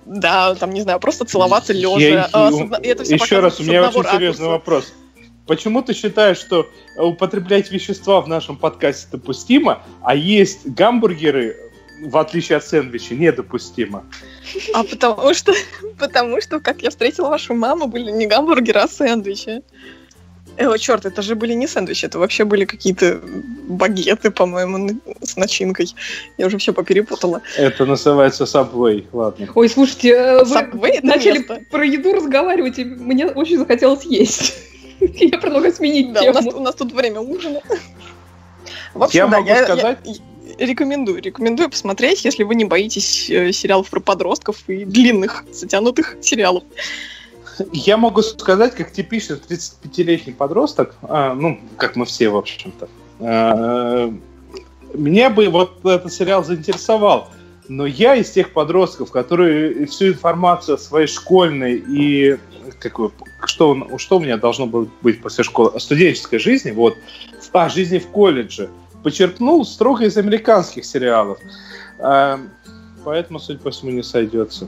да, 0.06 0.56
там, 0.56 0.72
не 0.74 0.82
знаю, 0.82 1.00
просто 1.00 1.26
целоваться 1.26 1.74
лежа. 1.74 2.00
Я- 2.00 2.30
А, 2.32 2.48
одно- 2.48 2.78
это 2.82 3.04
всё 3.04 3.16
Еще 3.16 3.40
раз, 3.40 3.60
у 3.60 3.64
меня 3.64 3.84
очень 3.90 4.04
серьезный 4.04 4.48
ракурса. 4.48 4.50
вопрос. 4.50 4.94
Почему 5.50 5.82
ты 5.82 5.96
считаешь, 5.96 6.38
что 6.38 6.70
употреблять 6.96 7.72
вещества 7.72 8.22
в 8.22 8.28
нашем 8.28 8.56
подкасте 8.56 9.08
допустимо, 9.12 9.82
а 10.04 10.14
есть 10.14 10.68
гамбургеры, 10.68 11.58
в 12.04 12.16
отличие 12.18 12.60
от 12.60 12.66
сэндвича, 12.66 13.16
недопустимо? 13.16 14.06
А 14.76 14.84
потому 14.84 15.34
что, 15.34 15.56
потому 15.98 16.40
что, 16.40 16.60
как 16.60 16.84
я 16.84 16.92
встретила 16.92 17.30
вашу 17.30 17.56
маму, 17.56 17.88
были 17.88 18.12
не 18.12 18.28
гамбургеры, 18.28 18.82
а 18.82 18.88
сэндвичи. 18.88 19.64
Э, 20.58 20.68
о, 20.68 20.78
черт, 20.78 21.08
это 21.08 21.24
же 21.24 21.34
были 21.34 21.54
не 21.54 21.66
сэндвичи, 21.66 22.06
это 22.06 22.20
вообще 22.20 22.44
были 22.44 22.66
какие-то 22.66 23.20
багеты, 23.68 24.30
по-моему, 24.30 25.02
с 25.24 25.36
начинкой. 25.36 25.88
Я 26.38 26.46
уже 26.46 26.60
все 26.60 26.74
поперепутала. 26.74 27.42
Это 27.58 27.88
называется 27.88 28.44
Subway, 28.44 29.08
ладно. 29.14 29.48
Ой, 29.56 29.68
слушайте, 29.68 30.10
э, 30.10 30.44
вы 30.44 30.56
Subway 30.56 30.90
это 30.90 31.08
начали 31.08 31.40
место. 31.40 31.60
про 31.72 31.84
еду 31.84 32.14
разговаривать, 32.14 32.78
и 32.78 32.84
мне 32.84 33.26
очень 33.26 33.58
захотелось 33.58 34.04
есть. 34.04 34.69
Я 35.16 35.38
предлагаю 35.38 35.74
сменить 35.74 36.14
Да, 36.14 36.22
у 36.24 36.34
нас, 36.34 36.46
тему. 36.46 36.58
у 36.58 36.62
нас 36.62 36.76
тут 36.76 36.92
время 36.94 37.20
ужина. 37.22 37.62
В 38.94 39.04
общем, 39.04 39.18
Я 39.20 39.28
да, 39.28 39.38
могу 39.38 39.50
я, 39.50 39.64
сказать- 39.64 39.98
я- 40.06 40.14
я 40.60 40.66
рекомендую, 40.66 41.22
рекомендую 41.22 41.70
посмотреть, 41.70 42.26
если 42.26 42.44
вы 42.44 42.56
не 42.56 42.66
боитесь 42.66 43.30
э, 43.30 43.52
сериалов 43.52 43.90
про 43.90 44.00
подростков 44.00 44.58
и 44.68 44.84
длинных, 44.84 45.46
затянутых 45.52 46.18
сериалов. 46.22 46.64
Я 47.74 47.98
могу 47.98 48.22
сказать, 48.22 48.74
как 48.76 48.92
типичный 48.92 49.38
35-летний 49.38 50.34
подросток, 50.34 50.96
а, 51.02 51.34
ну, 51.34 51.60
как 51.78 51.96
мы 51.96 52.06
все, 52.06 52.30
в 52.30 52.38
общем-то, 52.38 52.88
а, 53.20 54.14
меня 54.94 55.30
бы 55.30 55.48
вот 55.50 55.86
этот 55.86 56.12
сериал 56.14 56.44
заинтересовал. 56.44 57.30
Но 57.68 57.86
я 57.86 58.16
из 58.16 58.32
тех 58.32 58.52
подростков, 58.54 59.12
которые 59.12 59.86
всю 59.86 60.08
информацию 60.08 60.76
о 60.76 60.78
своей 60.78 61.06
школьной 61.08 61.76
и 61.78 62.38
как 62.80 62.98
бы, 63.00 63.12
что, 63.46 63.98
что 63.98 64.18
у 64.18 64.20
меня 64.20 64.38
должно 64.38 64.66
было 64.66 64.88
быть 65.02 65.22
после 65.22 65.44
школы, 65.44 65.72
о 65.74 65.80
студенческой 65.80 66.40
жизни, 66.40 66.72
вот, 66.72 66.98
о 67.52 67.70
жизни 67.70 68.00
в 68.00 68.08
колледже, 68.08 68.70
почерпнул 69.04 69.66
строго 69.66 70.06
из 70.06 70.18
американских 70.18 70.86
сериалов. 70.86 71.40
А, 72.00 72.40
поэтому, 73.04 73.40
судя 73.40 73.60
по 73.60 73.72
всему, 73.72 73.92
не 73.92 74.04
сойдется. 74.04 74.68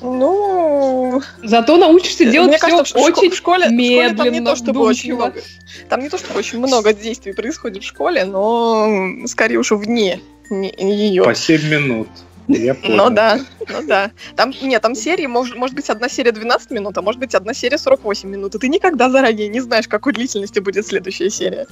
Ну, 0.00 1.22
Зато 1.42 1.76
научишься 1.76 2.24
делать 2.30 2.48
Мне 2.48 2.58
все 2.58 2.68
кажется, 2.68 2.98
очень 2.98 3.30
в 3.30 3.34
школе, 3.34 3.66
в 3.66 3.68
школе 3.68 3.68
медленно, 3.70 4.24
там 4.24 4.32
не 4.32 4.40
то, 4.40 4.56
чтобы 4.56 4.80
очень 4.80 5.14
много. 5.14 5.40
Там 5.88 6.00
не 6.00 6.08
то, 6.08 6.18
чтобы 6.18 6.38
очень 6.38 6.58
много 6.58 6.92
действий 6.92 7.32
происходит 7.32 7.82
в 7.82 7.86
школе, 7.86 8.24
но 8.24 9.26
скорее 9.26 9.58
уж 9.58 9.70
вне 9.72 10.20
ее. 10.50 11.24
По 11.24 11.34
7 11.34 11.68
минут. 11.68 12.08
Я 12.48 12.74
понял. 12.74 12.96
Ну 12.96 13.10
да, 13.10 13.40
ну 13.68 13.86
да. 13.86 14.10
Там, 14.36 14.52
нет, 14.62 14.82
там 14.82 14.94
серии, 14.94 15.26
может, 15.26 15.56
может 15.56 15.74
быть, 15.76 15.88
одна 15.90 16.08
серия 16.08 16.32
12 16.32 16.70
минут, 16.70 16.98
а 16.98 17.02
может 17.02 17.20
быть, 17.20 17.34
одна 17.34 17.54
серия 17.54 17.78
48 17.78 18.28
минут. 18.28 18.54
И 18.54 18.58
ты 18.58 18.68
никогда 18.68 19.10
заранее 19.10 19.48
не 19.48 19.60
знаешь, 19.60 19.88
какой 19.88 20.12
длительности 20.12 20.58
будет 20.60 20.86
следующая 20.86 21.30
серия. 21.30 21.66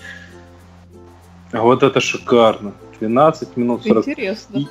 А 1.53 1.61
вот 1.61 1.83
это 1.83 2.01
шикарно. 2.01 2.73
12 3.01 3.57
минут 3.57 3.83
40. 3.85 4.09
Интересно. 4.09 4.59
И- 4.59 4.67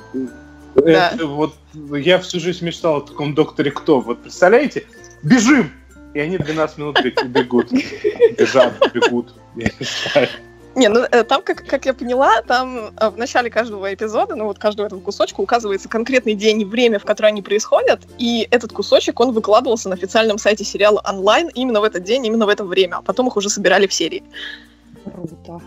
Это 0.74 1.26
вот 1.26 1.54
я 1.74 2.18
всю 2.18 2.40
жизнь 2.40 2.64
мечтал 2.64 2.96
о 2.96 3.00
таком 3.02 3.34
докторе 3.34 3.70
Кто. 3.70 4.00
Вот 4.00 4.22
представляете? 4.22 4.84
Бежим! 5.22 5.70
И 6.14 6.18
они 6.18 6.38
12 6.38 6.78
минут 6.78 6.98
бег- 7.04 7.24
бегут. 7.26 7.70
Бежат, 8.38 8.72
бегут. 8.94 9.34
Я 9.54 9.66
не 9.66 9.86
знаю. 10.12 10.28
Не, 10.74 10.88
ну 10.88 11.00
э, 11.00 11.22
там, 11.24 11.42
как, 11.42 11.66
как 11.66 11.84
я 11.84 11.92
поняла, 11.92 12.40
там 12.42 12.92
э, 12.96 13.10
в 13.10 13.18
начале 13.18 13.50
каждого 13.50 13.92
эпизода, 13.92 14.36
ну 14.36 14.46
вот 14.46 14.58
каждого 14.58 14.86
этого 14.86 15.00
кусочка 15.00 15.40
указывается 15.40 15.88
конкретный 15.88 16.34
день 16.34 16.62
и 16.62 16.64
время, 16.64 16.98
в 16.98 17.04
которое 17.04 17.28
они 17.28 17.42
происходят, 17.42 18.00
и 18.18 18.48
этот 18.50 18.72
кусочек, 18.72 19.20
он 19.20 19.32
выкладывался 19.32 19.90
на 19.90 19.96
официальном 19.96 20.38
сайте 20.38 20.64
сериала 20.64 21.02
онлайн 21.06 21.48
именно 21.54 21.80
в 21.80 21.84
этот 21.84 22.04
день, 22.04 22.26
именно 22.26 22.46
в 22.46 22.48
это 22.48 22.64
время, 22.64 22.96
а 22.96 23.02
потом 23.02 23.28
их 23.28 23.36
уже 23.36 23.50
собирали 23.50 23.86
в 23.86 23.92
серии. 23.92 24.22
Круто. 25.04 25.60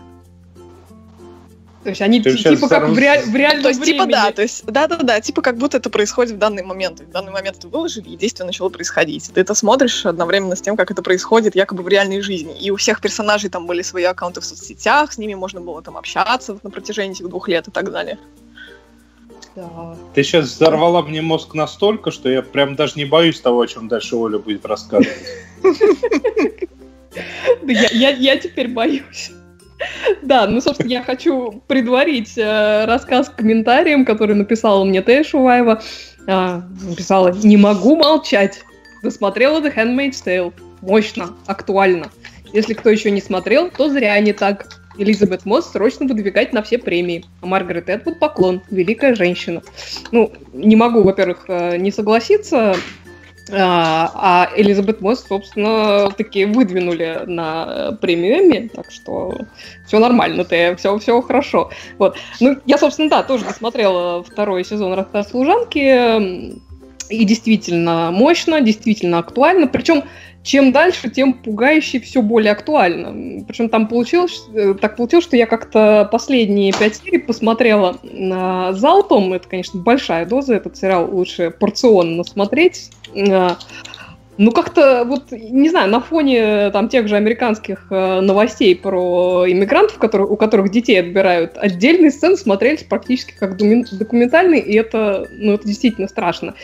То 1.86 1.90
есть 1.90 2.02
они 2.02 2.20
Ты 2.20 2.36
сейчас 2.36 2.56
типа 2.56 2.68
как 2.68 2.88
в, 2.88 2.98
реаль- 2.98 3.22
в 3.22 3.36
реальном 3.36 3.62
То 3.62 3.68
есть, 3.68 3.84
типа, 3.84 4.02
времени. 4.02 4.10
да, 4.10 4.32
то 4.32 4.42
есть, 4.42 4.64
да-да-да, 4.66 5.20
типа, 5.20 5.40
как 5.40 5.56
будто 5.56 5.76
это 5.76 5.88
происходит 5.88 6.32
в 6.34 6.38
данный 6.38 6.64
момент. 6.64 6.98
В 6.98 7.12
данный 7.12 7.30
момент 7.30 7.58
это 7.58 7.68
выложили, 7.68 8.08
и 8.08 8.16
действие 8.16 8.44
начало 8.44 8.70
происходить. 8.70 9.30
Ты 9.32 9.40
это 9.40 9.54
смотришь 9.54 10.04
одновременно 10.04 10.56
с 10.56 10.60
тем, 10.60 10.76
как 10.76 10.90
это 10.90 11.00
происходит 11.00 11.54
якобы 11.54 11.84
в 11.84 11.88
реальной 11.88 12.22
жизни. 12.22 12.58
И 12.58 12.72
у 12.72 12.76
всех 12.76 13.00
персонажей 13.00 13.50
там 13.50 13.68
были 13.68 13.82
свои 13.82 14.02
аккаунты 14.02 14.40
в 14.40 14.44
соцсетях, 14.44 15.12
с 15.12 15.18
ними 15.18 15.34
можно 15.34 15.60
было 15.60 15.80
там 15.80 15.96
общаться 15.96 16.54
вот 16.54 16.64
на 16.64 16.70
протяжении 16.70 17.12
этих 17.12 17.28
двух 17.28 17.46
лет 17.46 17.68
и 17.68 17.70
так 17.70 17.92
далее. 17.92 18.18
Да. 19.54 19.96
Ты 20.12 20.24
сейчас 20.24 20.46
взорвала 20.46 21.02
мне 21.02 21.22
мозг 21.22 21.54
настолько, 21.54 22.10
что 22.10 22.28
я 22.28 22.42
прям 22.42 22.74
даже 22.74 22.94
не 22.96 23.04
боюсь 23.04 23.40
того, 23.40 23.60
о 23.60 23.66
чем 23.68 23.86
дальше 23.86 24.16
Оля 24.16 24.40
будет 24.40 24.66
рассказывать. 24.66 25.16
Да 27.62 27.72
я 27.72 28.36
теперь 28.36 28.68
боюсь. 28.68 29.30
Да, 30.22 30.46
ну, 30.46 30.60
собственно, 30.60 30.90
я 30.90 31.02
хочу 31.02 31.62
предварить 31.66 32.36
э, 32.36 32.84
рассказ 32.86 33.28
комментарием, 33.28 34.04
который 34.04 34.34
написала 34.34 34.84
мне 34.84 35.02
Тея 35.02 35.24
Шуваева. 35.24 35.82
А, 36.26 36.62
написала 36.82 37.28
«Не 37.28 37.56
могу 37.56 37.96
молчать. 37.96 38.64
Досмотрела 39.02 39.60
The 39.60 39.74
Handmaid's 39.74 40.24
Tale. 40.24 40.52
Мощно, 40.82 41.30
актуально. 41.46 42.10
Если 42.52 42.74
кто 42.74 42.90
еще 42.90 43.10
не 43.10 43.20
смотрел, 43.20 43.70
то 43.70 43.88
зря 43.88 44.18
не 44.20 44.32
так. 44.32 44.66
Элизабет 44.98 45.44
Мосс 45.44 45.70
срочно 45.70 46.06
выдвигать 46.06 46.54
на 46.54 46.62
все 46.62 46.78
премии. 46.78 47.24
А 47.42 47.46
Маргарет 47.46 47.90
Этвуд 47.90 48.18
поклон. 48.18 48.62
Великая 48.70 49.14
женщина. 49.14 49.62
Ну, 50.10 50.32
не 50.54 50.74
могу, 50.74 51.02
во-первых, 51.02 51.44
э, 51.48 51.76
не 51.76 51.92
согласиться. 51.92 52.74
А, 53.52 54.10
а 54.14 54.50
Элизабет 54.56 55.00
Мосс, 55.00 55.24
собственно, 55.26 56.10
таки 56.10 56.44
выдвинули 56.46 57.22
на 57.26 57.66
э, 57.68 57.96
премию 58.00 58.40
Эмми, 58.40 58.68
так 58.68 58.90
что 58.90 59.38
все 59.86 60.00
нормально, 60.00 60.44
ты, 60.44 60.74
все, 60.76 60.98
все 60.98 61.20
хорошо. 61.22 61.70
Вот. 61.98 62.16
Ну, 62.40 62.56
я, 62.66 62.76
собственно, 62.76 63.08
да, 63.08 63.22
тоже 63.22 63.44
досмотрела 63.44 64.24
второй 64.24 64.64
сезон 64.64 64.94
«Рассказ 64.94 65.30
служанки», 65.30 66.56
и 67.08 67.24
действительно 67.24 68.10
мощно, 68.10 68.60
действительно 68.60 69.18
актуально, 69.18 69.68
причем 69.68 70.04
чем 70.46 70.70
дальше, 70.70 71.10
тем 71.10 71.32
пугающе 71.32 71.98
все 71.98 72.22
более 72.22 72.52
актуально. 72.52 73.42
Причем 73.46 73.68
там 73.68 73.88
получилось, 73.88 74.44
э, 74.54 74.74
так 74.80 74.96
получилось, 74.96 75.24
что 75.24 75.36
я 75.36 75.46
как-то 75.46 76.08
последние 76.10 76.72
пять 76.72 76.96
серий 76.96 77.18
посмотрела 77.18 77.98
на 78.04 78.72
залпом. 78.72 79.32
Это, 79.32 79.48
конечно, 79.48 79.80
большая 79.80 80.24
доза, 80.24 80.54
этот 80.54 80.76
сериал 80.76 81.12
лучше 81.12 81.50
порционно 81.50 82.22
смотреть. 82.24 82.90
Э, 83.14 83.56
Ну, 84.38 84.52
как-то, 84.52 85.04
вот, 85.06 85.32
не 85.32 85.70
знаю, 85.70 85.90
на 85.90 86.00
фоне 86.00 86.38
э, 86.38 86.70
там 86.70 86.90
тех 86.90 87.08
же 87.08 87.16
американских 87.16 87.86
э, 87.90 88.20
новостей 88.20 88.76
про 88.76 89.46
иммигрантов, 89.48 89.96
которые, 89.98 90.28
у 90.28 90.36
которых 90.36 90.70
детей 90.70 91.00
отбирают, 91.00 91.56
отдельные 91.56 92.10
сцены 92.10 92.36
смотрелись 92.36 92.82
практически 92.82 93.32
как 93.32 93.56
документальные, 93.56 94.60
и 94.60 94.74
это, 94.74 95.26
ну, 95.32 95.54
это 95.54 95.66
действительно 95.66 96.06
страшно. 96.06 96.54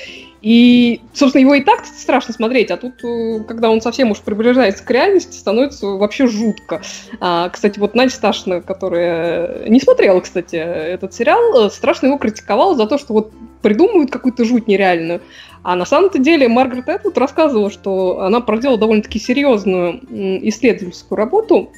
И, 0.42 1.00
собственно, 1.14 1.42
его 1.42 1.54
и 1.54 1.62
так 1.62 1.86
страшно 1.86 2.34
смотреть, 2.34 2.72
а 2.72 2.76
тут, 2.76 3.02
э, 3.04 3.44
когда 3.46 3.70
он 3.70 3.80
совсем 3.80 4.10
уж 4.10 4.18
приближается 4.18 4.84
к 4.84 4.90
реальности, 4.90 5.36
становится 5.36 5.86
вообще 5.86 6.26
жутко. 6.26 6.82
А, 7.20 7.48
кстати, 7.48 7.78
вот 7.78 7.94
Надя 7.94 8.12
Сташина, 8.12 8.60
которая 8.60 9.68
не 9.68 9.78
смотрела, 9.80 10.18
кстати, 10.20 10.56
этот 10.56 11.14
сериал, 11.14 11.66
э, 11.66 11.70
страшно 11.70 12.06
его 12.06 12.18
критиковала 12.18 12.74
за 12.74 12.86
то, 12.86 12.98
что 12.98 13.12
вот 13.12 13.32
придумывают 13.62 14.10
какую-то 14.10 14.44
жуть 14.44 14.66
нереальную. 14.66 15.20
А 15.62 15.76
на 15.76 15.86
самом-то 15.86 16.18
деле 16.18 16.48
Маргарет 16.48 16.88
Этвуд 16.88 17.16
рассказывала, 17.18 17.70
что 17.70 18.22
она 18.22 18.40
проделала 18.40 18.78
довольно-таки 18.78 19.20
серьезную 19.20 20.00
исследовательскую 20.48 21.16
работу, 21.16 21.70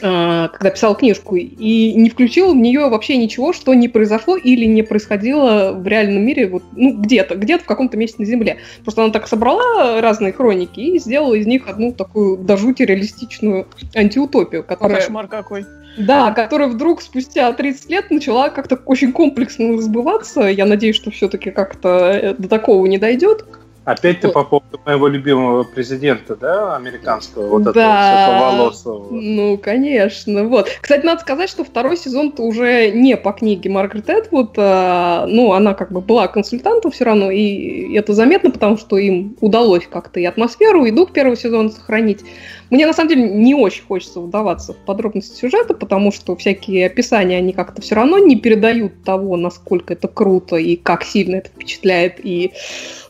когда 0.00 0.70
писала 0.70 0.94
книжку, 0.94 1.36
и 1.36 1.92
не 1.94 2.10
включила 2.10 2.52
в 2.52 2.56
нее 2.56 2.88
вообще 2.88 3.16
ничего, 3.16 3.52
что 3.52 3.74
не 3.74 3.88
произошло 3.88 4.36
или 4.36 4.64
не 4.64 4.82
происходило 4.82 5.72
в 5.72 5.86
реальном 5.86 6.24
мире, 6.24 6.48
вот, 6.48 6.62
ну, 6.74 6.96
где-то, 6.96 7.36
где-то 7.36 7.64
в 7.64 7.66
каком-то 7.66 7.96
месте 7.96 8.16
на 8.18 8.24
Земле. 8.24 8.58
Просто 8.82 9.02
она 9.02 9.12
так 9.12 9.28
собрала 9.28 10.00
разные 10.00 10.32
хроники 10.32 10.80
и 10.80 10.98
сделала 10.98 11.34
из 11.34 11.46
них 11.46 11.68
одну 11.68 11.92
такую 11.92 12.38
до 12.38 12.56
жути 12.56 12.82
реалистичную 12.82 13.66
антиутопию, 13.94 14.62
О, 14.62 14.64
которая... 14.64 15.00
кошмар 15.00 15.28
какой. 15.28 15.66
Да, 15.98 16.30
которая 16.32 16.68
вдруг 16.68 17.00
спустя 17.00 17.52
30 17.52 17.90
лет 17.90 18.10
начала 18.10 18.50
как-то 18.50 18.76
очень 18.84 19.12
комплексно 19.12 19.80
сбываться. 19.80 20.42
Я 20.42 20.66
надеюсь, 20.66 20.96
что 20.96 21.10
все-таки 21.10 21.50
как-то 21.50 22.10
э, 22.12 22.34
до 22.34 22.48
такого 22.48 22.84
не 22.86 22.98
дойдет. 22.98 23.46
Опять 23.86 24.20
ты 24.20 24.26
Вот. 24.26 24.34
по 24.34 24.42
поводу 24.42 24.80
моего 24.84 25.06
любимого 25.06 25.62
президента, 25.62 26.34
да, 26.34 26.74
американского, 26.74 27.46
вот 27.46 27.62
Да. 27.62 27.70
этого 27.70 28.26
светловолосого. 28.34 29.06
Ну, 29.12 29.58
конечно. 29.58 30.42
Вот. 30.42 30.68
Кстати, 30.80 31.06
надо 31.06 31.20
сказать, 31.20 31.48
что 31.48 31.62
второй 31.62 31.96
сезон-то 31.96 32.42
уже 32.42 32.90
не 32.90 33.16
по 33.16 33.30
книге 33.30 33.70
Маргарет 33.70 34.10
Этвуд. 34.10 34.54
а, 34.58 35.26
ну, 35.28 35.52
она 35.52 35.74
как 35.74 35.92
бы 35.92 36.00
была 36.00 36.26
консультантом 36.26 36.90
все 36.90 37.04
равно, 37.04 37.30
и 37.30 37.94
это 37.94 38.12
заметно, 38.12 38.50
потому 38.50 38.76
что 38.76 38.98
им 38.98 39.36
удалось 39.40 39.86
как-то 39.88 40.18
и 40.18 40.24
атмосферу, 40.24 40.84
и 40.84 40.90
дух 40.90 41.12
первого 41.12 41.36
сезона 41.36 41.68
сохранить. 41.68 42.24
Мне, 42.70 42.86
на 42.86 42.92
самом 42.92 43.10
деле, 43.10 43.22
не 43.28 43.54
очень 43.54 43.84
хочется 43.84 44.20
вдаваться 44.20 44.72
в 44.72 44.76
подробности 44.76 45.38
сюжета, 45.38 45.74
потому 45.74 46.10
что 46.12 46.34
всякие 46.36 46.86
описания, 46.86 47.38
они 47.38 47.52
как-то 47.52 47.80
все 47.80 47.94
равно 47.94 48.18
не 48.18 48.36
передают 48.36 49.04
того, 49.04 49.36
насколько 49.36 49.92
это 49.92 50.08
круто 50.08 50.56
и 50.56 50.76
как 50.76 51.04
сильно 51.04 51.36
это 51.36 51.48
впечатляет, 51.48 52.20
и, 52.24 52.52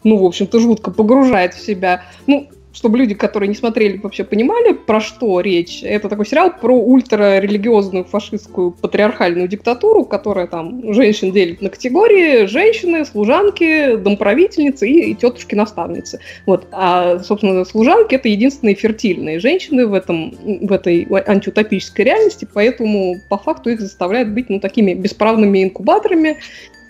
ну, 0.05 0.19
в 0.19 0.25
общем-то, 0.25 0.61
жутко 0.61 0.91
погружает 0.91 1.55
в 1.55 1.65
себя. 1.65 2.03
Ну, 2.27 2.49
чтобы 2.77 2.99
люди, 2.99 3.15
которые 3.15 3.49
не 3.49 3.55
смотрели, 3.55 3.97
вообще 3.97 4.23
понимали, 4.23 4.75
про 4.75 5.01
что 5.01 5.41
речь. 5.41 5.83
Это 5.83 6.11
такой 6.11 6.27
сериал 6.27 6.53
про 6.61 6.75
ультрарелигиозную 6.77 8.05
фашистскую 8.05 8.73
патриархальную 8.73 9.49
диктатуру, 9.49 10.05
которая 10.05 10.47
там 10.47 10.93
женщин 10.93 11.33
делит 11.33 11.63
на 11.63 11.71
категории 11.71 12.45
женщины, 12.45 13.07
служанки, 13.07 13.97
домправительницы 13.97 14.87
и, 14.87 15.11
и 15.11 15.15
тетушки-наставницы. 15.15 16.21
Вот. 16.45 16.67
А, 16.71 17.19
собственно, 17.21 17.65
служанки— 17.65 18.15
это 18.17 18.29
единственные 18.29 18.75
фертильные 18.75 19.41
женщины 19.41 19.87
в, 19.87 19.95
этом, 19.95 20.35
в 20.45 20.71
этой 20.71 21.07
антиутопической 21.11 22.05
реальности, 22.05 22.47
поэтому 22.53 23.17
по 23.31 23.39
факту 23.39 23.71
их 23.71 23.81
заставляют 23.81 24.29
быть 24.29 24.51
ну, 24.51 24.61
такими 24.61 24.93
бесправными 24.93 25.65
инкубаторами, 25.65 26.37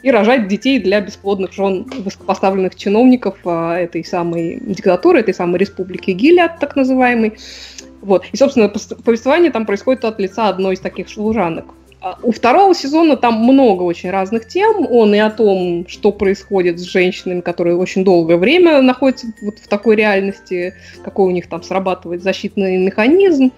и 0.07 0.11
рожать 0.12 0.46
детей 0.46 0.78
для 0.78 1.00
бесплодных 1.00 1.52
жен 1.52 1.84
высокопоставленных 1.98 2.76
чиновников 2.76 3.38
а, 3.44 3.76
этой 3.76 4.04
самой 4.04 4.61
диктатуры, 4.61 5.18
этой 5.18 5.34
самой 5.34 5.59
республики 5.59 6.12
Гилят, 6.12 6.61
так 6.61 6.76
называемой. 6.76 7.36
Вот. 8.02 8.24
И, 8.30 8.36
собственно, 8.36 8.68
повествование 8.68 9.50
там 9.50 9.66
происходит 9.66 10.04
от 10.04 10.20
лица 10.20 10.48
одной 10.48 10.74
из 10.74 10.80
таких 10.80 11.09
служанок. 11.09 11.66
А 12.00 12.18
У 12.22 12.30
второго 12.30 12.72
сезона 12.72 13.16
там 13.16 13.34
много 13.34 13.82
очень 13.82 14.11
разных 14.11 14.46
тем. 14.46 14.86
Он 14.88 15.12
и 15.12 15.18
о 15.18 15.28
том, 15.28 15.86
что 15.88 16.12
происходит 16.12 16.78
с 16.78 16.84
женщинами, 16.84 17.40
которые 17.40 17.76
очень 17.76 18.04
долгое 18.04 18.36
время 18.36 18.80
находятся 18.82 19.26
вот 19.42 19.59
в 19.59 19.66
такой 19.66 19.96
реальности, 19.96 20.74
какой 21.02 21.26
у 21.26 21.30
них 21.32 21.48
там 21.48 21.64
срабатывает 21.64 22.22
защитный 22.22 22.76
механизм. 22.76 23.50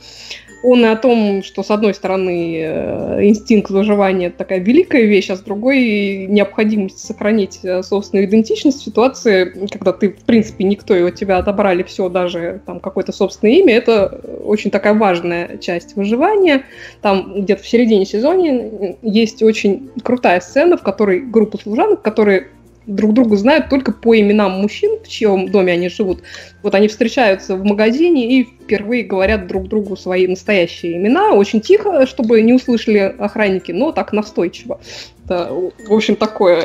Он 0.62 0.84
и 0.84 0.88
о 0.88 0.96
том, 0.96 1.42
что 1.42 1.62
с 1.62 1.70
одной 1.70 1.94
стороны 1.94 2.56
э, 2.61 3.26
инстинкт 3.28 3.70
выживания 3.70 4.26
это 4.26 4.38
такая 4.38 4.59
великая 4.59 5.04
вещь, 5.04 5.30
а 5.30 5.36
с 5.36 5.40
другой 5.40 6.26
необходимость 6.26 6.98
сохранить 6.98 7.61
э, 7.62 7.82
собственную 7.82 8.26
идентичность 8.26 8.80
в 8.80 8.84
ситуации, 8.84 9.68
когда 9.70 9.92
ты, 9.92 10.11
в 10.11 10.24
принципе, 10.24 10.64
никто 10.64 10.96
и 10.96 11.02
от 11.02 11.14
тебя 11.14 11.38
отобрали 11.38 11.84
все, 11.84 12.09
даже 12.09 12.61
там 12.66 12.80
какое-то 12.80 13.12
собственное 13.12 13.54
имя, 13.54 13.76
это 13.76 14.20
очень 14.44 14.70
такая 14.70 14.94
важная 14.94 15.59
часть 15.59 15.94
выживания. 15.94 16.64
Там 17.02 17.42
где-то 17.42 17.62
в 17.62 17.68
середине 17.68 18.04
сезона 18.04 18.96
есть 19.02 19.42
очень 19.42 19.90
крутая 20.02 20.40
сцена, 20.40 20.76
в 20.76 20.82
которой 20.82 21.20
группа 21.20 21.59
служанок, 21.59 22.02
которые 22.02 22.48
друг 22.89 23.12
друга 23.12 23.36
знают 23.36 23.68
только 23.68 23.93
по 23.93 24.18
именам 24.18 24.53
мужчин, 24.53 24.99
в 25.05 25.09
чьем 25.09 25.51
доме 25.51 25.74
они 25.74 25.89
живут. 25.89 26.22
Вот 26.62 26.74
они 26.74 26.89
встречаются 26.89 27.55
в 27.55 27.64
магазине 27.64 28.41
и 28.41 28.45
впервые 28.45 29.05
говорят 29.05 29.47
друг 29.47 29.68
другу 29.68 29.97
свои 29.97 30.26
настоящие 30.26 30.97
имена, 30.97 31.34
очень 31.34 31.61
тихо, 31.61 32.07
чтобы 32.07 32.41
не 32.41 32.55
услышали 32.55 32.99
охранники, 32.99 33.72
но 33.72 33.93
так 33.93 34.12
настойчиво. 34.12 34.80
Это, 35.24 35.53
в 35.53 35.93
общем, 35.93 36.16
такое 36.16 36.57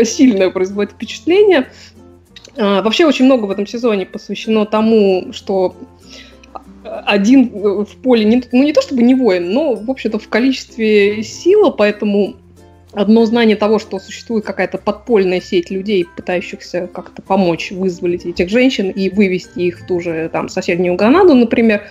э, 0.00 0.04
сильное 0.04 0.50
производит 0.50 0.92
впечатление. 0.92 1.68
А, 2.56 2.82
Вообще 2.82 3.06
очень 3.06 3.26
много 3.26 3.44
в 3.44 3.50
этом 3.50 3.66
сезоне 3.66 4.06
посвящено 4.06 4.64
тому, 4.64 5.32
что 5.32 5.76
один 6.82 7.50
в 7.84 7.96
поле, 8.02 8.24
не, 8.24 8.42
ну 8.52 8.62
не 8.62 8.72
то 8.72 8.80
чтобы 8.80 9.02
не 9.02 9.14
воин, 9.14 9.52
но, 9.52 9.74
в 9.74 9.90
общем-то, 9.90 10.18
в 10.18 10.28
количестве 10.28 11.22
сила, 11.22 11.70
поэтому 11.70 12.36
одно 12.92 13.24
знание 13.24 13.56
того, 13.56 13.78
что 13.78 13.98
существует 13.98 14.44
какая-то 14.44 14.78
подпольная 14.78 15.40
сеть 15.40 15.70
людей, 15.70 16.06
пытающихся 16.16 16.88
как-то 16.92 17.22
помочь 17.22 17.70
вызволить 17.70 18.26
этих 18.26 18.48
женщин 18.48 18.90
и 18.90 19.10
вывести 19.10 19.60
их 19.60 19.80
в 19.80 19.86
ту 19.86 20.00
же 20.00 20.28
там 20.32 20.48
соседнюю 20.48 20.96
Гранаду, 20.96 21.34
например, 21.34 21.82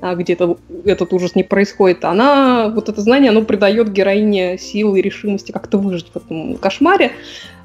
а, 0.00 0.14
где 0.14 0.34
это, 0.34 0.56
этот 0.84 1.12
ужас 1.12 1.34
не 1.34 1.42
происходит, 1.42 2.04
она, 2.04 2.68
вот 2.68 2.88
это 2.88 3.00
знание, 3.00 3.30
оно 3.30 3.42
придает 3.42 3.92
героине 3.92 4.58
силы 4.58 4.98
и 4.98 5.02
решимости 5.02 5.52
как-то 5.52 5.78
выжить 5.78 6.10
в 6.12 6.16
этом 6.16 6.56
кошмаре. 6.56 7.12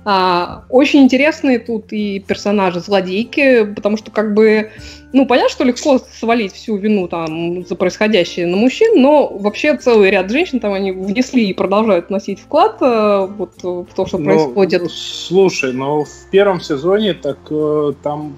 А, 0.05 0.65
очень 0.69 1.03
интересные 1.03 1.59
тут 1.59 1.93
и 1.93 2.19
персонажи 2.19 2.81
злодейки, 2.81 3.63
потому 3.63 3.95
что 3.95 4.11
как 4.11 4.33
бы, 4.33 4.71
ну, 5.13 5.25
понятно, 5.25 5.49
что 5.49 5.63
легко 5.63 5.99
свалить 5.99 6.53
всю 6.53 6.75
вину 6.75 7.07
там 7.07 7.65
за 7.65 7.75
происходящее 7.75 8.47
на 8.47 8.57
мужчин, 8.57 9.01
но 9.01 9.27
вообще 9.29 9.77
целый 9.77 10.09
ряд 10.09 10.29
женщин 10.29 10.59
там 10.59 10.73
они 10.73 10.91
внесли 10.91 11.49
и 11.49 11.53
продолжают 11.53 12.09
вносить 12.09 12.41
вклад 12.41 12.77
э, 12.81 13.27
вот 13.37 13.63
в 13.63 13.93
то, 13.95 14.05
что 14.05 14.17
Ну, 14.17 14.25
происходит. 14.25 14.91
Слушай, 14.91 15.71
но 15.71 16.03
в 16.03 16.29
первом 16.31 16.59
сезоне 16.59 17.13
так 17.13 17.37
э, 17.49 17.93
там, 18.03 18.37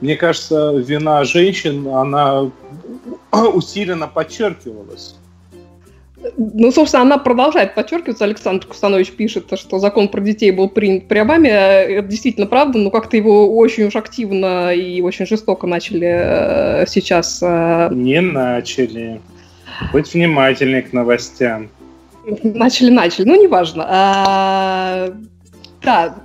мне 0.00 0.14
кажется, 0.16 0.72
вина 0.76 1.24
женщин, 1.24 1.88
она 1.88 2.50
усиленно 3.52 4.06
подчеркивалась. 4.06 5.16
Ну, 6.36 6.70
собственно, 6.70 7.02
она 7.02 7.18
продолжает 7.18 7.74
подчеркиваться. 7.74 8.24
Александр 8.24 8.66
Кустанович 8.66 9.12
пишет, 9.12 9.46
что 9.54 9.78
закон 9.78 10.08
про 10.08 10.20
детей 10.20 10.50
был 10.50 10.68
принят 10.68 11.08
при 11.08 11.18
Обаме. 11.18 11.50
Это 11.50 12.08
действительно 12.08 12.46
правда, 12.46 12.78
но 12.78 12.90
как-то 12.90 13.16
его 13.16 13.56
очень 13.56 13.84
уж 13.84 13.96
активно 13.96 14.74
и 14.74 15.00
очень 15.00 15.26
жестоко 15.26 15.66
начали 15.66 16.08
э, 16.10 16.86
сейчас 16.86 17.40
э, 17.42 17.88
Не 17.92 18.20
начали. 18.20 19.20
Быть 19.92 20.12
внимательней 20.12 20.82
к 20.82 20.92
новостям. 20.92 21.70
Начали-начали, 22.42 23.26
ну, 23.26 23.42
неважно. 23.42 23.86
А, 23.88 25.14
да, 25.82 26.16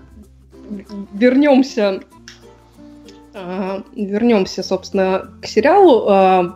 вернемся, 1.13 2.01
вернемся, 3.95 4.63
собственно, 4.63 5.29
к 5.41 5.47
сериалу. 5.47 6.05
А, 6.07 6.55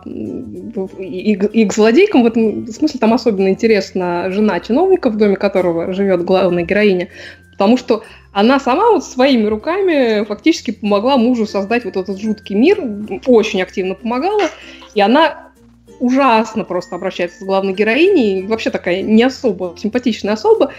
и, 0.98 1.32
и 1.32 1.64
к 1.66 1.72
злодейкам. 1.72 2.22
В 2.22 2.26
этом 2.26 2.66
смысле 2.66 2.98
там 2.98 3.12
особенно 3.12 3.48
интересна 3.48 4.30
жена 4.30 4.60
чиновника, 4.60 5.10
в 5.10 5.16
доме 5.16 5.36
которого 5.36 5.92
живет 5.92 6.24
главная 6.24 6.64
героиня, 6.64 7.08
потому 7.52 7.76
что 7.76 8.02
она 8.32 8.60
сама 8.60 8.92
вот 8.92 9.04
своими 9.04 9.46
руками 9.46 10.24
фактически 10.24 10.70
помогла 10.70 11.16
мужу 11.16 11.46
создать 11.46 11.84
вот 11.84 11.96
этот 11.96 12.18
жуткий 12.20 12.54
мир, 12.54 12.80
очень 13.26 13.62
активно 13.62 13.94
помогала, 13.94 14.44
и 14.94 15.00
она 15.00 15.50
ужасно 15.98 16.64
просто 16.64 16.96
обращается 16.96 17.40
с 17.40 17.44
главной 17.44 17.74
героиней, 17.74 18.46
вообще 18.46 18.70
такая 18.70 19.02
не 19.02 19.22
особо 19.22 19.74
симпатичная 19.76 20.34
особа, 20.34 20.72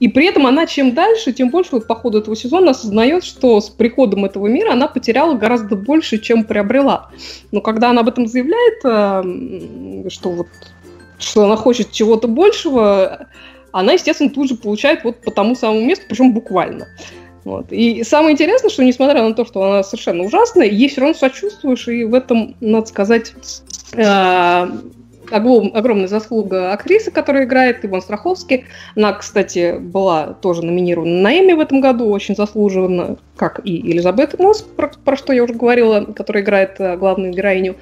и 0.00 0.08
при 0.08 0.26
этом 0.26 0.46
она 0.46 0.66
чем 0.66 0.94
дальше, 0.94 1.32
тем 1.32 1.50
больше 1.50 1.70
вот 1.72 1.86
по 1.86 1.94
ходу 1.94 2.18
этого 2.18 2.36
сезона 2.36 2.72
осознает, 2.72 3.24
что 3.24 3.60
с 3.60 3.70
приходом 3.70 4.24
этого 4.24 4.48
мира 4.48 4.72
она 4.72 4.88
потеряла 4.88 5.34
гораздо 5.34 5.76
больше, 5.76 6.18
чем 6.18 6.44
приобрела. 6.44 7.10
Но 7.52 7.60
когда 7.60 7.90
она 7.90 8.00
об 8.00 8.08
этом 8.08 8.26
заявляет, 8.26 8.84
э, 8.84 10.10
что 10.10 10.30
вот 10.30 10.48
что 11.18 11.44
она 11.44 11.56
хочет 11.56 11.92
чего-то 11.92 12.28
большего, 12.28 13.28
она, 13.72 13.92
естественно, 13.92 14.30
тут 14.30 14.48
же 14.48 14.56
получает 14.56 15.04
вот 15.04 15.20
по 15.20 15.30
тому 15.30 15.54
самому 15.54 15.84
месту, 15.84 16.04
причем 16.08 16.32
буквально. 16.32 16.86
Вот. 17.44 17.66
И 17.70 18.02
самое 18.04 18.32
интересное, 18.32 18.70
что 18.70 18.82
несмотря 18.82 19.22
на 19.22 19.34
то, 19.34 19.44
что 19.44 19.62
она 19.62 19.82
совершенно 19.82 20.24
ужасная, 20.24 20.66
ей 20.66 20.88
все 20.88 21.02
равно 21.02 21.14
сочувствуешь, 21.14 21.88
и 21.88 22.04
в 22.04 22.14
этом, 22.14 22.56
надо 22.60 22.86
сказать, 22.86 23.34
э, 23.92 24.66
огром- 25.30 25.70
огромная 25.74 26.08
заслуга 26.08 26.72
актрисы, 26.72 27.10
которая 27.10 27.44
играет, 27.44 27.84
Иван 27.84 28.02
Страховский. 28.02 28.64
Она, 28.96 29.12
кстати, 29.12 29.78
была 29.78 30.34
тоже 30.34 30.64
номинирована 30.64 31.20
на 31.20 31.38
Эмми 31.38 31.52
в 31.52 31.60
этом 31.60 31.80
году, 31.80 32.08
очень 32.10 32.36
заслуженно, 32.36 33.16
как 33.36 33.60
и 33.64 33.72
Елизабет 33.72 34.38
Мосс, 34.38 34.62
про, 34.62 34.90
про 35.04 35.16
что 35.16 35.32
я 35.32 35.44
уже 35.44 35.54
говорила, 35.54 36.04
которая 36.04 36.42
играет 36.42 36.76
э, 36.78 36.96
главную 36.96 37.32
героиню. 37.32 37.76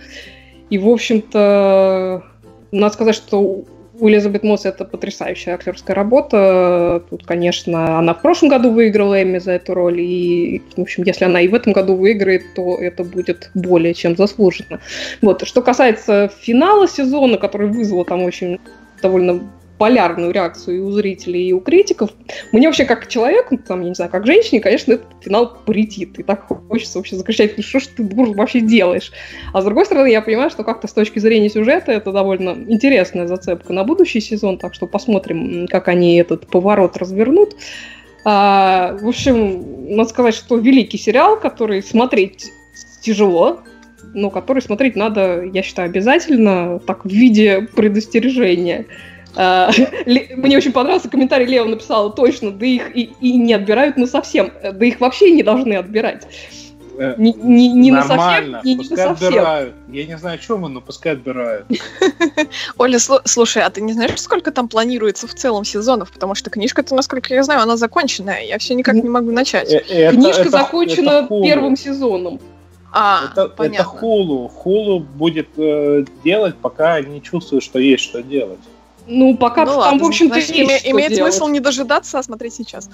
И, 0.70 0.78
в 0.78 0.88
общем-то, 0.88 2.24
надо 2.70 2.94
сказать, 2.94 3.14
что 3.14 3.64
у 3.98 4.08
Элизабет 4.08 4.42
Мосс 4.42 4.64
это 4.64 4.84
потрясающая 4.84 5.54
актерская 5.54 5.94
работа. 5.94 7.02
Тут, 7.10 7.26
конечно, 7.26 7.98
она 7.98 8.14
в 8.14 8.22
прошлом 8.22 8.48
году 8.48 8.70
выиграла 8.70 9.22
Эмми 9.22 9.38
за 9.38 9.52
эту 9.52 9.74
роль, 9.74 10.00
и, 10.00 10.62
в 10.76 10.80
общем, 10.80 11.04
если 11.04 11.24
она 11.24 11.40
и 11.40 11.48
в 11.48 11.54
этом 11.54 11.72
году 11.72 11.94
выиграет, 11.94 12.42
то 12.54 12.76
это 12.76 13.04
будет 13.04 13.50
более 13.54 13.94
чем 13.94 14.16
заслуженно. 14.16 14.80
Вот. 15.20 15.46
Что 15.46 15.62
касается 15.62 16.30
финала 16.40 16.88
сезона, 16.88 17.36
который 17.36 17.68
вызвал 17.68 18.04
там 18.04 18.22
очень 18.22 18.60
довольно 19.02 19.40
полярную 19.78 20.32
реакцию 20.32 20.76
и 20.76 20.80
у 20.80 20.90
зрителей, 20.92 21.48
и 21.48 21.52
у 21.52 21.60
критиков. 21.60 22.10
Мне 22.52 22.68
вообще 22.68 22.84
как 22.84 23.08
человеку, 23.08 23.58
там, 23.58 23.82
я 23.82 23.88
не 23.88 23.94
знаю, 23.94 24.10
как 24.10 24.26
женщине, 24.26 24.60
конечно, 24.60 24.92
этот 24.92 25.06
финал 25.20 25.56
претит. 25.66 26.18
И 26.18 26.22
так 26.22 26.46
хочется 26.68 26.98
вообще 26.98 27.16
закричать, 27.16 27.56
ну 27.56 27.62
что 27.62 27.80
ж 27.80 27.86
ты, 27.88 28.02
дур, 28.02 28.30
вообще 28.36 28.60
делаешь? 28.60 29.12
А 29.52 29.60
с 29.60 29.64
другой 29.64 29.84
стороны, 29.84 30.08
я 30.08 30.22
понимаю, 30.22 30.50
что 30.50 30.64
как-то 30.64 30.86
с 30.86 30.92
точки 30.92 31.18
зрения 31.18 31.50
сюжета 31.50 31.92
это 31.92 32.12
довольно 32.12 32.50
интересная 32.68 33.26
зацепка 33.26 33.72
на 33.72 33.84
будущий 33.84 34.20
сезон, 34.20 34.58
так 34.58 34.74
что 34.74 34.86
посмотрим, 34.86 35.66
как 35.68 35.88
они 35.88 36.16
этот 36.16 36.46
поворот 36.46 36.96
развернут. 36.96 37.56
А, 38.24 38.96
в 39.00 39.08
общем, 39.08 39.96
надо 39.96 40.08
сказать, 40.10 40.34
что 40.34 40.56
великий 40.56 40.98
сериал, 40.98 41.38
который 41.40 41.82
смотреть 41.82 42.52
тяжело, 43.00 43.60
но 44.14 44.30
который 44.30 44.62
смотреть 44.62 44.96
надо, 44.96 45.42
я 45.42 45.62
считаю, 45.62 45.88
обязательно, 45.88 46.78
так, 46.80 47.04
в 47.04 47.08
виде 47.08 47.68
предостережения. 47.74 48.86
А, 49.34 49.70
мне 50.06 50.56
очень 50.56 50.72
понравился 50.72 51.08
комментарий, 51.08 51.46
Лео 51.46 51.64
написала 51.64 52.10
точно, 52.10 52.50
да 52.50 52.66
их 52.66 52.94
и, 52.96 53.12
и 53.20 53.36
не 53.36 53.54
отбирают, 53.54 53.96
ну 53.96 54.06
совсем, 54.06 54.52
да 54.62 54.84
их 54.84 55.00
вообще 55.00 55.30
не 55.30 55.42
должны 55.42 55.74
отбирать. 55.74 56.26
Не, 57.16 57.32
не, 57.32 57.72
не 57.72 57.90
на 57.90 58.02
совсем, 58.04 58.58
не, 58.62 58.74
не 58.74 58.76
пускай 58.76 59.06
на 59.06 59.12
совсем. 59.12 59.28
отбирают. 59.28 59.74
Я 59.88 60.06
не 60.06 60.18
знаю, 60.18 60.38
чем, 60.38 60.60
но 60.60 60.80
пускай 60.80 61.12
отбирают. 61.14 61.66
Оля, 62.78 62.96
слу- 62.98 63.22
слушай, 63.24 63.62
а 63.62 63.70
ты 63.70 63.80
не 63.80 63.94
знаешь, 63.94 64.20
сколько 64.20 64.52
там 64.52 64.68
планируется 64.68 65.26
в 65.26 65.34
целом 65.34 65.64
сезонов? 65.64 66.12
Потому 66.12 66.34
что 66.34 66.50
книжка-то, 66.50 66.94
насколько 66.94 67.32
я 67.32 67.42
знаю, 67.42 67.62
она 67.62 67.76
законченная. 67.76 68.42
Я 68.44 68.58
все 68.58 68.74
никак 68.74 68.94
не 68.94 69.08
могу 69.08 69.30
начать. 69.32 69.72
Э, 69.72 70.10
Книжка 70.12 70.50
закончена 70.50 71.26
первым 71.42 71.76
сезоном. 71.76 72.40
А, 72.92 73.30
Это, 73.32 73.40
это 73.42 73.50
понятно. 73.50 73.84
хулу. 73.84 74.48
Хулу 74.48 75.00
будет 75.00 75.48
э, 75.56 76.04
делать, 76.22 76.56
пока 76.56 77.00
не 77.00 77.22
чувствует, 77.22 77.62
что 77.62 77.78
есть 77.78 78.04
что 78.04 78.22
делать. 78.22 78.60
Ну, 79.06 79.36
пока 79.36 79.64
Ну 79.64 79.70
там, 79.72 79.78
ладно, 79.78 80.04
в 80.04 80.06
общем-то, 80.06 80.34
значит, 80.34 80.50
есть 80.56 80.70
име- 80.70 80.78
что 80.78 80.90
имеет 80.92 81.12
делать. 81.12 81.32
смысл 81.34 81.48
не 81.50 81.60
дожидаться, 81.60 82.18
а 82.18 82.22
смотреть 82.22 82.54
сейчас. 82.54 82.88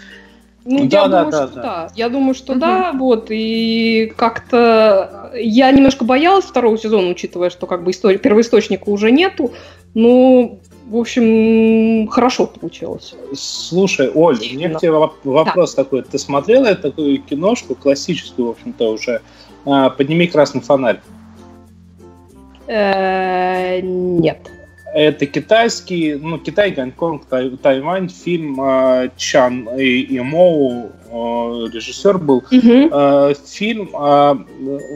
Ну, 0.64 0.86
Да, 0.86 1.02
я 1.02 1.09
да, 1.09 1.22
думаю, 1.24 1.30
да, 1.30 1.46
что 1.46 1.54
да. 1.54 1.62
да. 1.62 1.90
Я 1.94 2.09
думаю, 2.09 2.34
что 2.34 2.52
Мгм. 2.52 2.61
да, 2.61 2.92
вот. 2.94 3.26
И 3.30 4.12
как-то 4.16 5.30
я 5.34 5.70
немножко 5.70 6.04
боялась 6.04 6.44
второго 6.44 6.76
сезона, 6.78 7.09
учитывая, 7.11 7.50
что 7.50 7.66
как 7.66 7.84
бы 7.84 7.90
истории, 7.90 8.16
первоисточника 8.18 8.88
уже 8.88 9.11
нету. 9.11 9.52
Но, 9.94 10.59
в 10.86 10.96
общем, 10.96 12.09
хорошо 12.09 12.46
получилось. 12.46 13.14
Слушай, 13.34 14.11
Оль, 14.14 14.36
у 14.38 14.54
меня 14.54 14.68
Ну, 14.68 14.74
к 14.76 14.80
тебе 14.80 14.90
воп- 14.92 15.12
вопрос 15.24 15.74
такой. 15.74 16.02
Ты 16.02 16.18
смотрела 16.18 16.74
такую 16.74 17.22
киношку, 17.22 17.74
классическую, 17.74 18.48
в 18.48 18.50
общем-то, 18.52 18.92
уже 18.92 19.20
а, 19.64 19.90
«Подними 19.90 20.26
красный 20.26 20.61
фонарь»? 20.61 21.00
Э, 22.66 23.80
Нет. 23.80 24.50
Это 24.95 25.26
китайский, 25.26 26.14
ну, 26.14 26.39
Китай, 26.39 26.70
Гонконг, 26.70 27.26
Тай- 27.26 27.57
Тайвань, 27.57 28.09
фильм 28.09 28.59
а, 28.61 29.09
Чан 29.16 29.68
и, 29.78 30.01
и 30.01 30.20
Моу, 30.20 30.93
а, 31.11 31.66
режиссер 31.70 32.18
был. 32.18 32.43
Мгм. 32.51 32.91
Э, 32.93 33.34
фильм, 33.47 33.91
а, 33.93 34.39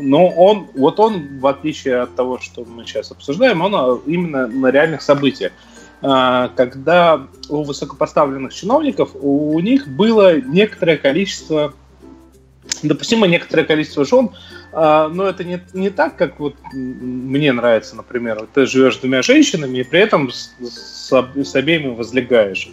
но 0.00 0.28
он, 0.28 0.68
вот 0.74 0.98
он, 0.98 1.38
в 1.40 1.46
отличие 1.46 2.00
от 2.00 2.14
того, 2.14 2.38
что 2.38 2.64
мы 2.64 2.86
сейчас 2.86 3.10
обсуждаем, 3.10 3.60
он 3.60 4.00
именно 4.06 4.46
на 4.46 4.70
реальных 4.70 5.02
событиях. 5.02 5.52
Когда 6.00 7.28
у 7.48 7.62
высокопоставленных 7.62 8.52
чиновников 8.52 9.10
у 9.14 9.56
них 9.60 9.86
было 9.86 10.40
некоторое 10.40 10.96
количество, 10.96 11.74
допустимо 12.82 13.28
некоторое 13.28 13.62
количество 13.62 14.04
жен, 14.04 14.30
но 14.72 15.26
это 15.26 15.44
не, 15.44 15.60
не 15.74 15.90
так, 15.90 16.16
как 16.16 16.40
вот 16.40 16.54
мне 16.72 17.52
нравится, 17.52 17.94
например, 17.94 18.46
ты 18.54 18.66
живешь 18.66 18.96
с 18.96 18.98
двумя 18.98 19.22
женщинами 19.22 19.78
и 19.78 19.84
при 19.84 20.00
этом 20.00 20.30
с, 20.30 20.54
с 20.60 21.12
с 21.12 21.54
обеими 21.54 21.94
возлегаешь. 21.94 22.70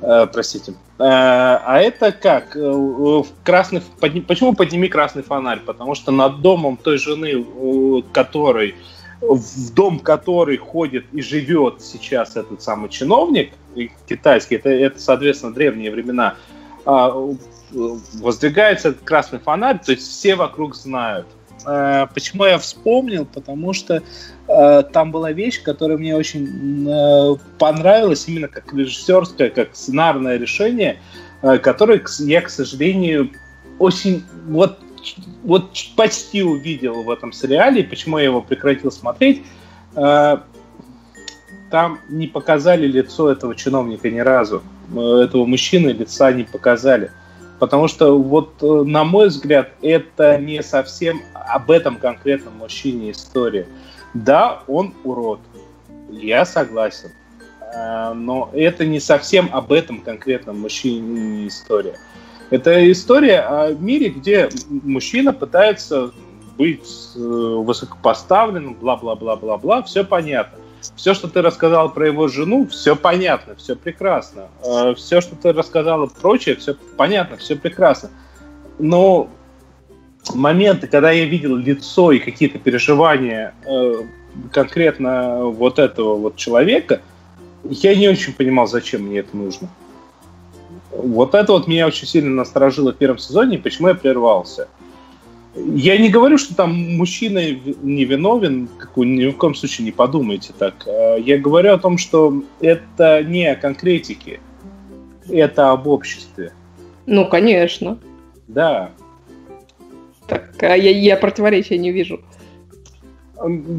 Э, 0.00 0.26
простите. 0.32 0.72
Э, 0.72 0.74
а 0.98 1.78
это 1.80 2.12
как? 2.12 2.56
Э, 2.56 3.22
Красный, 3.44 3.82
подни- 4.00 4.20
почему 4.20 4.54
подними 4.54 4.88
красный 4.88 5.22
фонарь? 5.22 5.60
Потому 5.60 5.94
что 5.94 6.12
над 6.12 6.40
домом 6.40 6.76
той 6.76 6.98
жены, 6.98 7.44
которой 8.12 8.74
в 9.20 9.72
дом 9.72 9.98
которой 9.98 10.58
ходит 10.58 11.06
и 11.12 11.22
живет 11.22 11.80
сейчас 11.80 12.36
этот 12.36 12.62
самый 12.62 12.90
чиновник 12.90 13.52
китайский, 14.06 14.56
это, 14.56 14.68
это 14.68 15.00
соответственно 15.00 15.54
древние 15.54 15.90
времена, 15.90 16.36
а, 16.84 17.14
воздвигается 18.14 18.88
этот 18.88 19.02
красный 19.02 19.38
фонарь, 19.38 19.78
то 19.84 19.92
есть 19.92 20.08
все 20.08 20.34
вокруг 20.34 20.74
знают. 20.74 21.26
Э, 21.66 22.06
Почему 22.14 22.44
я 22.44 22.58
вспомнил? 22.58 23.26
Потому 23.26 23.72
что 23.72 24.02
э, 24.48 24.82
там 24.92 25.10
была 25.12 25.32
вещь, 25.32 25.62
которая 25.62 25.98
мне 25.98 26.16
очень 26.16 26.88
э, 26.88 27.36
понравилась 27.58 28.26
именно 28.28 28.48
как 28.48 28.72
режиссерское, 28.72 29.50
как 29.50 29.76
сценарное 29.76 30.38
решение, 30.38 30.98
э, 31.42 31.58
которое 31.58 32.02
я, 32.20 32.40
к 32.40 32.50
сожалению, 32.50 33.30
очень 33.78 34.24
вот 34.48 34.78
вот 35.44 35.70
почти 35.94 36.42
увидел 36.42 37.04
в 37.04 37.10
этом 37.10 37.32
сериале, 37.32 37.84
почему 37.84 38.18
я 38.18 38.24
его 38.24 38.42
прекратил 38.42 38.90
смотреть. 38.90 39.44
Э, 39.94 40.38
Там 41.70 42.00
не 42.08 42.26
показали 42.26 42.86
лицо 42.86 43.30
этого 43.30 43.54
чиновника 43.54 44.10
ни 44.10 44.18
разу. 44.18 44.62
Э, 44.94 45.24
Этого 45.24 45.46
мужчины 45.46 45.88
лица 45.90 46.32
не 46.32 46.44
показали. 46.44 47.10
Потому 47.58 47.88
что, 47.88 48.18
вот, 48.18 48.62
э, 48.62 48.66
на 48.66 49.04
мой 49.04 49.28
взгляд, 49.28 49.70
это 49.82 50.38
не 50.38 50.62
совсем 50.62 51.22
об 51.32 51.70
этом 51.70 51.96
конкретном 51.96 52.58
мужчине 52.58 53.12
история. 53.12 53.66
Да, 54.14 54.62
он 54.66 54.94
урод. 55.04 55.40
Я 56.10 56.44
согласен. 56.44 57.10
Э, 57.74 58.12
но 58.12 58.50
это 58.52 58.84
не 58.84 59.00
совсем 59.00 59.48
об 59.52 59.72
этом 59.72 60.00
конкретном 60.00 60.60
мужчине 60.60 61.48
история. 61.48 61.98
Это 62.50 62.90
история 62.92 63.40
о 63.40 63.72
мире, 63.72 64.10
где 64.10 64.48
мужчина 64.68 65.32
пытается 65.32 66.12
быть 66.56 66.88
э, 67.16 67.18
высокопоставленным, 67.18 68.74
бла-бла-бла-бла-бла, 68.74 69.82
все 69.82 70.04
понятно. 70.04 70.58
Все, 70.94 71.14
что 71.14 71.28
ты 71.28 71.42
рассказал 71.42 71.92
про 71.92 72.06
его 72.06 72.28
жену, 72.28 72.66
все 72.66 72.94
понятно, 72.94 73.56
все 73.56 73.74
прекрасно. 73.76 74.48
Э, 74.64 74.94
все, 74.96 75.20
что 75.20 75.34
ты 75.36 75.52
рассказала 75.52 76.06
прочее, 76.06 76.56
все 76.56 76.76
понятно, 76.96 77.36
все 77.36 77.56
прекрасно. 77.56 78.10
Но 78.78 79.28
моменты, 80.34 80.86
когда 80.86 81.10
я 81.10 81.24
видел 81.24 81.56
лицо 81.56 82.12
и 82.12 82.18
какие-то 82.18 82.58
переживания 82.58 83.54
конкретно 84.52 85.44
вот 85.44 85.78
этого 85.78 86.16
вот 86.16 86.36
человека, 86.36 87.00
я 87.64 87.94
не 87.94 88.08
очень 88.08 88.32
понимал, 88.32 88.66
зачем 88.66 89.02
мне 89.02 89.20
это 89.20 89.36
нужно. 89.36 89.68
Вот 90.90 91.34
это 91.34 91.52
вот 91.52 91.66
меня 91.66 91.86
очень 91.86 92.06
сильно 92.06 92.30
насторожило 92.30 92.92
в 92.92 92.96
первом 92.96 93.18
сезоне, 93.18 93.58
почему 93.58 93.88
я 93.88 93.94
прервался. 93.94 94.68
Я 95.56 95.96
не 95.96 96.10
говорю, 96.10 96.36
что 96.36 96.54
там 96.54 96.96
мужчина 96.96 97.40
не 97.82 98.04
виновен, 98.04 98.68
ни 98.96 99.26
в 99.30 99.36
коем 99.36 99.54
случае 99.54 99.86
не 99.86 99.92
подумайте 99.92 100.52
так. 100.56 100.86
А 100.86 101.16
я 101.16 101.38
говорю 101.38 101.72
о 101.72 101.78
том, 101.78 101.96
что 101.96 102.42
это 102.60 103.24
не 103.24 103.46
о 103.46 103.56
конкретике, 103.56 104.40
это 105.30 105.70
об 105.70 105.86
обществе. 105.86 106.52
Ну, 107.06 107.26
конечно. 107.26 107.98
Да. 108.48 108.90
Так, 110.26 110.62
а 110.62 110.76
я, 110.76 110.90
я 110.90 111.16
противоречия 111.16 111.78
не 111.78 111.90
вижу. 111.90 112.20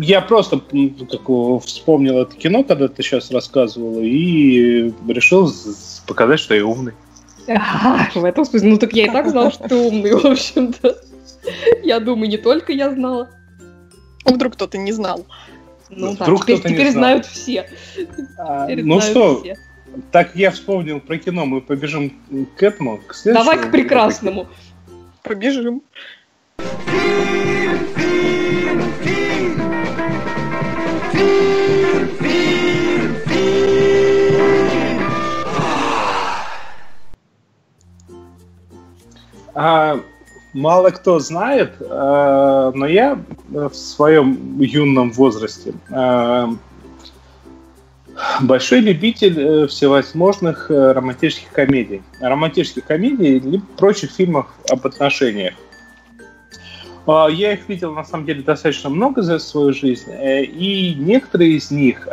Я 0.02 0.22
просто 0.22 0.62
как, 1.10 1.60
вспомнил 1.60 2.20
это 2.20 2.36
кино, 2.36 2.64
когда 2.64 2.88
ты 2.88 3.04
сейчас 3.04 3.32
рассказывала, 3.32 4.02
и 4.02 4.94
решил 5.08 5.52
показать, 6.08 6.40
что 6.40 6.56
я 6.56 6.66
умный. 6.66 6.94
А, 7.48 8.08
в 8.14 8.24
этом 8.24 8.46
смысле. 8.46 8.70
Ну 8.70 8.78
так 8.78 8.94
я 8.94 9.06
и 9.06 9.10
так 9.10 9.30
знала, 9.30 9.52
что 9.52 9.68
ты 9.68 9.76
умный, 9.76 10.14
в 10.14 10.26
общем-то. 10.26 10.98
Я 11.84 12.00
думаю, 12.00 12.30
не 12.30 12.38
только 12.38 12.72
я 12.74 12.92
знала. 12.92 13.30
А 14.26 14.32
вдруг 14.32 14.54
кто-то 14.54 14.78
не 14.78 14.92
знал? 14.92 15.26
Ну, 15.90 16.16
да, 16.16 16.24
вдруг 16.26 16.46
теперь, 16.46 16.74
теперь 16.74 16.92
знают 16.92 17.26
все. 17.26 17.70
А, 18.38 18.66
теперь 18.66 18.84
ну 18.84 19.00
знают 19.00 19.12
что, 19.12 19.40
все. 19.42 19.56
так 20.12 20.36
я 20.36 20.52
вспомнил 20.52 21.00
про 21.00 21.18
кино, 21.18 21.46
мы 21.46 21.62
побежим 21.62 22.14
к 22.58 22.64
этому, 22.64 22.98
к 22.98 23.16
Давай 23.24 23.58
к 23.58 23.72
прекрасному. 23.72 24.48
Побежим. 25.24 25.82
А, 39.60 40.00
мало 40.58 40.90
кто 40.90 41.20
знает, 41.20 41.76
а, 41.82 42.72
но 42.74 42.88
я 42.88 43.20
в 43.50 43.74
своем 43.74 44.60
юном 44.60 45.12
возрасте 45.12 45.74
а, 45.92 46.50
большой 48.42 48.80
любитель 48.80 49.40
э, 49.40 49.68
всевозможных 49.68 50.72
э, 50.72 50.92
романтических 50.94 51.52
комедий. 51.52 52.02
Романтических 52.20 52.84
комедий 52.84 53.38
или 53.38 53.62
прочих 53.78 54.10
фильмов 54.10 54.48
об 54.72 54.88
отношениях. 54.88 55.54
А, 57.06 57.28
я 57.28 57.54
их 57.54 57.70
видел, 57.70 57.94
на 57.94 58.04
самом 58.04 58.26
деле, 58.26 58.42
достаточно 58.42 58.90
много 58.90 59.22
за 59.22 59.38
свою 59.38 59.72
жизнь, 59.72 60.10
э, 60.10 60.44
и 60.44 60.96
некоторые 60.96 61.52
из 61.52 61.70
них 61.70 62.08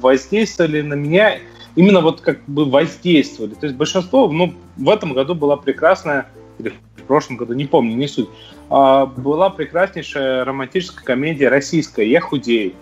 воздействовали 0.00 0.80
на 0.80 0.94
меня, 0.94 1.36
именно 1.76 2.00
вот 2.00 2.22
как 2.22 2.42
бы 2.46 2.64
воздействовали. 2.64 3.52
То 3.52 3.66
есть 3.66 3.76
большинство, 3.76 4.32
ну, 4.32 4.54
в 4.78 4.88
этом 4.88 5.12
году 5.12 5.34
была 5.34 5.58
прекрасная 5.58 6.26
прошлом 7.10 7.38
году, 7.38 7.54
не 7.54 7.64
помню, 7.64 7.96
не 7.96 8.06
суть, 8.06 8.28
а, 8.68 9.04
была 9.04 9.50
прекраснейшая 9.50 10.44
романтическая 10.44 11.04
комедия 11.04 11.48
российская 11.48 12.08
«Я 12.08 12.20
худею». 12.20 12.74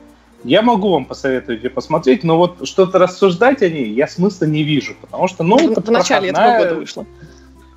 Я 0.45 0.61
могу 0.61 0.91
вам 0.91 1.07
посоветовать 1.07 1.65
ее 1.65 1.71
посмотреть, 1.71 2.25
но 2.25 2.37
вот 2.37 2.69
что-то 2.69 2.99
рассуждать 2.99 3.63
о 3.63 3.71
ней 3.71 3.89
я 3.89 4.07
смысла 4.07 4.45
не 4.45 4.65
вижу, 4.65 4.95
потому 5.01 5.29
что, 5.29 5.45
ну, 5.45 5.57
это 5.57 5.81
В 5.81 5.91
начале 5.91 6.31
проходная... 6.31 6.57
этого 6.57 6.69
года 6.69 6.81
вышло. 6.81 7.07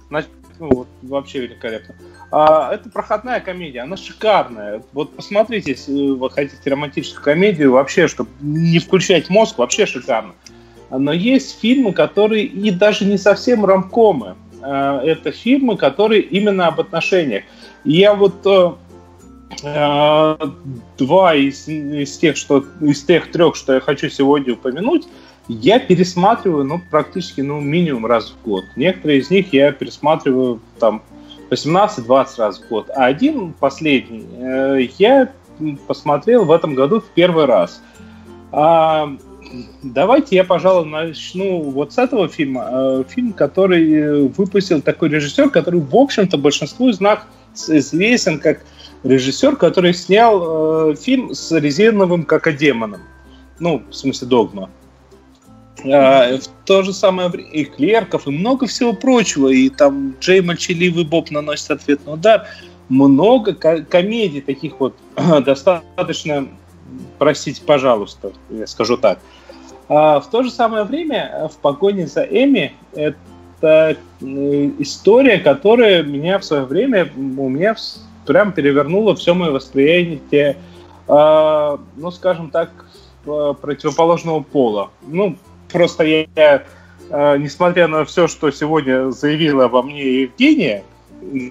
Ну, 0.09 0.21
вот, 0.59 0.87
вообще 1.01 1.39
великолепно. 1.39 1.95
А, 2.31 2.73
это 2.73 2.89
проходная 2.89 3.39
комедия, 3.39 3.79
она 3.79 3.95
шикарная. 3.95 4.83
Вот 4.91 5.15
посмотрите, 5.15 5.71
если 5.71 6.09
вы 6.09 6.29
хотите 6.29 6.69
романтическую 6.69 7.23
комедию, 7.23 7.71
вообще, 7.71 8.09
чтобы 8.09 8.29
не 8.41 8.79
включать 8.79 9.29
мозг, 9.29 9.57
вообще 9.57 9.85
шикарно. 9.85 10.33
Но 10.89 11.13
есть 11.13 11.61
фильмы, 11.61 11.93
которые 11.93 12.43
и 12.43 12.71
даже 12.71 13.05
не 13.05 13.17
совсем 13.17 13.63
ромкомы. 13.63 14.35
Э, 14.61 15.01
это 15.03 15.31
фильмы, 15.31 15.77
которые 15.77 16.21
именно 16.21 16.67
об 16.67 16.79
отношениях. 16.79 17.43
я 17.83 18.13
вот 18.13 18.45
э, 18.45 18.71
э, 19.63 20.37
два 20.97 21.35
из, 21.35 21.67
из 21.67 22.17
тех, 22.17 22.37
что 22.37 22.65
из 22.81 23.03
тех 23.03 23.31
трех, 23.31 23.55
что 23.55 23.73
я 23.73 23.79
хочу 23.79 24.09
сегодня 24.09 24.53
упомянуть, 24.53 25.07
я 25.47 25.79
пересматриваю, 25.79 26.63
ну, 26.63 26.81
практически, 26.91 27.41
ну, 27.41 27.59
минимум 27.59 28.05
раз 28.05 28.31
в 28.31 28.47
год. 28.47 28.63
Некоторые 28.75 29.19
из 29.19 29.29
них 29.29 29.51
я 29.51 29.71
пересматриваю 29.71 30.61
там 30.79 31.01
18-20 31.49 32.27
раз 32.37 32.59
в 32.59 32.69
год. 32.69 32.89
А 32.95 33.05
один, 33.05 33.53
последний, 33.53 34.25
я 34.97 35.33
посмотрел 35.87 36.45
в 36.45 36.51
этом 36.51 36.75
году 36.75 37.01
в 37.01 37.05
первый 37.09 37.45
раз. 37.45 37.81
Давайте 39.83 40.35
я, 40.35 40.43
пожалуй, 40.43 40.85
начну 40.85 41.61
вот 41.61 41.93
с 41.93 41.97
этого 41.97 42.27
фильма. 42.27 42.67
Э, 42.71 43.03
фильм, 43.07 43.33
который 43.33 43.91
э, 43.91 44.23
выпустил 44.23 44.81
такой 44.81 45.09
режиссер, 45.09 45.49
который, 45.49 45.79
в 45.79 45.95
общем-то, 45.95 46.37
большинству 46.37 46.89
из 46.89 46.99
нас 46.99 47.19
известен 47.67 48.39
как 48.39 48.63
режиссер, 49.03 49.55
который 49.55 49.93
снял 49.93 50.91
э, 50.91 50.95
фильм 50.95 51.33
с 51.33 51.51
резиновым 51.51 52.23
какодемоном. 52.23 53.01
Ну, 53.59 53.83
в 53.89 53.93
смысле, 53.93 54.27
догма. 54.27 54.69
В 55.83 56.41
то 56.65 56.83
же 56.83 56.93
самое 56.93 57.29
время 57.29 57.49
и 57.49 57.65
клерков, 57.65 58.27
и 58.27 58.31
много 58.31 58.67
всего 58.67 58.93
прочего. 58.93 59.47
И 59.47 59.67
там 59.69 60.15
Джей 60.19 60.41
Молчаливый 60.41 61.05
Боб 61.05 61.31
наносит 61.31 61.71
ответный 61.71 62.13
удар. 62.13 62.45
Много 62.87 63.53
комедий 63.53 64.41
таких 64.41 64.79
вот 64.79 64.95
достаточно, 65.15 66.47
простите, 67.17 67.61
пожалуйста, 67.65 68.31
я 68.49 68.67
скажу 68.67 68.97
так, 68.97 69.19
в 69.91 70.23
то 70.31 70.41
же 70.41 70.49
самое 70.49 70.85
время 70.85 71.29
э, 71.33 71.47
в 71.49 71.57
погоне 71.57 72.07
за 72.07 72.23
Эми 72.23 72.73
это 72.93 73.97
э, 74.21 74.71
история, 74.79 75.37
которая 75.37 76.01
меня 76.01 76.39
в 76.39 76.45
свое 76.45 76.63
время, 76.63 77.11
у 77.17 77.49
меня 77.49 77.75
прям 78.25 78.53
перевернула 78.53 79.17
все 79.17 79.33
мое 79.33 79.51
восприятие, 79.51 80.55
э, 81.09 81.77
ну, 81.97 82.11
скажем 82.11 82.51
так, 82.51 82.69
противоположного 83.25 84.39
пола. 84.39 84.91
Ну, 85.05 85.35
просто 85.69 86.05
я, 86.05 86.63
несмотря 87.37 87.87
на 87.87 88.05
все, 88.05 88.27
что 88.27 88.49
сегодня 88.49 89.11
заявила 89.11 89.65
обо 89.65 89.83
мне 89.83 90.21
Евгения, 90.21 90.83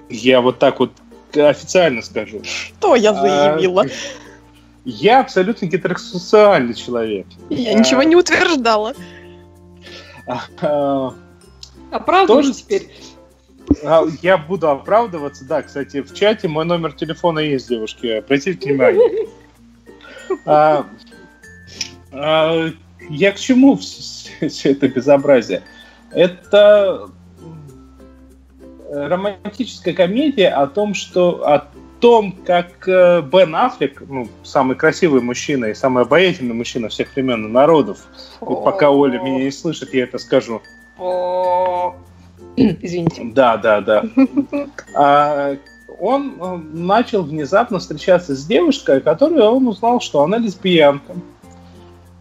я 0.09 0.41
вот 0.41 0.59
так 0.59 0.80
вот 0.80 0.91
официально 1.36 2.03
скажу. 2.03 2.41
Что 2.43 2.97
я 2.97 3.14
заявила? 3.14 3.82
А, 3.82 3.86
я 4.91 5.20
абсолютно 5.20 5.66
гетеросексуальный 5.66 6.74
человек. 6.74 7.26
Я 7.49 7.74
ничего 7.74 8.03
не 8.03 8.16
утверждала. 8.16 8.95
Оправдываешь 11.91 12.57
теперь? 12.57 12.91
А, 13.84 14.05
я 14.22 14.36
буду 14.36 14.68
оправдываться, 14.68 15.45
да. 15.45 15.62
Кстати, 15.62 16.03
в 16.03 16.14
чате 16.14 16.49
мой 16.49 16.64
номер 16.64 16.93
телефона 16.93 17.38
есть, 17.41 17.68
девушки. 17.68 18.07
Обратите 18.07 18.68
внимание. 18.68 19.28
А, 20.45 20.86
а, 22.12 22.70
я 23.09 23.32
к 23.32 23.38
чему 23.38 23.76
все, 23.76 24.49
все 24.49 24.72
это 24.72 24.88
безобразие? 24.88 25.62
Это 26.12 27.11
романтическая 28.91 29.95
комедия 29.95 30.49
о 30.49 30.66
том, 30.66 30.95
что 30.95 31.47
о 31.47 31.68
том, 32.01 32.35
как 32.45 32.89
э, 32.89 33.23
Бен 33.23 33.55
Аффлек, 33.55 34.03
ну, 34.09 34.29
самый 34.43 34.77
красивый 34.77 35.21
мужчина 35.21 35.67
и 35.67 35.75
самый 35.75 36.03
обаятельный 36.05 36.55
мужчина 36.55 36.89
всех 36.89 37.15
времен 37.15 37.47
и 37.47 37.49
народов, 37.49 38.07
и 38.43 38.55
пока 38.65 38.91
Оля 38.91 39.21
меня 39.21 39.45
не 39.45 39.51
слышит, 39.51 39.95
я 39.95 40.05
это 40.05 40.19
скажу. 40.19 40.63
Извините. 42.57 43.23
Да, 43.33 43.57
да, 43.57 43.81
да. 43.81 44.05
А, 44.95 45.57
он 45.99 46.67
начал 46.73 47.23
внезапно 47.23 47.79
встречаться 47.79 48.35
с 48.35 48.45
девушкой, 48.47 49.01
которую 49.01 49.43
он 49.43 49.69
узнал, 49.69 50.01
что 50.01 50.23
она 50.23 50.39
лесбиянка. 50.39 51.15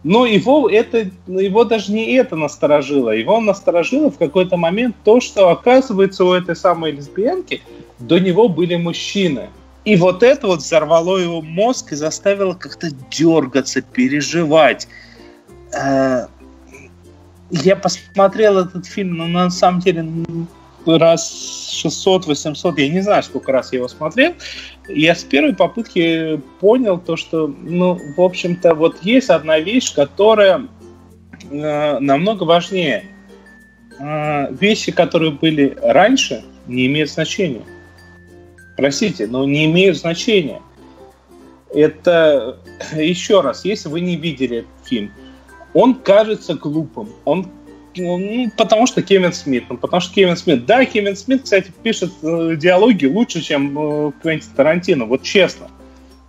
Но 0.02 0.24
его, 0.24 0.68
это, 0.68 1.10
его 1.26 1.64
даже 1.64 1.92
не 1.92 2.14
это 2.14 2.36
насторожило. 2.36 3.10
Его 3.10 3.40
насторожило 3.40 4.10
в 4.10 4.16
какой-то 4.16 4.56
момент 4.56 4.96
то, 5.04 5.20
что, 5.20 5.50
оказывается, 5.50 6.24
у 6.24 6.32
этой 6.32 6.56
самой 6.56 6.92
лесбиянки 6.92 7.60
до 7.98 8.18
него 8.18 8.48
были 8.48 8.76
мужчины. 8.76 9.48
И 9.84 9.96
вот 9.96 10.22
это 10.22 10.46
вот 10.46 10.60
взорвало 10.60 11.18
его 11.18 11.40
мозг 11.40 11.92
и 11.92 11.96
заставило 11.96 12.54
как-то 12.54 12.90
дергаться, 13.10 13.80
переживать. 13.80 14.86
Э, 15.72 16.26
я 17.50 17.76
посмотрел 17.76 18.58
этот 18.58 18.86
фильм, 18.86 19.16
но 19.16 19.26
на 19.26 19.50
самом 19.50 19.80
деле 19.80 20.06
раз 20.86 21.82
600-800, 21.84 22.74
я 22.80 22.88
не 22.88 23.00
знаю, 23.00 23.22
сколько 23.22 23.52
раз 23.52 23.72
я 23.72 23.78
его 23.78 23.88
смотрел, 23.88 24.34
я 24.88 25.14
с 25.14 25.24
первой 25.24 25.54
попытки 25.54 26.40
понял 26.60 26.98
то, 26.98 27.16
что, 27.16 27.46
ну, 27.46 27.98
в 28.16 28.20
общем-то, 28.20 28.74
вот 28.74 29.02
есть 29.02 29.30
одна 29.30 29.58
вещь, 29.58 29.94
которая 29.94 30.66
э, 31.50 31.98
намного 31.98 32.44
важнее. 32.44 33.04
Э, 33.98 34.52
вещи, 34.52 34.92
которые 34.92 35.32
были 35.32 35.76
раньше, 35.82 36.42
не 36.66 36.86
имеют 36.86 37.10
значения. 37.10 37.62
Простите, 38.80 39.26
но 39.26 39.44
не 39.44 39.66
имеют 39.66 39.98
значения. 39.98 40.62
Это, 41.72 42.58
еще 42.96 43.42
раз, 43.42 43.66
если 43.66 43.90
вы 43.90 44.00
не 44.00 44.16
видели 44.16 44.58
этот 44.58 44.88
фильм, 44.88 45.12
он 45.74 45.94
кажется 45.96 46.54
глупым, 46.54 47.10
он 47.26 47.46
ну, 47.96 48.50
потому 48.56 48.86
что 48.86 49.02
Кевин 49.02 49.32
Смит. 49.32 49.64
Ну, 49.68 49.76
потому 49.76 50.00
что 50.00 50.14
Кевин 50.14 50.36
Смит. 50.36 50.64
Да, 50.64 50.84
Кевин 50.84 51.16
Смит, 51.16 51.42
кстати, 51.42 51.72
пишет 51.82 52.12
э, 52.22 52.54
диалоги 52.56 53.06
лучше, 53.06 53.40
чем 53.42 53.76
э, 53.76 54.12
Квентин 54.22 54.48
Тарантино. 54.54 55.06
Вот 55.06 55.22
честно. 55.24 55.66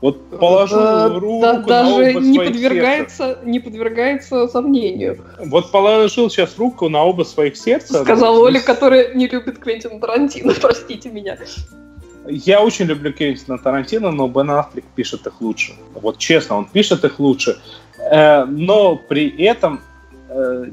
Вот 0.02 0.28
положу 0.40 0.76
Да, 0.76 1.10
руку 1.10 1.42
да, 1.42 1.54
на 1.54 1.66
даже 1.68 1.94
оба 1.94 2.20
не 2.20 2.34
своих 2.34 2.52
подвергается, 2.52 3.40
не 3.44 3.60
подвергается 3.60 4.48
сомнению. 4.48 5.18
сердца. 5.18 5.38
Вот 5.46 5.72
положил 5.72 6.30
сейчас 6.32 6.58
руку 6.58 6.90
на 6.90 7.04
оба 7.04 7.24
своих 7.24 7.56
сердца. 7.56 8.04
Сказала 8.04 8.38
Ну, 8.38 8.42
Оля, 8.42 8.60
которая 8.60 9.14
не 9.14 9.28
любит 9.28 9.60
Квентина 9.60 10.00
Тарантино, 10.00 10.54
простите 10.62 11.10
меня. 11.10 11.38
Я 12.28 12.62
очень 12.62 12.86
люблю 12.86 13.12
Квентина 13.14 13.58
Тарантино, 13.58 14.12
но 14.12 14.28
Бен 14.28 14.52
Аффлек 14.52 14.86
пишет 14.96 15.26
их 15.26 15.42
лучше. 15.42 15.74
Вот 15.94 16.18
честно, 16.20 16.58
он 16.58 16.66
пишет 16.66 17.04
их 17.04 17.20
лучше. 17.20 17.60
Э, 17.98 18.46
Но 18.46 18.96
при 18.96 19.30
этом, 19.44 19.82
э, 20.30 20.66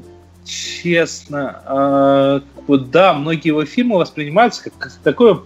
честно, 0.45 2.41
э, 2.67 2.75
да, 2.91 3.13
многие 3.13 3.47
его 3.47 3.65
фильмы 3.65 3.97
воспринимаются 3.97 4.69
как 4.69 4.91
такое 5.03 5.39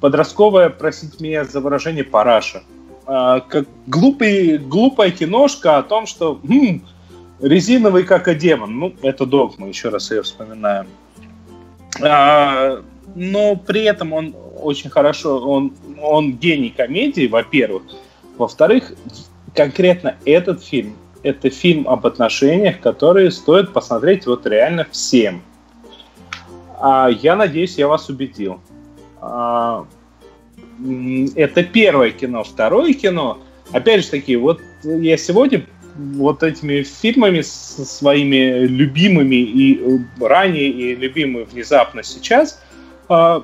подростковое, 0.00 0.68
простите 0.68 1.22
меня 1.22 1.44
за 1.44 1.60
выражение, 1.60 2.04
параша. 2.04 2.62
Как 3.06 3.66
глупый, 3.88 4.56
глупая 4.56 5.10
киношка 5.10 5.78
о 5.78 5.82
том, 5.82 6.06
что 6.06 6.40
«М, 6.48 6.86
резиновый 7.40 8.04
как 8.04 8.28
и 8.28 8.34
демон. 8.34 8.78
Ну, 8.78 8.94
это 9.02 9.26
догма, 9.26 9.66
еще 9.68 9.88
раз 9.88 10.12
ее 10.12 10.22
вспоминаем. 10.22 10.86
Но 13.16 13.56
при 13.56 13.82
этом 13.82 14.12
он 14.12 14.34
очень 14.62 14.90
хорошо, 14.90 15.38
он, 15.40 15.72
он 16.00 16.34
гений 16.34 16.70
комедии, 16.70 17.26
во-первых. 17.26 17.82
Во-вторых, 18.36 18.92
конкретно 19.54 20.16
этот 20.24 20.62
фильм, 20.62 20.96
это 21.22 21.50
фильм 21.50 21.88
об 21.88 22.06
отношениях, 22.06 22.80
которые 22.80 23.30
стоит 23.30 23.72
посмотреть 23.72 24.26
вот 24.26 24.46
реально 24.46 24.86
всем. 24.90 25.42
А, 26.78 27.08
я 27.08 27.36
надеюсь, 27.36 27.76
я 27.76 27.88
вас 27.88 28.08
убедил. 28.08 28.60
А, 29.20 29.86
это 31.34 31.62
первое 31.62 32.10
кино. 32.10 32.42
Второе 32.42 32.94
кино, 32.94 33.38
опять 33.72 34.04
же 34.04 34.10
таки, 34.10 34.36
вот 34.36 34.60
я 34.82 35.16
сегодня 35.16 35.66
вот 35.96 36.42
этими 36.42 36.82
фильмами 36.82 37.42
со 37.42 37.84
своими 37.84 38.66
любимыми 38.66 39.36
и 39.36 39.78
э, 39.78 39.98
ранее 40.24 40.68
и 40.68 40.96
любимыми 40.96 41.44
внезапно 41.44 42.02
сейчас 42.02 42.62
э, 43.08 43.40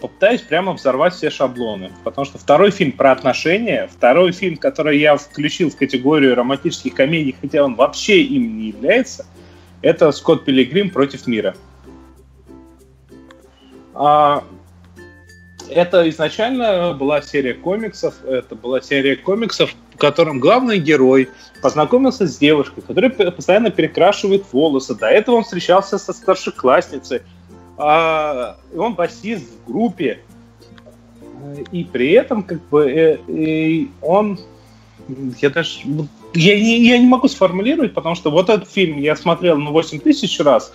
попытаюсь 0.00 0.40
прямо 0.40 0.72
взорвать 0.72 1.14
все 1.14 1.30
шаблоны. 1.30 1.90
Потому 2.04 2.24
что 2.24 2.38
второй 2.38 2.70
фильм 2.70 2.92
про 2.92 3.12
отношения, 3.12 3.88
второй 3.92 4.32
фильм, 4.32 4.56
который 4.56 4.98
я 4.98 5.16
включил 5.16 5.70
в 5.70 5.76
категорию 5.76 6.34
романтических 6.34 6.94
комедий, 6.94 7.36
хотя 7.40 7.64
он 7.64 7.74
вообще 7.74 8.22
им 8.22 8.58
не 8.58 8.68
является, 8.68 9.26
это 9.82 10.12
Скотт 10.12 10.44
Пилигрим 10.44 10.90
против 10.90 11.26
мира. 11.26 11.54
А, 13.94 14.44
это 15.68 16.08
изначально 16.10 16.94
была 16.94 17.22
серия 17.22 17.54
комиксов. 17.54 18.14
Это 18.24 18.54
была 18.54 18.80
серия 18.80 19.16
комиксов, 19.16 19.74
в 19.94 19.98
котором 19.98 20.40
главный 20.40 20.78
герой 20.78 21.28
познакомился 21.62 22.26
с 22.26 22.38
девушкой, 22.38 22.82
которая 22.82 23.10
постоянно 23.10 23.70
перекрашивает 23.70 24.44
волосы. 24.52 24.94
До 24.94 25.06
этого 25.06 25.36
он 25.36 25.44
встречался 25.44 25.98
со 25.98 26.12
старшеклассницей. 26.12 27.22
А, 27.80 28.56
он 28.76 28.94
басист 28.94 29.50
в 29.64 29.70
группе. 29.70 30.20
И 31.72 31.84
при 31.84 32.12
этом, 32.12 32.42
как 32.42 32.60
бы, 32.68 32.90
э, 32.90 33.18
э, 33.26 33.86
он... 34.02 34.38
Я 35.40 35.50
даже... 35.50 35.80
ну, 35.84 36.06
Я 36.34 36.60
не, 36.60 36.86
я 36.86 36.98
не 36.98 37.06
могу 37.06 37.26
сформулировать, 37.28 37.94
потому 37.94 38.14
что 38.14 38.30
вот 38.30 38.50
этот 38.50 38.70
фильм 38.70 38.98
я 38.98 39.16
смотрел 39.16 39.56
на 39.56 39.70
8 39.70 40.00
тысяч 40.00 40.38
раз. 40.40 40.72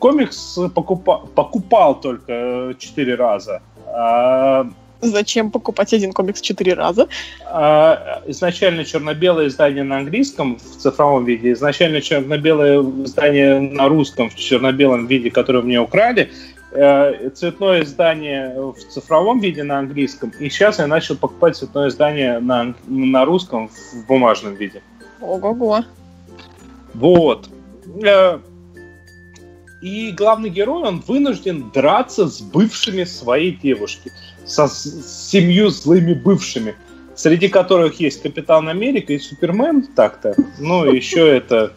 Комикс 0.00 0.58
покупа, 0.74 1.28
покупал 1.34 2.00
только 2.00 2.74
4 2.76 3.14
раза. 3.14 3.62
А, 3.86 4.68
Зачем 5.00 5.50
покупать 5.50 5.92
один 5.92 6.12
комикс 6.12 6.40
четыре 6.40 6.74
раза? 6.74 7.08
а, 7.46 8.22
изначально 8.26 8.84
черно-белое 8.84 9.46
издание 9.46 9.84
на 9.84 9.98
английском 9.98 10.58
в 10.58 10.76
цифровом 10.76 11.24
виде, 11.24 11.52
изначально 11.52 12.00
черно-белое 12.00 12.80
издание 13.04 13.60
на 13.60 13.88
русском 13.88 14.28
в 14.28 14.34
черно-белом 14.34 15.06
виде, 15.06 15.30
которое 15.30 15.62
мне 15.62 15.80
украли, 15.80 16.30
э, 16.72 17.30
цветное 17.30 17.82
издание 17.82 18.54
в 18.56 18.78
цифровом 18.90 19.40
виде 19.40 19.62
на 19.62 19.78
английском, 19.78 20.32
и 20.40 20.48
сейчас 20.48 20.78
я 20.78 20.86
начал 20.86 21.16
покупать 21.16 21.56
цветное 21.56 21.88
издание 21.88 22.40
на, 22.40 22.74
на 22.86 23.24
русском 23.24 23.68
в 23.68 24.06
бумажном 24.06 24.54
виде. 24.54 24.82
Ого-го. 25.20 25.84
Вот. 26.94 27.48
И 29.80 30.10
главный 30.10 30.50
герой, 30.50 30.82
он 30.82 31.00
вынужден 31.06 31.70
драться 31.70 32.28
с 32.28 32.40
бывшими 32.40 33.04
своей 33.04 33.52
девушки, 33.52 34.10
со 34.44 34.66
с 34.66 35.28
семью 35.30 35.68
злыми 35.70 36.14
бывшими, 36.14 36.74
среди 37.14 37.48
которых 37.48 38.00
есть 38.00 38.22
Капитан 38.22 38.68
Америка 38.68 39.12
и 39.12 39.18
Супермен, 39.18 39.86
так-то. 39.94 40.34
Ну, 40.58 40.84
еще 40.84 41.36
это... 41.36 41.72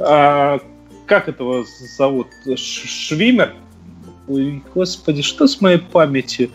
а, 0.00 0.58
как 1.06 1.28
этого 1.28 1.64
зовут? 1.96 2.28
Швимер? 2.56 3.54
Ой, 4.26 4.62
господи, 4.74 5.22
что 5.22 5.46
с 5.46 5.60
моей 5.60 5.78
памятью? 5.78 6.50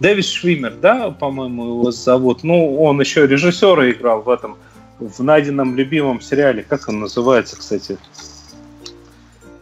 Дэвид 0.00 0.26
Швимер, 0.26 0.74
да, 0.74 1.10
по-моему, 1.10 1.64
его 1.64 1.90
зовут. 1.92 2.42
Ну, 2.42 2.82
он 2.82 3.00
еще 3.00 3.26
режиссера 3.26 3.90
играл 3.90 4.22
в 4.22 4.28
этом, 4.28 4.56
в 4.98 5.22
найденном 5.22 5.76
любимом 5.76 6.20
сериале. 6.20 6.64
Как 6.68 6.88
он 6.88 7.00
называется, 7.00 7.56
кстати? 7.56 7.96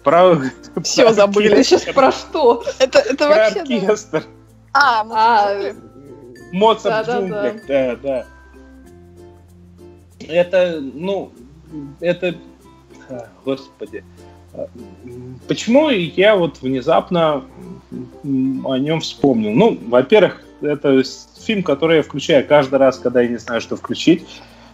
Про... 0.03 0.39
Все 0.83 1.05
про 1.05 1.13
забыли. 1.13 1.63
Сейчас 1.63 1.85
про 1.85 2.13
что? 2.13 2.65
Это, 2.79 2.99
это 2.99 3.29
Про 3.29 3.29
вообще... 3.29 3.65
да. 3.65 3.75
оркестр. 3.77 4.25
А, 4.73 5.07
А, 5.11 5.55
забыли. 5.55 5.77
Моцарт 6.53 7.05
в 7.05 7.07
Да-да-да. 7.07 7.21
джунглях, 7.21 7.67
да, 7.67 7.97
да. 8.03 8.27
Это, 10.29 10.81
ну, 10.81 11.33
это, 12.01 12.35
а, 13.09 13.27
господи, 13.45 14.05
А, 14.55 14.67
почему 15.49 15.89
я 15.91 16.37
вот 16.37 16.61
внезапно 16.61 17.45
о 18.23 18.77
нем 18.79 19.01
вспомнил? 19.01 19.51
Ну, 19.51 19.79
во-первых, 19.89 20.43
это 20.61 21.03
фильм, 21.41 21.63
который 21.63 21.99
я 21.99 22.03
включаю 22.03 22.47
каждый 22.47 22.79
раз, 22.79 22.99
когда 22.99 23.23
я 23.23 23.29
не 23.29 23.39
знаю, 23.39 23.61
что 23.61 23.77
включить. 23.77 24.27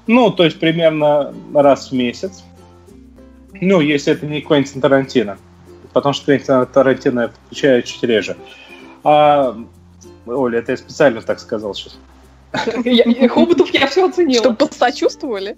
Ну, 0.07 0.31
то 0.31 0.45
есть 0.45 0.59
примерно 0.59 1.35
раз 1.55 1.91
в 1.91 1.95
месяц. 1.95 2.43
Ну, 3.55 3.81
если 3.81 4.13
это 4.13 4.27
не 4.27 4.41
Квентин 4.41 4.81
Тарантино. 4.81 5.39
Потому 5.93 6.13
что 6.13 6.27
Квентин 6.27 6.67
Тарантино 6.67 7.21
я 7.21 7.29
включаю 7.29 7.83
чуть 7.83 8.03
реже. 8.03 8.37
А, 9.05 9.57
Оля, 10.27 10.59
это 10.59 10.73
я 10.73 10.79
специально 10.79 11.21
так 11.23 11.41
сказал 11.41 11.75
сейчас. 11.75 11.99
Я- 12.85 13.05
я- 13.05 13.29
Хоботов 13.29 13.71
я 13.71 13.87
все 13.87 14.09
оценила. 14.09 14.45
Чтобы 14.45 14.67
посочувствовали? 14.67 15.57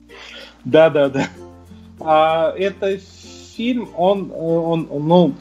Да, 0.64 0.90
да, 0.90 1.08
да. 1.08 1.28
А, 2.00 2.54
это 2.56 2.98
фильм, 3.56 3.90
он, 3.96 4.32
он, 4.34 4.86
он, 4.90 5.08
ну, 5.08 5.34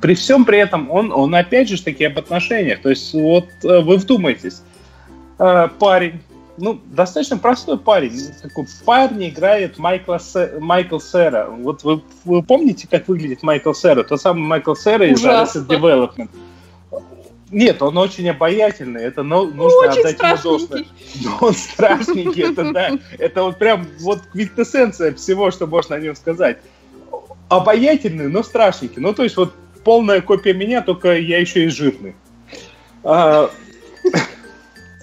при 0.00 0.14
всем 0.14 0.44
при 0.44 0.58
этом, 0.58 0.90
он, 0.90 1.12
он 1.12 1.34
опять 1.34 1.68
же 1.68 1.82
таки 1.82 2.04
об 2.04 2.18
отношениях. 2.18 2.82
То 2.82 2.90
есть, 2.90 3.12
вот 3.14 3.46
э, 3.64 3.80
вы 3.80 3.96
вдумайтесь, 3.96 4.62
Э, 5.38 5.68
парень, 5.78 6.20
ну, 6.58 6.80
достаточно 6.86 7.38
простой 7.38 7.78
парень. 7.78 8.12
Такой 8.42 8.66
парень 8.84 9.28
играет 9.28 9.78
Майкла 9.78 10.18
Се- 10.18 10.58
Майкл 10.60 10.98
Сера. 10.98 11.48
Вот 11.48 11.82
вы, 11.84 12.02
вы 12.24 12.42
помните, 12.42 12.86
как 12.90 13.08
выглядит 13.08 13.42
Майкл 13.42 13.72
Сера? 13.72 14.02
Тот 14.02 14.20
самый 14.20 14.42
Майкл 14.42 14.74
Сера 14.74 15.06
из. 15.06 15.24
Arrested 15.24 15.66
Development. 15.66 16.28
Нет, 17.50 17.82
он 17.82 17.98
очень 17.98 18.30
обаятельный, 18.30 19.02
это 19.02 19.22
ну, 19.22 19.44
нужно 19.44 19.90
Очень 19.90 20.00
отдать 20.00 20.18
ему 20.18 20.36
должное. 20.42 20.84
страшненький. 20.84 21.24
Но 21.24 21.38
он 21.46 21.52
страшненький, 21.52 22.50
это 22.50 22.72
да. 22.72 22.90
Это 23.18 23.42
вот 23.42 23.58
прям 23.58 23.86
вот 24.00 24.22
квинтэссенция 24.32 25.14
всего, 25.14 25.50
что 25.50 25.66
можно 25.66 25.96
о 25.96 26.00
нем 26.00 26.16
сказать. 26.16 26.58
Обаятельный, 27.50 28.28
но 28.28 28.42
страшненький. 28.42 29.02
Ну, 29.02 29.12
то 29.12 29.22
есть 29.22 29.36
вот 29.36 29.52
полная 29.84 30.22
копия 30.22 30.54
меня, 30.54 30.80
только 30.80 31.18
я 31.18 31.38
еще 31.38 31.64
и 31.64 31.68
жирный. 31.68 32.14
А, 33.04 33.50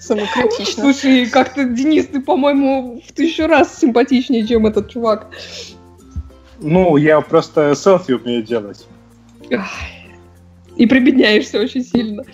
Самокритично. 0.00 0.82
Слушай, 0.82 1.26
как-то, 1.26 1.64
Денис, 1.64 2.06
ты, 2.06 2.20
по-моему, 2.20 3.02
в 3.06 3.12
тысячу 3.12 3.46
раз 3.46 3.78
симпатичнее, 3.78 4.46
чем 4.46 4.66
этот 4.66 4.90
чувак. 4.90 5.28
ну, 6.60 6.96
я 6.96 7.20
просто 7.20 7.74
селфи 7.74 8.12
умею 8.12 8.42
делать. 8.42 8.86
И 10.76 10.86
прибедняешься 10.86 11.60
очень 11.60 11.84
сильно. 11.84 12.24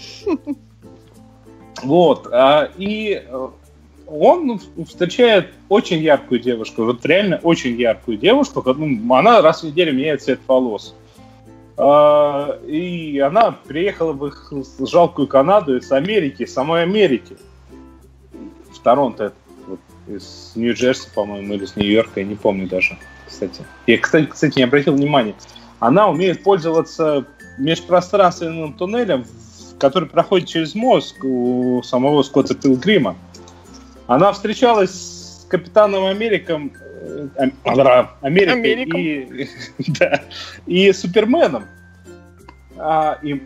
Вот. 1.83 2.29
а, 2.33 2.71
и 2.79 3.23
э, 3.27 3.49
он 4.07 4.61
встречает 4.87 5.49
очень 5.69 5.99
яркую 5.99 6.41
девушку, 6.41 6.85
вот 6.85 7.05
реально 7.05 7.39
очень 7.43 7.79
яркую 7.79 8.17
девушку. 8.17 8.63
ну, 8.65 9.15
Она 9.15 9.43
раз 9.43 9.63
в 9.63 9.67
неделю 9.67 9.93
меняет 9.93 10.23
цвет 10.23 10.41
волос. 10.47 10.95
А, 11.77 12.59
И 12.67 13.19
она 13.19 13.53
приехала 13.67 14.13
в 14.13 14.27
их 14.27 14.53
жалкую 14.79 15.27
Канаду 15.29 15.77
из 15.77 15.91
Америки, 15.91 16.45
из 16.45 16.53
самой 16.53 16.83
Америки. 16.85 17.37
Торонто, 18.87 19.33
вот, 19.67 19.81
из 20.07 20.53
Нью-Джерси, 20.55 21.09
по-моему, 21.13 21.55
или 21.55 21.65
из 21.65 21.75
Нью-Йорка, 21.75 22.21
я 22.21 22.27
не 22.27 22.37
помню 22.37 22.69
даже, 22.69 22.97
кстати. 23.27 23.65
Я, 23.89 23.99
кстати, 23.99 24.27
кстати, 24.27 24.59
не 24.59 24.63
обратил 24.63 24.95
внимания. 24.95 25.35
Она 25.81 26.09
умеет 26.09 26.45
пользоваться 26.45 27.27
межпространственным 27.59 28.75
туннелем, 28.75 29.25
который 29.81 30.09
проходит 30.09 30.47
через 30.47 30.77
мозг 30.77 31.17
у 31.25 31.83
самого 31.83 32.23
Скотта 32.23 32.55
Пилгрима. 32.55 33.17
Она 34.07 34.33
встречалась 34.33 34.93
с 34.93 35.47
капитаном 35.51 36.07
Америком, 36.07 36.71
Ам- 37.37 37.53
Ам- 37.65 38.11
Америкой 38.21 38.53
Америком. 38.55 39.01
и, 39.01 39.49
да, 39.99 40.23
и 40.67 40.93
Суперменом. 40.93 41.65
А, 42.79 43.19
и 43.21 43.43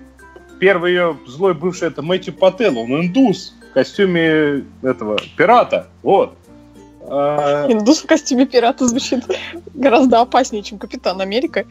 первый 0.59 0.91
ее 0.91 1.17
злой 1.27 1.55
бывший 1.55 1.89
это 1.89 2.03
Мэтью 2.03 2.35
Паттел, 2.35 2.77
он 2.77 3.07
индус 3.07 3.55
в 3.71 3.73
костюме 3.73 4.65
этого 4.83 5.19
пирата. 5.37 5.87
Вот. 6.03 6.35
А, 7.03 7.67
Индус 7.71 8.03
в 8.03 8.07
костюме 8.07 8.47
пирата 8.47 8.87
звучит 8.87 9.25
гораздо 9.75 10.21
опаснее, 10.21 10.63
чем 10.63 10.79
Капитан 10.79 11.21
Америка. 11.21 11.65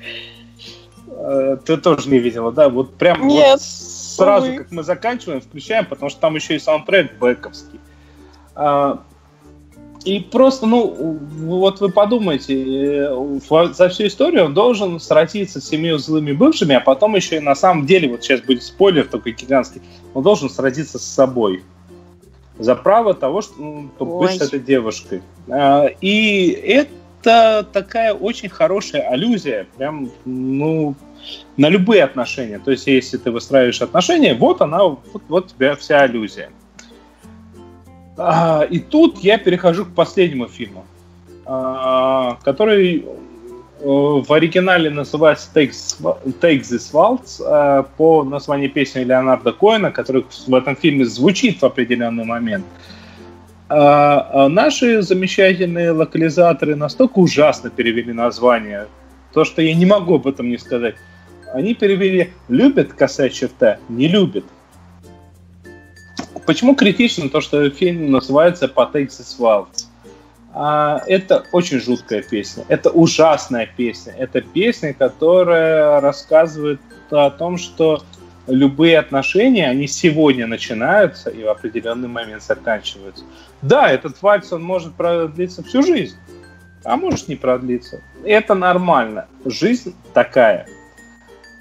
э, 1.07 1.57
ты 1.65 1.77
тоже 1.77 2.09
не 2.09 2.19
видела, 2.19 2.51
да? 2.51 2.69
Вот 2.69 2.95
прям 2.95 3.21
вот 3.21 3.27
Нет, 3.27 3.61
сразу, 3.61 4.47
увы. 4.47 4.57
как 4.57 4.71
мы 4.71 4.83
заканчиваем, 4.83 5.41
включаем, 5.41 5.85
потому 5.85 6.09
что 6.09 6.19
там 6.19 6.35
еще 6.35 6.55
и 6.55 6.59
саундтрек 6.59 7.17
бэковский. 7.19 7.79
А, 8.55 9.01
и 10.05 10.19
просто, 10.19 10.65
ну, 10.65 11.19
вот 11.39 11.81
вы 11.81 11.89
подумайте, 11.89 13.05
э, 13.05 13.39
за 13.73 13.89
всю 13.89 14.07
историю 14.07 14.45
он 14.45 14.53
должен 14.53 14.99
сразиться 14.99 15.59
с 15.59 15.67
семью 15.67 15.97
злыми 15.97 16.31
бывшими, 16.31 16.75
а 16.75 16.79
потом 16.79 17.15
еще 17.15 17.37
и 17.37 17.41
на 17.41 17.55
самом 17.55 17.85
деле, 17.85 18.09
вот 18.09 18.23
сейчас 18.23 18.41
будет 18.41 18.63
спойлер 18.63 19.05
такой 19.05 19.33
гигантский, 19.33 19.81
он 20.13 20.23
должен 20.23 20.49
сразиться 20.49 20.99
с 20.99 21.03
собой 21.03 21.63
за 22.59 22.75
право 22.75 23.13
того, 23.13 23.41
что 23.41 23.53
ну, 23.57 23.89
быть 24.19 24.37
с 24.37 24.41
этой 24.41 24.59
девушкой. 24.59 25.21
А, 25.49 25.87
И 26.01 26.49
это 26.51 27.65
такая 27.71 28.13
очень 28.13 28.49
хорошая 28.49 29.09
аллюзия, 29.09 29.65
прям, 29.77 30.11
ну, 30.25 30.95
на 31.57 31.69
любые 31.69 32.03
отношения. 32.03 32.59
То 32.59 32.71
есть, 32.71 32.87
если 32.87 33.17
ты 33.17 33.31
выстраиваешь 33.31 33.81
отношения, 33.81 34.35
вот 34.35 34.61
она, 34.61 34.83
вот, 34.83 35.23
вот 35.27 35.47
тебя 35.47 35.75
вся 35.75 36.01
аллюзия. 36.01 36.51
А, 38.17 38.63
и 38.69 38.79
тут 38.79 39.19
я 39.19 39.37
перехожу 39.37 39.85
к 39.85 39.95
последнему 39.95 40.47
фильму, 40.47 40.85
а, 41.45 42.37
который 42.43 43.05
в 43.81 44.33
оригинале 44.33 44.89
называется 44.89 45.49
Take, 45.53 45.73
Take 46.41 46.61
This 46.61 46.91
Waltz 46.91 47.41
а, 47.45 47.83
по 47.83 48.23
названию 48.23 48.69
песни 48.69 49.03
Леонарда 49.03 49.53
Коэна, 49.53 49.91
который 49.91 50.25
в 50.47 50.53
этом 50.53 50.75
фильме 50.75 51.05
звучит 51.05 51.61
в 51.61 51.65
определенный 51.65 52.25
момент. 52.25 52.65
А, 53.69 54.49
наши 54.49 55.01
замечательные 55.01 55.91
локализаторы 55.91 56.75
настолько 56.75 57.19
ужасно 57.19 57.69
перевели 57.69 58.11
название, 58.11 58.87
то, 59.33 59.45
что 59.45 59.61
я 59.61 59.73
не 59.73 59.85
могу 59.85 60.15
об 60.15 60.27
этом 60.27 60.49
не 60.49 60.57
сказать. 60.57 60.95
Они 61.53 61.73
перевели 61.73 62.31
«любит 62.47 62.93
косая 62.93 63.29
черта», 63.29 63.77
«не 63.87 64.07
любит». 64.07 64.45
Почему 66.45 66.75
критично 66.75 67.29
то, 67.29 67.41
что 67.41 67.69
фильм 67.69 68.11
называется 68.11 68.67
«По 68.67 68.89
Texas 68.91 69.39
Waltz»? 69.39 69.88
А, 70.53 71.01
это 71.07 71.45
очень 71.51 71.79
жуткая 71.79 72.21
песня. 72.21 72.65
Это 72.67 72.89
ужасная 72.89 73.67
песня. 73.67 74.13
Это 74.17 74.41
песня, 74.41 74.93
которая 74.93 76.01
рассказывает 76.01 76.81
о 77.11 77.29
том, 77.29 77.57
что 77.57 78.03
любые 78.47 78.97
отношения, 78.97 79.69
они 79.69 79.87
сегодня 79.87 80.47
начинаются 80.47 81.29
и 81.29 81.43
в 81.43 81.49
определенный 81.49 82.07
момент 82.07 82.43
заканчиваются. 82.43 83.23
Да, 83.61 83.89
этот 83.89 84.21
вальс, 84.21 84.51
он 84.51 84.63
может 84.63 84.93
продлиться 84.95 85.63
всю 85.63 85.83
жизнь, 85.83 86.17
а 86.83 86.97
может 86.97 87.27
не 87.27 87.35
продлиться. 87.35 88.01
Это 88.23 88.55
нормально. 88.55 89.27
Жизнь 89.45 89.95
такая. 90.13 90.67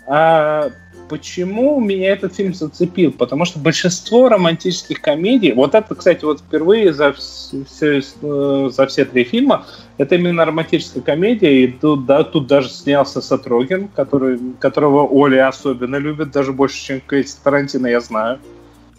А 0.06 0.70
почему 1.08 1.80
меня 1.80 2.12
этот 2.12 2.34
фильм 2.34 2.54
зацепил? 2.54 3.12
Потому 3.12 3.44
что 3.44 3.58
большинство 3.58 4.28
романтических 4.28 5.00
комедий, 5.00 5.52
вот 5.52 5.74
это, 5.74 5.94
кстати, 5.94 6.24
вот 6.24 6.40
впервые 6.40 6.92
за 6.92 7.12
все, 7.12 8.02
э, 8.22 8.70
за 8.72 8.86
все 8.86 9.04
три 9.04 9.24
фильма, 9.24 9.66
это 9.96 10.14
именно 10.14 10.44
романтическая 10.44 11.02
комедия, 11.02 11.64
и 11.64 11.68
тут, 11.68 12.06
да, 12.06 12.24
тут 12.24 12.46
даже 12.46 12.68
снялся 12.70 13.20
Сатрогин, 13.20 13.88
который, 13.88 14.38
которого 14.60 15.06
Оля 15.06 15.48
особенно 15.48 15.96
любит, 15.96 16.30
даже 16.30 16.52
больше, 16.52 16.84
чем 16.84 17.00
Квентин 17.06 17.36
Тарантино, 17.42 17.86
я 17.86 18.00
знаю. 18.00 18.38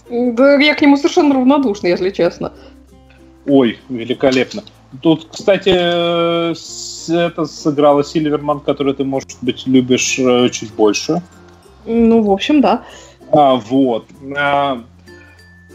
Да 0.09 0.55
я 0.55 0.75
к 0.75 0.81
нему 0.81 0.97
совершенно 0.97 1.35
равнодушна, 1.35 1.87
если 1.87 2.09
честно. 2.09 2.51
Ой, 3.45 3.77
великолепно. 3.89 4.63
Тут, 5.01 5.27
кстати, 5.31 5.71
э, 5.71 6.53
это 7.09 7.45
сыграла 7.45 8.03
Сильверман, 8.03 8.59
которую 8.59 8.95
ты, 8.95 9.03
может 9.03 9.37
быть, 9.41 9.67
любишь 9.67 10.17
э, 10.17 10.49
чуть 10.49 10.73
больше. 10.73 11.21
Ну, 11.89 12.21
в 12.21 12.31
общем, 12.31 12.61
да. 12.61 12.83
А, 13.31 13.55
вот. 13.55 14.05
А, 14.37 14.83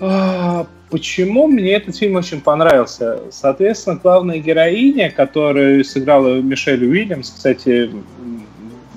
а, 0.01 0.67
почему 0.91 1.49
мне 1.49 1.73
этот 1.73 1.97
фильм 1.97 2.15
очень 2.15 2.41
понравился? 2.41 3.21
Соответственно, 3.33 3.99
главная 4.01 4.39
героиня, 4.39 5.11
которую 5.11 5.85
сыграла 5.85 6.41
Мишель 6.41 6.85
Уильямс, 6.85 7.31
кстати, 7.31 7.91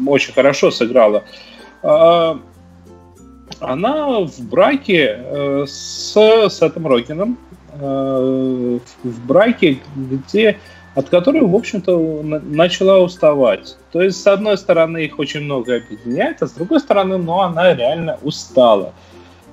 очень 0.05 0.31
хорошо 0.33 0.69
сыграла, 0.69 1.23
а, 1.81 2.39
она 3.59 4.19
в 4.19 4.39
браке 4.41 5.17
э, 5.17 5.65
с 5.67 6.13
Сетом 6.51 6.85
Рогином, 6.85 7.39
э, 7.73 8.79
в 9.03 9.25
браке, 9.25 9.79
где 9.95 10.59
от 10.97 11.09
которой, 11.09 11.41
в 11.41 11.55
общем-то, 11.55 12.23
на- 12.23 12.39
начала 12.39 12.97
уставать. 12.97 13.77
То 13.91 14.01
есть, 14.01 14.19
с 14.19 14.25
одной 14.25 14.57
стороны, 14.57 15.05
их 15.05 15.19
очень 15.19 15.41
много 15.41 15.75
объединяет, 15.75 16.41
а 16.41 16.47
с 16.47 16.53
другой 16.53 16.79
стороны, 16.79 17.17
ну, 17.17 17.39
она 17.39 17.75
реально 17.75 18.17
устала. 18.23 18.93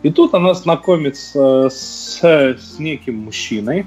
И 0.03 0.11
тут 0.11 0.33
она 0.33 0.55
знакомится 0.55 1.69
с, 1.69 2.19
с 2.23 2.79
неким 2.79 3.19
мужчиной, 3.19 3.85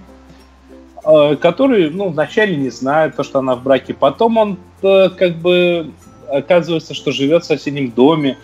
э, 1.03 1.35
который, 1.37 1.89
ну, 1.89 2.09
вначале 2.09 2.55
не 2.55 2.69
знает 2.69 3.15
то, 3.15 3.23
что 3.23 3.39
она 3.39 3.55
в 3.55 3.63
браке. 3.63 3.95
Потом 3.95 4.37
он, 4.37 4.57
э, 4.83 5.09
как 5.09 5.37
бы, 5.37 5.89
оказывается, 6.29 6.93
что 6.93 7.11
живет 7.11 7.43
в 7.43 7.47
соседнем 7.47 7.89
доме. 7.89 8.37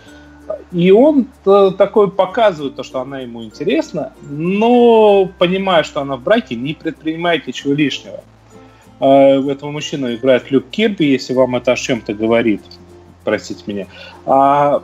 И 0.72 0.90
он 0.90 1.28
э, 1.46 1.72
такой 1.78 2.10
показывает 2.10 2.78
то, 2.78 2.82
что 2.82 3.00
она 3.00 3.20
ему 3.20 3.44
интересна, 3.44 4.14
но, 4.24 5.30
понимая, 5.38 5.84
что 5.84 6.02
она 6.02 6.16
в 6.16 6.24
браке, 6.24 6.56
не 6.56 6.74
предпринимает 6.74 7.46
ничего 7.46 7.74
лишнего. 7.74 8.24
Э, 9.04 9.52
Этого 9.52 9.72
мужчину 9.72 10.14
играет 10.14 10.50
Люк 10.50 10.70
Кирби, 10.72 11.04
если 11.04 11.34
вам 11.34 11.58
это 11.58 11.74
о 11.74 11.76
чем-то 11.76 12.14
говорит. 12.14 12.62
Простите 13.26 13.62
меня. 13.68 13.88
А, 14.26 14.82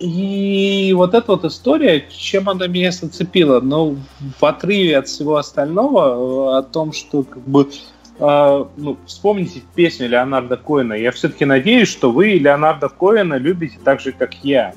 и 0.00 0.92
вот 0.96 1.14
эта 1.14 1.30
вот 1.32 1.44
история, 1.44 2.04
чем 2.10 2.48
она 2.48 2.66
меня 2.66 2.90
зацепила? 2.90 3.60
Ну, 3.60 3.96
в 4.40 4.44
отрыве 4.44 4.98
от 4.98 5.06
всего 5.06 5.36
остального, 5.36 6.56
э, 6.56 6.58
о 6.58 6.62
том, 6.62 6.92
что 6.92 7.22
как 7.22 7.42
бы 7.46 7.70
э, 8.18 8.64
ну, 8.76 8.96
вспомните 9.06 9.62
песню 9.76 10.08
Леонарда 10.08 10.56
Коэна. 10.56 10.94
Я 10.94 11.12
все-таки 11.12 11.44
надеюсь, 11.44 11.88
что 11.88 12.10
вы 12.10 12.30
Леонарда 12.30 12.88
Коэна 12.88 13.34
любите 13.34 13.78
так 13.84 14.00
же, 14.00 14.10
как 14.10 14.34
я. 14.42 14.74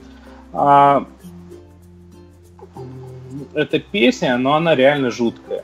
А, 0.54 1.08
эта 3.56 3.80
песня, 3.80 4.38
но 4.38 4.54
она 4.54 4.76
реально 4.76 5.10
жуткая. 5.10 5.64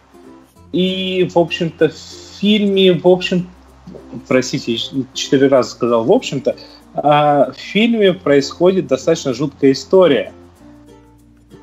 И, 0.72 1.30
в 1.34 1.38
общем-то, 1.38 1.90
в 1.90 2.40
фильме, 2.40 2.94
в 2.94 3.08
общем, 3.08 3.50
простите, 4.28 4.78
четыре 5.14 5.48
раза 5.48 5.72
сказал, 5.72 6.04
в 6.06 6.12
общем-то, 6.12 6.56
а, 6.94 7.52
в 7.52 7.56
фильме 7.58 8.14
происходит 8.14 8.88
достаточно 8.88 9.34
жуткая 9.34 9.72
история. 9.74 10.32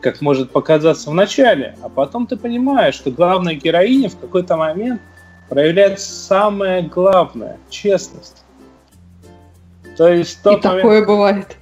как 0.00 0.20
может 0.20 0.52
показаться 0.52 1.10
в 1.10 1.14
начале. 1.14 1.76
А 1.82 1.88
потом 1.88 2.26
ты 2.26 2.36
понимаешь, 2.36 2.94
что 2.94 3.10
главная 3.10 3.54
героиня 3.54 4.08
в 4.08 4.16
какой-то 4.18 4.56
момент 4.56 5.00
проявляет 5.48 5.98
самое 6.00 6.82
главное– 6.82 7.58
честность. 7.70 8.44
То 9.96 10.08
есть 10.08 10.40
тот 10.42 10.64
И 10.64 10.68
момент... 10.68 10.82
такое 10.82 11.04
бывает. 11.04 11.56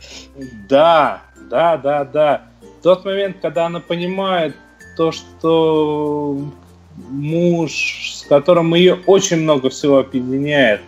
Да, 0.69 1.23
да, 1.49 1.79
да, 1.79 2.05
да. 2.05 2.43
Тот 2.83 3.05
момент, 3.07 3.39
когда 3.41 3.67
она 3.67 3.81
понимает 3.81 4.55
то, 4.97 5.13
что 5.13 6.39
муж, 7.09 8.15
с 8.15 8.27
которым 8.29 8.75
ее 8.75 8.99
очень 9.07 9.39
много 9.39 9.71
всего 9.71 9.99
объединяет, 9.99 10.81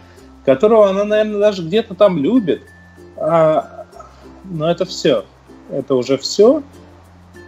которого 0.44 0.88
она, 0.90 1.04
наверное, 1.04 1.40
даже 1.40 1.62
где-то 1.62 1.94
там 1.94 2.18
любит, 2.18 2.62
а, 3.16 3.86
но 4.44 4.70
это 4.70 4.84
все. 4.84 5.24
Это 5.70 5.94
уже 5.94 6.16
все. 6.16 6.62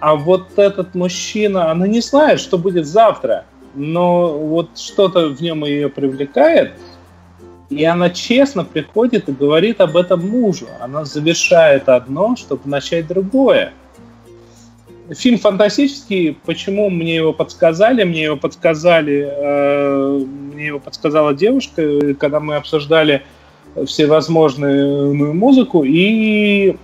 А 0.00 0.14
вот 0.16 0.58
этот 0.58 0.94
мужчина, 0.94 1.70
она 1.70 1.86
не 1.86 2.00
знает, 2.00 2.40
что 2.40 2.58
будет 2.58 2.86
завтра, 2.86 3.44
но 3.74 4.38
вот 4.38 4.78
что-то 4.78 5.28
в 5.28 5.40
нем 5.40 5.64
ее 5.64 5.88
привлекает, 5.88 6.72
и 7.68 7.84
она 7.84 8.10
честно 8.10 8.64
приходит 8.64 9.28
и 9.28 9.32
говорит 9.32 9.80
об 9.80 9.96
этом 9.96 10.28
мужу. 10.28 10.66
Она 10.80 11.04
завершает 11.04 11.88
одно, 11.88 12.34
чтобы 12.36 12.62
начать 12.68 13.06
другое. 13.06 13.72
Фильм 15.10 15.38
фантастический. 15.38 16.38
Почему 16.44 16.88
мне 16.88 17.16
его 17.16 17.32
подсказали? 17.32 18.04
Мне 18.04 18.24
его 18.24 18.36
подсказали, 18.36 19.28
э, 19.28 20.24
мне 20.52 20.66
его 20.66 20.78
подсказала 20.78 21.34
девушка, 21.34 22.14
когда 22.14 22.38
мы 22.38 22.56
обсуждали 22.56 23.22
всевозможную 23.86 25.14
музыку. 25.34 25.82
И 25.84 26.76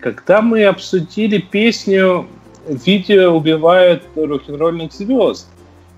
когда 0.00 0.42
мы 0.42 0.64
обсудили 0.64 1.38
песню 1.38 2.26
«Видео 2.68 3.36
убивает 3.36 4.02
рок-н-ролльных 4.16 4.92
звезд», 4.92 5.48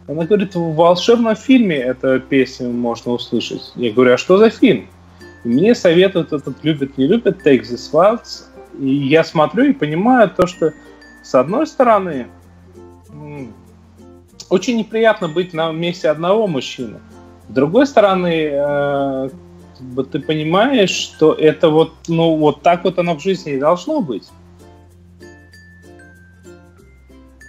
она 0.07 0.25
говорит, 0.27 0.55
в 0.55 0.75
волшебном 0.75 1.37
фильме 1.37 1.77
эту 1.77 2.21
песню 2.21 2.69
можно 2.71 3.13
услышать. 3.13 3.73
Я 3.77 3.93
говорю, 3.93 4.15
а 4.15 4.19
что 4.19 4.37
за 4.37 4.51
фильм? 4.51 4.89
мне 5.45 5.75
советуют 5.75 6.33
этот 6.33 6.57
«Любит, 6.65 6.97
не 6.99 7.07
любит» 7.07 7.47
«Take 7.47 7.63
This 7.63 7.93
Waltz», 7.93 8.45
и 8.79 8.89
я 8.89 9.25
смотрю 9.25 9.65
и 9.65 9.73
понимаю 9.73 10.31
то, 10.31 10.47
что 10.47 10.73
с 11.23 11.35
одной 11.35 11.67
стороны 11.67 12.29
очень 14.51 14.77
неприятно 14.77 15.29
быть 15.29 15.53
на 15.53 15.73
месте 15.73 16.09
одного 16.09 16.47
мужчины. 16.47 17.01
С 17.49 17.53
другой 17.53 17.87
стороны, 17.87 18.51
э, 18.53 19.31
ты 20.11 20.21
понимаешь, 20.21 20.91
что 20.91 21.33
это 21.33 21.69
вот, 21.69 21.93
ну, 22.09 22.37
вот 22.37 22.63
так 22.63 22.85
вот 22.85 22.99
оно 22.99 23.17
в 23.17 23.23
жизни 23.23 23.55
и 23.55 23.59
должно 23.59 24.01
быть. 24.01 24.29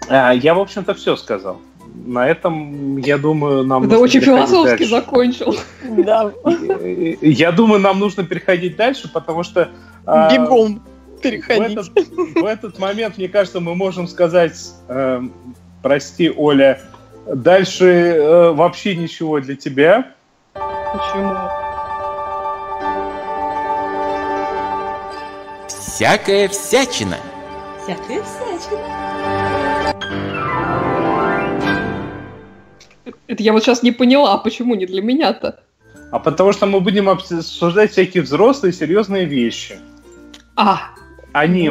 А, 0.10 0.32
я, 0.32 0.54
в 0.54 0.60
общем-то, 0.60 0.94
все 0.94 1.16
сказал. 1.16 1.62
На 2.06 2.28
этом, 2.28 2.98
я 2.98 3.18
думаю, 3.18 3.64
нам 3.64 3.86
Это 3.86 3.98
очень 4.00 4.22
философски 4.22 4.78
дальше. 4.78 4.90
закончил. 4.90 5.56
Да. 5.98 6.32
Я 7.22 7.52
думаю, 7.52 7.80
нам 7.80 8.00
нужно 8.00 8.24
переходить 8.24 8.76
дальше, 8.76 9.10
потому 9.12 9.44
что... 9.44 9.70
А, 10.06 10.32
Бегом 10.32 10.84
переходить. 11.30 11.78
В 11.78 11.92
этот, 11.98 12.36
в 12.36 12.46
этот 12.46 12.80
момент, 12.80 13.18
мне 13.18 13.28
кажется, 13.28 13.60
мы 13.60 13.76
можем 13.76 14.08
сказать, 14.08 14.56
э, 14.88 15.22
прости, 15.82 16.32
Оля, 16.36 16.82
дальше 17.28 17.86
э, 17.86 18.52
вообще 18.52 18.96
ничего 18.96 19.40
для 19.40 19.56
тебя. 19.56 20.12
Почему? 20.54 21.36
Всякая 25.68 26.48
всячина. 26.50 27.18
Всякая 27.84 28.22
всячина. 28.24 29.06
Это 33.28 33.44
я 33.44 33.54
вот 33.54 33.64
сейчас 33.64 33.82
не 33.82 33.92
поняла, 33.92 34.34
а 34.34 34.38
почему 34.38 34.76
не 34.76 34.86
для 34.86 35.02
меня-то? 35.02 35.60
А 36.12 36.20
потому 36.20 36.54
что 36.54 36.66
мы 36.66 36.80
будем 36.80 37.10
обсуждать 37.10 37.92
всякие 37.92 38.24
взрослые 38.24 38.72
серьезные 38.72 39.26
вещи. 39.26 39.80
А, 40.56 40.92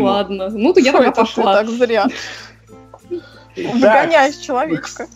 Ну, 0.00 0.04
ладно. 0.04 0.48
Ну, 0.50 0.72
то 0.72 0.80
я 0.80 0.92
тогда 0.92 1.10
пошла. 1.10 1.54
так 1.54 1.68
зря. 1.68 2.06
Выгоняешь 3.56 4.36
человечка. 4.36 5.06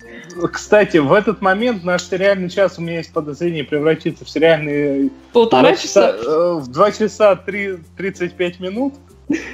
Кстати, 0.52 0.98
в 0.98 1.12
этот 1.12 1.40
момент 1.40 1.84
наш 1.84 2.04
сериальный 2.04 2.48
час, 2.48 2.78
у 2.78 2.82
меня 2.82 2.98
есть 2.98 3.12
подозрение, 3.12 3.64
превратится 3.64 4.24
в 4.24 4.30
сериальный... 4.30 5.10
Полтора 5.32 5.74
часа? 5.74 6.10
Э, 6.10 6.54
в 6.60 6.68
два 6.68 6.92
часа 6.92 7.34
3, 7.34 7.78
35 7.96 8.60
минут. 8.60 8.94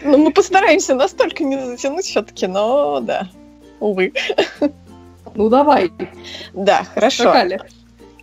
Ну, 0.04 0.18
мы 0.18 0.32
постараемся 0.32 0.94
настолько 0.94 1.44
не 1.44 1.64
затянуть 1.64 2.04
все-таки, 2.04 2.46
но 2.46 3.00
да, 3.00 3.28
увы. 3.80 4.12
Ну, 5.34 5.48
давай. 5.48 5.90
Да, 6.52 6.84
хорошо. 6.94 7.34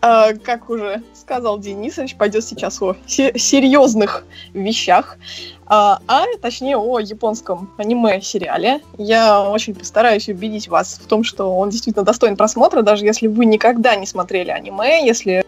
А, 0.02 0.34
как 0.34 0.70
уже 0.70 1.04
сказал 1.32 1.60
Денисович, 1.60 2.18
пойдет 2.18 2.44
сейчас 2.44 2.82
о 2.82 2.98
серьезных 3.08 4.26
вещах, 4.54 5.18
а, 5.66 6.02
а 6.06 6.26
точнее 6.42 6.76
о 6.76 7.00
японском 7.00 7.72
аниме-сериале. 7.78 8.82
Я 8.98 9.50
очень 9.50 9.74
постараюсь 9.74 10.28
убедить 10.28 10.68
вас 10.68 11.00
в 11.02 11.08
том, 11.08 11.24
что 11.24 11.58
он 11.58 11.70
действительно 11.70 12.04
достоин 12.04 12.36
просмотра, 12.36 12.82
даже 12.82 13.06
если 13.06 13.28
вы 13.28 13.46
никогда 13.46 13.96
не 13.96 14.06
смотрели 14.06 14.50
аниме, 14.50 15.06
если 15.06 15.46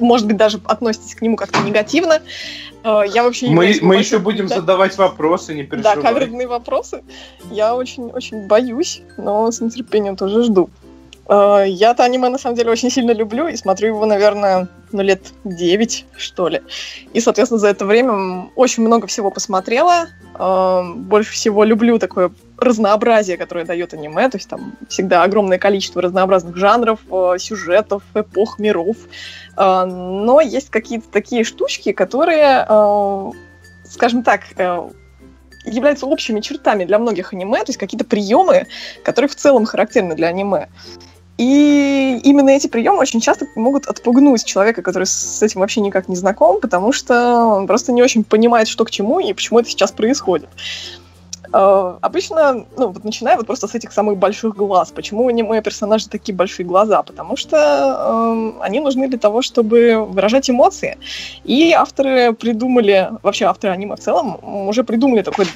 может 0.00 0.26
быть, 0.26 0.36
даже 0.36 0.60
относитесь 0.64 1.14
к 1.14 1.22
нему 1.22 1.36
как-то 1.36 1.60
негативно. 1.60 2.22
А, 2.82 3.02
я 3.02 3.24
вообще 3.24 3.48
мы, 3.48 3.74
мы 3.82 3.96
еще 3.96 4.18
будем 4.18 4.46
да? 4.46 4.56
задавать 4.56 4.96
вопросы, 4.96 5.54
не 5.54 5.64
переживай. 5.64 5.96
Да, 5.96 6.00
каверные 6.00 6.46
вопросы. 6.46 7.02
Я 7.50 7.74
очень-очень 7.74 8.46
боюсь, 8.46 9.02
но 9.18 9.50
с 9.50 9.60
нетерпением 9.60 10.16
тоже 10.16 10.44
жду. 10.44 10.70
Э, 11.28 11.64
я-то 11.66 12.04
аниме 12.04 12.28
на 12.28 12.38
самом 12.38 12.56
деле 12.56 12.70
очень 12.70 12.90
сильно 12.90 13.12
люблю 13.12 13.46
и 13.48 13.56
смотрю 13.56 13.88
его, 13.88 14.06
наверное, 14.06 14.68
ну, 14.92 15.02
лет 15.02 15.20
9, 15.44 16.06
что 16.16 16.48
ли. 16.48 16.62
И, 17.12 17.20
соответственно, 17.20 17.58
за 17.58 17.68
это 17.68 17.84
время 17.84 18.48
очень 18.56 18.82
много 18.82 19.06
всего 19.06 19.30
посмотрела. 19.30 20.06
Э, 20.38 20.82
больше 20.96 21.32
всего 21.32 21.64
люблю 21.64 21.98
такое 21.98 22.32
разнообразие, 22.56 23.36
которое 23.36 23.66
дает 23.66 23.92
аниме. 23.92 24.28
То 24.30 24.38
есть 24.38 24.48
там 24.48 24.74
всегда 24.88 25.22
огромное 25.22 25.58
количество 25.58 26.00
разнообразных 26.00 26.56
жанров, 26.56 27.00
э, 27.10 27.36
сюжетов, 27.38 28.02
эпох, 28.14 28.58
миров. 28.58 28.96
Но 29.56 30.40
есть 30.40 30.70
какие-то 30.70 31.08
такие 31.10 31.42
штучки, 31.42 31.90
которые, 31.90 32.64
скажем 33.84 34.22
так, 34.22 34.42
являются 35.64 36.06
общими 36.06 36.40
чертами 36.40 36.84
для 36.84 37.00
многих 37.00 37.32
аниме, 37.32 37.58
то 37.58 37.70
есть 37.70 37.78
какие-то 37.78 38.04
приемы, 38.04 38.68
которые 39.02 39.28
в 39.28 39.34
целом 39.34 39.64
характерны 39.64 40.14
для 40.14 40.28
аниме. 40.28 40.68
И 41.38 42.20
именно 42.24 42.50
эти 42.50 42.66
приемы 42.66 42.98
очень 42.98 43.20
часто 43.20 43.46
могут 43.54 43.86
отпугнуть 43.86 44.44
человека, 44.44 44.82
который 44.82 45.04
с 45.04 45.40
этим 45.40 45.60
вообще 45.60 45.80
никак 45.80 46.08
не 46.08 46.16
знаком, 46.16 46.60
потому 46.60 46.92
что 46.92 47.44
он 47.44 47.68
просто 47.68 47.92
не 47.92 48.02
очень 48.02 48.24
понимает, 48.24 48.66
что 48.66 48.84
к 48.84 48.90
чему 48.90 49.20
и 49.20 49.32
почему 49.32 49.60
это 49.60 49.70
сейчас 49.70 49.92
происходит. 49.92 50.48
Uh, 51.50 51.98
обычно, 52.02 52.66
ну, 52.76 52.88
вот 52.88 53.04
начиная 53.04 53.36
вот 53.36 53.46
просто 53.46 53.68
с 53.68 53.74
этих 53.74 53.92
самых 53.92 54.18
больших 54.18 54.54
глаз. 54.54 54.90
Почему 54.90 55.24
у 55.24 55.28
аниме 55.28 55.62
персонажи 55.62 56.08
такие 56.08 56.34
большие 56.34 56.66
глаза? 56.66 57.02
Потому 57.02 57.36
что 57.36 57.56
uh, 57.56 58.60
они 58.60 58.80
нужны 58.80 59.08
для 59.08 59.18
того, 59.18 59.40
чтобы 59.40 60.04
выражать 60.04 60.50
эмоции. 60.50 60.98
И 61.44 61.72
авторы 61.72 62.34
придумали, 62.34 63.10
вообще 63.22 63.46
авторы 63.46 63.72
аниме 63.72 63.96
в 63.96 64.00
целом, 64.00 64.38
уже 64.68 64.84
придумали 64.84 65.22
такое 65.22 65.46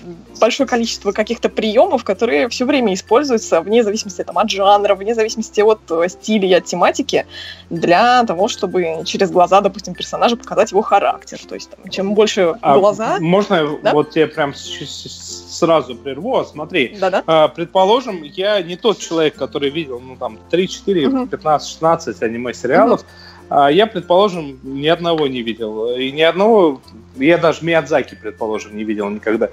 большое 0.41 0.67
количество 0.67 1.13
каких-то 1.13 1.49
приемов, 1.49 2.05
которые 2.05 2.49
все 2.49 2.65
время 2.65 2.95
используются 2.95 3.61
вне 3.61 3.85
зависимости 3.85 4.25
там, 4.25 4.39
от 4.39 4.51
жанра, 4.51 4.95
вне 4.95 5.15
зависимости 5.15 5.61
от 5.61 5.81
э, 5.91 6.09
стиля 6.09 6.49
и 6.49 6.53
от 6.55 6.65
тематики, 6.65 7.27
для 7.71 8.25
того, 8.25 8.49
чтобы 8.49 9.03
через 9.05 9.31
глаза, 9.31 9.61
допустим, 9.61 9.95
персонажа 9.95 10.37
показать 10.37 10.71
его 10.71 10.83
характер. 10.83 11.39
То 11.47 11.55
есть, 11.55 11.71
там, 11.71 11.91
чем 11.91 12.15
больше 12.15 12.55
а 12.61 12.79
глаза... 12.79 13.19
Можно 13.21 13.79
да? 13.83 13.93
вот 13.93 14.11
тебе 14.11 14.27
прям 14.27 14.55
сразу 14.55 15.82
прерву. 15.83 16.39
А 16.39 16.45
смотри, 16.45 16.97
Да-да. 17.01 17.23
А, 17.27 17.49
предположим, 17.49 18.23
я 18.23 18.61
не 18.63 18.77
тот 18.77 18.99
человек, 18.99 19.35
который 19.35 19.71
видел, 19.71 20.01
ну, 20.01 20.17
там, 20.17 20.39
3, 20.51 20.69
4, 20.69 21.09
угу. 21.09 21.27
15, 21.27 21.69
16 21.69 22.23
аниме-сериалов. 22.23 23.01
Угу. 23.01 23.09
А, 23.51 23.71
я, 23.71 23.87
предположим, 23.87 24.59
ни 24.63 24.87
одного 24.87 25.27
не 25.27 25.43
видел. 25.43 25.95
И 25.95 26.11
ни 26.13 26.23
одного, 26.23 26.81
я 27.17 27.39
даже 27.39 27.65
Миядзаки, 27.65 28.17
предположим, 28.21 28.77
не 28.77 28.85
видел 28.85 29.09
никогда. 29.11 29.51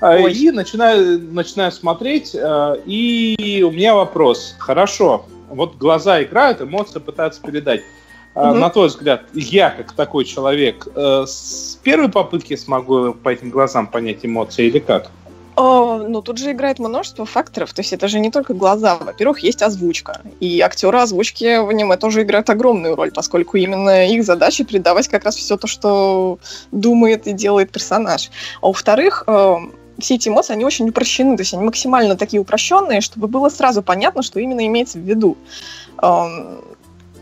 А, 0.00 0.16
Ой. 0.16 0.32
И 0.32 0.50
начинаю, 0.50 1.20
начинаю 1.20 1.72
смотреть, 1.72 2.34
и 2.34 3.64
у 3.66 3.70
меня 3.70 3.94
вопрос. 3.94 4.56
Хорошо, 4.58 5.26
вот 5.50 5.76
глаза 5.76 6.22
играют, 6.22 6.60
эмоции 6.60 6.98
пытаются 6.98 7.42
передать. 7.42 7.82
Угу. 8.34 8.54
На 8.54 8.70
твой 8.70 8.88
взгляд, 8.88 9.24
я 9.34 9.70
как 9.70 9.92
такой 9.92 10.24
человек 10.24 10.88
э, 10.94 11.24
с 11.26 11.78
первой 11.82 12.08
попытки 12.08 12.56
смогу 12.56 13.12
по 13.12 13.28
этим 13.28 13.50
глазам 13.50 13.86
понять 13.86 14.24
эмоции 14.24 14.66
или 14.66 14.78
как? 14.78 15.10
О, 15.54 15.98
ну, 15.98 16.22
тут 16.22 16.38
же 16.38 16.52
играет 16.52 16.78
множество 16.78 17.26
факторов. 17.26 17.72
То 17.72 17.80
есть 17.80 17.92
это 17.92 18.08
же 18.08 18.20
не 18.20 18.30
только 18.30 18.54
глаза. 18.54 18.96
Во-первых, 18.96 19.40
есть 19.40 19.62
озвучка. 19.62 20.22
И 20.40 20.60
актеры 20.60 20.98
озвучки 20.98 21.58
в 21.58 21.68
аниме 21.68 21.96
тоже 21.96 22.22
играют 22.22 22.48
огромную 22.48 22.96
роль, 22.96 23.10
поскольку 23.10 23.58
именно 23.58 24.06
их 24.08 24.24
задача 24.24 24.64
передавать 24.64 25.08
как 25.08 25.24
раз 25.24 25.36
все 25.36 25.56
то, 25.56 25.66
что 25.66 26.38
думает 26.70 27.26
и 27.26 27.32
делает 27.32 27.70
персонаж. 27.70 28.30
А 28.62 28.68
во-вторых, 28.68 29.24
э, 29.26 29.56
все 29.98 30.14
эти 30.14 30.28
эмоции, 30.28 30.54
они 30.54 30.64
очень 30.64 30.88
упрощены, 30.88 31.36
то 31.36 31.42
есть 31.42 31.52
они 31.52 31.64
максимально 31.64 32.16
такие 32.16 32.40
упрощенные, 32.40 33.00
чтобы 33.00 33.28
было 33.28 33.48
сразу 33.50 33.82
понятно, 33.82 34.22
что 34.22 34.40
именно 34.40 34.66
имеется 34.66 34.98
в 34.98 35.02
виду. 35.02 35.36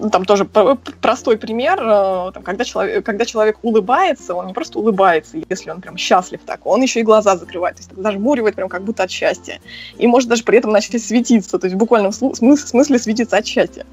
Ну, 0.01 0.09
там 0.09 0.25
тоже 0.25 0.47
простой 0.47 1.37
пример, 1.37 1.79
э, 1.79 2.31
там, 2.33 2.43
когда, 2.43 2.65
человек, 2.65 3.05
когда 3.05 3.27
человек 3.27 3.59
улыбается, 3.63 4.35
он 4.35 4.47
не 4.47 4.55
просто 4.55 4.79
улыбается, 4.79 5.37
если 5.51 5.71
он 5.71 5.83
прям 5.83 5.99
счастлив 5.99 6.41
так, 6.47 6.67
он 6.67 6.81
еще 6.81 7.01
и 7.01 7.03
глаза 7.03 7.37
закрывает, 7.37 7.77
то 7.77 7.83
есть 7.83 7.93
зажмуривает 7.95 8.55
прям 8.55 8.71
как 8.71 8.83
будто 8.83 9.03
от 9.03 9.11
счастья. 9.11 9.61
И 9.99 10.07
может 10.07 10.31
даже 10.31 10.43
при 10.43 10.57
этом 10.57 10.73
начать 10.73 11.03
светиться, 11.03 11.59
то 11.59 11.67
есть 11.67 11.75
в 11.75 11.79
буквальном 11.79 12.13
смысле 12.13 12.99
светиться 12.99 13.37
от 13.37 13.47
счастья. 13.47 13.85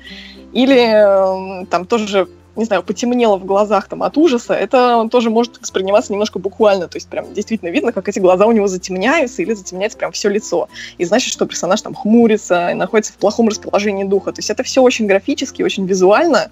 Или 0.54 0.80
эм, 0.80 1.66
там 1.66 1.86
тоже 1.86 2.30
не 2.58 2.66
знаю, 2.66 2.84
потемнело 2.84 3.38
в 3.38 3.46
глазах 3.46 3.88
там 3.88 4.04
от 4.04 4.18
ужаса, 4.18 4.54
это 4.54 5.08
тоже 5.12 5.30
может 5.30 5.62
восприниматься 5.62 6.12
немножко 6.12 6.40
буквально, 6.40 6.88
то 6.88 6.98
есть 6.98 7.08
прям 7.08 7.34
действительно 7.34 7.70
видно, 7.70 7.92
как 7.92 8.10
эти 8.10 8.20
глаза 8.20 8.46
у 8.48 8.52
него 8.52 8.68
затемняются 8.68 9.42
или 9.42 9.54
затемняется 9.54 9.98
прям 9.98 10.12
все 10.12 10.30
лицо. 10.30 10.68
И 10.98 11.06
значит, 11.06 11.32
что 11.32 11.46
персонаж 11.46 11.82
там 11.82 11.94
хмурится 11.94 12.70
и 12.70 12.74
находится 12.74 13.14
в 13.14 13.18
плохом 13.18 13.48
расположении 13.48 14.04
духа. 14.04 14.32
То 14.32 14.40
есть 14.40 14.50
это 14.50 14.64
все 14.64 14.82
очень 14.82 15.06
графически, 15.06 15.62
очень 15.62 15.86
визуально, 15.86 16.50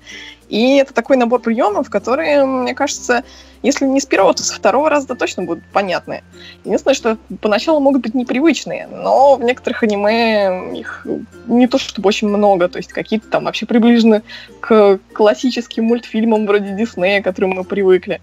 и 0.49 0.77
это 0.77 0.93
такой 0.93 1.17
набор 1.17 1.41
приемов, 1.41 1.89
которые, 1.89 2.45
мне 2.45 2.73
кажется, 2.73 3.23
если 3.63 3.85
не 3.85 3.99
с 3.99 4.05
первого, 4.05 4.33
то 4.33 4.43
со 4.43 4.53
второго 4.53 4.89
раза 4.89 5.15
точно 5.15 5.43
будут 5.43 5.63
понятны. 5.73 6.23
Единственное, 6.63 6.93
что 6.93 7.17
поначалу 7.41 7.79
могут 7.79 8.03
быть 8.03 8.13
непривычные, 8.13 8.87
но 8.87 9.35
в 9.35 9.43
некоторых 9.43 9.83
аниме 9.83 10.71
их 10.77 11.07
не 11.47 11.67
то 11.67 11.77
чтобы 11.77 12.07
очень 12.07 12.27
много, 12.27 12.67
то 12.67 12.77
есть 12.77 12.93
какие-то 12.93 13.27
там 13.29 13.45
вообще 13.45 13.65
приближены 13.65 14.21
к 14.59 14.99
классическим 15.13 15.85
мультфильмам 15.85 16.45
вроде 16.45 16.75
Диснея, 16.75 17.21
к 17.21 17.23
которым 17.23 17.51
мы 17.51 17.63
привыкли. 17.63 18.21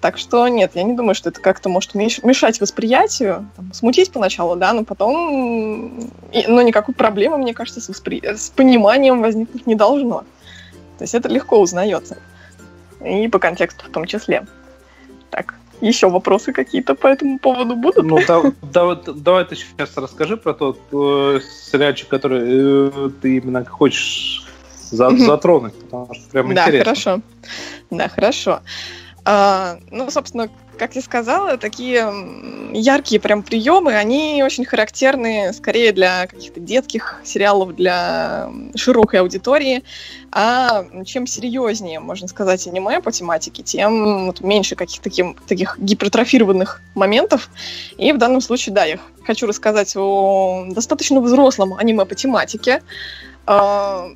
Так 0.00 0.16
что 0.16 0.48
нет, 0.48 0.72
я 0.74 0.82
не 0.82 0.94
думаю, 0.94 1.14
что 1.14 1.28
это 1.28 1.40
как-то 1.40 1.68
может 1.68 1.94
мешать 1.94 2.60
восприятию, 2.60 3.46
там, 3.54 3.72
смутить 3.74 4.10
поначалу, 4.10 4.56
да, 4.56 4.72
но 4.72 4.82
потом, 4.82 6.10
но 6.48 6.62
никакой 6.62 6.94
проблемы, 6.94 7.36
мне 7.36 7.52
кажется, 7.52 7.82
с, 7.82 7.88
воспри... 7.88 8.22
с 8.24 8.48
пониманием 8.48 9.20
возникнуть 9.20 9.66
не 9.66 9.74
должно. 9.74 10.24
То 11.00 11.04
есть 11.04 11.14
это 11.14 11.30
легко 11.30 11.58
узнается. 11.58 12.18
И 13.02 13.26
по 13.28 13.38
контексту 13.38 13.86
в 13.86 13.88
том 13.88 14.04
числе. 14.04 14.46
Так, 15.30 15.54
еще 15.80 16.10
вопросы 16.10 16.52
какие-то 16.52 16.94
по 16.94 17.06
этому 17.06 17.38
поводу 17.38 17.74
будут? 17.74 18.04
Ну, 18.04 18.18
да, 18.28 18.42
да, 18.60 18.94
давай 19.14 19.46
ты 19.46 19.56
сейчас 19.56 19.96
расскажи 19.96 20.36
про 20.36 20.52
тот 20.52 20.78
э, 20.92 21.40
сериальчик, 21.40 22.06
который 22.08 22.42
э, 22.44 23.10
ты 23.22 23.38
именно 23.38 23.64
хочешь 23.64 24.46
за, 24.90 25.08
затронуть, 25.16 25.72
потому 25.84 26.12
что 26.12 26.28
прям 26.28 26.54
да, 26.54 26.64
интересно. 26.64 26.84
хорошо. 26.84 27.22
Да, 27.88 28.08
хорошо. 28.08 28.60
А, 29.24 29.78
ну, 29.90 30.10
собственно, 30.10 30.50
как 30.80 30.96
я 30.96 31.02
сказала, 31.02 31.58
такие 31.58 32.10
яркие 32.72 33.20
прям 33.20 33.42
приемы, 33.42 33.92
они 33.92 34.42
очень 34.42 34.64
характерны 34.64 35.52
скорее 35.52 35.92
для 35.92 36.26
каких-то 36.26 36.58
детских 36.58 37.20
сериалов, 37.22 37.76
для 37.76 38.50
широкой 38.74 39.20
аудитории. 39.20 39.84
А 40.32 40.86
чем 41.04 41.26
серьезнее, 41.26 42.00
можно 42.00 42.28
сказать, 42.28 42.66
аниме 42.66 43.02
по 43.02 43.12
тематике, 43.12 43.62
тем 43.62 44.24
вот, 44.28 44.40
меньше 44.40 44.74
каких-то 44.74 45.04
таких, 45.04 45.36
таких 45.46 45.78
гипертрофированных 45.78 46.80
моментов. 46.94 47.50
И 47.98 48.10
в 48.12 48.16
данном 48.16 48.40
случае, 48.40 48.74
да, 48.74 48.86
я 48.86 48.98
хочу 49.26 49.46
рассказать 49.46 49.94
о 49.96 50.64
достаточно 50.70 51.20
взрослом 51.20 51.74
аниме 51.74 52.06
по 52.06 52.14
тематике, 52.14 52.82
э, 53.46 54.14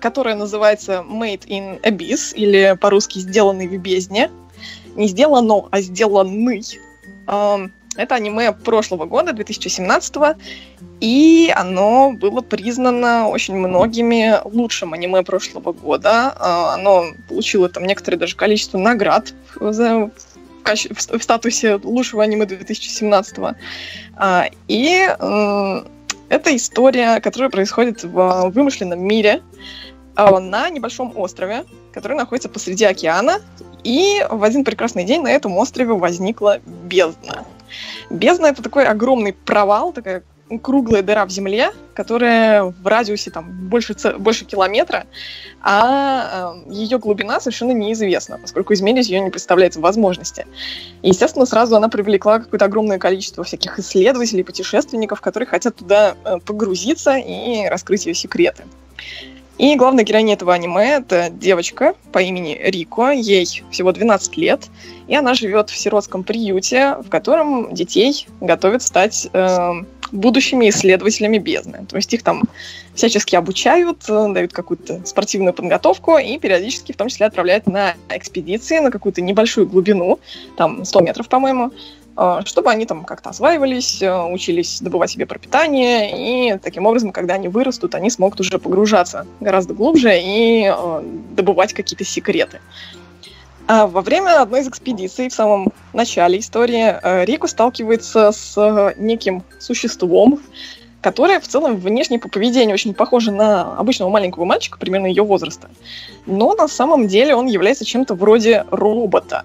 которое 0.00 0.34
называется 0.34 1.04
Made 1.06 1.46
in 1.46 1.78
Abyss, 1.82 2.34
или 2.34 2.74
по-русски 2.80 3.18
«Сделанный 3.18 3.68
в 3.68 3.76
бездне» 3.76 4.30
не 4.96 5.08
сделано, 5.08 5.68
а 5.70 5.80
сделанный. 5.80 6.62
Это 7.26 8.14
аниме 8.14 8.52
прошлого 8.52 9.06
года, 9.06 9.32
2017 9.32 10.16
и 11.00 11.52
оно 11.54 12.12
было 12.12 12.40
признано 12.40 13.28
очень 13.28 13.54
многими 13.54 14.40
лучшим 14.44 14.94
аниме 14.94 15.22
прошлого 15.22 15.72
года. 15.72 16.34
А, 16.38 16.74
оно 16.74 17.08
получило 17.28 17.68
там 17.68 17.84
некоторое 17.84 18.16
даже 18.16 18.34
количество 18.34 18.78
наград 18.78 19.34
за 19.60 20.10
в 20.64 21.22
статусе 21.22 21.76
лучшего 21.76 22.24
аниме 22.24 22.44
2017 22.44 23.38
а, 24.16 24.46
И 24.66 25.08
это 26.28 26.56
история, 26.56 27.20
которая 27.20 27.50
происходит 27.50 28.02
в 28.02 28.50
вымышленном 28.50 29.00
мире 29.00 29.42
а, 30.16 30.40
на 30.40 30.68
небольшом 30.70 31.12
острове, 31.16 31.64
который 31.92 32.16
находится 32.16 32.48
посреди 32.48 32.84
океана, 32.84 33.40
и 33.86 34.26
в 34.28 34.42
один 34.42 34.64
прекрасный 34.64 35.04
день 35.04 35.22
на 35.22 35.30
этом 35.30 35.56
острове 35.56 35.92
возникла 35.92 36.58
бездна. 36.66 37.44
Бездна— 38.10 38.46
это 38.48 38.60
такой 38.60 38.84
огромный 38.84 39.32
провал, 39.32 39.92
такая 39.92 40.24
круглая 40.62 41.02
дыра 41.02 41.24
в 41.24 41.30
земле, 41.30 41.70
которая 41.94 42.64
в 42.64 42.86
радиусе 42.86 43.30
там 43.30 43.68
больше, 43.68 43.94
больше 44.18 44.44
километра, 44.44 45.06
а 45.60 46.54
э, 46.66 46.72
ее 46.72 46.98
глубина 46.98 47.38
совершенно 47.40 47.72
неизвестна, 47.72 48.38
поскольку 48.38 48.74
измерить 48.74 49.08
ее 49.08 49.20
не 49.20 49.30
представляется 49.30 49.80
возможности. 49.80 50.46
И, 51.02 51.08
естественно, 51.08 51.46
сразу 51.46 51.76
она 51.76 51.88
привлекла 51.88 52.40
какое-то 52.40 52.64
огромное 52.64 52.98
количество 52.98 53.44
всяких 53.44 53.78
исследователей, 53.78 54.42
путешественников, 54.42 55.20
которые 55.20 55.48
хотят 55.48 55.76
туда 55.76 56.16
э, 56.24 56.38
погрузиться 56.44 57.16
и 57.16 57.66
раскрыть 57.66 58.06
ее 58.06 58.14
секреты. 58.14 58.64
И 59.58 59.74
главная 59.76 60.04
героиня 60.04 60.34
этого 60.34 60.52
аниме— 60.52 60.96
это 60.98 61.30
девочка 61.30 61.94
по 62.12 62.18
имени 62.18 62.60
Рико, 62.62 63.10
ей 63.10 63.46
всего 63.70 63.92
12 63.92 64.36
лет, 64.36 64.68
и 65.08 65.14
она 65.14 65.32
живет 65.32 65.70
в 65.70 65.76
сиротском 65.76 66.24
приюте, 66.24 66.96
в 67.02 67.08
котором 67.08 67.72
детей 67.72 68.26
готовят 68.42 68.82
стать 68.82 69.28
э, 69.32 69.72
будущими 70.12 70.68
исследователями 70.68 71.38
бездны. 71.38 71.86
То 71.88 71.96
есть 71.96 72.12
их 72.12 72.22
там 72.22 72.42
всячески 72.94 73.34
обучают, 73.34 74.04
э, 74.08 74.28
дают 74.32 74.52
какую-то 74.52 75.00
спортивную 75.06 75.54
подготовку 75.54 76.18
и 76.18 76.38
периодически 76.38 76.92
в 76.92 76.96
том 76.96 77.08
числе 77.08 77.26
отправляют 77.26 77.66
на 77.66 77.94
экспедиции 78.10 78.78
на 78.80 78.90
какую-то 78.90 79.22
небольшую 79.22 79.66
глубину, 79.66 80.20
там 80.58 80.84
100 80.84 81.00
метров, 81.00 81.28
по-моему, 81.30 81.72
чтобы 82.44 82.70
они 82.70 82.86
там 82.86 83.04
как-то 83.04 83.30
осваивались, 83.30 84.00
э, 84.00 84.22
учились 84.24 84.80
добывать 84.80 85.10
себе 85.10 85.26
пропитание, 85.26 86.54
и 86.54 86.58
таким 86.58 86.86
образом, 86.86 87.12
когда 87.12 87.34
они 87.34 87.48
вырастут, 87.48 87.94
они 87.94 88.10
смогут 88.10 88.40
уже 88.40 88.58
погружаться 88.58 89.26
гораздо 89.40 89.74
глубже 89.74 90.18
и 90.18 90.72
э, 90.74 91.02
добывать 91.32 91.74
какие-то 91.74 92.04
секреты. 92.04 92.60
А 93.68 93.86
во 93.86 94.00
время 94.00 94.40
одной 94.40 94.60
из 94.60 94.68
экспедиций, 94.68 95.28
в 95.28 95.34
самом 95.34 95.72
начале 95.92 96.38
истории, 96.38 97.24
Рику 97.24 97.48
сталкивается 97.48 98.30
с 98.30 98.94
неким 98.96 99.42
существом, 99.58 100.40
которое 101.00 101.40
в 101.40 101.48
целом 101.48 101.76
внешне 101.76 102.18
по 102.18 102.28
поведению 102.28 102.74
очень 102.74 102.94
похоже 102.94 103.32
на 103.32 103.76
обычного 103.76 104.08
маленького 104.08 104.44
мальчика, 104.44 104.78
примерно 104.78 105.06
ее 105.06 105.24
возраста. 105.24 105.68
Но 106.26 106.54
на 106.54 106.68
самом 106.68 107.08
деле 107.08 107.34
он 107.34 107.46
является 107.46 107.84
чем-то 107.84 108.14
вроде 108.14 108.64
робота. 108.70 109.44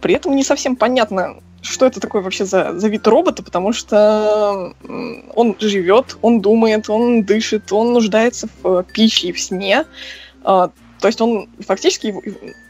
При 0.00 0.14
этом 0.14 0.34
не 0.34 0.42
совсем 0.42 0.74
понятно, 0.74 1.36
что 1.62 1.86
это 1.86 2.00
такое 2.00 2.22
вообще 2.22 2.44
за, 2.44 2.78
за 2.78 2.88
вид 2.88 3.06
робота, 3.06 3.42
потому 3.42 3.72
что 3.72 4.74
он 5.34 5.56
живет, 5.58 6.16
он 6.22 6.40
думает, 6.40 6.88
он 6.88 7.24
дышит, 7.24 7.72
он 7.72 7.92
нуждается 7.92 8.48
в 8.62 8.84
пище 8.84 9.28
и 9.28 9.32
в 9.32 9.40
сне. 9.40 9.84
А, 10.44 10.70
то 11.00 11.08
есть 11.08 11.20
он 11.20 11.48
фактически 11.60 12.14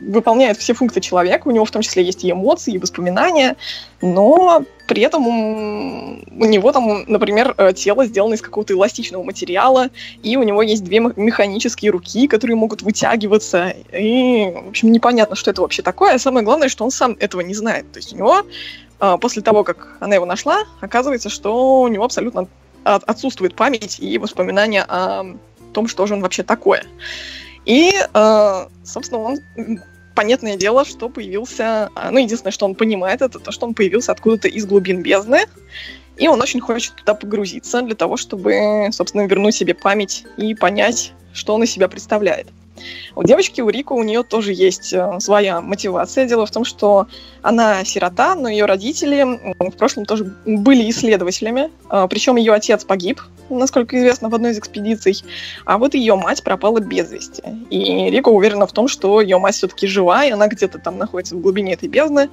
выполняет 0.00 0.56
все 0.56 0.74
функции 0.74 1.00
человека, 1.00 1.48
у 1.48 1.50
него 1.50 1.64
в 1.64 1.70
том 1.70 1.82
числе 1.82 2.04
есть 2.04 2.24
и 2.24 2.30
эмоции, 2.30 2.74
и 2.74 2.78
воспоминания, 2.78 3.56
но 4.02 4.64
при 4.86 5.02
этом 5.02 5.26
у 5.26 6.44
него 6.44 6.72
там, 6.72 7.04
например, 7.06 7.54
э, 7.58 7.72
тело 7.72 8.06
сделано 8.06 8.34
из 8.34 8.42
какого-то 8.42 8.72
эластичного 8.74 9.22
материала, 9.22 9.90
и 10.22 10.36
у 10.36 10.42
него 10.42 10.62
есть 10.62 10.84
две 10.84 11.00
механические 11.00 11.90
руки, 11.90 12.28
которые 12.28 12.56
могут 12.56 12.82
вытягиваться, 12.82 13.74
и, 13.92 14.52
в 14.64 14.68
общем, 14.68 14.92
непонятно, 14.92 15.36
что 15.36 15.50
это 15.50 15.62
вообще 15.62 15.82
такое, 15.82 16.14
а 16.14 16.18
самое 16.18 16.44
главное, 16.44 16.68
что 16.68 16.84
он 16.84 16.90
сам 16.90 17.16
этого 17.20 17.40
не 17.40 17.54
знает. 17.54 17.90
То 17.92 17.98
есть 17.98 18.12
у 18.12 18.16
него 18.16 18.42
а, 18.98 19.16
после 19.16 19.42
того, 19.42 19.64
как 19.64 19.96
она 20.00 20.14
его 20.14 20.26
нашла, 20.26 20.64
оказывается, 20.80 21.28
что 21.28 21.82
у 21.82 21.88
него 21.88 22.04
абсолютно 22.04 22.48
отсутствует 22.84 23.56
память 23.56 23.98
и 23.98 24.16
воспоминания 24.16 24.84
о 24.84 25.24
том, 25.72 25.88
что 25.88 26.06
же 26.06 26.14
он 26.14 26.22
вообще 26.22 26.44
такое. 26.44 26.84
И, 27.64 27.92
а, 28.14 28.68
собственно, 28.84 29.20
он 29.20 29.38
понятное 30.16 30.56
дело, 30.56 30.84
что 30.84 31.08
появился... 31.08 31.90
А, 31.94 32.10
ну, 32.10 32.18
единственное, 32.18 32.50
что 32.50 32.64
он 32.64 32.74
понимает, 32.74 33.22
это 33.22 33.38
то, 33.38 33.52
что 33.52 33.66
он 33.66 33.74
появился 33.74 34.10
откуда-то 34.10 34.48
из 34.48 34.66
глубин 34.66 35.02
бездны, 35.02 35.44
и 36.16 36.26
он 36.26 36.40
очень 36.40 36.60
хочет 36.60 36.96
туда 36.96 37.14
погрузиться 37.14 37.82
для 37.82 37.94
того, 37.94 38.16
чтобы, 38.16 38.88
собственно, 38.90 39.26
вернуть 39.26 39.54
себе 39.54 39.74
память 39.74 40.24
и 40.36 40.54
понять, 40.54 41.12
что 41.32 41.54
он 41.54 41.62
из 41.62 41.70
себя 41.70 41.86
представляет. 41.88 42.48
У 43.14 43.22
девочки, 43.22 43.60
у 43.60 43.68
Рико, 43.68 43.94
у 43.94 44.02
нее 44.02 44.22
тоже 44.22 44.52
есть 44.52 44.92
э, 44.92 45.18
своя 45.20 45.60
мотивация. 45.60 46.26
Дело 46.26 46.46
в 46.46 46.50
том, 46.50 46.64
что 46.64 47.06
она 47.42 47.84
сирота, 47.84 48.34
но 48.34 48.48
ее 48.48 48.66
родители 48.66 49.54
в 49.58 49.76
прошлом 49.76 50.04
тоже 50.04 50.24
были 50.44 50.88
исследователями. 50.90 51.70
Э, 51.90 52.06
Причем 52.08 52.36
ее 52.36 52.52
отец 52.52 52.84
погиб, 52.84 53.20
насколько 53.48 53.98
известно, 53.98 54.28
в 54.28 54.34
одной 54.34 54.50
из 54.52 54.58
экспедиций. 54.58 55.22
А 55.64 55.78
вот 55.78 55.94
ее 55.94 56.16
мать 56.16 56.42
пропала 56.42 56.80
без 56.80 57.10
вести. 57.10 57.42
И 57.70 58.10
Рико 58.10 58.30
уверена 58.30 58.66
в 58.66 58.72
том, 58.72 58.88
что 58.88 59.20
ее 59.20 59.38
мать 59.38 59.54
все-таки 59.54 59.86
жива, 59.86 60.24
и 60.24 60.30
она 60.30 60.48
где-то 60.48 60.78
там 60.78 60.98
находится 60.98 61.36
в 61.36 61.40
глубине 61.40 61.74
этой 61.74 61.88
бездны, 61.88 62.28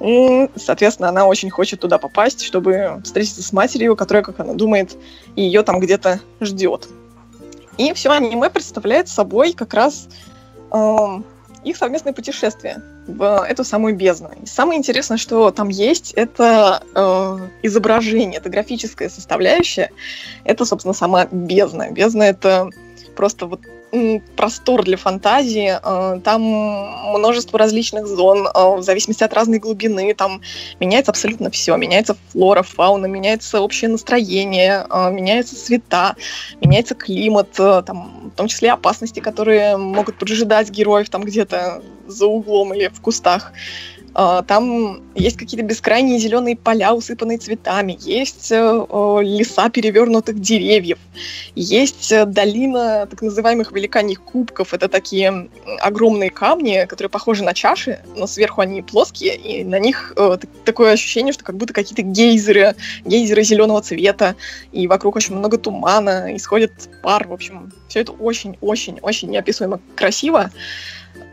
И, 0.00 0.48
соответственно, 0.56 1.10
она 1.10 1.26
очень 1.26 1.50
хочет 1.50 1.80
туда 1.80 1.98
попасть, 1.98 2.42
чтобы 2.42 3.00
встретиться 3.04 3.42
с 3.42 3.52
матерью, 3.52 3.94
которая, 3.96 4.24
как 4.24 4.40
она 4.40 4.54
думает, 4.54 4.96
ее 5.36 5.62
там 5.62 5.78
где-то 5.80 6.20
ждет. 6.40 6.88
И 7.78 7.92
все 7.94 8.10
аниме 8.10 8.50
представляет 8.50 9.08
собой 9.08 9.52
как 9.52 9.74
раз 9.74 10.08
э, 10.72 11.20
их 11.64 11.76
совместное 11.76 12.12
путешествие 12.12 12.82
в 13.06 13.44
эту 13.48 13.64
самую 13.64 13.96
бездну. 13.96 14.30
И 14.42 14.46
самое 14.46 14.78
интересное, 14.78 15.16
что 15.16 15.50
там 15.50 15.68
есть, 15.68 16.12
это 16.12 16.82
э, 16.94 17.48
изображение, 17.62 18.38
это 18.38 18.50
графическая 18.50 19.08
составляющая. 19.08 19.90
Это, 20.44 20.64
собственно, 20.64 20.94
сама 20.94 21.26
бездна. 21.26 21.90
Бездна— 21.90 22.22
это 22.24 22.68
просто 23.16 23.46
вот 23.46 23.60
простор 24.36 24.84
для 24.84 24.96
фантазии. 24.96 25.78
Э, 25.82 26.20
там 26.20 26.42
множество 26.42 27.58
различных 27.58 28.06
зон, 28.06 28.46
э, 28.46 28.76
в 28.76 28.82
зависимости 28.82 29.22
от 29.22 29.34
разной 29.34 29.58
глубины. 29.58 30.14
Там 30.14 30.40
меняется 30.80 31.10
абсолютно 31.10 31.50
все. 31.50 31.76
Меняется 31.76 32.16
флора, 32.30 32.62
фауна, 32.62 33.06
меняется 33.06 33.60
общее 33.60 33.90
настроение, 33.90 34.86
э, 34.88 35.10
меняются 35.10 35.56
цвета, 35.56 36.16
меняется 36.60 36.94
климат, 36.94 37.50
там, 37.52 38.30
в 38.32 38.36
том 38.36 38.48
числе 38.48 38.72
опасности, 38.72 39.20
которые 39.20 39.76
могут 39.76 40.18
поджидать 40.18 40.70
героев 40.70 41.10
там 41.10 41.22
где-то 41.22 41.82
за 42.06 42.26
углом 42.26 42.72
или 42.72 42.88
в 42.88 43.00
кустах. 43.00 43.52
А, 44.14 44.42
там 44.42 45.02
есть 45.14 45.36
какие-то 45.36 45.64
бескрайние 45.64 46.18
зеленые 46.18 46.56
поля, 46.56 46.92
усыпанные 46.92 47.38
цветами, 47.38 47.96
есть 48.00 48.52
э, 48.52 48.86
леса 49.22 49.70
перевернутых 49.70 50.38
деревьев, 50.38 50.98
есть 51.54 52.12
э, 52.12 52.26
долина 52.26 53.06
так 53.10 53.22
называемых 53.22 53.72
великаньих 53.72 54.20
кубков. 54.22 54.74
Это 54.74 54.88
такие 54.88 55.48
огромные 55.80 56.30
камни, 56.30 56.84
которые 56.86 57.10
похожи 57.10 57.42
на 57.42 57.54
чаши, 57.54 58.00
но 58.16 58.26
сверху 58.26 58.60
они 58.60 58.82
плоские, 58.82 59.36
и 59.36 59.64
на 59.64 59.78
них 59.78 60.12
э, 60.16 60.36
такое 60.64 60.92
ощущение, 60.92 61.32
что 61.32 61.44
как 61.44 61.56
будто 61.56 61.72
какие-то 61.72 62.02
гейзеры, 62.02 62.74
гейзеры 63.04 63.42
зеленого 63.44 63.80
цвета, 63.80 64.36
и 64.72 64.86
вокруг 64.86 65.16
очень 65.16 65.36
много 65.36 65.56
тумана, 65.56 66.36
исходит 66.36 66.72
пар. 67.02 67.26
В 67.28 67.32
общем, 67.32 67.72
все 67.88 68.00
это 68.00 68.12
очень-очень-очень 68.12 69.30
неописуемо 69.30 69.80
красиво. 69.96 70.50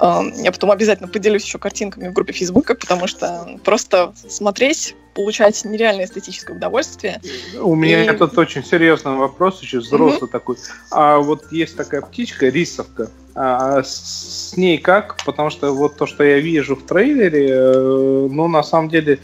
Я 0.01 0.51
потом 0.51 0.71
обязательно 0.71 1.09
поделюсь 1.09 1.43
еще 1.43 1.57
картинками 1.57 2.07
в 2.07 2.13
группе 2.13 2.31
Фейсбука, 2.31 2.75
потому 2.75 3.07
что 3.07 3.59
просто 3.63 4.13
смотреть, 4.29 4.95
получать 5.13 5.65
нереальное 5.65 6.05
эстетическое 6.05 6.55
удовольствие. 6.55 7.19
У 7.59 7.75
меня 7.75 8.05
и... 8.05 8.17
тут 8.17 8.37
очень 8.37 8.63
серьезный 8.63 9.15
вопрос, 9.15 9.61
еще 9.61 9.79
взрослый 9.79 10.29
mm-hmm. 10.29 10.31
такой. 10.31 10.55
А 10.91 11.17
вот 11.17 11.51
есть 11.51 11.75
такая 11.75 12.01
птичка, 12.01 12.47
рисовка. 12.47 13.09
А 13.35 13.83
с, 13.83 14.51
с 14.51 14.57
ней 14.57 14.77
как? 14.77 15.17
Потому 15.25 15.49
что 15.49 15.73
вот 15.73 15.97
то, 15.97 16.05
что 16.05 16.23
я 16.23 16.39
вижу 16.39 16.75
в 16.75 16.85
трейлере, 16.85 17.49
э, 17.49 18.27
ну, 18.31 18.47
на 18.47 18.63
самом 18.63 18.89
деле, 18.89 19.19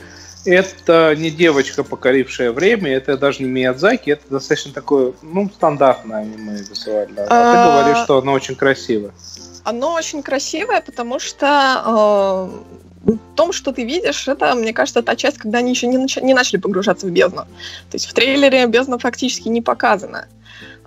это 0.45 1.15
не 1.17 1.31
девочка, 1.31 1.83
покорившая 1.83 2.51
время, 2.51 2.91
это 2.91 3.17
даже 3.17 3.43
не 3.43 3.49
Миядзаки, 3.49 4.11
это 4.11 4.23
достаточно 4.29 4.73
такое, 4.73 5.13
ну, 5.21 5.49
стандартное 5.49 6.19
аниме 6.19 6.57
визуально. 6.57 7.23
А 7.23 7.53
ты 7.53 7.57
а, 7.57 7.81
говоришь, 7.81 8.03
что 8.03 8.19
оно 8.19 8.33
очень 8.33 8.55
красиво. 8.55 9.11
Оно 9.65 9.93
очень 9.93 10.21
красивое, 10.21 10.81
потому 10.81 11.19
что 11.19 11.83
э, 13.05 13.11
в 13.11 13.35
том, 13.35 13.51
что 13.51 13.71
ты 13.71 13.83
видишь, 13.83 14.27
это, 14.27 14.53
мне 14.55 14.73
кажется, 14.73 15.01
та 15.01 15.15
часть, 15.15 15.37
когда 15.37 15.57
они 15.57 15.71
еще 15.71 15.87
не, 15.87 15.97
нач- 15.97 16.21
не 16.21 16.33
начали 16.33 16.59
погружаться 16.59 17.07
в 17.07 17.09
бездну. 17.09 17.41
То 17.89 17.95
есть 17.95 18.05
в 18.05 18.13
трейлере 18.13 18.67
бездна 18.67 18.99
фактически 18.99 19.49
не 19.49 19.61
показана. 19.61 20.27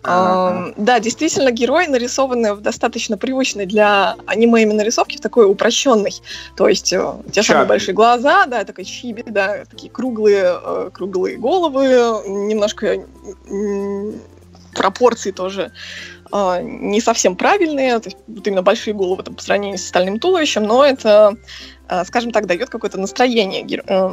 Uh-huh. 0.05 0.75
да, 0.77 1.01
действительно, 1.01 1.51
герои 1.51 1.87
нарисованы 1.87 2.55
в 2.55 2.61
достаточно 2.61 3.19
привычной 3.19 3.67
для 3.67 4.15
аниме 4.27 4.63
именно 4.63 4.83
рисовке, 4.83 5.19
в 5.19 5.21
такой 5.21 5.51
упрощенной. 5.51 6.15
То 6.57 6.69
есть 6.69 6.93
э, 6.93 7.15
те 7.33 7.43
самые 7.43 7.67
большие 7.67 7.95
глаза, 7.97 8.47
да, 8.47 8.63
такой 8.63 8.85
чиби, 8.85 9.25
да, 9.27 9.65
такие 9.69 9.91
круглые, 9.91 10.57
э, 10.63 10.91
круглые 10.95 11.37
головы, 11.37 11.89
немножко 12.29 13.05
пропорции 14.79 15.33
тоже 15.33 15.73
э, 16.33 16.63
не 16.63 17.01
совсем 17.01 17.37
правильные, 17.37 17.99
то 18.01 18.09
есть 18.09 18.19
вот 18.27 18.47
именно 18.47 18.63
большие 18.63 18.95
головы 18.95 19.23
там, 19.23 19.35
по 19.35 19.43
сравнению 19.43 19.79
с 19.79 19.85
остальным 19.85 20.19
туловищем, 20.19 20.65
но 20.65 20.85
это, 20.85 21.37
э, 21.89 22.05
скажем 22.05 22.31
так, 22.31 22.47
дает 22.47 22.71
какое-то 22.71 22.99
настроение 22.99 23.65
э, 23.65 24.11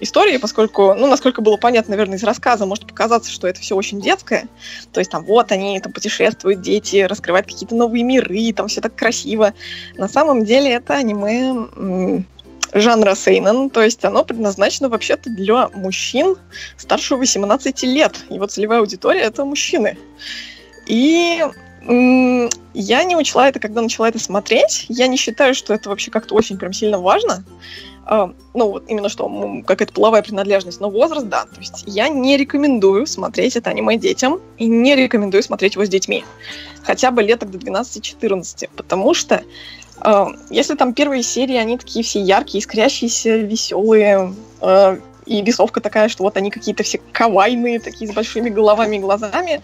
истории, 0.00 0.36
поскольку, 0.38 0.94
ну, 0.94 1.06
насколько 1.06 1.42
было 1.42 1.56
понятно, 1.56 1.92
наверное, 1.92 2.18
из 2.18 2.24
рассказа, 2.24 2.66
может 2.66 2.86
показаться, 2.86 3.30
что 3.30 3.46
это 3.48 3.60
все 3.60 3.76
очень 3.76 4.00
детское, 4.00 4.48
то 4.92 5.00
есть 5.00 5.10
там 5.10 5.24
вот 5.24 5.52
они 5.52 5.78
там 5.80 5.92
путешествуют, 5.92 6.60
дети, 6.60 7.02
раскрывают 7.02 7.46
какие-то 7.46 7.74
новые 7.74 8.04
миры, 8.04 8.52
там 8.52 8.68
все 8.68 8.80
так 8.80 8.94
красиво. 8.94 9.54
На 9.96 10.08
самом 10.08 10.44
деле 10.44 10.72
это 10.72 10.94
аниме 10.94 12.24
жанра 12.72 13.14
сейнен, 13.14 13.70
то 13.70 13.82
есть 13.82 14.04
оно 14.04 14.24
предназначено 14.24 14.88
вообще-то 14.88 15.30
для 15.30 15.68
мужчин 15.68 16.36
старше 16.76 17.16
18 17.16 17.82
лет. 17.84 18.16
Его 18.28 18.46
целевая 18.46 18.80
аудитория— 18.80 19.20
это 19.22 19.44
мужчины. 19.44 19.98
И 20.90 21.40
я 22.74 23.04
не 23.04 23.16
учла 23.16 23.48
это, 23.48 23.60
когда 23.60 23.80
начала 23.80 24.08
это 24.08 24.18
смотреть. 24.18 24.86
Я 24.88 25.06
не 25.06 25.16
считаю, 25.16 25.54
что 25.54 25.72
это 25.72 25.88
вообще 25.88 26.10
как-то 26.10 26.34
очень 26.34 26.58
прям 26.58 26.72
сильно 26.72 26.98
важно. 26.98 27.44
Uh, 28.06 28.34
ну, 28.54 28.72
вот 28.72 28.84
именно 28.88 29.08
что, 29.08 29.30
какая-то 29.64 29.92
половая 29.92 30.22
принадлежность, 30.22 30.80
но 30.80 30.90
возраст, 30.90 31.28
да. 31.28 31.44
То 31.44 31.60
есть 31.60 31.84
я 31.86 32.08
не 32.08 32.36
рекомендую 32.36 33.06
смотреть 33.06 33.54
это 33.54 33.70
аниме 33.70 33.98
детям 33.98 34.40
и 34.58 34.66
не 34.66 34.96
рекомендую 34.96 35.44
смотреть 35.44 35.74
его 35.74 35.84
с 35.84 35.88
детьми. 35.88 36.24
Хотя 36.82 37.12
бы 37.12 37.22
леток 37.22 37.52
до 37.52 37.58
12-14, 37.58 38.70
потому 38.74 39.14
что 39.14 39.44
uh, 40.00 40.36
если 40.50 40.74
там 40.74 40.92
первые 40.92 41.22
серии, 41.22 41.56
они 41.56 41.78
такие 41.78 42.04
все 42.04 42.20
яркие, 42.20 42.62
искрящиеся, 42.62 43.36
веселые, 43.36 44.34
uh, 44.60 45.00
и 45.26 45.42
рисовка 45.44 45.80
такая, 45.80 46.08
что 46.08 46.24
вот 46.24 46.36
они 46.36 46.50
какие-то 46.50 46.82
все 46.82 47.00
кавайные, 47.12 47.78
такие 47.78 48.10
с 48.10 48.14
большими 48.14 48.48
головами 48.48 48.96
и 48.96 49.00
глазами, 49.00 49.62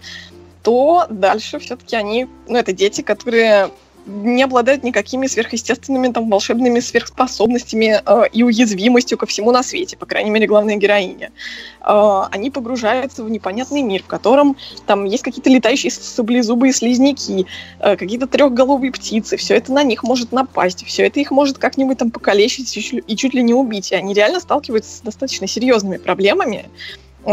то 0.67 1.07
дальше 1.09 1.59
все-таки 1.59 1.95
они, 1.95 2.27
ну, 2.49 2.57
это 2.57 2.73
дети, 2.73 2.99
которые 2.99 3.71
не 4.05 4.43
обладают 4.43 4.83
никакими 4.83 5.25
сверхъестественными 5.25 6.11
там 6.11 6.29
волшебными 6.29 6.81
сверхспособностями 6.81 8.01
э, 8.05 8.23
и 8.33 8.43
уязвимостью 8.43 9.17
ко 9.17 9.25
всему 9.25 9.51
на 9.51 9.63
свете, 9.63 9.95
по 9.95 10.05
крайней 10.05 10.29
мере, 10.29 10.45
главная 10.45 10.75
героиня. 10.75 11.31
Э, 11.79 12.23
они 12.31 12.51
погружаются 12.51 13.23
в 13.23 13.29
непонятный 13.29 13.81
мир, 13.81 14.03
в 14.03 14.07
котором 14.07 14.57
там 14.85 15.05
есть 15.05 15.23
какие-то 15.23 15.49
летающие 15.49 15.89
саблезубые 15.89 16.73
слизняки, 16.73 17.45
э, 17.79 17.95
какие-то 17.95 18.27
трехголовые 18.27 18.91
птицы. 18.91 19.37
Все 19.37 19.55
это 19.55 19.71
на 19.71 19.83
них 19.83 20.03
может 20.03 20.33
напасть, 20.33 20.85
все 20.85 21.05
это 21.05 21.21
их 21.21 21.31
может 21.31 21.59
как-нибудь 21.59 21.97
там 21.97 22.11
покалечить 22.11 22.75
и 23.07 23.15
чуть 23.15 23.33
ли 23.33 23.41
не 23.41 23.53
убить. 23.53 23.93
И 23.93 23.95
они 23.95 24.13
реально 24.13 24.41
сталкиваются 24.41 24.97
с 24.97 24.99
достаточно 24.99 25.47
серьезными 25.47 25.95
проблемами 25.95 26.65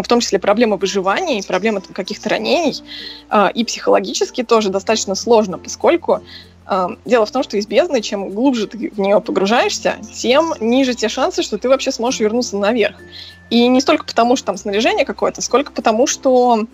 в 0.03 0.09
том 0.09 0.21
числе 0.21 0.39
проблемы 0.39 0.77
выживания 0.77 1.39
и 1.39 1.47
проблемы 1.47 1.81
каких-то 1.81 2.29
ранений, 2.29 2.83
а, 3.29 3.49
и 3.49 3.65
психологически 3.65 4.43
тоже 4.43 4.71
достаточно 4.71 5.15
сложно, 5.15 5.59
поскольку 5.59 6.21
а, 6.67 6.91
дело 7.05 7.27
в 7.27 7.31
том, 7.31 7.43
что 7.43 7.57
из 7.57 7.67
бездны, 7.67 8.01
чем 8.01 8.31
глубже 8.31 8.67
ты 8.67 8.91
в 8.91 8.99
нее 8.99 9.21
погружаешься, 9.21 9.97
тем 10.15 10.55
ниже 10.61 10.95
те 10.95 11.09
шансы, 11.09 11.43
что 11.43 11.59
ты 11.59 11.69
вообще 11.69 11.93
сможешь 11.93 12.21
вернуться 12.21 12.57
наверх. 12.57 12.97
И 13.51 13.67
не 13.69 13.81
столько 13.81 14.05
потому, 14.05 14.37
что 14.37 14.47
там 14.47 14.57
снаряжение 14.57 15.05
какое-то, 15.05 15.43
сколько 15.43 15.73
потому, 15.73 16.07
что 16.07 16.67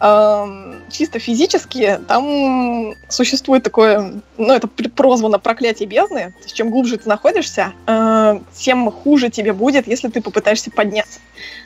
чисто 0.00 1.18
физически 1.18 1.98
там 2.06 2.94
существует 3.08 3.64
такое, 3.64 4.12
ну, 4.36 4.52
это 4.52 4.68
прозвано 4.68 5.38
проклятие 5.40 5.88
бездны. 5.88 6.34
То 6.38 6.44
есть, 6.44 6.54
чем 6.54 6.70
глубже 6.70 6.98
ты 6.98 7.08
находишься, 7.08 7.72
э, 7.86 8.38
тем 8.54 8.90
хуже 8.92 9.28
тебе 9.28 9.52
будет, 9.52 9.88
если 9.88 10.08
ты 10.08 10.20
попытаешься 10.20 10.70
подняться. 10.70 11.18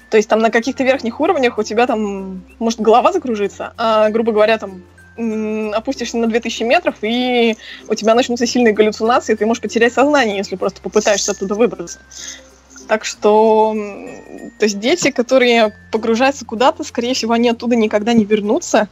То 0.09 0.17
есть 0.17 0.29
там 0.29 0.41
на 0.41 0.51
каких-то 0.51 0.83
верхних 0.83 1.21
уровнях 1.21 1.59
у 1.59 1.63
тебя 1.63 1.87
там 1.87 2.43
может 2.59 2.81
голова 2.81 3.13
закружиться, 3.13 3.73
а, 3.77 4.11
грубо 4.11 4.33
говоря, 4.33 4.59
там 4.59 4.83
опустишься 5.75 6.17
на 6.17 6.27
2000 6.27 6.63
метров, 6.63 6.97
и 7.03 7.57
у 7.89 7.95
тебя 7.95 8.15
начнутся 8.15 8.47
сильные 8.47 8.73
галлюцинации, 8.73 9.35
ты 9.35 9.45
можешь 9.45 9.61
потерять 9.61 9.93
сознание, 9.93 10.39
если 10.39 10.57
просто 10.57 10.81
попытаешься 10.81 11.33
оттуда 11.33 11.55
выбраться. 11.55 11.99
Так 12.89 13.05
что, 13.05 13.75
то 14.59 14.65
есть 14.65 14.79
дети, 14.79 15.11
которые 15.11 15.75
погружаются 15.91 16.45
куда-то, 16.45 16.85
скорее 16.85 17.15
всего, 17.15 17.33
они 17.33 17.49
оттуда 17.49 17.77
никогда 17.77 18.13
не 18.13 18.25
вернутся. 18.25 18.89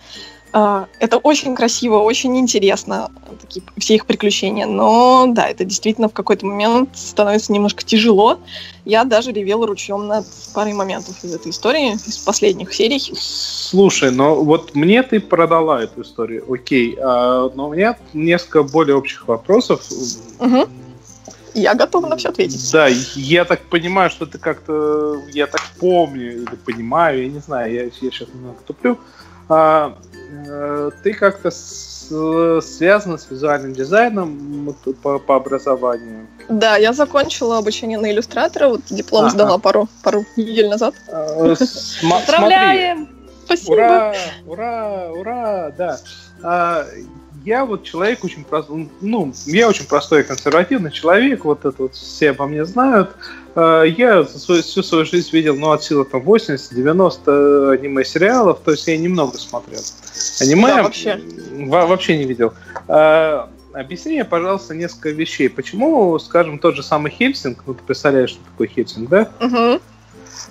А, 0.53 0.89
это 0.99 1.19
очень 1.19 1.55
красиво, 1.55 1.99
очень 1.99 2.37
интересно, 2.37 3.11
такие, 3.41 3.63
все 3.79 3.95
их 3.95 4.07
приключения. 4.07 4.67
Но 4.67 5.27
да, 5.29 5.49
это 5.49 5.65
действительно 5.65 6.09
в 6.09 6.13
какой-то 6.13 6.45
момент 6.45 6.91
становится 6.95 7.53
немножко 7.53 7.85
тяжело. 7.85 8.41
Я 8.85 9.05
даже 9.05 9.31
ревела 9.31 9.67
ручьем 9.67 10.09
над 10.09 10.27
парой 10.53 10.73
моментов 10.73 11.23
из 11.23 11.35
этой 11.35 11.51
истории, 11.51 11.93
из 11.93 12.19
последних 12.19 12.75
серий. 12.75 13.01
Слушай, 13.15 14.11
но 14.11 14.43
вот 14.43 14.75
мне 14.75 15.03
ты 15.05 15.21
продала 15.21 15.83
эту 15.83 16.03
историю, 16.03 16.45
окей. 16.53 16.97
А, 17.01 17.51
но 17.55 17.69
у 17.69 17.73
меня 17.73 17.97
несколько 18.13 18.65
более 18.65 18.97
общих 18.97 19.29
вопросов. 19.29 19.83
Угу. 20.41 20.69
Я 21.55 21.75
готова 21.75 22.07
на 22.07 22.17
все 22.17 22.29
ответить. 22.29 22.73
Да, 22.73 22.89
я 23.15 23.45
так 23.45 23.61
понимаю, 23.63 24.11
что 24.11 24.27
ты 24.27 24.39
как-то, 24.39 25.21
я 25.33 25.47
так 25.47 25.61
помню 25.79 26.33
или 26.43 26.57
понимаю, 26.65 27.23
я 27.23 27.29
не 27.29 27.41
знаю, 27.41 27.73
я, 27.73 27.85
я 27.85 27.91
сейчас 27.91 28.29
немного 28.29 28.59
туплю. 28.67 28.99
А, 29.49 29.97
э, 30.49 30.91
ты 31.03 31.13
как-то 31.13 31.51
с- 31.51 32.61
связаны 32.63 33.19
с 33.19 33.31
визуальным 33.31 33.73
дизайном 33.73 34.75
по, 35.03 35.19
по 35.19 35.37
образованию. 35.37 36.27
Да, 36.49 36.77
я 36.77 36.93
закончила 36.93 37.59
обучение 37.59 37.99
на 37.99 38.11
иллюстратора, 38.11 38.69
вот 38.69 38.83
диплом 38.91 39.27
Ага. 39.27 39.31
сдала 39.35 39.59
пару, 39.59 39.89
пару 40.03 40.25
недель 40.37 40.69
назад. 40.69 40.95
Сма- 41.09 42.21
Поздравляем! 42.21 43.09
Спасибо. 43.45 43.73
Ура, 43.73 44.15
ура, 44.47 45.11
ура, 45.11 45.71
да. 45.77 45.99
А, 46.43 46.87
я 47.45 47.65
вот 47.65 47.85
человек 47.85 48.25
очень 48.25 48.45
простой, 48.45 48.89
ну, 49.01 49.33
я 49.47 49.69
очень 49.69 49.87
простой 49.87 50.21
и 50.21 50.25
консервативный 50.25 50.91
человек, 50.91 51.45
вот 51.45 51.65
это 51.65 51.83
вот 51.83 51.95
все 51.95 52.31
обо 52.31 52.47
мне 52.47 52.65
знают. 52.65 53.17
А, 53.55 53.83
я 53.83 54.25
всю 54.25 54.83
свою 54.83 55.05
жизнь 55.05 55.31
видел, 55.33 55.57
ну, 55.57 55.71
от 55.71 55.83
силы 55.83 56.05
там 56.05 56.23
80-90 56.23 57.73
аниме-сериалов, 57.73 58.61
то 58.65 58.73
есть 58.73 58.87
я 58.87 58.97
немного 58.97 59.39
смотрел. 59.39 59.81
Аниме 60.41 60.67
Да, 60.69 60.83
вообще. 60.83 61.21
во- 61.67 61.87
вообще 61.87 62.19
не 62.19 62.25
видел. 62.25 62.53
А, 62.89 63.49
объясни 63.73 64.13
мне, 64.13 64.25
пожалуйста, 64.25 64.75
несколько 64.75 65.11
вещей. 65.11 65.49
Почему, 65.49 66.19
скажем, 66.19 66.59
тот 66.59 66.77
же 66.77 66.83
самый 66.83 67.11
Хельсинг, 67.11 67.63
ну, 67.67 67.75
ты 67.75 67.83
представляешь, 67.83 68.31
что 68.31 68.45
такое 68.45 68.69
Хельсинг, 68.69 69.09
да? 69.09 69.31
Мгм. 69.41 69.81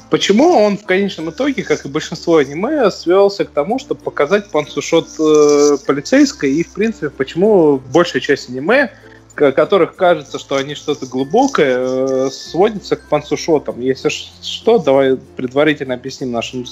Почему 0.10 0.58
он 0.58 0.78
в 0.78 0.86
конечном 0.86 1.30
итоге, 1.30 1.64
как 1.64 1.86
и 1.86 1.90
большинство 1.90 2.38
аниме, 2.38 2.90
свелся 2.90 3.46
к 3.46 3.52
тому, 3.52 3.78
чтобы 3.78 4.02
показать 4.02 4.50
пансушот 4.50 5.08
э, 5.20 5.78
полицейской, 5.86 6.52
и, 6.52 6.64
в 6.64 6.74
принципе, 6.74 7.12
почему 7.12 7.78
большая 7.94 8.22
часть 8.22 8.50
аниме, 8.50 8.92
которых 9.36 9.96
кажется, 9.96 10.40
что 10.40 10.56
они 10.56 10.74
что-то 10.74 11.06
глубокое, 11.06 11.78
э, 11.80 12.30
сводится 12.32 12.96
к 12.96 13.02
пансушотам. 13.08 13.80
Если 13.80 14.10
что, 14.10 14.80
давай 14.80 15.18
предварительно 15.36 15.94
объясним 15.94 16.32
нашим 16.32 16.66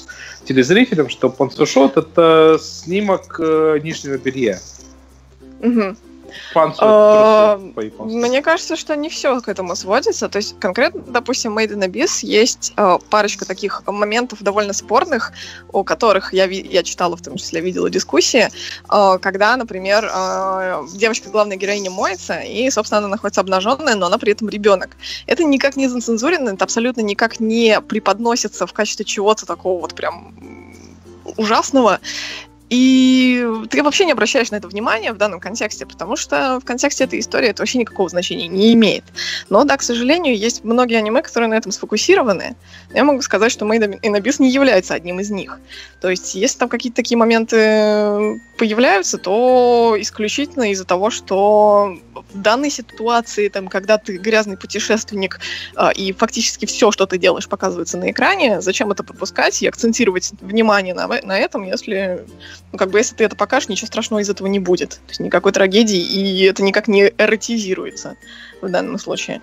телезрителям, 0.45 1.09
что 1.09 1.29
пансушот— 1.29 1.95
это 1.97 2.57
снимок 2.59 3.39
э, 3.39 3.79
нижнего 3.83 4.17
белья. 4.17 4.59
Мгм. 5.59 5.95
А. 6.79 7.59
Мне 7.99 8.41
кажется, 8.41 8.75
что 8.75 8.95
не 8.95 9.09
все 9.09 9.39
к 9.41 9.47
этому 9.47 9.75
сводится. 9.75 10.29
То 10.29 10.37
есть 10.37 10.59
конкретно, 10.59 11.01
допустим, 11.07 11.57
Made 11.57 11.73
in 11.73 11.87
Abyss 11.87 12.19
есть 12.21 12.73
э, 12.77 12.97
парочка 13.09 13.45
таких 13.45 13.83
моментов 13.85 14.41
довольно 14.41 14.73
спорных, 14.73 15.31
о 15.71 15.83
которых 15.83 16.33
я, 16.33 16.45
я 16.45 16.83
читала, 16.83 17.15
в 17.15 17.21
том 17.21 17.37
числе 17.37 17.61
видела 17.61 17.89
дискуссии, 17.89 18.49
э, 18.91 19.19
когда, 19.21 19.55
например, 19.57 20.09
девочка 20.93 21.29
главной 21.29 21.57
героини 21.57 21.89
моется, 21.89 22.39
и, 22.39 22.69
собственно, 22.69 22.99
она 22.99 23.07
находится 23.07 23.41
обнаженная, 23.41 23.95
но 23.95 24.07
она 24.07 24.17
при 24.17 24.31
этом 24.31 24.49
ребенок. 24.49 24.97
Это 25.25 25.43
никак 25.43 25.75
не 25.75 25.87
зацензурено, 25.87 26.49
это 26.51 26.63
абсолютно 26.63 27.01
никак 27.01 27.39
не 27.39 27.81
преподносится 27.81 28.67
в 28.67 28.73
качестве 28.73 29.05
чего-то 29.05 29.45
такого 29.45 29.81
вот 29.81 29.95
прям 29.95 30.33
ужасного. 31.37 31.99
И 32.69 33.47
ты 33.69 33.81
вообще 33.81 34.05
не 34.05 34.11
обращаешь 34.11 34.51
на 34.51 34.57
это 34.57 34.67
внимания 34.67 35.13
в 35.13 35.17
данном 35.17 35.39
контексте, 35.39 35.85
потому 35.85 36.17
что 36.17 36.59
в 36.61 36.65
контексте 36.65 37.05
этой 37.05 37.19
истории 37.19 37.49
это 37.49 37.61
вообще 37.61 37.77
никакого 37.77 38.09
значения 38.09 38.47
не 38.47 38.73
имеет. 38.73 39.05
Но 39.49 39.63
да, 39.63 39.77
к 39.77 39.81
сожалению, 39.81 40.37
есть 40.37 40.65
многие 40.65 40.97
аниме, 40.97 41.21
которые 41.21 41.49
на 41.49 41.55
этом 41.55 41.71
сфокусированы. 41.71 42.55
Я 42.93 43.05
могу 43.05 43.21
сказать, 43.21 43.51
что 43.51 43.65
Made 43.65 44.01
in 44.01 44.17
Abyss 44.17 44.35
не 44.39 44.49
является 44.49 44.93
одним 44.93 45.21
из 45.21 45.29
них. 45.29 45.59
То 46.01 46.09
есть, 46.09 46.35
если 46.35 46.59
там 46.59 46.69
какие-то 46.69 46.97
такие 46.97 47.17
моменты 47.17 48.41
появляются, 48.57 49.17
то 49.17 49.95
исключительно 49.97 50.71
из-за 50.71 50.83
того, 50.83 51.09
что 51.09 51.97
в 52.31 52.41
данной 52.41 52.69
ситуации, 52.69 53.49
там, 53.49 53.67
когда 53.67 53.97
ты 53.97 54.17
грязный 54.17 54.57
путешественник, 54.57 55.39
а, 55.75 55.91
и 55.91 56.11
фактически 56.11 56.65
все, 56.65 56.91
что 56.91 57.05
ты 57.05 57.17
делаешь, 57.17 57.47
показывается 57.47 57.97
на 57.97 58.11
экране, 58.11 58.61
зачем 58.61 58.91
это 58.91 59.03
пропускать 59.03 59.61
и 59.61 59.67
акцентировать 59.67 60.31
внимание 60.41 60.93
на, 60.93 61.07
на 61.07 61.37
этом, 61.37 61.63
если 61.63 62.25
ну, 62.71 62.77
как 62.77 62.89
бы, 62.89 62.99
если 62.99 63.15
ты 63.15 63.23
это 63.23 63.35
покажешь, 63.35 63.69
ничего 63.69 63.87
страшного 63.87 64.19
из 64.19 64.29
этого 64.29 64.47
не 64.47 64.59
будет. 64.59 64.89
То 64.89 65.09
есть 65.09 65.19
никакой 65.19 65.51
трагедии, 65.51 65.99
и 65.99 66.43
это 66.43 66.63
никак 66.63 66.87
не 66.87 67.11
эротизируется 67.17 68.15
в 68.61 68.69
данном 68.69 68.97
случае. 68.99 69.41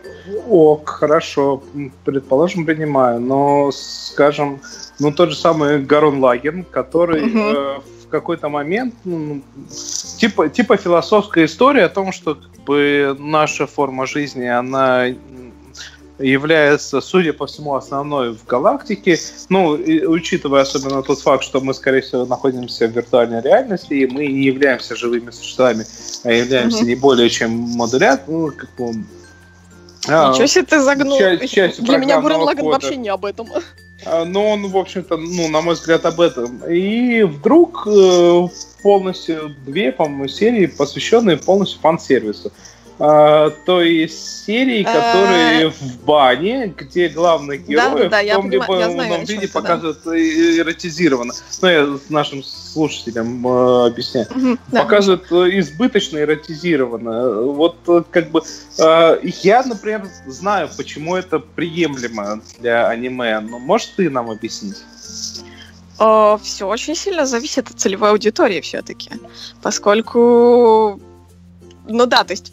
Ок, 0.48 0.88
хорошо, 0.88 1.62
предположим, 2.04 2.66
принимаю, 2.66 3.20
но, 3.20 3.70
скажем, 3.72 4.60
ну 4.98 5.12
тот 5.12 5.30
же 5.30 5.36
самый 5.36 5.82
Гарон 5.82 6.18
Лаген, 6.18 6.64
который 6.64 7.24
Мгм. 7.24 7.56
э, 7.56 7.80
какой-то 8.14 8.48
момент, 8.48 8.94
ну, 9.04 9.42
типа, 10.16 10.48
типа 10.48 10.76
философская 10.76 11.46
история 11.46 11.84
о 11.84 11.88
том, 11.88 12.12
что 12.12 12.36
как 12.36 12.64
бы 12.64 13.16
наша 13.18 13.66
форма 13.66 14.06
жизни, 14.06 14.46
она 14.46 15.06
является, 16.20 17.00
судя 17.00 17.32
по 17.32 17.46
всему, 17.46 17.74
основной 17.74 18.34
в 18.34 18.46
галактике. 18.46 19.18
Ну, 19.48 19.74
и 19.74 20.06
учитывая 20.06 20.62
особенно 20.62 21.02
тот 21.02 21.20
факт, 21.20 21.42
что 21.42 21.60
мы, 21.60 21.74
скорее 21.74 22.02
всего, 22.02 22.24
находимся 22.24 22.86
в 22.86 22.92
виртуальной 22.92 23.42
реальности, 23.42 23.94
и 23.94 24.06
мы 24.06 24.26
не 24.28 24.44
являемся 24.44 24.94
живыми 24.94 25.32
существами, 25.32 25.84
а 26.22 26.30
являемся 26.30 26.78
Мгм. 26.78 26.86
не 26.86 26.94
более 26.94 27.28
чем 27.28 27.50
модулят, 27.50 28.28
ну, 28.28 28.52
как 28.56 28.70
бы, 28.76 28.94
а, 30.06 30.30
Ничего 30.30 30.46
себе 30.46 30.64
ты 30.64 30.80
загнул. 30.80 31.18
часть- 31.18 31.52
частью 31.52 31.84
Для 31.84 31.98
меня 31.98 32.20
Гурен 32.20 32.42
Лаган 32.42 32.66
вообще 32.66 32.94
не 32.96 33.08
об 33.08 33.24
этом. 33.24 33.48
А, 34.04 34.24
Но 34.24 34.50
он, 34.50 34.68
в 34.68 34.76
общем-то, 34.76 35.16
ну, 35.16 35.48
на 35.48 35.60
мой 35.60 35.74
взгляд, 35.74 36.04
об 36.04 36.20
этом. 36.20 36.60
И 36.68 37.22
вдруг 37.22 37.86
э, 37.86 38.48
полностью 38.82 39.54
две, 39.64 39.92
по-моему, 39.92 40.28
серии, 40.28 40.66
посвященные 40.66 41.36
полностью 41.36 41.80
фан-сервису. 41.80 42.52
А, 42.98 43.50
то 43.50 43.82
есть 43.82 44.44
серии, 44.44 44.84
которые 44.84 45.70
в 45.70 46.04
бане, 46.04 46.72
где 46.76 47.08
главный 47.08 47.58
герой 47.58 47.84
Э. 47.84 47.94
Да-да-да, 47.94 48.20
в 48.20 48.24
я 48.24 48.34
том 48.36 48.50
либо 48.50 48.64
понимаю, 48.66 48.88
я 48.88 48.94
знаю, 48.94 49.08
ином 49.08 49.22
о 49.22 49.26
чём 49.26 49.34
виде 49.34 49.46
да. 49.52 49.60
показывают 49.60 50.06
э, 50.06 50.58
эротизированно. 50.58 51.34
Ну, 51.60 51.68
я 51.68 51.98
нашим 52.08 52.42
слушателям 52.42 53.46
э, 53.46 53.86
объясняю. 53.86 54.26
Мгм, 54.30 54.58
да. 54.68 54.82
показывают 54.82 55.30
э, 55.32 55.58
избыточно 55.58 56.18
эротизированно. 56.18 57.42
Вот 57.42 57.76
э, 57.88 58.02
как 58.10 58.30
бы 58.30 58.42
э, 58.78 59.18
я, 59.42 59.62
например, 59.64 60.06
знаю, 60.26 60.70
почему 60.76 61.16
это 61.16 61.40
приемлемо 61.40 62.40
для 62.60 62.88
аниме, 62.88 63.40
но 63.40 63.58
можешь 63.58 63.88
ты 63.96 64.08
нам 64.10 64.30
объяснить? 64.30 64.76
все 65.96 66.66
очень 66.66 66.96
сильно 66.96 67.24
зависит 67.24 67.70
от 67.70 67.78
целевой 67.78 68.10
аудитории 68.10 68.60
все-таки. 68.60 69.10
Поскольку, 69.62 71.00
ну 71.86 72.06
да, 72.06 72.24
то 72.24 72.32
есть 72.32 72.52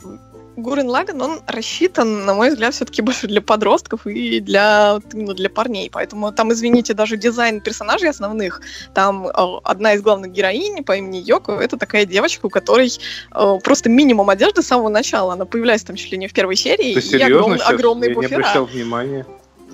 Гурен 0.62 0.88
Лаган, 0.90 1.22
он 1.22 1.42
рассчитан, 1.48 2.26
на 2.26 2.34
мой 2.34 2.50
взгляд, 2.50 2.74
все-таки 2.74 3.02
больше 3.02 3.28
для 3.28 3.42
подростков 3.42 4.06
и 4.08 4.40
для, 4.40 5.00
именно 5.14 5.34
для 5.34 5.50
парней. 5.50 5.90
Поэтому 5.92 6.32
там, 6.32 6.52
извините, 6.54 6.94
даже 6.94 7.18
дизайн 7.18 7.62
персонажей 7.62 8.10
основных, 8.10 8.62
там 8.94 9.28
э, 9.28 9.32
одна 9.64 9.94
из 9.94 10.02
главных 10.02 10.32
героинь 10.32 10.84
по 10.84 10.96
имени 10.96 11.18
Йоко, 11.18 11.54
это 11.54 11.78
такая 11.78 12.06
девочка, 12.06 12.46
у 12.46 12.50
которой 12.50 12.92
э, 13.34 13.60
просто 13.64 13.90
минимум 13.90 14.30
одежды 14.30 14.62
с 14.62 14.68
самого 14.68 14.90
начала. 14.90 15.34
Она 15.34 15.46
появляется 15.46 15.88
там 15.88 15.96
чуть 15.96 16.12
ли 16.12 16.18
не 16.18 16.28
в 16.28 16.34
первой 16.34 16.56
серии. 16.56 16.94
Ты 16.94 17.00
и 17.00 17.02
серьезно 17.02 17.26
огромный- 17.26 17.58
сейчас? 17.58 17.70
огромные 17.72 18.10
я 18.10 18.16
не 18.16 18.22
буфера. 18.22 18.36
обращал 18.40 18.66
внимания. 18.66 19.26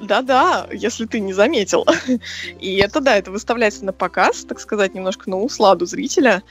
Да-да, 0.01 0.67
если 0.71 1.05
ты 1.05 1.19
не 1.19 1.33
заметил. 1.33 1.85
И 2.59 2.77
это, 2.77 3.01
да, 3.01 3.17
это 3.17 3.31
выставляется 3.31 3.85
на 3.85 3.93
показ, 3.93 4.45
так 4.45 4.59
сказать, 4.59 4.93
немножко 4.93 5.29
на 5.29 5.37
усладу 5.37 5.85
зрителя. 5.85 6.43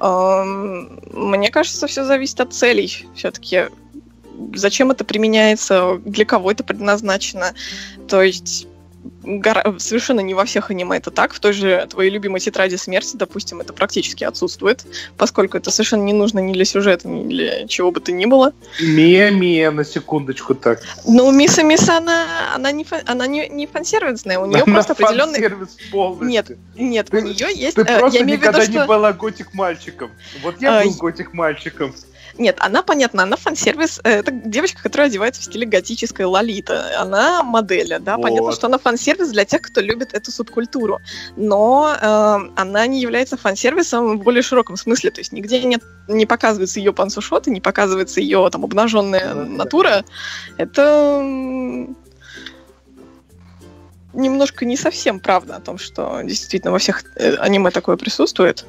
Мне 0.00 1.50
кажется, 1.50 1.86
все 1.86 2.04
зависит 2.04 2.40
от 2.40 2.52
целей 2.52 3.06
все-таки. 3.14 3.64
Зачем 4.54 4.90
это 4.90 5.04
применяется, 5.04 6.00
для 6.04 6.24
кого 6.24 6.50
это 6.50 6.64
предназначено. 6.64 7.54
То 8.08 8.22
есть 8.22 8.66
гора- 9.22 9.78
совершенно 9.78 10.20
не 10.20 10.34
во 10.34 10.44
всех 10.44 10.70
аниме 10.70 10.96
это 10.96 11.10
так. 11.10 11.32
В 11.32 11.40
той 11.40 11.52
же 11.52 11.86
твоей 11.90 12.10
любимой 12.10 12.40
тетради 12.40 12.76
смерти, 12.76 13.16
допустим, 13.16 13.60
это 13.60 13.72
практически 13.72 14.24
отсутствует, 14.24 14.84
поскольку 15.16 15.56
это 15.56 15.70
совершенно 15.70 16.02
не 16.02 16.12
нужно 16.12 16.38
ни 16.40 16.52
для 16.52 16.64
сюжета, 16.64 17.08
ни 17.08 17.28
для 17.28 17.66
чего 17.68 17.90
бы 17.90 18.00
то 18.00 18.12
ни 18.12 18.26
было. 18.26 18.52
Мия-мия, 18.80 19.70
на 19.70 19.84
секундочку 19.84 20.54
так. 20.54 20.80
Ну, 21.06 21.30
Миса 21.30 21.62
Миса, 21.62 21.96
она, 21.96 22.54
она, 22.54 22.72
не, 22.72 22.84
фан- 22.84 23.02
она 23.06 23.26
не, 23.26 23.48
не 23.48 23.66
фансервисная, 23.66 24.38
у 24.38 24.46
нее 24.46 24.62
Она 24.62 24.74
просто 24.74 24.92
определенный... 24.92 25.40
фан-сервис 25.40 25.76
полностью. 25.90 26.28
Нет, 26.28 26.50
Нет, 26.76 27.06
у 27.08 27.10
Ты- 27.12 27.22
нее 27.22 27.48
есть... 27.54 27.76
Ты 27.76 27.82
э, 27.82 27.98
просто 27.98 28.18
я 28.18 28.24
имею 28.24 28.38
в 28.38 28.42
виду, 28.42 28.50
никогда 28.52 28.66
не 28.66 28.78
что... 28.78 28.86
была 28.86 29.12
готик-мальчиком. 29.12 30.10
Вот 30.42 30.60
я 30.60 30.80
А, 30.80 30.84
был 30.84 30.94
готик-мальчиком. 30.94 31.94
Нет, 32.38 32.56
она, 32.60 32.82
понятно, 32.82 33.22
она 33.22 33.36
фан-сервис. 33.36 34.00
э, 34.04 34.20
Это 34.20 34.30
девочка, 34.30 34.82
которая 34.82 35.08
одевается 35.08 35.40
в 35.40 35.44
стиле 35.44 35.66
готической 35.66 36.24
лолита. 36.26 37.00
Она 37.00 37.42
модель, 37.42 37.98
да, 38.00 38.16
понятно, 38.16 38.46
Вот. 38.46 38.54
что 38.54 38.66
она 38.66 38.78
фан-сервис 38.78 39.30
для 39.30 39.44
тех, 39.44 39.62
кто 39.62 39.80
любит 39.80 40.14
эту 40.14 40.30
субкультуру. 40.30 40.98
Но 41.36 41.94
э, 42.00 42.50
она 42.56 42.86
не 42.86 43.00
является 43.00 43.36
фан-сервисом 43.36 44.18
в 44.18 44.22
более 44.22 44.42
широком 44.42 44.76
смысле. 44.76 45.10
То 45.10 45.20
есть 45.20 45.32
нигде 45.32 45.62
нет, 45.62 45.82
не 46.08 46.26
показывается 46.26 46.78
ее 46.80 46.92
пансушоты, 46.92 47.50
не 47.50 47.60
показывается 47.60 48.20
ее 48.20 48.48
там 48.50 48.64
обнаженная 48.64 49.34
натура. 49.34 50.04
Это 50.56 51.22
немножко 54.12 54.64
не 54.64 54.76
совсем 54.76 55.20
правда 55.20 55.56
о 55.56 55.60
том, 55.60 55.78
что 55.78 56.20
действительно 56.22 56.72
во 56.72 56.78
всех 56.78 57.04
э, 57.16 57.36
аниме 57.36 57.70
такое 57.70 57.96
присутствует. 57.96 58.64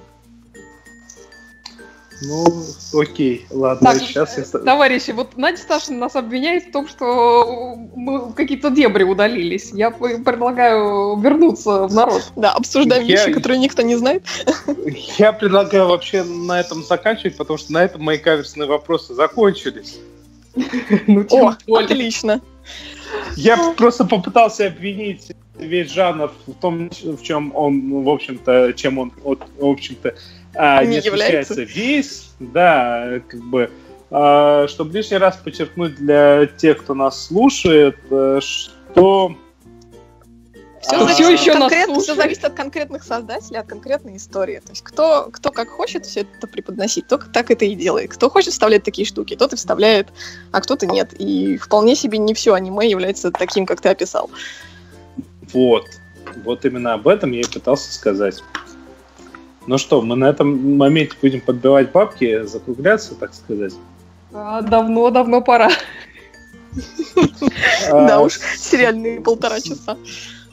Ну, 2.21 2.45
окей, 2.93 3.45
ладно, 3.49 3.93
Так, 3.93 4.01
сейчас 4.01 4.37
я... 4.37 4.43
Товарищи, 4.59 5.11
вот 5.11 5.37
Надя 5.37 5.57
Сташина 5.57 5.97
нас 5.97 6.15
обвиняет 6.15 6.65
в 6.65 6.71
том, 6.71 6.87
что 6.87 7.75
мы 7.95 8.31
какие-то 8.33 8.69
дебри 8.69 9.03
удалились. 9.03 9.71
Я 9.73 9.89
предлагаю 9.89 11.17
вернуться 11.19 11.87
в 11.87 11.93
народ. 11.93 12.31
Да, 12.35 12.51
обсуждаем 12.53 13.03
Я- 13.05 13.25
вещи, 13.25 13.33
которые 13.33 13.57
никто 13.59 13.81
не 13.81 13.95
знает. 13.95 14.23
Я 15.17 15.33
предлагаю 15.33 15.87
вообще 15.87 16.23
на 16.23 16.59
этом 16.59 16.83
заканчивать, 16.83 17.37
потому 17.37 17.57
что 17.57 17.73
на 17.73 17.83
этом 17.83 18.03
мои 18.03 18.17
каверсные 18.17 18.67
вопросы 18.67 19.15
закончились. 19.15 19.97
Ну, 21.07 21.25
О, 21.31 21.55
более. 21.65 21.85
отлично. 21.85 22.41
Я 23.35 23.73
просто 23.77 24.05
попытался 24.05 24.67
обвинить 24.67 25.31
весь 25.57 25.91
жанр 25.91 26.31
в 26.45 26.53
том, 26.53 26.89
в 26.89 27.21
чем 27.21 27.55
он, 27.55 28.03
в 28.03 28.09
общем-то, 28.09 28.73
чем 28.73 28.97
он, 28.99 29.11
в 29.23 29.65
общем-то, 29.65 30.15
а, 30.55 30.83
Не 30.83 30.91
не 30.91 30.97
отличается 30.99 31.63
весь, 31.63 32.31
да, 32.39 33.21
как 33.27 33.41
бы, 33.41 33.69
а, 34.09 34.67
чтобы 34.67 34.93
лишний 34.93 35.17
раз 35.17 35.37
подчеркнуть 35.37 35.95
для 35.95 36.45
тех, 36.45 36.79
кто 36.79 36.93
нас 36.93 37.25
слушает, 37.27 37.97
э, 38.09 38.39
что 38.41 39.35
Все, 40.81 40.95
А, 40.95 41.03
от 41.03 41.19
еще 41.19 41.53
нас 41.53 41.71
конкрет- 41.71 41.85
слушает. 41.85 42.03
всё 42.03 42.15
зависит 42.15 42.43
от 42.43 42.53
конкретных 42.55 43.03
создателей, 43.03 43.59
от 43.59 43.67
конкретной 43.67 44.17
истории. 44.17 44.59
То 44.65 44.71
есть 44.71 44.81
кто, 44.81 45.29
кто 45.31 45.51
как 45.51 45.69
хочет 45.69 46.07
все 46.07 46.21
это 46.21 46.47
преподносить, 46.47 47.07
тот 47.07 47.31
так 47.31 47.51
это 47.51 47.65
и 47.65 47.75
делает. 47.75 48.09
Кто 48.11 48.31
хочет 48.31 48.51
вставлять 48.53 48.83
такие 48.83 49.05
штуки, 49.05 49.35
тот 49.35 49.53
и 49.53 49.55
вставляет, 49.55 50.07
а 50.51 50.59
кто-то 50.59 50.87
нет. 50.87 51.13
И 51.19 51.57
вполне 51.57 51.95
себе 51.95 52.17
не 52.17 52.33
все 52.33 52.55
аниме 52.55 52.89
является 52.89 53.29
таким, 53.31 53.67
как 53.67 53.79
ты 53.79 53.89
описал. 53.89 54.31
вот, 55.53 55.85
вот 56.43 56.65
именно 56.65 56.93
об 56.93 57.07
этом 57.07 57.31
я 57.31 57.41
и 57.41 57.45
пытался 57.45 57.93
сказать. 57.93 58.41
Ну 59.67 59.77
что, 59.77 60.01
мы 60.01 60.15
на 60.15 60.25
этом 60.29 60.77
моменте 60.77 61.15
будем 61.21 61.41
подбивать 61.41 61.91
бабки, 61.91 62.43
закругляться, 62.43 63.15
так 63.15 63.33
сказать. 63.33 63.73
Давно-давно 64.31 65.41
пора. 65.41 65.69
Да 67.89 68.15
А, 68.17 68.19
уж, 68.21 68.39
сериальные 68.57 69.21
полтора 69.21 69.59
часа. 69.59 69.97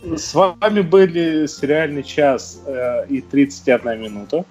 С 0.03 0.35
вами 0.35 0.81
были 0.81 1.47
сериальный 1.47 2.03
час 2.03 2.61
э, 2.67 3.07
и 3.09 3.21
31 3.21 4.01
минута. 4.01 4.45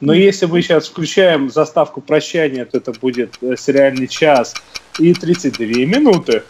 Но 0.00 0.12
если 0.12 0.46
мы 0.46 0.62
сейчас 0.62 0.88
включаем 0.88 1.50
заставку 1.50 2.00
прощания, 2.00 2.64
то 2.64 2.78
это 2.78 2.92
будет 2.92 3.36
э, 3.40 3.56
сериальный 3.56 4.06
час 4.06 4.54
и 4.98 5.12
32 5.14 5.66
минуты. 5.86 6.42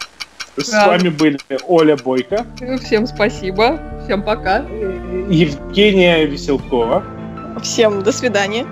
С 0.56 0.70
Да. 0.70 0.88
вами 0.88 1.08
были 1.10 1.38
Оля 1.66 1.96
Бойко, 1.96 2.44
Всем 2.84 3.06
спасибо. 3.06 3.80
Всем 4.04 4.22
пока. 4.22 4.58
Евгения 5.30 6.24
Веселкова, 6.26 7.04
Всем 7.62 8.02
до 8.02 8.12
свидания. 8.12 8.66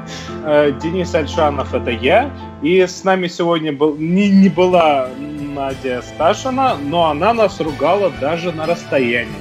э, 0.45 0.73
Денис 0.83 1.15
Альшанов, 1.15 1.75
это 1.75 1.91
я. 1.91 2.31
И 2.63 2.81
с 2.81 3.05
нами 3.05 3.27
сегодня 3.29 3.73
был, 3.73 3.97
не, 3.97 4.29
не 4.31 4.49
была 4.49 5.09
Надя 5.19 6.03
Сташина, 6.03 6.77
но 6.81 7.11
она 7.11 7.35
нас 7.35 7.61
ругала 7.61 8.11
даже 8.21 8.53
на 8.53 8.67
расстоянии. 8.67 9.35